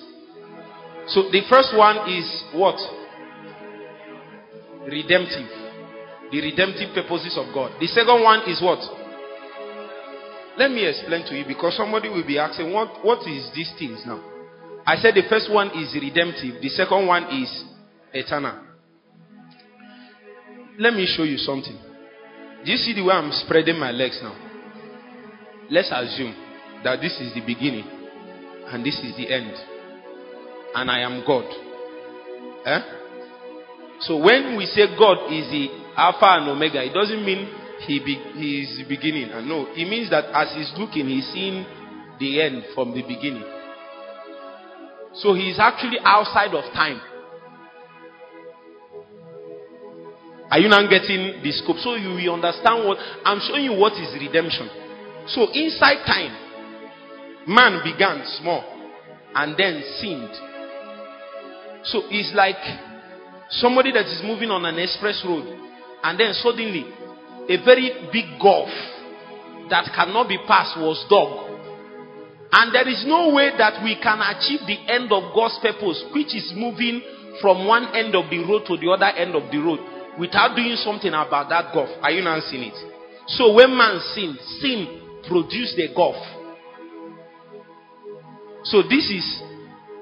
So 1.08 1.30
the 1.32 1.42
first 1.50 1.76
one 1.76 2.10
is 2.10 2.26
what? 2.54 2.80
Redemptive. 4.88 5.52
The 6.32 6.42
redemptive 6.42 6.96
purposes 6.96 7.38
of 7.38 7.54
God. 7.54 7.76
The 7.80 7.88
second 7.88 8.24
one 8.24 8.50
is 8.50 8.62
what? 8.62 8.80
Let 10.58 10.72
me 10.72 10.86
explain 10.88 11.26
to 11.28 11.36
you 11.38 11.46
because 11.46 11.76
somebody 11.76 12.10
will 12.10 12.26
be 12.26 12.40
asking, 12.40 12.72
what, 12.72 13.04
what 13.04 13.28
is 13.28 13.50
these 13.54 13.72
things 13.78 14.04
now? 14.06 14.24
I 14.86 14.96
said 14.98 15.16
the 15.16 15.24
first 15.30 15.52
one 15.52 15.72
is 15.78 15.94
redemptive, 15.96 16.62
the 16.62 16.70
second 16.70 17.08
one 17.08 17.24
is 17.42 17.50
eternal. 18.14 18.62
Let 20.80 20.94
me 20.94 21.06
show 21.06 21.24
you 21.24 21.38
something. 21.38 21.78
Do 22.66 22.72
you 22.72 22.78
see 22.78 22.94
the 22.94 23.04
way 23.04 23.14
I'm 23.14 23.32
spreading 23.32 23.78
my 23.78 23.92
legs 23.92 24.20
now? 24.22 24.36
Let's 25.70 25.92
assume 25.92 26.36
that 26.84 27.02
this 27.02 27.20
is 27.20 27.34
the 27.34 27.42
beginning 27.42 27.86
and 28.68 28.86
this 28.86 28.96
is 29.00 29.16
the 29.18 29.32
end. 29.32 29.54
And 30.76 30.90
I 30.90 31.02
am 31.02 31.24
God. 31.28 31.46
Eh? 32.66 32.80
So 34.02 34.18
when 34.18 34.58
we 34.58 34.66
say 34.66 34.88
God 34.98 35.32
is 35.32 35.48
the 35.52 35.68
Alpha 35.96 36.42
and 36.42 36.50
Omega, 36.50 36.84
it 36.84 36.94
doesn't 36.94 37.24
mean 37.24 37.48
he, 37.86 38.00
be, 38.00 38.16
he 38.36 38.62
is 38.64 38.78
the 38.78 38.86
beginning. 38.88 39.30
And 39.30 39.48
no, 39.48 39.68
it 39.72 39.88
means 39.88 40.10
that 40.10 40.26
as 40.34 40.54
he's 40.56 40.72
looking, 40.78 41.08
he's 41.08 41.28
seeing 41.32 41.66
the 42.20 42.42
end 42.42 42.64
from 42.74 42.94
the 42.94 43.02
beginning. 43.02 43.44
So 45.16 45.34
he 45.36 45.52
is 45.52 45.60
actually 45.60 46.00
outside 46.04 46.56
of 46.56 46.64
time. 46.74 47.00
Are 50.54 50.60
you 50.60 50.70
now 50.70 50.86
getting 50.86 51.42
the 51.42 51.52
scope? 51.52 51.82
So 51.82 51.96
you 51.98 52.14
will 52.14 52.38
understand 52.38 52.86
what 52.86 53.02
I'm 53.26 53.42
showing 53.42 53.66
you 53.66 53.74
what 53.74 53.98
is 53.98 54.14
redemption. 54.14 54.70
So 55.26 55.50
inside 55.50 56.06
time, 56.06 56.30
man 57.50 57.82
began 57.82 58.22
small 58.38 58.62
and 59.34 59.58
then 59.58 59.82
sinned. 59.98 60.30
So 61.90 62.06
it's 62.14 62.38
like 62.38 62.62
somebody 63.50 63.98
that 63.98 64.06
is 64.06 64.22
moving 64.22 64.54
on 64.54 64.64
an 64.70 64.78
express 64.78 65.26
road 65.26 65.42
and 66.04 66.20
then 66.20 66.38
suddenly 66.38 66.86
a 67.50 67.58
very 67.66 67.90
big 68.14 68.38
gulf 68.38 68.70
that 69.74 69.90
cannot 69.90 70.30
be 70.30 70.38
passed 70.46 70.78
was 70.78 71.02
dug. 71.10 71.50
And 72.54 72.70
there 72.70 72.88
is 72.88 73.02
no 73.10 73.34
way 73.34 73.50
that 73.58 73.82
we 73.82 73.98
can 73.98 74.22
achieve 74.22 74.62
the 74.70 74.78
end 74.86 75.10
of 75.10 75.34
God's 75.34 75.58
purpose, 75.66 76.06
which 76.14 76.38
is 76.38 76.54
moving 76.54 77.02
from 77.42 77.66
one 77.66 77.90
end 77.98 78.14
of 78.14 78.30
the 78.30 78.38
road 78.46 78.70
to 78.70 78.78
the 78.78 78.94
other 78.94 79.10
end 79.18 79.34
of 79.34 79.50
the 79.50 79.58
road, 79.58 79.82
without 80.20 80.56
doing 80.56 80.76
something 80.78 81.10
about 81.10 81.50
that 81.50 81.74
gulf. 81.74 81.90
Are 82.02 82.12
you 82.12 82.24
not 82.24 82.44
seeing 82.44 82.64
it? 82.64 82.78
So 83.28 83.54
when 83.54 83.76
man 83.76 84.00
sinned, 84.14 84.38
sin 84.60 85.22
produced 85.28 85.80
a 85.80 85.94
gulf. 85.96 86.20
So 88.64 88.84
this 88.84 89.10
is 89.12 89.42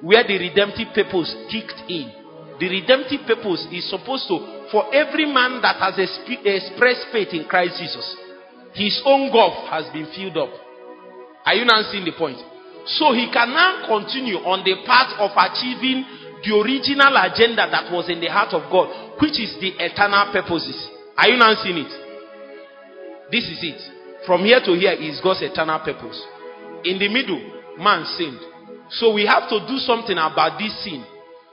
where 0.01 0.25
the 0.25 0.38
redemptive 0.38 0.93
purpose 0.93 1.33
kicked 1.49 1.89
in. 1.89 2.11
The 2.59 2.69
redemptive 2.69 3.25
purpose 3.25 3.65
is 3.73 3.89
supposed 3.89 4.27
to, 4.29 4.69
for 4.71 4.93
every 4.93 5.25
man 5.25 5.61
that 5.61 5.81
has 5.81 5.97
expressed 5.97 7.09
faith 7.11 7.33
in 7.33 7.45
Christ 7.49 7.81
Jesus, 7.81 8.05
his 8.73 9.01
own 9.05 9.31
gulf 9.31 9.69
has 9.69 9.89
been 9.93 10.05
filled 10.13 10.38
up. 10.38 10.53
Are 11.45 11.55
you 11.55 11.65
now 11.65 11.81
seeing 11.89 12.05
the 12.05 12.13
point? 12.13 12.38
So 12.85 13.13
he 13.13 13.29
can 13.33 13.49
now 13.49 13.85
continue 13.89 14.38
on 14.45 14.61
the 14.61 14.77
path 14.85 15.13
of 15.17 15.33
achieving 15.33 16.05
the 16.41 16.53
original 16.57 17.13
agenda 17.17 17.69
that 17.69 17.89
was 17.93 18.09
in 18.09 18.21
the 18.21 18.29
heart 18.29 18.53
of 18.53 18.69
God, 18.69 18.89
which 19.22 19.39
is 19.39 19.53
the 19.61 19.77
eternal 19.77 20.34
purposes. 20.34 20.76
Are 21.15 21.30
you 21.30 21.38
now 21.38 21.53
seeing 21.61 21.77
it? 21.77 21.93
This 23.31 23.45
is 23.45 23.60
it. 23.61 23.81
From 24.26 24.43
here 24.43 24.60
to 24.65 24.73
here 24.73 24.93
is 24.93 25.22
God's 25.22 25.41
eternal 25.41 25.80
purpose. 25.80 26.19
In 26.84 26.98
the 26.98 27.07
middle, 27.07 27.39
man 27.77 28.06
sinned. 28.18 28.41
So 28.89 29.14
we 29.14 29.26
have 29.26 29.48
to 29.49 29.61
do 29.68 29.77
something 29.77 30.18
about 30.18 30.60
this 30.60 30.73
sin 30.84 31.06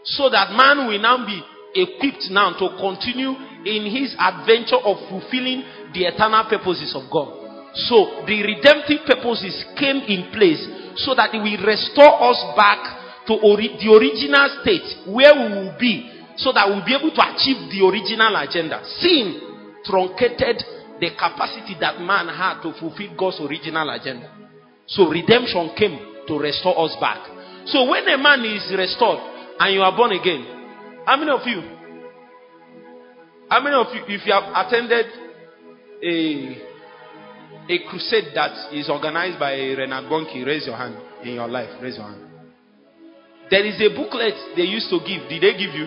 so 0.03 0.29
that 0.31 0.51
man 0.57 0.89
will 0.89 0.99
now 0.99 1.25
be 1.25 1.39
equipped 1.77 2.31
now 2.31 2.57
to 2.57 2.67
continue 2.81 3.37
in 3.63 3.85
his 3.87 4.17
adventure 4.19 4.81
of 4.81 4.97
fulfilling 5.09 5.63
the 5.93 6.09
eternal 6.09 6.45
purposes 6.49 6.97
of 6.97 7.07
God. 7.13 7.29
So 7.87 8.25
the 8.27 8.43
redemptive 8.43 9.05
purposes 9.07 9.55
came 9.79 10.03
in 10.09 10.33
place 10.33 10.65
so 11.05 11.15
that 11.15 11.31
it 11.37 11.39
will 11.39 11.63
restore 11.63 12.33
us 12.33 12.41
back 12.57 12.81
to 13.29 13.35
ori- 13.45 13.77
the 13.79 13.93
original 13.93 14.49
state 14.65 15.07
where 15.07 15.37
we 15.37 15.47
will 15.53 15.77
be 15.79 16.18
so 16.39 16.53
that 16.53 16.69
we'll 16.69 16.85
be 16.87 16.95
able 16.95 17.11
to 17.11 17.23
achieve 17.23 17.71
the 17.71 17.83
original 17.83 18.35
agenda. 18.39 18.83
Sin 19.03 19.83
truncated 19.85 20.63
the 21.01 21.11
capacity 21.19 21.77
that 21.81 22.01
man 22.01 22.31
had 22.31 22.63
to 22.63 22.73
fulfill 22.79 23.15
God's 23.17 23.41
original 23.43 23.91
agenda. 23.91 24.31
So 24.87 25.11
redemption 25.11 25.71
came 25.77 25.99
to 26.27 26.39
restore 26.39 26.79
us 26.79 26.97
back. 27.01 27.19
So 27.67 27.91
when 27.91 28.09
a 28.09 28.17
man 28.17 28.45
is 28.45 28.73
restored 28.77 29.19
and 29.59 29.75
you 29.75 29.83
are 29.83 29.95
born 29.95 30.13
again, 30.13 30.47
how 31.05 31.17
many 31.17 31.31
of 31.31 31.47
you? 31.47 31.61
How 33.51 33.61
many 33.63 33.77
of 33.77 33.87
you, 33.95 34.03
if 34.07 34.27
you 34.27 34.33
have 34.33 34.49
attended 34.55 35.07
a 36.03 36.69
a 37.69 37.79
crusade 37.91 38.33
that 38.35 38.73
is 38.73 38.89
organized 38.89 39.39
by 39.39 39.53
Reinhard 39.53 40.07
Bonnke, 40.07 40.45
raise 40.47 40.67
your 40.67 40.77
hand 40.77 40.97
in 41.23 41.35
your 41.35 41.49
life. 41.49 41.69
Raise 41.83 41.97
your 41.97 42.07
hand. 42.07 42.25
There 43.51 43.65
is 43.65 43.81
a 43.81 43.95
booklet 43.95 44.57
they 44.57 44.63
used 44.63 44.89
to 44.89 45.01
give. 45.01 45.29
Did 45.29 45.43
they 45.43 45.53
give 45.53 45.75
you? 45.75 45.87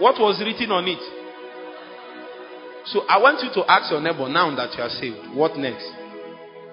What 0.00 0.16
was 0.18 0.40
written 0.40 0.72
on 0.72 0.88
it? 0.88 0.98
So 2.88 3.04
I 3.06 3.20
want 3.20 3.44
you 3.44 3.52
to 3.52 3.70
ask 3.70 3.92
your 3.92 4.00
neighbor 4.00 4.26
now 4.32 4.48
that 4.56 4.72
you 4.72 4.82
are 4.82 4.88
saved. 4.88 5.36
What 5.36 5.60
next? 5.60 5.84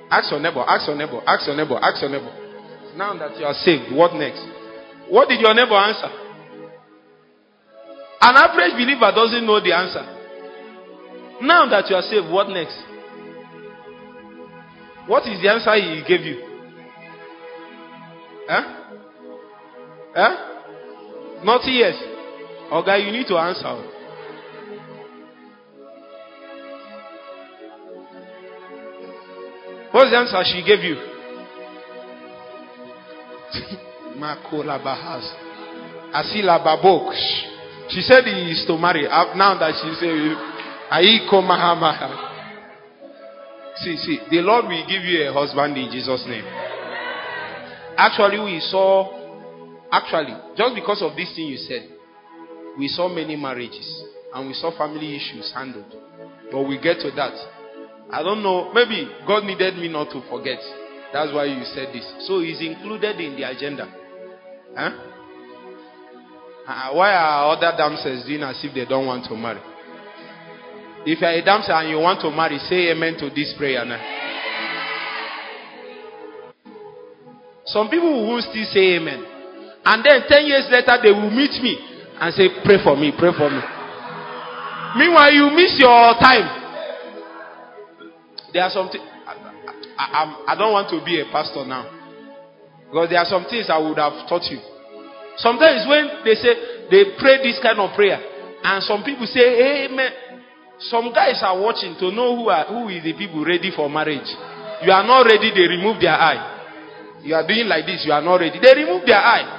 Ask 0.09 0.31
your 0.31 0.39
neighbor, 0.39 0.63
ask 0.63 0.87
your 0.87 0.95
neighbor, 0.95 1.19
ask 1.27 1.43
your 1.45 1.57
neighbor, 1.59 1.75
ask 1.83 1.99
your 2.01 2.09
neighbor. 2.09 2.31
Now 2.95 3.11
that 3.19 3.35
you 3.37 3.43
are 3.45 3.53
saved, 3.53 3.91
what 3.91 4.15
next? 4.15 4.39
What 5.11 5.27
did 5.27 5.41
your 5.43 5.53
neighbor 5.53 5.75
answer? 5.75 6.07
An 8.23 8.33
average 8.39 8.73
believer 8.79 9.11
doesn't 9.11 9.45
know 9.45 9.59
the 9.59 9.75
answer. 9.75 10.07
Now 11.43 11.67
that 11.69 11.89
you 11.91 11.95
are 11.99 12.07
saved, 12.07 12.31
what 12.31 12.47
next? 12.47 12.79
What 15.05 15.27
is 15.27 15.41
the 15.43 15.51
answer 15.51 15.75
he 15.75 16.01
gave 16.07 16.23
you? 16.25 16.39
Huh? 18.47 18.63
Huh? 20.15 21.43
Not 21.43 21.61
yes. 21.67 21.93
Okay, 22.71 23.05
you 23.05 23.11
need 23.11 23.27
to 23.27 23.37
answer. 23.37 23.75
What's 29.91 30.11
the 30.11 30.17
answer 30.17 30.43
she 30.45 30.63
gave 30.65 30.83
you? 30.83 30.95
Makola 34.19 34.79
Bahas. 34.83 35.25
Asila 36.13 36.59
Babok. 36.63 37.13
She 37.89 38.01
said 38.01 38.25
he 38.25 38.51
is 38.51 38.65
to 38.67 38.77
marry. 38.77 39.03
Now 39.03 39.57
that 39.57 39.73
she 39.81 39.93
said, 39.95 40.37
Aiko 40.91 41.41
Mahamaha. 41.41 42.25
See, 43.77 43.95
see, 43.97 44.19
the 44.29 44.41
Lord 44.41 44.65
will 44.65 44.85
give 44.87 45.03
you 45.03 45.29
a 45.29 45.33
husband 45.33 45.77
in 45.77 45.89
Jesus' 45.91 46.25
name. 46.27 46.43
Actually, 47.95 48.39
we 48.39 48.59
saw, 48.59 49.07
actually, 49.91 50.33
just 50.57 50.75
because 50.75 51.01
of 51.01 51.15
this 51.15 51.33
thing 51.35 51.47
you 51.47 51.57
said, 51.57 51.87
we 52.77 52.87
saw 52.87 53.09
many 53.09 53.35
marriages 53.35 54.03
and 54.33 54.47
we 54.47 54.53
saw 54.53 54.75
family 54.77 55.15
issues 55.15 55.51
handled. 55.53 55.93
But 56.51 56.63
we 56.63 56.79
get 56.79 56.99
to 56.99 57.11
that. 57.15 57.33
I 58.11 58.23
don't 58.23 58.43
know, 58.43 58.71
maybe 58.73 59.09
God 59.27 59.43
needed 59.43 59.75
me 59.77 59.89
not 59.89 60.11
to 60.11 60.21
forget. 60.29 60.59
That's 61.11 61.33
why 61.33 61.45
you 61.45 61.63
said 61.73 61.93
this. 61.93 62.05
So 62.27 62.39
it's 62.39 62.61
included 62.61 63.19
in 63.19 63.35
the 63.35 63.49
agenda. 63.49 63.87
Huh? 64.75 64.91
Uh, 66.67 66.91
why 66.93 67.13
are 67.13 67.55
other 67.55 67.75
damsels 67.77 68.25
doing 68.25 68.43
as 68.43 68.59
if 68.63 68.73
they 68.73 68.85
don't 68.85 69.07
want 69.07 69.25
to 69.25 69.35
marry? 69.35 69.61
If 71.05 71.21
you're 71.21 71.29
a 71.31 71.41
damsel 71.43 71.73
and 71.75 71.89
you 71.89 71.99
want 71.99 72.21
to 72.21 72.29
marry, 72.31 72.59
say 72.59 72.91
amen 72.91 73.15
to 73.19 73.29
this 73.29 73.53
prayer 73.57 73.85
now. 73.85 74.03
Some 77.65 77.89
people 77.89 78.27
will 78.27 78.41
still 78.41 78.65
say 78.71 78.95
amen. 78.99 79.23
And 79.85 80.03
then 80.03 80.21
10 80.27 80.45
years 80.45 80.67
later, 80.69 80.99
they 81.01 81.11
will 81.11 81.31
meet 81.31 81.55
me 81.63 81.86
and 82.19 82.33
say, 82.33 82.47
Pray 82.63 82.77
for 82.83 82.95
me, 82.95 83.13
pray 83.17 83.31
for 83.35 83.49
me. 83.49 83.61
Meanwhile, 84.97 85.33
you 85.33 85.49
miss 85.53 85.77
your 85.77 86.15
time. 86.17 86.47
There 88.53 88.63
are 88.63 88.71
some 88.71 88.89
things. 88.89 89.03
I, 89.03 89.33
I, 89.97 90.53
I, 90.53 90.55
don't 90.55 90.73
want 90.73 90.89
to 90.89 91.03
be 91.03 91.19
a 91.21 91.25
pastor 91.29 91.65
now. 91.65 91.85
Because 92.87 93.09
there 93.09 93.19
are 93.19 93.29
some 93.29 93.45
things 93.49 93.69
I 93.69 93.77
would 93.77 93.97
have 93.97 94.25
taught 94.29 94.45
you. 94.49 94.57
Sometimes 95.37 95.85
when 95.85 96.23
they 96.25 96.33
say 96.33 96.87
they 96.89 97.13
pray 97.19 97.43
this 97.43 97.59
kind 97.61 97.77
of 97.77 97.93
prayer, 97.93 98.17
and 98.63 98.81
some 98.83 99.03
people 99.03 99.27
say, 99.27 99.85
Amen. 99.85 100.11
Some 100.79 101.11
guys 101.13 101.41
are 101.41 101.57
watching 101.59 101.95
to 101.99 102.11
know 102.11 102.35
who 102.37 102.49
are 102.49 102.65
who 102.65 102.89
is 102.89 103.03
the 103.03 103.13
people 103.13 103.43
ready 103.43 103.71
for 103.75 103.89
marriage. 103.89 104.29
You 104.85 104.91
are 104.93 105.05
not 105.05 105.25
ready, 105.25 105.49
they 105.53 105.65
remove 105.67 105.99
their 105.99 106.13
eye. 106.13 107.21
You 107.23 107.33
are 107.33 107.45
doing 107.45 107.67
like 107.67 107.85
this, 107.85 108.05
you 108.05 108.13
are 108.13 108.21
not 108.21 108.37
ready. 108.37 108.59
They 108.61 108.73
remove 108.75 109.05
their 109.05 109.17
eye. 109.17 109.56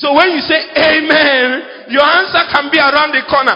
So 0.00 0.14
when 0.14 0.30
you 0.30 0.40
say 0.40 0.56
amen, 0.74 1.62
your 1.90 2.02
answer 2.02 2.40
can 2.50 2.70
be 2.72 2.78
around 2.78 3.12
the 3.12 3.20
corner. 3.28 3.52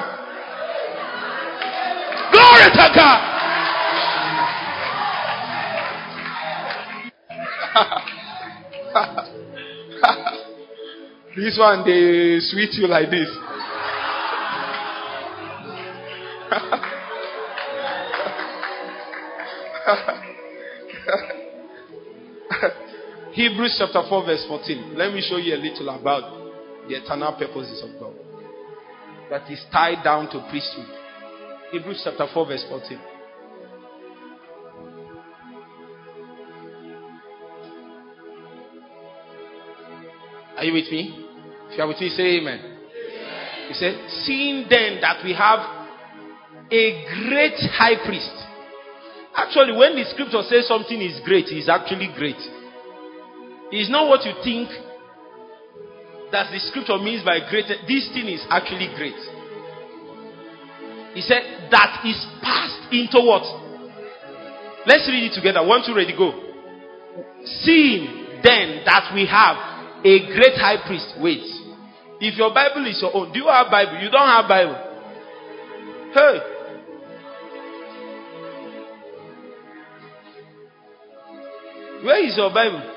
Glory 2.33 2.71
to 2.71 2.93
God. 2.95 3.31
This 11.37 11.59
one 11.59 11.85
they 11.85 12.39
sweet 12.41 12.75
you 12.75 12.87
like 12.87 13.11
this. 13.11 13.29
Hebrews 23.35 23.75
chapter 23.81 24.01
4, 24.09 24.27
verse 24.27 24.45
14. 24.47 24.95
Let 24.97 25.13
me 25.13 25.21
show 25.29 25.39
you 25.39 25.57
a 25.57 25.59
little 25.59 25.89
about 25.89 26.87
the 26.89 26.95
eternal 26.95 27.33
purposes 27.33 27.83
of 27.83 27.99
God 27.99 28.15
that 29.29 29.51
is 29.51 29.61
tied 29.73 30.05
down 30.05 30.31
to 30.31 30.47
priesthood. 30.51 30.87
Hebrews 31.73 32.03
chapter 32.05 32.29
4, 32.33 32.47
verse 32.47 32.65
14. 32.69 33.01
Are 40.57 40.65
you 40.65 40.73
with 40.73 40.93
me? 40.93 41.27
If 41.71 41.79
you 41.79 41.83
are 41.83 41.89
with 41.89 42.01
me, 42.01 42.11
say 42.11 42.39
amen. 42.39 42.61
amen. 42.61 42.79
He 43.67 43.75
said, 43.75 43.99
Seeing 44.23 44.67
then 44.71 45.01
that 45.01 45.25
we 45.25 45.35
have 45.35 45.59
a 46.71 47.05
great 47.27 47.59
high 47.73 47.99
priest. 48.07 48.31
Actually, 49.35 49.77
when 49.77 49.97
the 49.97 50.05
scripture 50.11 50.43
says 50.49 50.69
something 50.69 51.03
is 51.03 51.21
great, 51.25 51.47
it's 51.49 51.69
actually 51.69 52.15
great. 52.17 52.39
It's 53.75 53.91
not 53.91 54.07
what 54.07 54.25
you 54.25 54.33
think 54.45 54.71
that 56.31 56.53
the 56.53 56.61
scripture 56.63 56.97
means 56.99 57.25
by 57.25 57.43
great. 57.51 57.67
This 57.67 58.07
thing 58.15 58.31
is 58.31 58.47
actually 58.49 58.87
great. 58.95 59.19
He 61.15 61.21
said, 61.23 61.43
that 61.75 62.07
is 62.07 62.15
passed 62.39 62.93
into 62.95 63.19
what? 63.19 63.43
Let's 64.87 65.09
read 65.11 65.27
it 65.27 65.35
together. 65.35 65.67
One, 65.67 65.83
two, 65.85 65.93
ready, 65.93 66.15
go. 66.17 66.31
Seeing 67.67 68.39
then 68.45 68.87
that 68.87 69.11
we 69.13 69.27
have 69.27 69.57
a 70.07 70.19
great 70.31 70.55
high 70.55 70.87
priest. 70.87 71.15
Wait. 71.19 71.43
If 72.21 72.39
your 72.39 72.55
Bible 72.55 72.87
is 72.87 73.03
your 73.03 73.11
own, 73.11 73.33
do 73.33 73.41
you 73.41 73.49
have 73.49 73.73
Bible? 73.73 73.99
You 74.01 74.09
don't 74.09 74.23
have 74.23 74.47
Bible. 74.47 74.79
Hey. 76.15 76.39
Where 82.05 82.25
is 82.25 82.37
your 82.37 82.55
Bible? 82.55 82.94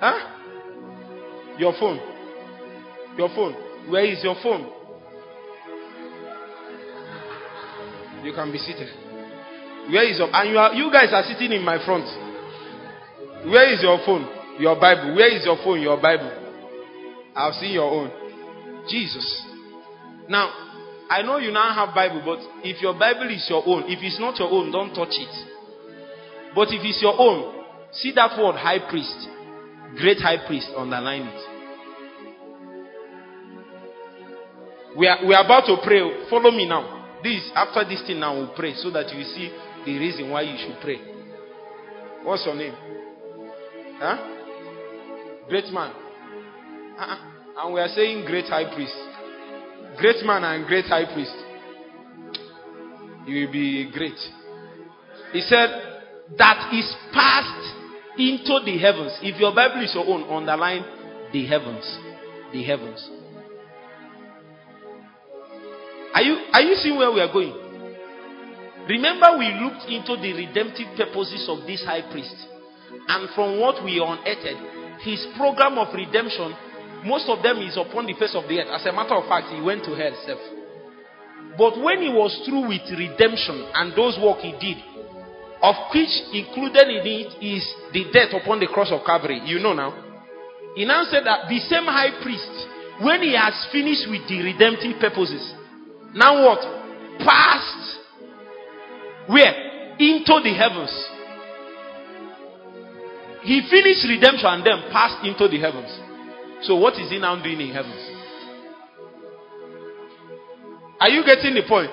Huh? 0.00 1.56
Your 1.58 1.74
phone. 1.78 2.00
Your 3.16 3.28
phone. 3.28 3.54
Where 3.90 4.04
is 4.04 4.24
your 4.24 4.36
phone? 4.42 4.70
You 8.24 8.32
can 8.32 8.52
be 8.52 8.58
seated. 8.58 8.88
Where 9.90 10.08
is 10.08 10.18
your 10.18 10.28
and 10.32 10.50
you 10.50 10.58
are 10.58 10.74
you 10.74 10.92
guys 10.92 11.12
are 11.12 11.24
sitting 11.24 11.52
in 11.52 11.62
my 11.64 11.84
front. 11.84 12.04
Where 13.48 13.72
is 13.72 13.82
your 13.82 13.98
phone? 14.04 14.28
Your 14.58 14.76
Bible. 14.78 15.14
Where 15.16 15.34
is 15.34 15.44
your 15.44 15.56
phone? 15.64 15.80
Your 15.80 16.00
Bible. 16.00 16.30
I've 17.34 17.54
seen 17.54 17.72
your 17.72 17.90
own. 17.90 18.10
Jesus. 18.88 19.46
Now, 20.28 20.52
I 21.08 21.22
know 21.22 21.38
you 21.38 21.50
now 21.50 21.74
have 21.74 21.94
Bible, 21.94 22.22
but 22.24 22.38
if 22.62 22.80
your 22.80 22.94
Bible 22.94 23.28
is 23.30 23.46
your 23.48 23.62
own, 23.66 23.84
if 23.86 23.98
it's 24.02 24.20
not 24.20 24.38
your 24.38 24.50
own, 24.50 24.70
don't 24.70 24.94
touch 24.94 25.12
it. 25.12 25.34
But 26.54 26.68
if 26.68 26.80
it's 26.84 27.00
your 27.02 27.18
own, 27.18 27.64
see 27.92 28.12
that 28.14 28.38
word 28.38 28.56
high 28.56 28.78
priest. 28.88 29.28
Great 29.96 30.18
high 30.18 30.46
priest, 30.46 30.68
underline 30.76 31.22
it. 31.22 31.60
We 34.96 35.06
are, 35.06 35.24
we 35.26 35.34
are 35.34 35.44
about 35.44 35.66
to 35.66 35.76
pray. 35.84 36.00
Follow 36.28 36.50
me 36.50 36.66
now. 36.66 37.18
This 37.22 37.50
after 37.54 37.84
this 37.88 38.02
thing 38.06 38.20
now 38.20 38.34
we'll 38.34 38.54
pray 38.54 38.74
so 38.74 38.90
that 38.90 39.14
you 39.14 39.22
see 39.24 39.52
the 39.84 39.98
reason 39.98 40.30
why 40.30 40.42
you 40.42 40.56
should 40.58 40.80
pray. 40.80 40.98
What's 42.22 42.44
your 42.46 42.54
name? 42.54 42.74
Huh? 43.98 44.16
Great 45.48 45.66
man. 45.72 45.92
Uh-uh. 46.98 47.64
And 47.64 47.74
we 47.74 47.80
are 47.80 47.88
saying 47.88 48.24
great 48.24 48.46
high 48.46 48.74
priest. 48.74 48.96
Great 49.98 50.24
man 50.24 50.44
and 50.44 50.66
great 50.66 50.86
high 50.86 51.12
priest. 51.12 51.34
You 53.26 53.46
will 53.46 53.52
be 53.52 53.90
great. 53.92 54.18
He 55.32 55.40
said, 55.42 55.68
that 56.38 56.72
is 56.72 56.94
passed 57.12 57.79
into 58.20 58.60
the 58.64 58.76
heavens. 58.76 59.16
If 59.24 59.40
your 59.40 59.54
Bible 59.54 59.80
is 59.82 59.94
your 59.96 60.04
own, 60.04 60.28
underline 60.28 60.84
the 61.32 61.46
heavens. 61.46 61.84
The 62.52 62.62
heavens. 62.62 63.00
Are 66.12 66.22
you 66.22 66.36
are 66.52 66.60
you 66.60 66.74
seeing 66.76 66.98
where 66.98 67.10
we 67.10 67.20
are 67.20 67.32
going? 67.32 67.56
Remember, 68.88 69.38
we 69.38 69.48
looked 69.56 69.86
into 69.88 70.20
the 70.20 70.32
redemptive 70.34 70.92
purposes 70.96 71.46
of 71.48 71.64
this 71.66 71.84
high 71.86 72.02
priest, 72.10 72.34
and 73.08 73.30
from 73.34 73.60
what 73.60 73.84
we 73.84 74.02
unearthed, 74.02 74.58
his 75.00 75.24
program 75.36 75.78
of 75.78 75.94
redemption, 75.94 76.52
most 77.04 77.28
of 77.28 77.42
them 77.42 77.62
is 77.62 77.78
upon 77.78 78.06
the 78.06 78.14
face 78.18 78.34
of 78.34 78.48
the 78.48 78.58
earth. 78.58 78.68
As 78.68 78.84
a 78.86 78.92
matter 78.92 79.14
of 79.14 79.28
fact, 79.28 79.48
he 79.54 79.62
went 79.62 79.84
to 79.84 79.94
hell 79.94 80.10
himself. 80.10 80.42
But 81.56 81.78
when 81.78 82.02
he 82.02 82.10
was 82.10 82.34
through 82.44 82.68
with 82.68 82.84
redemption 82.90 83.64
and 83.74 83.94
those 83.94 84.18
work 84.18 84.42
he 84.42 84.52
did, 84.58 84.82
of 85.62 85.74
which 85.94 86.12
included 86.32 86.88
in 86.88 87.04
it 87.04 87.32
is 87.44 87.64
the 87.92 88.04
death 88.12 88.32
upon 88.32 88.60
the 88.60 88.66
cross 88.66 88.90
of 88.90 89.04
Calvary. 89.04 89.40
You 89.44 89.58
know 89.58 89.72
now. 89.72 89.92
He 90.74 90.84
now 90.84 91.04
said 91.10 91.24
that 91.26 91.48
the 91.48 91.58
same 91.68 91.84
high 91.84 92.22
priest, 92.22 92.50
when 93.02 93.22
he 93.22 93.34
has 93.36 93.54
finished 93.72 94.08
with 94.08 94.28
the 94.28 94.42
redemptive 94.42 95.00
purposes, 95.00 95.42
now 96.14 96.46
what? 96.46 96.60
Passed 97.20 98.00
where? 99.30 99.94
Into 99.98 100.40
the 100.42 100.54
heavens. 100.58 100.90
He 103.42 103.62
finished 103.70 104.02
redemption 104.08 104.50
and 104.50 104.66
then 104.66 104.90
passed 104.90 105.24
into 105.24 105.46
the 105.46 105.60
heavens. 105.60 105.88
So 106.66 106.76
what 106.76 106.94
is 106.94 107.10
he 107.10 107.18
now 107.18 107.40
doing 107.40 107.60
in 107.60 107.72
heavens? 107.72 108.02
Are 111.00 111.08
you 111.08 111.24
getting 111.24 111.54
the 111.54 111.62
point? 111.68 111.90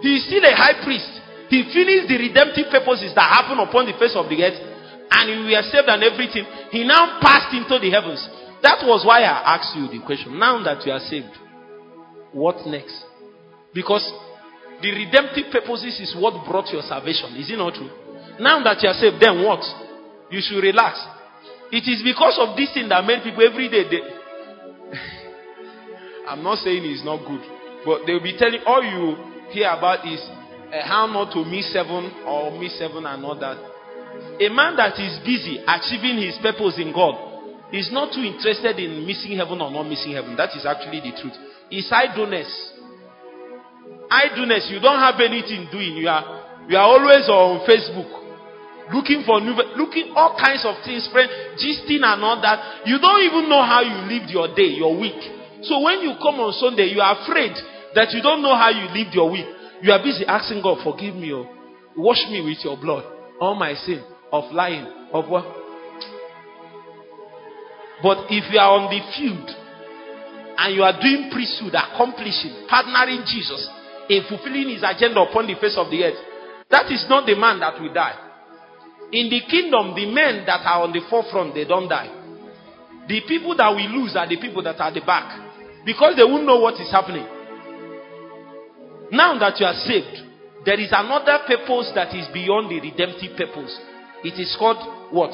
He 0.00 0.16
is 0.16 0.26
still 0.26 0.42
a 0.42 0.56
high 0.56 0.82
priest. 0.82 1.21
He 1.52 1.68
finished 1.68 2.08
the 2.08 2.16
redemptive 2.16 2.72
purposes 2.72 3.12
that 3.12 3.28
happened 3.28 3.60
upon 3.60 3.84
the 3.84 3.92
face 4.00 4.16
of 4.16 4.24
the 4.24 4.40
earth, 4.40 4.56
and 4.56 5.44
we 5.44 5.52
were 5.52 5.66
saved 5.68 5.84
and 5.84 6.00
everything. 6.00 6.48
He 6.72 6.80
now 6.80 7.20
passed 7.20 7.52
into 7.52 7.76
the 7.76 7.92
heavens. 7.92 8.24
That 8.64 8.80
was 8.88 9.04
why 9.04 9.20
I 9.20 9.60
asked 9.60 9.76
you 9.76 9.84
the 9.84 10.00
question. 10.00 10.40
Now 10.40 10.64
that 10.64 10.80
you 10.88 10.96
are 10.96 11.04
saved, 11.04 11.28
what 12.32 12.64
next? 12.64 12.96
Because 13.76 14.00
the 14.80 14.96
redemptive 14.96 15.52
purposes 15.52 16.00
is 16.00 16.16
what 16.16 16.40
brought 16.48 16.72
your 16.72 16.80
salvation. 16.88 17.36
Is 17.36 17.52
it 17.52 17.60
not 17.60 17.76
true? 17.76 17.92
Now 18.40 18.64
that 18.64 18.80
you 18.80 18.88
are 18.88 18.96
saved, 18.96 19.20
then 19.20 19.44
what? 19.44 19.60
You 20.32 20.40
should 20.40 20.64
relax. 20.64 21.04
It 21.68 21.84
is 21.84 22.00
because 22.00 22.40
of 22.40 22.56
this 22.56 22.72
thing 22.72 22.88
that 22.88 23.04
many 23.04 23.28
people 23.28 23.44
every 23.44 23.68
day 23.68 23.84
they 23.92 24.00
I'm 26.32 26.40
not 26.40 26.64
saying 26.64 26.80
it's 26.80 27.04
not 27.04 27.20
good, 27.28 27.44
but 27.84 28.08
they'll 28.08 28.24
be 28.24 28.40
telling 28.40 28.64
all 28.64 28.80
you 28.80 29.20
hear 29.52 29.68
about 29.68 30.08
is 30.08 30.24
uh, 30.72 30.82
how 30.88 31.06
not 31.06 31.32
to 31.32 31.44
miss 31.44 31.72
seven 31.72 32.24
or 32.24 32.58
miss 32.58 32.78
seven 32.78 33.04
and 33.04 33.24
all 33.24 33.38
that. 33.38 33.60
A 34.40 34.48
man 34.48 34.76
that 34.76 34.96
is 34.96 35.20
busy 35.20 35.60
achieving 35.68 36.16
his 36.16 36.36
purpose 36.40 36.80
in 36.80 36.92
God 36.92 37.14
is 37.72 37.92
not 37.92 38.12
too 38.12 38.24
interested 38.24 38.80
in 38.80 39.04
missing 39.06 39.36
heaven 39.36 39.60
or 39.60 39.70
not 39.70 39.84
missing 39.84 40.12
heaven. 40.12 40.36
That 40.36 40.56
is 40.56 40.64
actually 40.64 41.00
the 41.00 41.12
truth. 41.16 41.36
It's 41.70 41.88
idleness. 41.92 42.48
Idleness. 44.10 44.68
You 44.72 44.80
don't 44.80 45.00
have 45.00 45.20
anything 45.20 45.68
doing. 45.72 45.96
You 45.96 46.08
are 46.08 46.64
you 46.68 46.76
are 46.76 46.88
always 46.88 47.28
on 47.28 47.64
Facebook 47.68 48.22
looking 48.92 49.24
for 49.24 49.40
new, 49.40 49.56
looking 49.76 50.12
all 50.14 50.36
kinds 50.36 50.64
of 50.68 50.76
things, 50.84 51.08
friend, 51.12 51.28
gisting 51.56 52.04
and 52.04 52.20
all 52.20 52.40
that. 52.40 52.84
You 52.84 53.00
don't 53.00 53.22
even 53.24 53.48
know 53.48 53.62
how 53.64 53.80
you 53.80 54.08
lived 54.08 54.30
your 54.30 54.52
day, 54.54 54.76
your 54.76 54.92
week. 54.98 55.18
So 55.62 55.80
when 55.80 56.00
you 56.00 56.12
come 56.20 56.40
on 56.42 56.52
Sunday, 56.52 56.92
you 56.92 57.00
are 57.00 57.16
afraid 57.22 57.56
that 57.94 58.12
you 58.12 58.20
don't 58.20 58.42
know 58.42 58.54
how 58.54 58.70
you 58.70 58.88
lived 58.92 59.14
your 59.14 59.30
week. 59.30 59.46
You 59.82 59.90
are 59.90 60.02
busy 60.02 60.24
asking 60.24 60.62
God, 60.62 60.78
forgive 60.84 61.16
me, 61.16 61.32
oh. 61.32 61.46
wash 61.96 62.22
me 62.30 62.40
with 62.40 62.64
your 62.64 62.76
blood. 62.76 63.02
All 63.40 63.56
my 63.56 63.74
sin 63.74 64.02
of 64.30 64.52
lying, 64.52 64.86
of 65.12 65.28
what? 65.28 65.44
But 68.02 68.30
if 68.30 68.46
you 68.52 68.58
are 68.58 68.78
on 68.78 68.90
the 68.90 69.02
field 69.18 69.50
and 70.58 70.74
you 70.74 70.82
are 70.82 70.94
doing 70.94 71.30
priesthood, 71.34 71.74
accomplishing, 71.74 72.66
partnering 72.70 73.26
Jesus 73.26 73.68
in 74.08 74.22
fulfilling 74.28 74.70
his 74.70 74.86
agenda 74.86 75.20
upon 75.20 75.46
the 75.46 75.58
face 75.58 75.74
of 75.76 75.90
the 75.90 76.02
earth, 76.02 76.18
that 76.70 76.86
is 76.90 77.04
not 77.08 77.26
the 77.26 77.34
man 77.34 77.58
that 77.58 77.80
will 77.82 77.92
die. 77.92 78.14
In 79.10 79.28
the 79.28 79.42
kingdom, 79.50 79.94
the 79.98 80.06
men 80.06 80.46
that 80.46 80.62
are 80.64 80.86
on 80.86 80.92
the 80.92 81.02
forefront, 81.10 81.54
they 81.54 81.64
don't 81.64 81.88
die. 81.88 82.08
The 83.08 83.20
people 83.26 83.56
that 83.56 83.74
we 83.74 83.90
lose 83.90 84.14
are 84.14 84.28
the 84.28 84.38
people 84.38 84.62
that 84.62 84.78
are 84.78 84.88
at 84.88 84.94
the 84.94 85.02
back. 85.02 85.84
Because 85.84 86.14
they 86.16 86.24
won't 86.24 86.46
know 86.46 86.60
what 86.60 86.80
is 86.80 86.90
happening. 86.90 87.26
Now 89.12 89.38
that 89.38 89.60
you 89.60 89.66
are 89.66 89.74
saved, 89.74 90.64
there 90.64 90.80
is 90.80 90.88
another 90.90 91.44
purpose 91.46 91.92
that 91.94 92.14
is 92.16 92.26
beyond 92.32 92.70
the 92.70 92.80
redemptive 92.80 93.36
purpose. 93.36 93.78
It 94.24 94.40
is 94.40 94.56
called 94.58 95.12
what? 95.12 95.30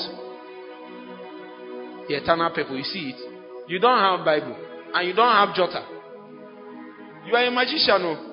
The 2.08 2.16
eternal 2.16 2.50
purpose. 2.50 2.74
You 2.76 2.84
see 2.84 3.14
it? 3.14 3.20
You 3.68 3.78
don't 3.78 3.98
have 3.98 4.24
Bible 4.24 4.56
and 4.94 5.06
you 5.06 5.14
don't 5.14 5.30
have 5.30 5.54
Jota. 5.54 5.86
You 7.26 7.34
are 7.36 7.44
a 7.44 7.50
magician. 7.50 8.02
No? 8.02 8.16
Oh. 8.16 8.24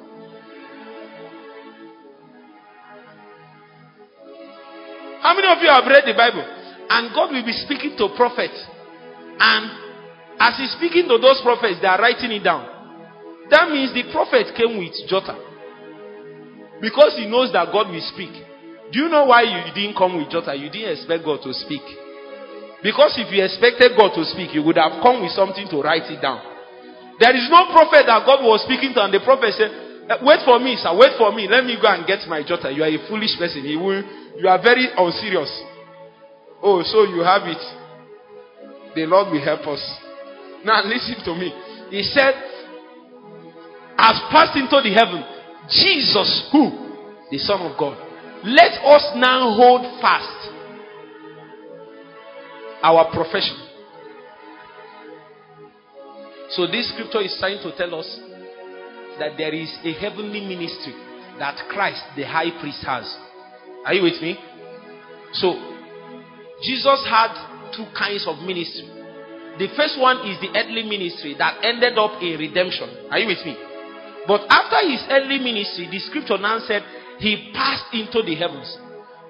How 5.22 5.36
many 5.36 5.48
of 5.48 5.62
you 5.62 5.70
have 5.70 5.86
read 5.86 6.04
the 6.06 6.14
Bible? 6.14 6.46
And 6.90 7.14
God 7.14 7.32
will 7.32 7.46
be 7.46 7.52
speaking 7.52 7.96
to 7.98 8.10
prophets. 8.16 8.66
And 9.40 9.86
As 10.40 10.58
he's 10.58 10.72
speaking 10.72 11.08
to 11.08 11.18
those 11.18 11.40
prophets, 11.42 11.80
they 11.82 11.88
are 11.88 12.00
writing 12.00 12.32
it 12.32 12.44
down. 12.44 12.75
That 13.50 13.70
means 13.70 13.94
the 13.94 14.10
prophet 14.12 14.54
came 14.58 14.78
with 14.80 14.94
Jota. 15.08 15.38
Because 16.82 17.16
he 17.18 17.30
knows 17.30 17.54
that 17.54 17.72
God 17.72 17.90
will 17.90 18.08
speak. 18.14 18.34
Do 18.92 19.00
you 19.00 19.10
know 19.10 19.26
why 19.26 19.44
you 19.44 19.74
didn't 19.74 19.98
come 19.98 20.18
with 20.18 20.30
Jota? 20.30 20.56
You 20.56 20.70
didn't 20.70 20.98
expect 20.98 21.26
God 21.26 21.42
to 21.44 21.54
speak. 21.54 21.82
Because 22.84 23.18
if 23.18 23.32
you 23.34 23.42
expected 23.42 23.98
God 23.98 24.14
to 24.14 24.26
speak, 24.30 24.54
you 24.54 24.62
would 24.62 24.78
have 24.78 25.02
come 25.02 25.26
with 25.26 25.34
something 25.34 25.66
to 25.74 25.82
write 25.82 26.06
it 26.06 26.22
down. 26.22 26.38
There 27.18 27.34
is 27.34 27.48
no 27.50 27.72
prophet 27.72 28.06
that 28.06 28.28
God 28.28 28.44
was 28.44 28.62
speaking 28.68 28.94
to, 28.94 29.02
and 29.02 29.14
the 29.14 29.24
prophet 29.24 29.56
said, 29.56 29.72
eh, 30.12 30.20
Wait 30.22 30.44
for 30.44 30.60
me, 30.60 30.76
sir, 30.76 30.92
wait 30.94 31.16
for 31.18 31.32
me. 31.32 31.48
Let 31.48 31.66
me 31.66 31.80
go 31.82 31.88
and 31.88 32.06
get 32.06 32.28
my 32.28 32.44
Jota. 32.44 32.70
You 32.70 32.84
are 32.84 32.92
a 32.92 33.02
foolish 33.08 33.34
person. 33.40 33.64
He 33.64 33.74
will, 33.80 34.04
you 34.38 34.46
are 34.46 34.62
very 34.62 34.92
unserious. 34.94 35.50
Oh, 36.62 36.84
so 36.84 37.08
you 37.10 37.24
have 37.24 37.48
it. 37.48 37.64
The 38.94 39.08
Lord 39.08 39.32
will 39.32 39.44
help 39.44 39.66
us. 39.66 39.82
Now 40.64 40.84
listen 40.84 41.24
to 41.26 41.34
me. 41.34 41.50
He 41.90 42.04
said, 42.04 42.36
has 43.98 44.20
passed 44.32 44.58
into 44.58 44.82
the 44.82 44.94
heaven. 44.94 45.24
Jesus, 45.70 46.50
who? 46.52 46.72
The 47.32 47.40
Son 47.40 47.62
of 47.62 47.78
God. 47.78 47.98
Let 48.44 48.74
us 48.86 49.12
now 49.16 49.56
hold 49.56 49.82
fast 50.02 50.52
our 52.84 53.10
profession. 53.12 53.58
So, 56.50 56.68
this 56.68 56.94
scripture 56.94 57.22
is 57.22 57.36
trying 57.40 57.58
to 57.64 57.76
tell 57.76 57.96
us 57.96 58.08
that 59.18 59.34
there 59.38 59.54
is 59.54 59.74
a 59.84 59.94
heavenly 59.94 60.46
ministry 60.46 60.94
that 61.40 61.58
Christ, 61.70 62.04
the 62.16 62.24
high 62.24 62.52
priest, 62.62 62.86
has. 62.86 63.10
Are 63.86 63.94
you 63.94 64.04
with 64.04 64.22
me? 64.22 64.38
So, 65.34 65.58
Jesus 66.62 67.04
had 67.10 67.34
two 67.76 67.86
kinds 67.98 68.26
of 68.28 68.38
ministry. 68.46 68.88
The 69.58 69.68
first 69.76 70.00
one 70.00 70.22
is 70.28 70.40
the 70.40 70.54
earthly 70.54 70.84
ministry 70.84 71.36
that 71.40 71.64
ended 71.64 71.98
up 71.98 72.22
in 72.22 72.38
redemption. 72.38 73.10
Are 73.10 73.20
you 73.20 73.28
with 73.28 73.44
me? 73.46 73.58
But 74.28 74.42
after 74.50 74.90
his 74.90 75.02
earthly 75.10 75.40
ministry, 75.40 75.88
the 75.92 76.00
scripture 76.00 76.38
now 76.38 76.60
said 76.68 76.84
he 77.20 77.52
passed 77.54 77.94
into 77.94 78.24
the 78.24 78.36
heavens. 78.36 78.78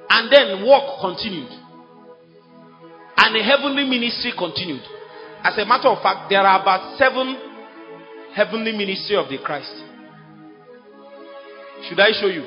And 0.10 0.32
then 0.32 0.66
work 0.66 1.02
continued. 1.02 1.52
And 3.18 3.36
the 3.36 3.44
heavenly 3.44 3.84
ministry 3.84 4.34
continued. 4.38 4.84
As 5.44 5.58
a 5.58 5.66
matter 5.66 5.90
of 5.90 6.02
fact, 6.02 6.30
there 6.30 6.42
are 6.42 6.62
about 6.62 6.98
seven 6.98 7.36
heavenly 8.34 8.72
ministry 8.72 9.16
of 9.16 9.30
the 9.30 9.38
Christ. 9.38 9.74
Should 11.90 12.00
I 12.00 12.12
show 12.20 12.28
you? 12.28 12.44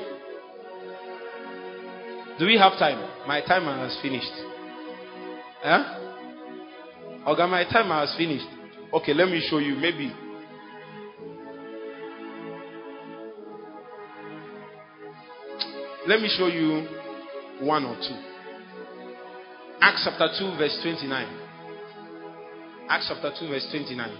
Do 2.39 2.45
we 2.45 2.57
have 2.57 2.73
time? 2.79 2.99
My 3.27 3.41
timer 3.41 3.75
has 3.77 3.97
finished. 4.01 4.31
Huh? 5.61 5.99
Okay, 7.27 7.45
my 7.47 7.63
timer 7.65 7.99
has 7.99 8.15
finished. 8.17 8.47
Okay, 8.93 9.13
let 9.13 9.27
me 9.27 9.45
show 9.49 9.59
you. 9.59 9.75
Maybe 9.75 10.11
Let 16.07 16.21
me 16.21 16.29
show 16.37 16.47
you 16.47 16.87
one 17.59 17.83
or 17.83 17.95
two. 17.95 18.15
Acts 19.81 20.03
chapter 20.05 20.29
2, 20.39 20.57
verse 20.57 20.79
29. 20.81 21.27
Acts 22.89 23.07
chapter 23.09 23.31
2, 23.37 23.47
verse 23.49 23.67
29. 23.69 24.17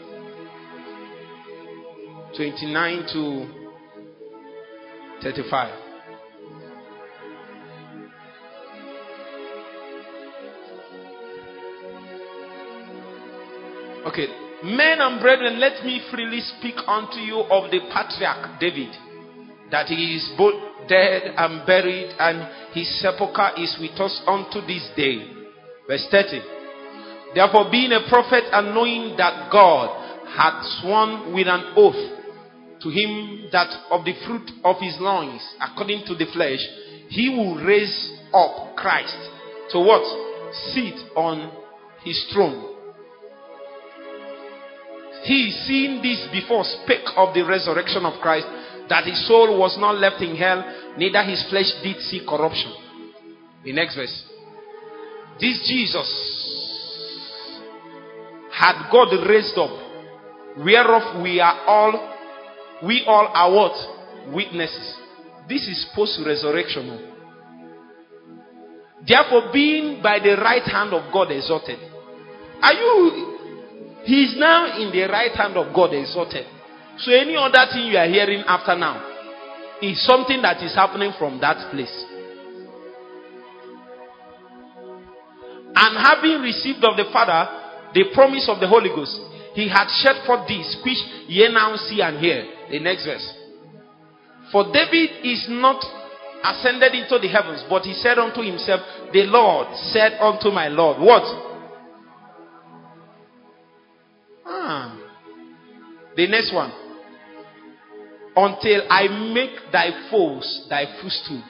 29 2.36 3.06
to 3.14 3.48
35. 5.24 5.90
Okay, 14.06 14.28
men 14.64 15.00
and 15.02 15.22
brethren, 15.22 15.60
let 15.60 15.84
me 15.86 16.02
freely 16.12 16.42
speak 16.42 16.76
unto 16.88 17.18
you 17.20 17.40
of 17.40 17.72
the 17.72 17.80
patriarch 17.94 18.60
David, 18.60 18.96
that 19.72 19.88
he 19.88 20.16
is 20.16 20.30
both 20.38 20.69
dead 20.90 21.34
and 21.38 21.66
buried, 21.66 22.10
and 22.20 22.74
his 22.74 22.90
sepulchre 23.00 23.52
is 23.58 23.78
with 23.80 24.00
us 24.00 24.22
unto 24.28 24.66
this 24.66 24.90
day. 24.98 25.24
Verse 25.88 26.06
30. 26.12 26.42
Therefore, 27.36 27.70
being 27.72 27.92
a 27.92 28.10
prophet 28.10 28.44
and 28.52 28.74
knowing 28.74 29.16
that 29.18 29.50
God 29.52 29.96
had 30.36 30.62
sworn 30.82 31.34
with 31.34 31.48
an 31.48 31.74
oath 31.76 32.18
to 32.82 32.90
him 32.90 33.50
that 33.52 33.70
of 33.92 34.06
the 34.06 34.14
fruit 34.26 34.50
of 34.64 34.78
his 34.80 34.96
loins, 35.00 35.42
according 35.62 36.06
to 36.08 36.16
the 36.16 36.26
flesh, 36.34 36.60
he 37.10 37.30
will 37.30 37.56
raise 37.64 38.12
up 38.34 38.76
Christ 38.76 39.18
to 39.72 39.80
what? 39.80 40.04
Sit 40.74 40.96
on 41.16 41.52
his 42.04 42.26
throne. 42.34 42.76
He, 45.24 45.52
seeing 45.68 46.02
this 46.02 46.26
before, 46.32 46.64
spake 46.64 47.06
of 47.18 47.34
the 47.34 47.44
resurrection 47.44 48.06
of 48.06 48.22
Christ 48.22 48.48
that 48.90 49.06
his 49.06 49.28
soul 49.28 49.58
was 49.60 49.78
not 49.78 49.98
left 49.98 50.22
in 50.22 50.36
hell, 50.36 50.64
neither 51.00 51.24
his 51.24 51.44
flesh 51.50 51.72
did 51.82 51.98
see 52.02 52.26
corruption. 52.28 52.74
The 53.64 53.74
next 53.74 53.96
verse. 53.96 54.24
This 55.40 55.64
Jesus 55.68 56.10
had 58.52 58.90
God 58.92 59.08
raised 59.28 59.58
up, 59.58 59.72
whereof 60.58 61.24
we 61.24 61.40
are 61.40 61.66
all, 61.66 62.16
we 62.86 63.04
all 63.08 63.28
are 63.34 63.52
what? 63.52 64.34
Witnesses. 64.36 64.96
This 65.48 65.68
is 65.68 65.88
post 65.96 66.20
resurrection. 66.26 67.08
Therefore, 69.08 69.50
being 69.54 70.04
by 70.04 70.20
the 70.20 70.36
right 70.36 70.64
hand 70.64 70.94
of 70.94 71.12
God 71.14 71.32
exalted. 71.32 71.80
Are 72.62 72.74
you? 72.74 73.38
He 74.04 74.26
is 74.26 74.36
now 74.38 74.78
in 74.78 74.92
the 74.92 75.08
right 75.10 75.32
hand 75.32 75.56
of 75.56 75.74
God 75.74 75.94
exalted. 75.94 76.46
So 76.98 77.14
any 77.14 77.38
other 77.38 77.66
thing 77.72 77.88
you 77.88 77.98
are 77.98 78.08
hearing 78.08 78.44
after 78.46 78.76
now 78.76 79.09
is 79.82 80.06
something 80.06 80.42
that 80.42 80.62
is 80.64 80.76
happening 80.76 81.14
from 81.18 81.40
that 81.40 81.72
place. 81.72 82.06
And 85.76 85.98
having 85.98 86.42
received 86.42 86.84
of 86.84 86.98
the 86.98 87.06
Father 87.14 87.48
the 87.94 88.06
promise 88.14 88.48
of 88.50 88.60
the 88.60 88.68
Holy 88.68 88.90
Ghost, 88.90 89.20
he 89.54 89.68
had 89.68 89.88
shed 89.90 90.26
forth 90.26 90.48
this, 90.48 90.78
which 90.86 90.98
ye 91.28 91.48
now 91.52 91.76
see 91.76 92.02
and 92.02 92.20
hear. 92.20 92.46
The 92.70 92.80
next 92.80 93.06
verse. 93.06 93.34
For 94.52 94.66
David 94.72 95.26
is 95.26 95.48
not 95.50 95.84
ascended 96.44 96.94
into 96.94 97.18
the 97.20 97.28
heavens, 97.28 97.64
but 97.70 97.84
he 97.84 97.94
said 97.94 98.18
unto 98.20 98.42
himself, 98.42 98.82
The 99.12 99.24
Lord 99.24 99.76
said 99.92 100.20
unto 100.20 100.50
my 100.50 100.68
Lord, 100.68 101.00
What? 101.00 101.24
Ah. 104.46 104.98
The 106.16 106.28
next 106.28 106.54
one 106.54 106.72
until 108.40 108.84
I 108.90 109.08
make 109.34 109.72
thy 109.72 110.10
foes 110.10 110.66
thy 110.70 110.86
footstool. 111.02 111.44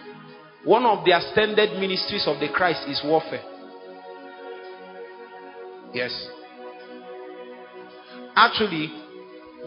One 0.64 0.86
of 0.86 1.06
the 1.06 1.16
extended 1.16 1.80
ministries 1.80 2.26
of 2.26 2.40
the 2.40 2.50
Christ 2.50 2.88
is 2.90 3.00
warfare. 3.06 3.44
Yes. 5.94 6.12
Actually, 8.36 8.88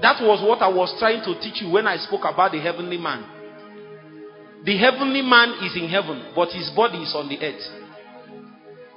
that 0.03 0.20
was 0.23 0.43
what 0.43 0.62
I 0.62 0.69
was 0.69 0.94
trying 0.99 1.23
to 1.24 1.39
teach 1.40 1.62
you 1.62 1.70
when 1.70 1.86
I 1.86 1.97
spoke 1.97 2.24
about 2.24 2.53
the 2.53 2.61
heavenly 2.61 2.99
man. 2.99 3.24
The 4.65 4.77
heavenly 4.78 5.23
man 5.23 5.62
is 5.62 5.77
in 5.77 5.89
heaven, 5.89 6.32
but 6.35 6.51
his 6.51 6.70
body 6.74 6.99
is 6.99 7.15
on 7.15 7.28
the 7.28 7.39
earth. 7.39 7.62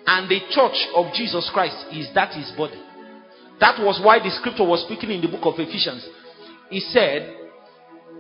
And 0.08 0.30
the 0.30 0.40
church 0.50 0.78
of 0.96 1.14
Jesus 1.14 1.50
Christ 1.54 1.78
is 1.92 2.10
that 2.14 2.34
his 2.34 2.52
body. 2.58 2.82
That 3.60 3.82
was 3.82 4.00
why 4.04 4.20
the 4.20 4.30
scripture 4.30 4.66
was 4.66 4.84
speaking 4.86 5.12
in 5.12 5.22
the 5.22 5.28
book 5.28 5.46
of 5.46 5.58
Ephesians. 5.58 6.06
He 6.70 6.80
said, 6.80 7.45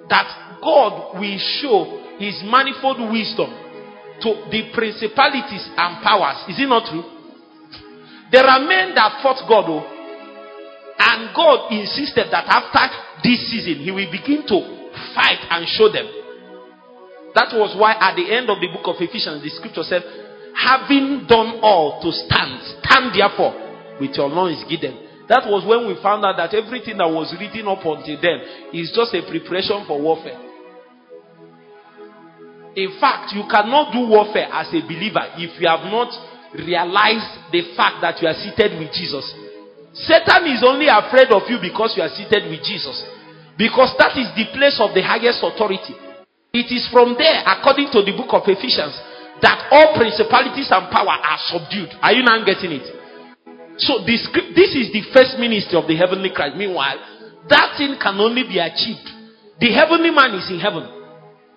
that 0.10 0.60
God 0.62 1.20
will 1.20 1.40
show 1.62 2.18
his 2.18 2.42
manifold 2.46 3.00
wisdom 3.12 3.50
to 4.22 4.30
the 4.50 4.72
principalities 4.74 5.68
and 5.76 6.02
powers. 6.04 6.48
Is 6.50 6.60
it 6.60 6.70
not 6.70 6.88
true? 6.88 7.04
There 8.32 8.46
are 8.46 8.60
men 8.64 8.96
that 8.96 9.22
fought 9.22 9.44
God, 9.48 9.66
oh, 9.68 9.84
and 10.98 11.36
God 11.36 11.72
insisted 11.72 12.32
that 12.32 12.48
after 12.48 13.22
this 13.22 13.52
season, 13.52 13.84
he 13.84 13.92
will 13.92 14.10
begin 14.10 14.48
to 14.48 14.58
fight 15.14 15.44
and 15.52 15.68
show 15.68 15.92
them. 15.92 16.08
That 17.36 17.52
was 17.52 17.76
why 17.76 17.94
at 18.00 18.16
the 18.16 18.32
end 18.32 18.50
of 18.50 18.64
the 18.64 18.72
book 18.72 18.88
of 18.88 18.96
Ephesians, 18.98 19.44
the 19.44 19.52
scripture 19.52 19.84
said, 19.84 20.02
having 20.56 21.28
done 21.28 21.60
all 21.62 22.00
to 22.02 22.10
stand, 22.12 22.64
stand 22.80 23.12
therefore 23.12 23.54
with 24.00 24.16
your 24.16 24.30
loins 24.32 24.64
girded 24.64 25.05
that 25.28 25.50
was 25.50 25.66
when 25.66 25.90
we 25.90 25.98
found 26.02 26.22
out 26.26 26.38
that 26.38 26.54
everything 26.54 26.98
that 27.02 27.10
was 27.10 27.34
written 27.34 27.66
up 27.66 27.82
until 27.82 28.18
then 28.22 28.70
is 28.74 28.94
just 28.94 29.14
a 29.14 29.26
preparation 29.26 29.82
for 29.90 29.98
warfare. 29.98 30.38
In 32.76 33.00
fact, 33.00 33.32
you 33.34 33.48
cannot 33.50 33.96
do 33.96 34.06
warfare 34.06 34.52
as 34.52 34.68
a 34.70 34.84
believer 34.84 35.24
if 35.40 35.56
you 35.58 35.66
have 35.66 35.88
not 35.88 36.12
realized 36.54 37.50
the 37.50 37.74
fact 37.74 38.04
that 38.04 38.20
you 38.22 38.28
are 38.28 38.38
seated 38.38 38.78
with 38.78 38.92
Jesus. 38.92 39.24
Satan 39.96 40.52
is 40.52 40.60
only 40.62 40.92
afraid 40.92 41.32
of 41.32 41.48
you 41.48 41.58
because 41.58 41.96
you 41.96 42.04
are 42.04 42.12
seated 42.12 42.52
with 42.52 42.60
Jesus. 42.68 43.00
Because 43.58 43.96
that 43.96 44.20
is 44.20 44.28
the 44.36 44.52
place 44.52 44.76
of 44.84 44.92
the 44.92 45.00
highest 45.00 45.40
authority. 45.40 45.96
It 46.52 46.68
is 46.68 46.84
from 46.92 47.16
there, 47.16 47.48
according 47.48 47.96
to 47.96 48.04
the 48.04 48.12
book 48.12 48.32
of 48.36 48.44
Ephesians, 48.44 48.96
that 49.40 49.72
all 49.72 49.96
principalities 49.96 50.68
and 50.72 50.92
power 50.92 51.16
are 51.16 51.40
subdued. 51.48 51.96
Are 52.04 52.12
you 52.12 52.24
not 52.24 52.44
getting 52.44 52.76
it? 52.76 52.88
So 53.78 54.06
this, 54.06 54.24
this 54.56 54.72
is 54.76 54.92
the 54.94 55.04
first 55.12 55.38
ministry 55.38 55.78
of 55.78 55.88
the 55.88 55.96
heavenly 55.96 56.32
Christ. 56.32 56.56
Meanwhile, 56.56 57.00
that 57.50 57.76
thing 57.78 57.98
can 58.00 58.16
only 58.20 58.44
be 58.44 58.60
achieved. 58.60 59.06
The 59.60 59.72
heavenly 59.72 60.12
man 60.12 60.36
is 60.36 60.50
in 60.50 60.60
heaven. 60.60 60.88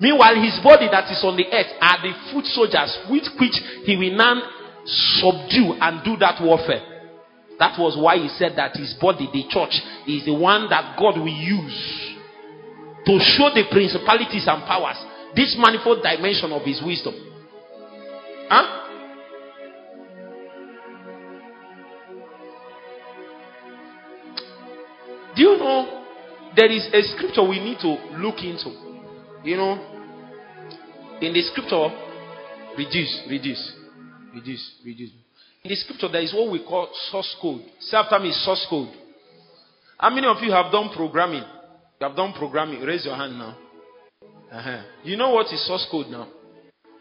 Meanwhile, 0.01 0.39
his 0.43 0.59
body 0.63 0.87
that 0.91 1.11
is 1.11 1.23
on 1.25 1.37
the 1.37 1.47
earth 1.51 1.73
are 1.83 1.99
the 2.03 2.15
foot 2.31 2.47
soldiers 2.47 2.91
with 3.11 3.27
which 3.39 3.59
he 3.83 3.97
will 3.99 4.15
now 4.15 4.43
subdue 5.19 5.75
and 5.81 6.05
do 6.05 6.17
that 6.19 6.39
warfare. 6.43 6.83
That 7.59 7.75
was 7.79 7.99
why 7.99 8.19
he 8.19 8.29
said 8.39 8.55
that 8.55 8.77
his 8.79 8.95
body, 9.01 9.27
the 9.33 9.43
church, 9.51 9.75
is 10.07 10.25
the 10.25 10.35
one 10.35 10.71
that 10.71 10.95
God 10.99 11.19
will 11.19 11.27
use 11.27 12.15
to 13.07 13.19
show 13.35 13.51
the 13.51 13.67
principalities 13.71 14.47
and 14.47 14.63
powers 14.63 14.99
this 15.35 15.59
manifold 15.59 16.03
dimension 16.03 16.53
of 16.53 16.63
his 16.63 16.81
wisdom. 16.83 17.15
Huh? 18.49 18.88
Do 25.39 25.45
you 25.45 25.57
know 25.57 26.05
there 26.57 26.69
is 26.69 26.85
a 26.93 27.01
scripture 27.15 27.49
we 27.49 27.61
need 27.61 27.79
to 27.79 27.95
look 28.19 28.43
into? 28.43 28.75
You 29.45 29.57
know, 29.57 29.79
in 31.21 31.33
the 31.33 31.43
scripture, 31.43 31.95
reduce, 32.77 33.23
reduce, 33.31 33.73
reduce, 34.35 34.75
reduce. 34.85 35.11
In 35.63 35.71
the 35.71 35.77
scripture, 35.77 36.09
there 36.11 36.23
is 36.23 36.35
what 36.35 36.51
we 36.51 36.65
call 36.65 36.89
source 37.13 37.37
code. 37.41 37.63
Say 37.79 37.97
after 37.97 38.19
me, 38.19 38.33
source 38.33 38.67
code. 38.69 38.89
How 39.97 40.11
many 40.11 40.27
of 40.27 40.43
you 40.43 40.51
have 40.51 40.73
done 40.73 40.91
programming? 40.93 41.45
You 42.01 42.09
have 42.09 42.17
done 42.17 42.33
programming. 42.33 42.81
Raise 42.81 43.05
your 43.05 43.15
hand 43.15 43.39
now. 43.39 43.57
Uh-huh. 44.51 44.83
You 45.05 45.17
know 45.17 45.31
what 45.31 45.47
is 45.53 45.65
source 45.69 45.87
code 45.89 46.09
now? 46.09 46.27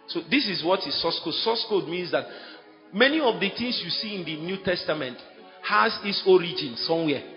So 0.09 0.22
this 0.30 0.47
is 0.47 0.64
what 0.64 0.81
is 0.85 1.01
source 1.01 1.19
code. 1.23 1.34
Source 1.34 1.65
code 1.68 1.89
means 1.89 2.11
that 2.11 2.26
many 2.93 3.19
of 3.19 3.39
the 3.39 3.49
things 3.49 3.81
you 3.84 3.89
see 3.89 4.15
in 4.15 4.23
the 4.23 4.35
New 4.35 4.64
Testament 4.64 5.18
has 5.68 5.97
its 6.03 6.22
origin 6.27 6.76
somewhere. 6.77 7.34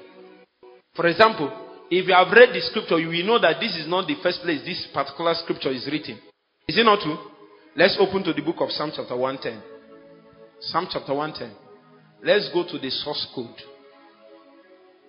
For 0.94 1.06
example, 1.06 1.50
if 1.90 2.06
you 2.06 2.14
have 2.14 2.30
read 2.30 2.54
the 2.54 2.60
scripture, 2.60 2.98
you 2.98 3.08
will 3.08 3.26
know 3.26 3.40
that 3.40 3.60
this 3.60 3.76
is 3.76 3.88
not 3.88 4.06
the 4.06 4.16
first 4.22 4.42
place 4.42 4.62
this 4.64 4.88
particular 4.92 5.34
scripture 5.34 5.70
is 5.70 5.88
written. 5.90 6.18
Is 6.68 6.78
it 6.78 6.84
not 6.84 7.00
true? 7.00 7.18
Let's 7.76 7.96
open 7.98 8.22
to 8.24 8.32
the 8.32 8.42
book 8.42 8.56
of 8.60 8.70
Psalm 8.70 8.92
chapter 8.94 9.16
110. 9.16 9.62
Psalm 10.60 10.88
chapter 10.90 11.14
110. 11.14 11.56
Let's 12.22 12.50
go 12.52 12.64
to 12.64 12.78
the 12.78 12.90
source 12.90 13.26
code. 13.34 13.56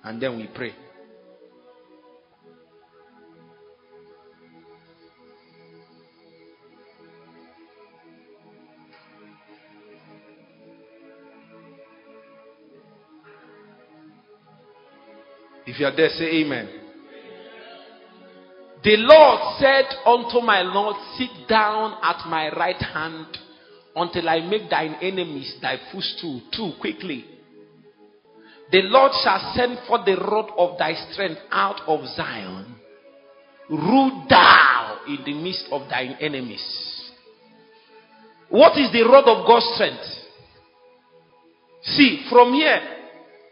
And 0.04 0.22
then 0.22 0.38
we 0.38 0.48
pray. 0.48 0.74
If 15.72 15.80
you 15.80 15.86
are 15.86 15.96
there, 15.96 16.10
say 16.10 16.26
amen. 16.42 16.68
The 18.84 18.98
Lord 18.98 19.40
said 19.58 19.86
unto 20.06 20.46
my 20.46 20.64
Lord, 20.64 20.98
Sit 21.18 21.48
down 21.48 21.96
at 22.04 22.28
my 22.28 22.54
right 22.54 22.76
hand 22.76 23.38
until 23.96 24.28
I 24.28 24.42
make 24.42 24.70
thine 24.70 24.98
enemies 25.02 25.56
thy 25.62 25.78
footstool. 25.90 26.42
Too 26.52 26.74
quickly. 26.82 27.24
The 28.70 28.82
Lord 28.82 29.14
shall 29.24 29.54
send 29.56 29.80
forth 29.88 30.06
the 30.06 30.18
rod 30.18 30.52
of 30.58 30.78
thy 30.78 30.94
strength 31.14 31.40
out 31.50 31.80
of 31.88 32.06
Zion. 32.18 32.76
Rule 33.70 34.26
thou 34.28 35.00
in 35.08 35.20
the 35.24 35.34
midst 35.42 35.68
of 35.72 35.88
thine 35.90 36.18
enemies. 36.20 37.12
What 38.50 38.78
is 38.78 38.92
the 38.92 39.04
rod 39.04 39.24
of 39.24 39.48
God's 39.48 39.72
strength? 39.76 40.04
See, 41.84 42.26
from 42.30 42.52
here, 42.52 43.01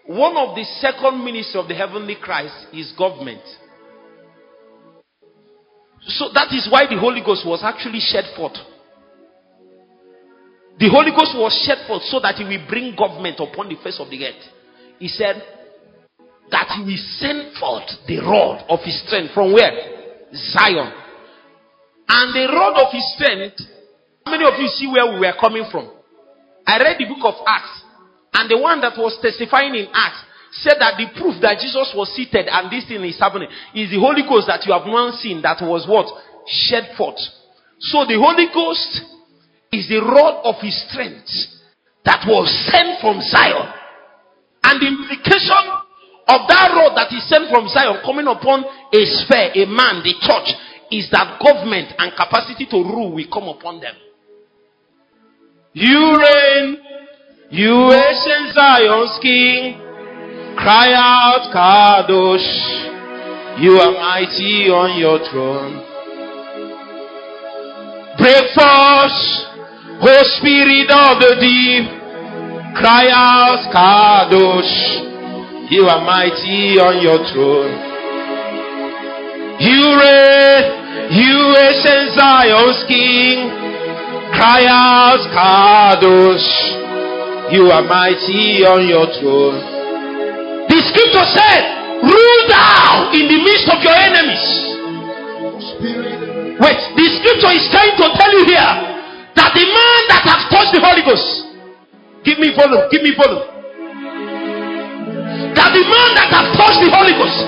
one 0.10 0.36
of 0.38 0.56
the 0.56 0.64
second 0.82 1.24
ministry 1.24 1.62
of 1.62 1.68
the 1.68 1.76
heavenly 1.76 2.18
Christ 2.20 2.74
is 2.74 2.92
government. 2.98 3.46
So 6.02 6.34
that 6.34 6.50
is 6.50 6.68
why 6.72 6.90
the 6.90 6.98
Holy 6.98 7.22
Ghost 7.22 7.46
was 7.46 7.62
actually 7.62 8.00
shed 8.02 8.26
forth. 8.36 8.58
The 10.80 10.90
Holy 10.90 11.12
Ghost 11.12 11.38
was 11.38 11.54
shed 11.62 11.86
forth 11.86 12.02
so 12.10 12.20
that 12.26 12.42
he 12.42 12.44
will 12.44 12.66
bring 12.66 12.96
government 12.98 13.38
upon 13.38 13.70
the 13.70 13.78
face 13.84 14.02
of 14.02 14.10
the 14.10 14.26
earth. 14.26 14.42
He 14.98 15.10
said 15.10 15.44
that 16.50 16.74
he 16.74 16.82
will 16.90 17.04
send 17.22 17.54
forth 17.62 17.86
the 18.10 18.18
rod 18.18 18.66
of 18.66 18.80
his 18.82 18.98
strength 19.06 19.36
from 19.36 19.54
where? 19.54 19.70
Zion. 20.34 20.90
And 22.10 22.34
the 22.34 22.50
rod 22.50 22.82
of 22.82 22.90
his 22.90 23.06
strength, 23.14 23.62
how 24.26 24.32
many 24.32 24.42
of 24.42 24.58
you 24.58 24.74
see 24.74 24.90
where 24.90 25.06
we 25.06 25.20
were 25.22 25.38
coming 25.40 25.70
from? 25.70 25.86
I 26.66 26.82
read 26.82 26.98
the 26.98 27.06
book 27.06 27.22
of 27.30 27.46
Acts. 27.46 27.89
And 28.40 28.48
the 28.48 28.56
one 28.56 28.80
that 28.80 28.96
was 28.96 29.20
testifying 29.20 29.76
in 29.76 29.92
Acts 29.92 30.24
said 30.64 30.80
that 30.80 30.96
the 30.96 31.12
proof 31.12 31.44
that 31.44 31.60
Jesus 31.60 31.92
was 31.92 32.08
seated 32.16 32.48
and 32.48 32.72
this 32.72 32.88
thing 32.88 33.04
is 33.04 33.20
happening 33.20 33.52
is 33.76 33.92
the 33.92 34.00
Holy 34.00 34.24
Ghost 34.24 34.48
that 34.48 34.64
you 34.64 34.72
have 34.72 34.88
not 34.88 35.20
seen 35.20 35.44
that 35.44 35.60
was 35.60 35.84
what? 35.84 36.08
Shed 36.48 36.96
forth. 36.96 37.20
So 37.84 38.08
the 38.08 38.16
Holy 38.16 38.48
Ghost 38.48 39.04
is 39.76 39.92
the 39.92 40.00
rod 40.00 40.40
of 40.48 40.56
his 40.64 40.72
strength 40.88 41.28
that 42.08 42.24
was 42.32 42.48
sent 42.72 43.04
from 43.04 43.20
Zion. 43.20 43.76
And 44.64 44.76
the 44.80 44.88
implication 44.88 45.64
of 46.32 46.48
that 46.48 46.72
rod 46.80 46.96
that 46.96 47.12
is 47.12 47.28
sent 47.28 47.52
from 47.52 47.68
Zion 47.68 48.00
coming 48.08 48.32
upon 48.32 48.64
a 48.64 49.02
sphere, 49.20 49.52
a 49.52 49.68
man, 49.68 50.00
the 50.00 50.16
church, 50.24 50.56
is 50.96 51.12
that 51.12 51.44
government 51.44 51.92
and 52.00 52.16
capacity 52.16 52.72
to 52.72 52.80
rule 52.88 53.12
will 53.12 53.28
come 53.28 53.52
upon 53.52 53.84
them. 53.84 54.00
You 55.76 56.16
reign 56.18 56.90
you 57.52 57.92
ancient 57.92 58.54
Zion's 58.54 59.18
king, 59.24 59.82
cry 60.56 60.94
out, 60.94 61.50
Kadosh. 61.50 62.46
You 63.60 63.74
are 63.82 63.92
mighty 63.92 64.70
on 64.70 65.00
your 65.00 65.18
throne. 65.32 65.82
Break 68.22 68.54
forth, 68.54 69.20
O 69.98 70.14
Spirit 70.38 70.94
of 70.94 71.18
the 71.18 71.42
deep, 71.42 71.90
cry 72.78 73.10
out, 73.10 73.66
Kadosh. 73.74 75.72
You 75.72 75.86
are 75.90 76.06
mighty 76.06 76.78
on 76.78 77.02
your 77.02 77.18
throne. 77.34 77.74
You 79.58 79.82
reign, 79.98 80.64
you 81.18 81.34
ancient 81.58 82.14
Zion's 82.14 82.86
king, 82.88 83.50
cry 84.38 84.66
out, 84.70 85.26
Kadosh. 85.34 86.89
You 87.50 87.66
are 87.74 87.82
mighty 87.82 88.62
on 88.62 88.86
your 88.86 89.10
throne. 89.18 89.58
The 90.70 90.80
scripture 90.86 91.28
said, 91.34 91.62
Rule 92.06 92.42
thou 92.46 93.10
in 93.10 93.26
the 93.26 93.42
midst 93.42 93.66
of 93.74 93.82
your 93.82 93.98
enemies. 93.98 94.46
Wait, 96.62 96.82
the 96.94 97.08
scripture 97.18 97.50
is 97.58 97.66
trying 97.74 97.98
to 97.98 98.06
tell 98.22 98.32
you 98.38 98.46
here 98.54 98.72
that 99.34 99.50
the 99.58 99.66
man 99.66 100.02
that 100.14 100.22
has 100.30 100.42
touched 100.54 100.78
the 100.78 100.82
Holy 100.86 101.02
Ghost, 101.02 101.26
give 102.22 102.38
me 102.38 102.54
volume, 102.54 102.86
give 102.94 103.02
me 103.02 103.18
volume. 103.18 103.42
That 105.58 105.74
the 105.74 105.84
man 105.90 106.10
that 106.22 106.30
has 106.30 106.54
touched 106.54 106.86
the 106.86 106.94
Holy 106.94 107.18
Ghost, 107.18 107.40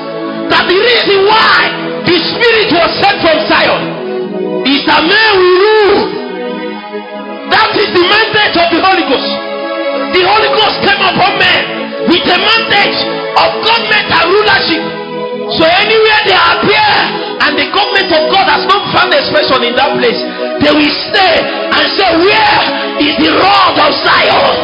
that 0.49 0.65
the 0.65 0.78
reason 0.82 1.30
why 1.30 1.53
the 2.10 2.18
Spirit 2.18 2.73
was 2.73 2.90
sent 2.98 3.22
from 3.22 3.38
Zion 3.45 4.65
is 4.65 4.82
that 4.90 5.06
man 5.06 5.32
will 5.38 5.57
rule. 5.61 6.02
That 7.53 7.69
is 7.78 7.90
the 7.94 8.02
mandate 8.02 8.57
of 8.57 8.68
the 8.73 8.82
Holy 8.82 9.06
Ghost 9.06 9.51
the 10.12 10.22
Holy 10.28 10.50
Ghost 10.56 10.78
came 10.84 11.02
upon 11.02 11.32
men 11.40 11.62
with 12.12 12.26
a 12.28 12.38
mandate 12.40 13.00
of 13.38 13.50
government 13.64 14.08
and 14.12 14.26
rulership. 14.28 14.84
So 15.58 15.64
anywhere 15.68 16.22
they 16.28 16.38
appear 16.38 16.90
and 17.42 17.54
the 17.58 17.68
government 17.74 18.10
of 18.12 18.24
God 18.32 18.46
has 18.48 18.64
not 18.70 18.82
found 18.96 19.12
expression 19.12 19.68
in 19.68 19.74
that 19.76 19.92
place, 19.98 20.20
they 20.64 20.72
will 20.72 20.96
stay 21.12 21.36
and 21.44 21.84
say, 21.98 22.10
Where 22.22 22.60
is 23.02 23.14
the 23.20 23.32
rod 23.36 23.76
of 23.82 23.92
Zion? 24.04 24.56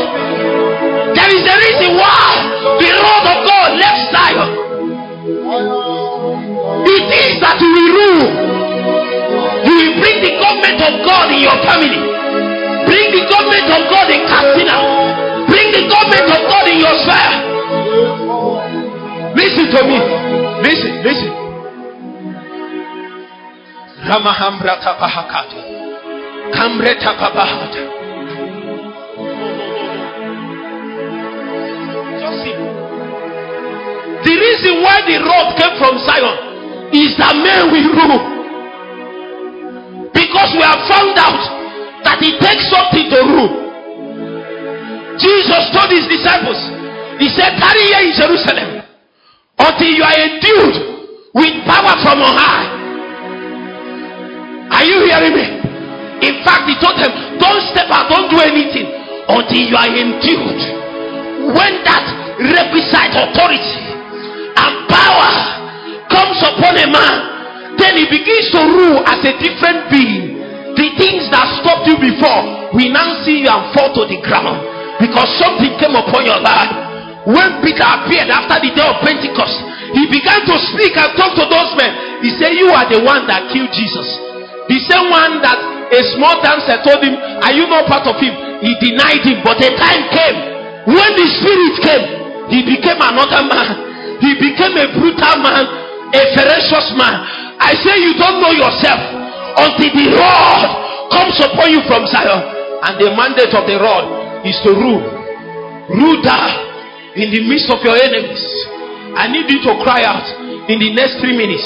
There 1.16 1.32
is 1.34 1.44
a 1.44 1.56
reason 1.58 1.92
why 1.98 2.24
the 2.80 2.90
rod 2.94 3.26
of 3.26 3.38
God 3.48 3.70
left 3.80 4.02
Zion. 4.14 4.50
It 6.88 7.08
is 7.10 7.34
that 7.42 7.58
you 7.60 7.70
will 7.74 7.92
rule. 7.98 8.28
You 9.68 9.74
will 9.76 9.96
bring 10.00 10.18
the 10.24 10.34
government 10.40 10.80
of 10.80 10.94
God 11.04 11.28
in 11.34 11.42
your 11.44 11.58
family. 11.68 12.00
Bring 12.88 13.08
the 13.12 13.24
government 13.28 13.68
of 13.76 13.82
God 13.92 14.08
in 14.14 14.22
Katsina. 14.30 14.97
The 15.78 15.86
government 15.94 16.26
of 16.26 16.42
God 16.50 16.66
in 16.74 16.82
your 16.82 16.96
sphere. 17.06 17.38
Listen 19.38 19.66
to 19.78 19.82
me. 19.86 19.98
Listen, 20.66 21.06
listen. 21.06 21.30
Ramahambrata 24.10 24.98
Bahakata. 24.98 25.62
Kambreta 26.50 27.14
Babahata. 27.22 27.84
Just 32.26 32.38
see. 32.42 32.58
The 34.26 34.34
reason 34.34 34.82
why 34.82 34.98
the 35.06 35.22
rod 35.30 35.54
came 35.62 35.78
from 35.78 36.02
Zion 36.02 36.90
is 36.90 37.14
that 37.22 37.38
men 37.38 37.70
will 37.70 37.90
rule. 37.94 38.22
Because 40.10 40.50
we 40.58 40.64
have 40.66 40.82
found 40.90 41.14
out 41.22 41.38
that 42.04 42.18
it 42.24 42.42
takes 42.42 42.66
something 42.74 43.12
to 43.14 43.22
rule. 43.30 43.67
Jesus 45.18 45.64
told 45.74 45.90
his 45.90 46.06
disciples 46.06 46.60
He 47.18 47.28
said, 47.34 47.58
Tarry 47.58 47.84
here 47.90 48.04
in 48.06 48.14
Jerusalem 48.14 48.70
until 49.58 49.90
you 49.90 50.04
are 50.06 50.18
endued 50.18 50.76
with 51.34 51.54
power 51.66 51.98
from 52.06 52.22
on 52.22 52.34
high. 52.38 52.66
Are 54.70 54.86
you 54.86 55.02
hearing 55.10 55.34
me? 55.34 55.48
In 56.22 56.46
fact, 56.46 56.70
he 56.70 56.78
told 56.78 56.98
them, 57.02 57.10
Don't 57.42 57.62
step 57.74 57.90
out, 57.90 58.10
don't 58.10 58.30
do 58.30 58.38
anything 58.38 58.86
until 59.26 59.64
you 59.66 59.74
are 59.74 59.90
endued. 59.90 60.62
When 61.58 61.74
that 61.90 62.06
requisite 62.38 63.14
authority 63.18 63.78
and 64.54 64.74
power 64.86 65.32
comes 66.14 66.38
upon 66.38 66.78
a 66.78 66.88
man, 66.94 67.18
then 67.82 67.98
he 67.98 68.06
begins 68.14 68.54
to 68.54 68.62
rule 68.62 69.02
as 69.10 69.22
a 69.26 69.34
different 69.42 69.90
being. 69.90 70.38
The 70.78 70.88
things 71.02 71.26
that 71.34 71.50
stopped 71.66 71.90
you 71.90 71.98
before, 71.98 72.78
we 72.78 72.94
now 72.94 73.26
see 73.26 73.42
you 73.42 73.50
and 73.50 73.74
fall 73.74 73.90
to 73.98 74.06
the 74.06 74.22
ground 74.22 74.77
because 75.00 75.30
something 75.38 75.74
came 75.78 75.96
upon 75.96 76.26
your 76.26 76.40
life. 76.42 76.74
When 77.28 77.60
Peter 77.60 77.84
appeared 77.84 78.32
after 78.32 78.56
the 78.64 78.72
day 78.72 78.86
of 78.88 79.04
Pentecost, 79.04 79.58
he 79.92 80.08
began 80.08 80.48
to 80.48 80.56
speak 80.72 80.96
and 80.96 81.12
talk 81.20 81.36
to 81.36 81.46
those 81.48 81.72
men. 81.76 82.24
He 82.24 82.32
said, 82.40 82.56
You 82.56 82.72
are 82.72 82.88
the 82.88 83.04
one 83.04 83.28
that 83.28 83.52
killed 83.52 83.72
Jesus. 83.76 84.08
The 84.72 84.80
same 84.88 85.12
one 85.12 85.44
that 85.44 85.60
a 85.92 86.02
small 86.16 86.40
dancer 86.40 86.80
told 86.88 87.04
him, 87.04 87.16
Are 87.44 87.52
you 87.52 87.68
not 87.68 87.88
part 87.92 88.08
of 88.08 88.16
him? 88.20 88.32
He 88.64 88.72
denied 88.80 89.28
him, 89.28 89.44
but 89.44 89.60
a 89.60 89.70
time 89.76 90.04
came 90.12 90.58
when 90.88 91.12
the 91.20 91.28
spirit 91.28 91.76
came, 91.84 92.06
he 92.48 92.60
became 92.64 92.96
another 93.04 93.44
man. 93.44 94.24
He 94.24 94.40
became 94.40 94.72
a 94.72 94.88
brutal 94.96 95.36
man, 95.44 95.68
a 96.16 96.22
ferocious 96.32 96.96
man. 96.96 97.16
I 97.60 97.76
say, 97.84 97.92
You 98.08 98.16
don't 98.16 98.40
know 98.40 98.56
yourself 98.56 98.96
until 99.68 99.92
the 99.92 100.16
rod 100.16 100.64
comes 101.12 101.36
upon 101.44 101.76
you 101.76 101.84
from 101.92 102.08
Zion. 102.08 102.40
And 102.88 102.96
the 103.04 103.12
mandate 103.20 103.52
of 103.52 103.68
the 103.68 103.76
rod 103.84 104.27
is 104.46 104.58
to 104.66 104.72
rule. 104.76 105.02
Rule 105.88 106.20
thou 106.22 106.68
in 107.16 107.32
the 107.32 107.42
midst 107.48 107.72
of 107.72 107.80
your 107.82 107.96
enemies. 107.96 108.44
I 109.18 109.32
need 109.32 109.50
you 109.50 109.64
to 109.66 109.74
cry 109.82 110.04
out 110.06 110.28
in 110.70 110.78
the 110.78 110.92
next 110.94 111.18
three 111.24 111.34
minutes. 111.34 111.66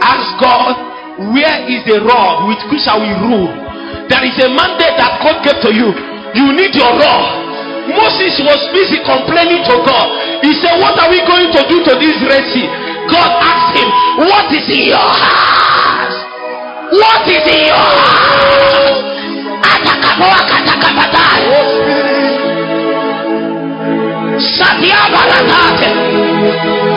Ask 0.00 0.40
God, 0.40 0.72
where 1.34 1.58
is 1.68 1.84
the 1.84 2.00
rod 2.00 2.48
with 2.48 2.62
which 2.72 2.86
I 2.88 2.96
will 2.96 3.18
rule? 3.28 3.50
There 4.08 4.24
is 4.24 4.36
a 4.40 4.48
mandate 4.48 4.96
that 4.96 5.20
God 5.20 5.44
gave 5.44 5.60
to 5.60 5.70
you. 5.74 5.92
You 6.32 6.56
need 6.56 6.72
your 6.72 6.88
rod. 6.96 7.42
Moses 7.92 8.38
was 8.40 8.60
busy 8.72 9.02
complaining 9.04 9.60
to 9.68 9.74
God. 9.84 10.06
He 10.40 10.54
said, 10.62 10.80
What 10.80 10.96
are 10.96 11.10
we 11.10 11.20
going 11.28 11.50
to 11.52 11.60
do 11.68 11.82
to 11.82 11.92
this 11.98 12.16
Red 12.24 12.46
Sea? 12.54 12.66
God 13.10 13.30
asked 13.42 13.74
him, 13.76 13.88
What 14.24 14.48
is 14.54 14.64
in 14.70 14.94
your 14.94 15.02
heart? 15.02 16.14
What 16.94 17.22
is 17.28 17.44
in 17.44 17.60
your 17.68 17.76
heart? 17.76 19.02
Atakapoa 24.42 25.22
katakapatai. 25.28 26.91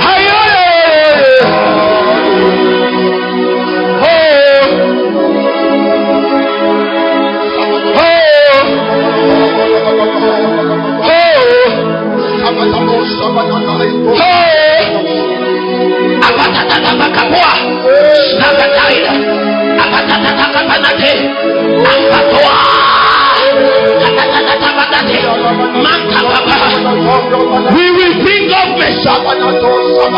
We 27.06 27.86
will 27.94 28.16
bring 28.26 28.50
government 28.50 28.98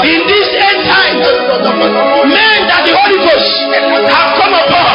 in 0.08 0.20
this 0.24 0.48
end 0.56 0.80
time. 0.88 1.20
Men 2.32 2.58
that 2.72 2.82
the 2.88 2.96
Holy 2.96 3.20
Ghost 3.28 3.52
have 4.08 4.30
come 4.40 4.56
upon. 4.56 4.88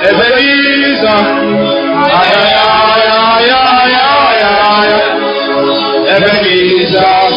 É 0.00 0.10
Ebenezer. 0.10 1.08
Ai, 1.08 2.30
ai, 2.34 2.52
ai, 2.54 3.04
ai, 3.08 3.50
ai, 3.50 3.94
ai, 3.94 4.42
ai. 4.68 4.90
É 6.06 6.16
Ebenezer. 6.16 7.28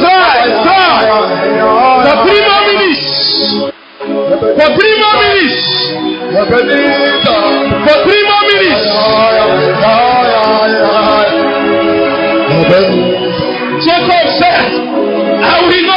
Sai, 0.00 0.40
sai. 0.64 1.04
Da 2.04 2.14
prima 2.22 2.56
minis. 2.66 3.02
Da 4.56 4.66
prima 4.70 5.10
minis. 5.20 5.56
Ebenezer. 6.40 7.40
Da 7.84 7.94
prima 8.02 8.40
o 8.40 8.50
Jacob 13.80 14.26
said, 14.38 14.70
I 15.40 15.64
will 15.66 15.89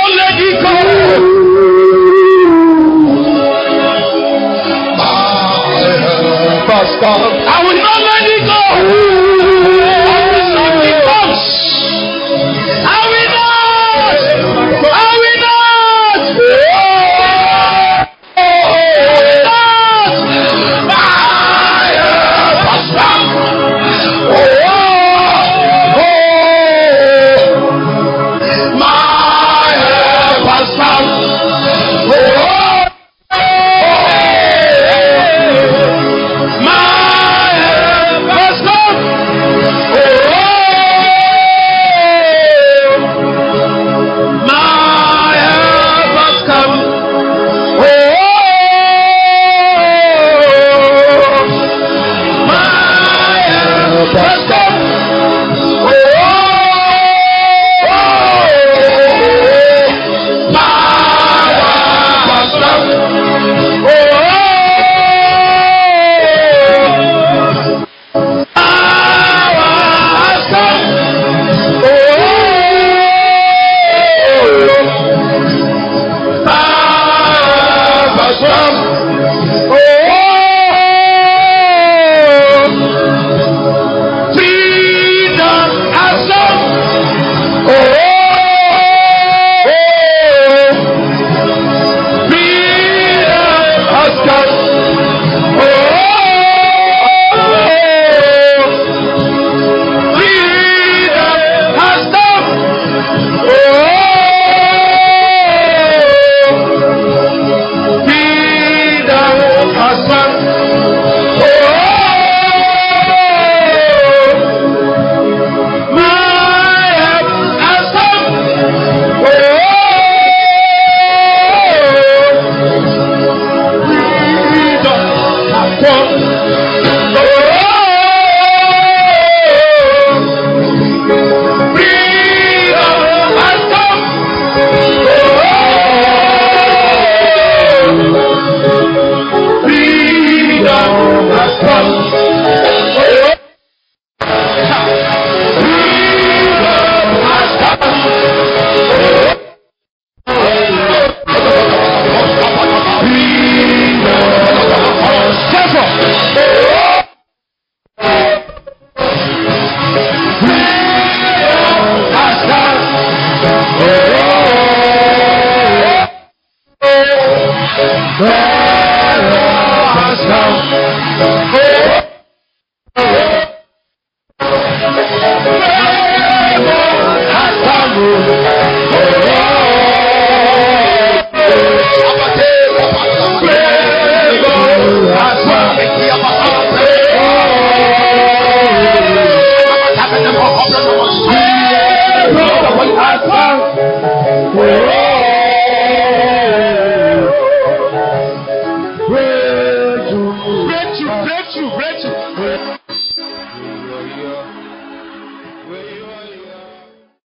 God. 7.04 7.20
I 7.20 7.60
will 7.68 7.76
not 7.84 8.03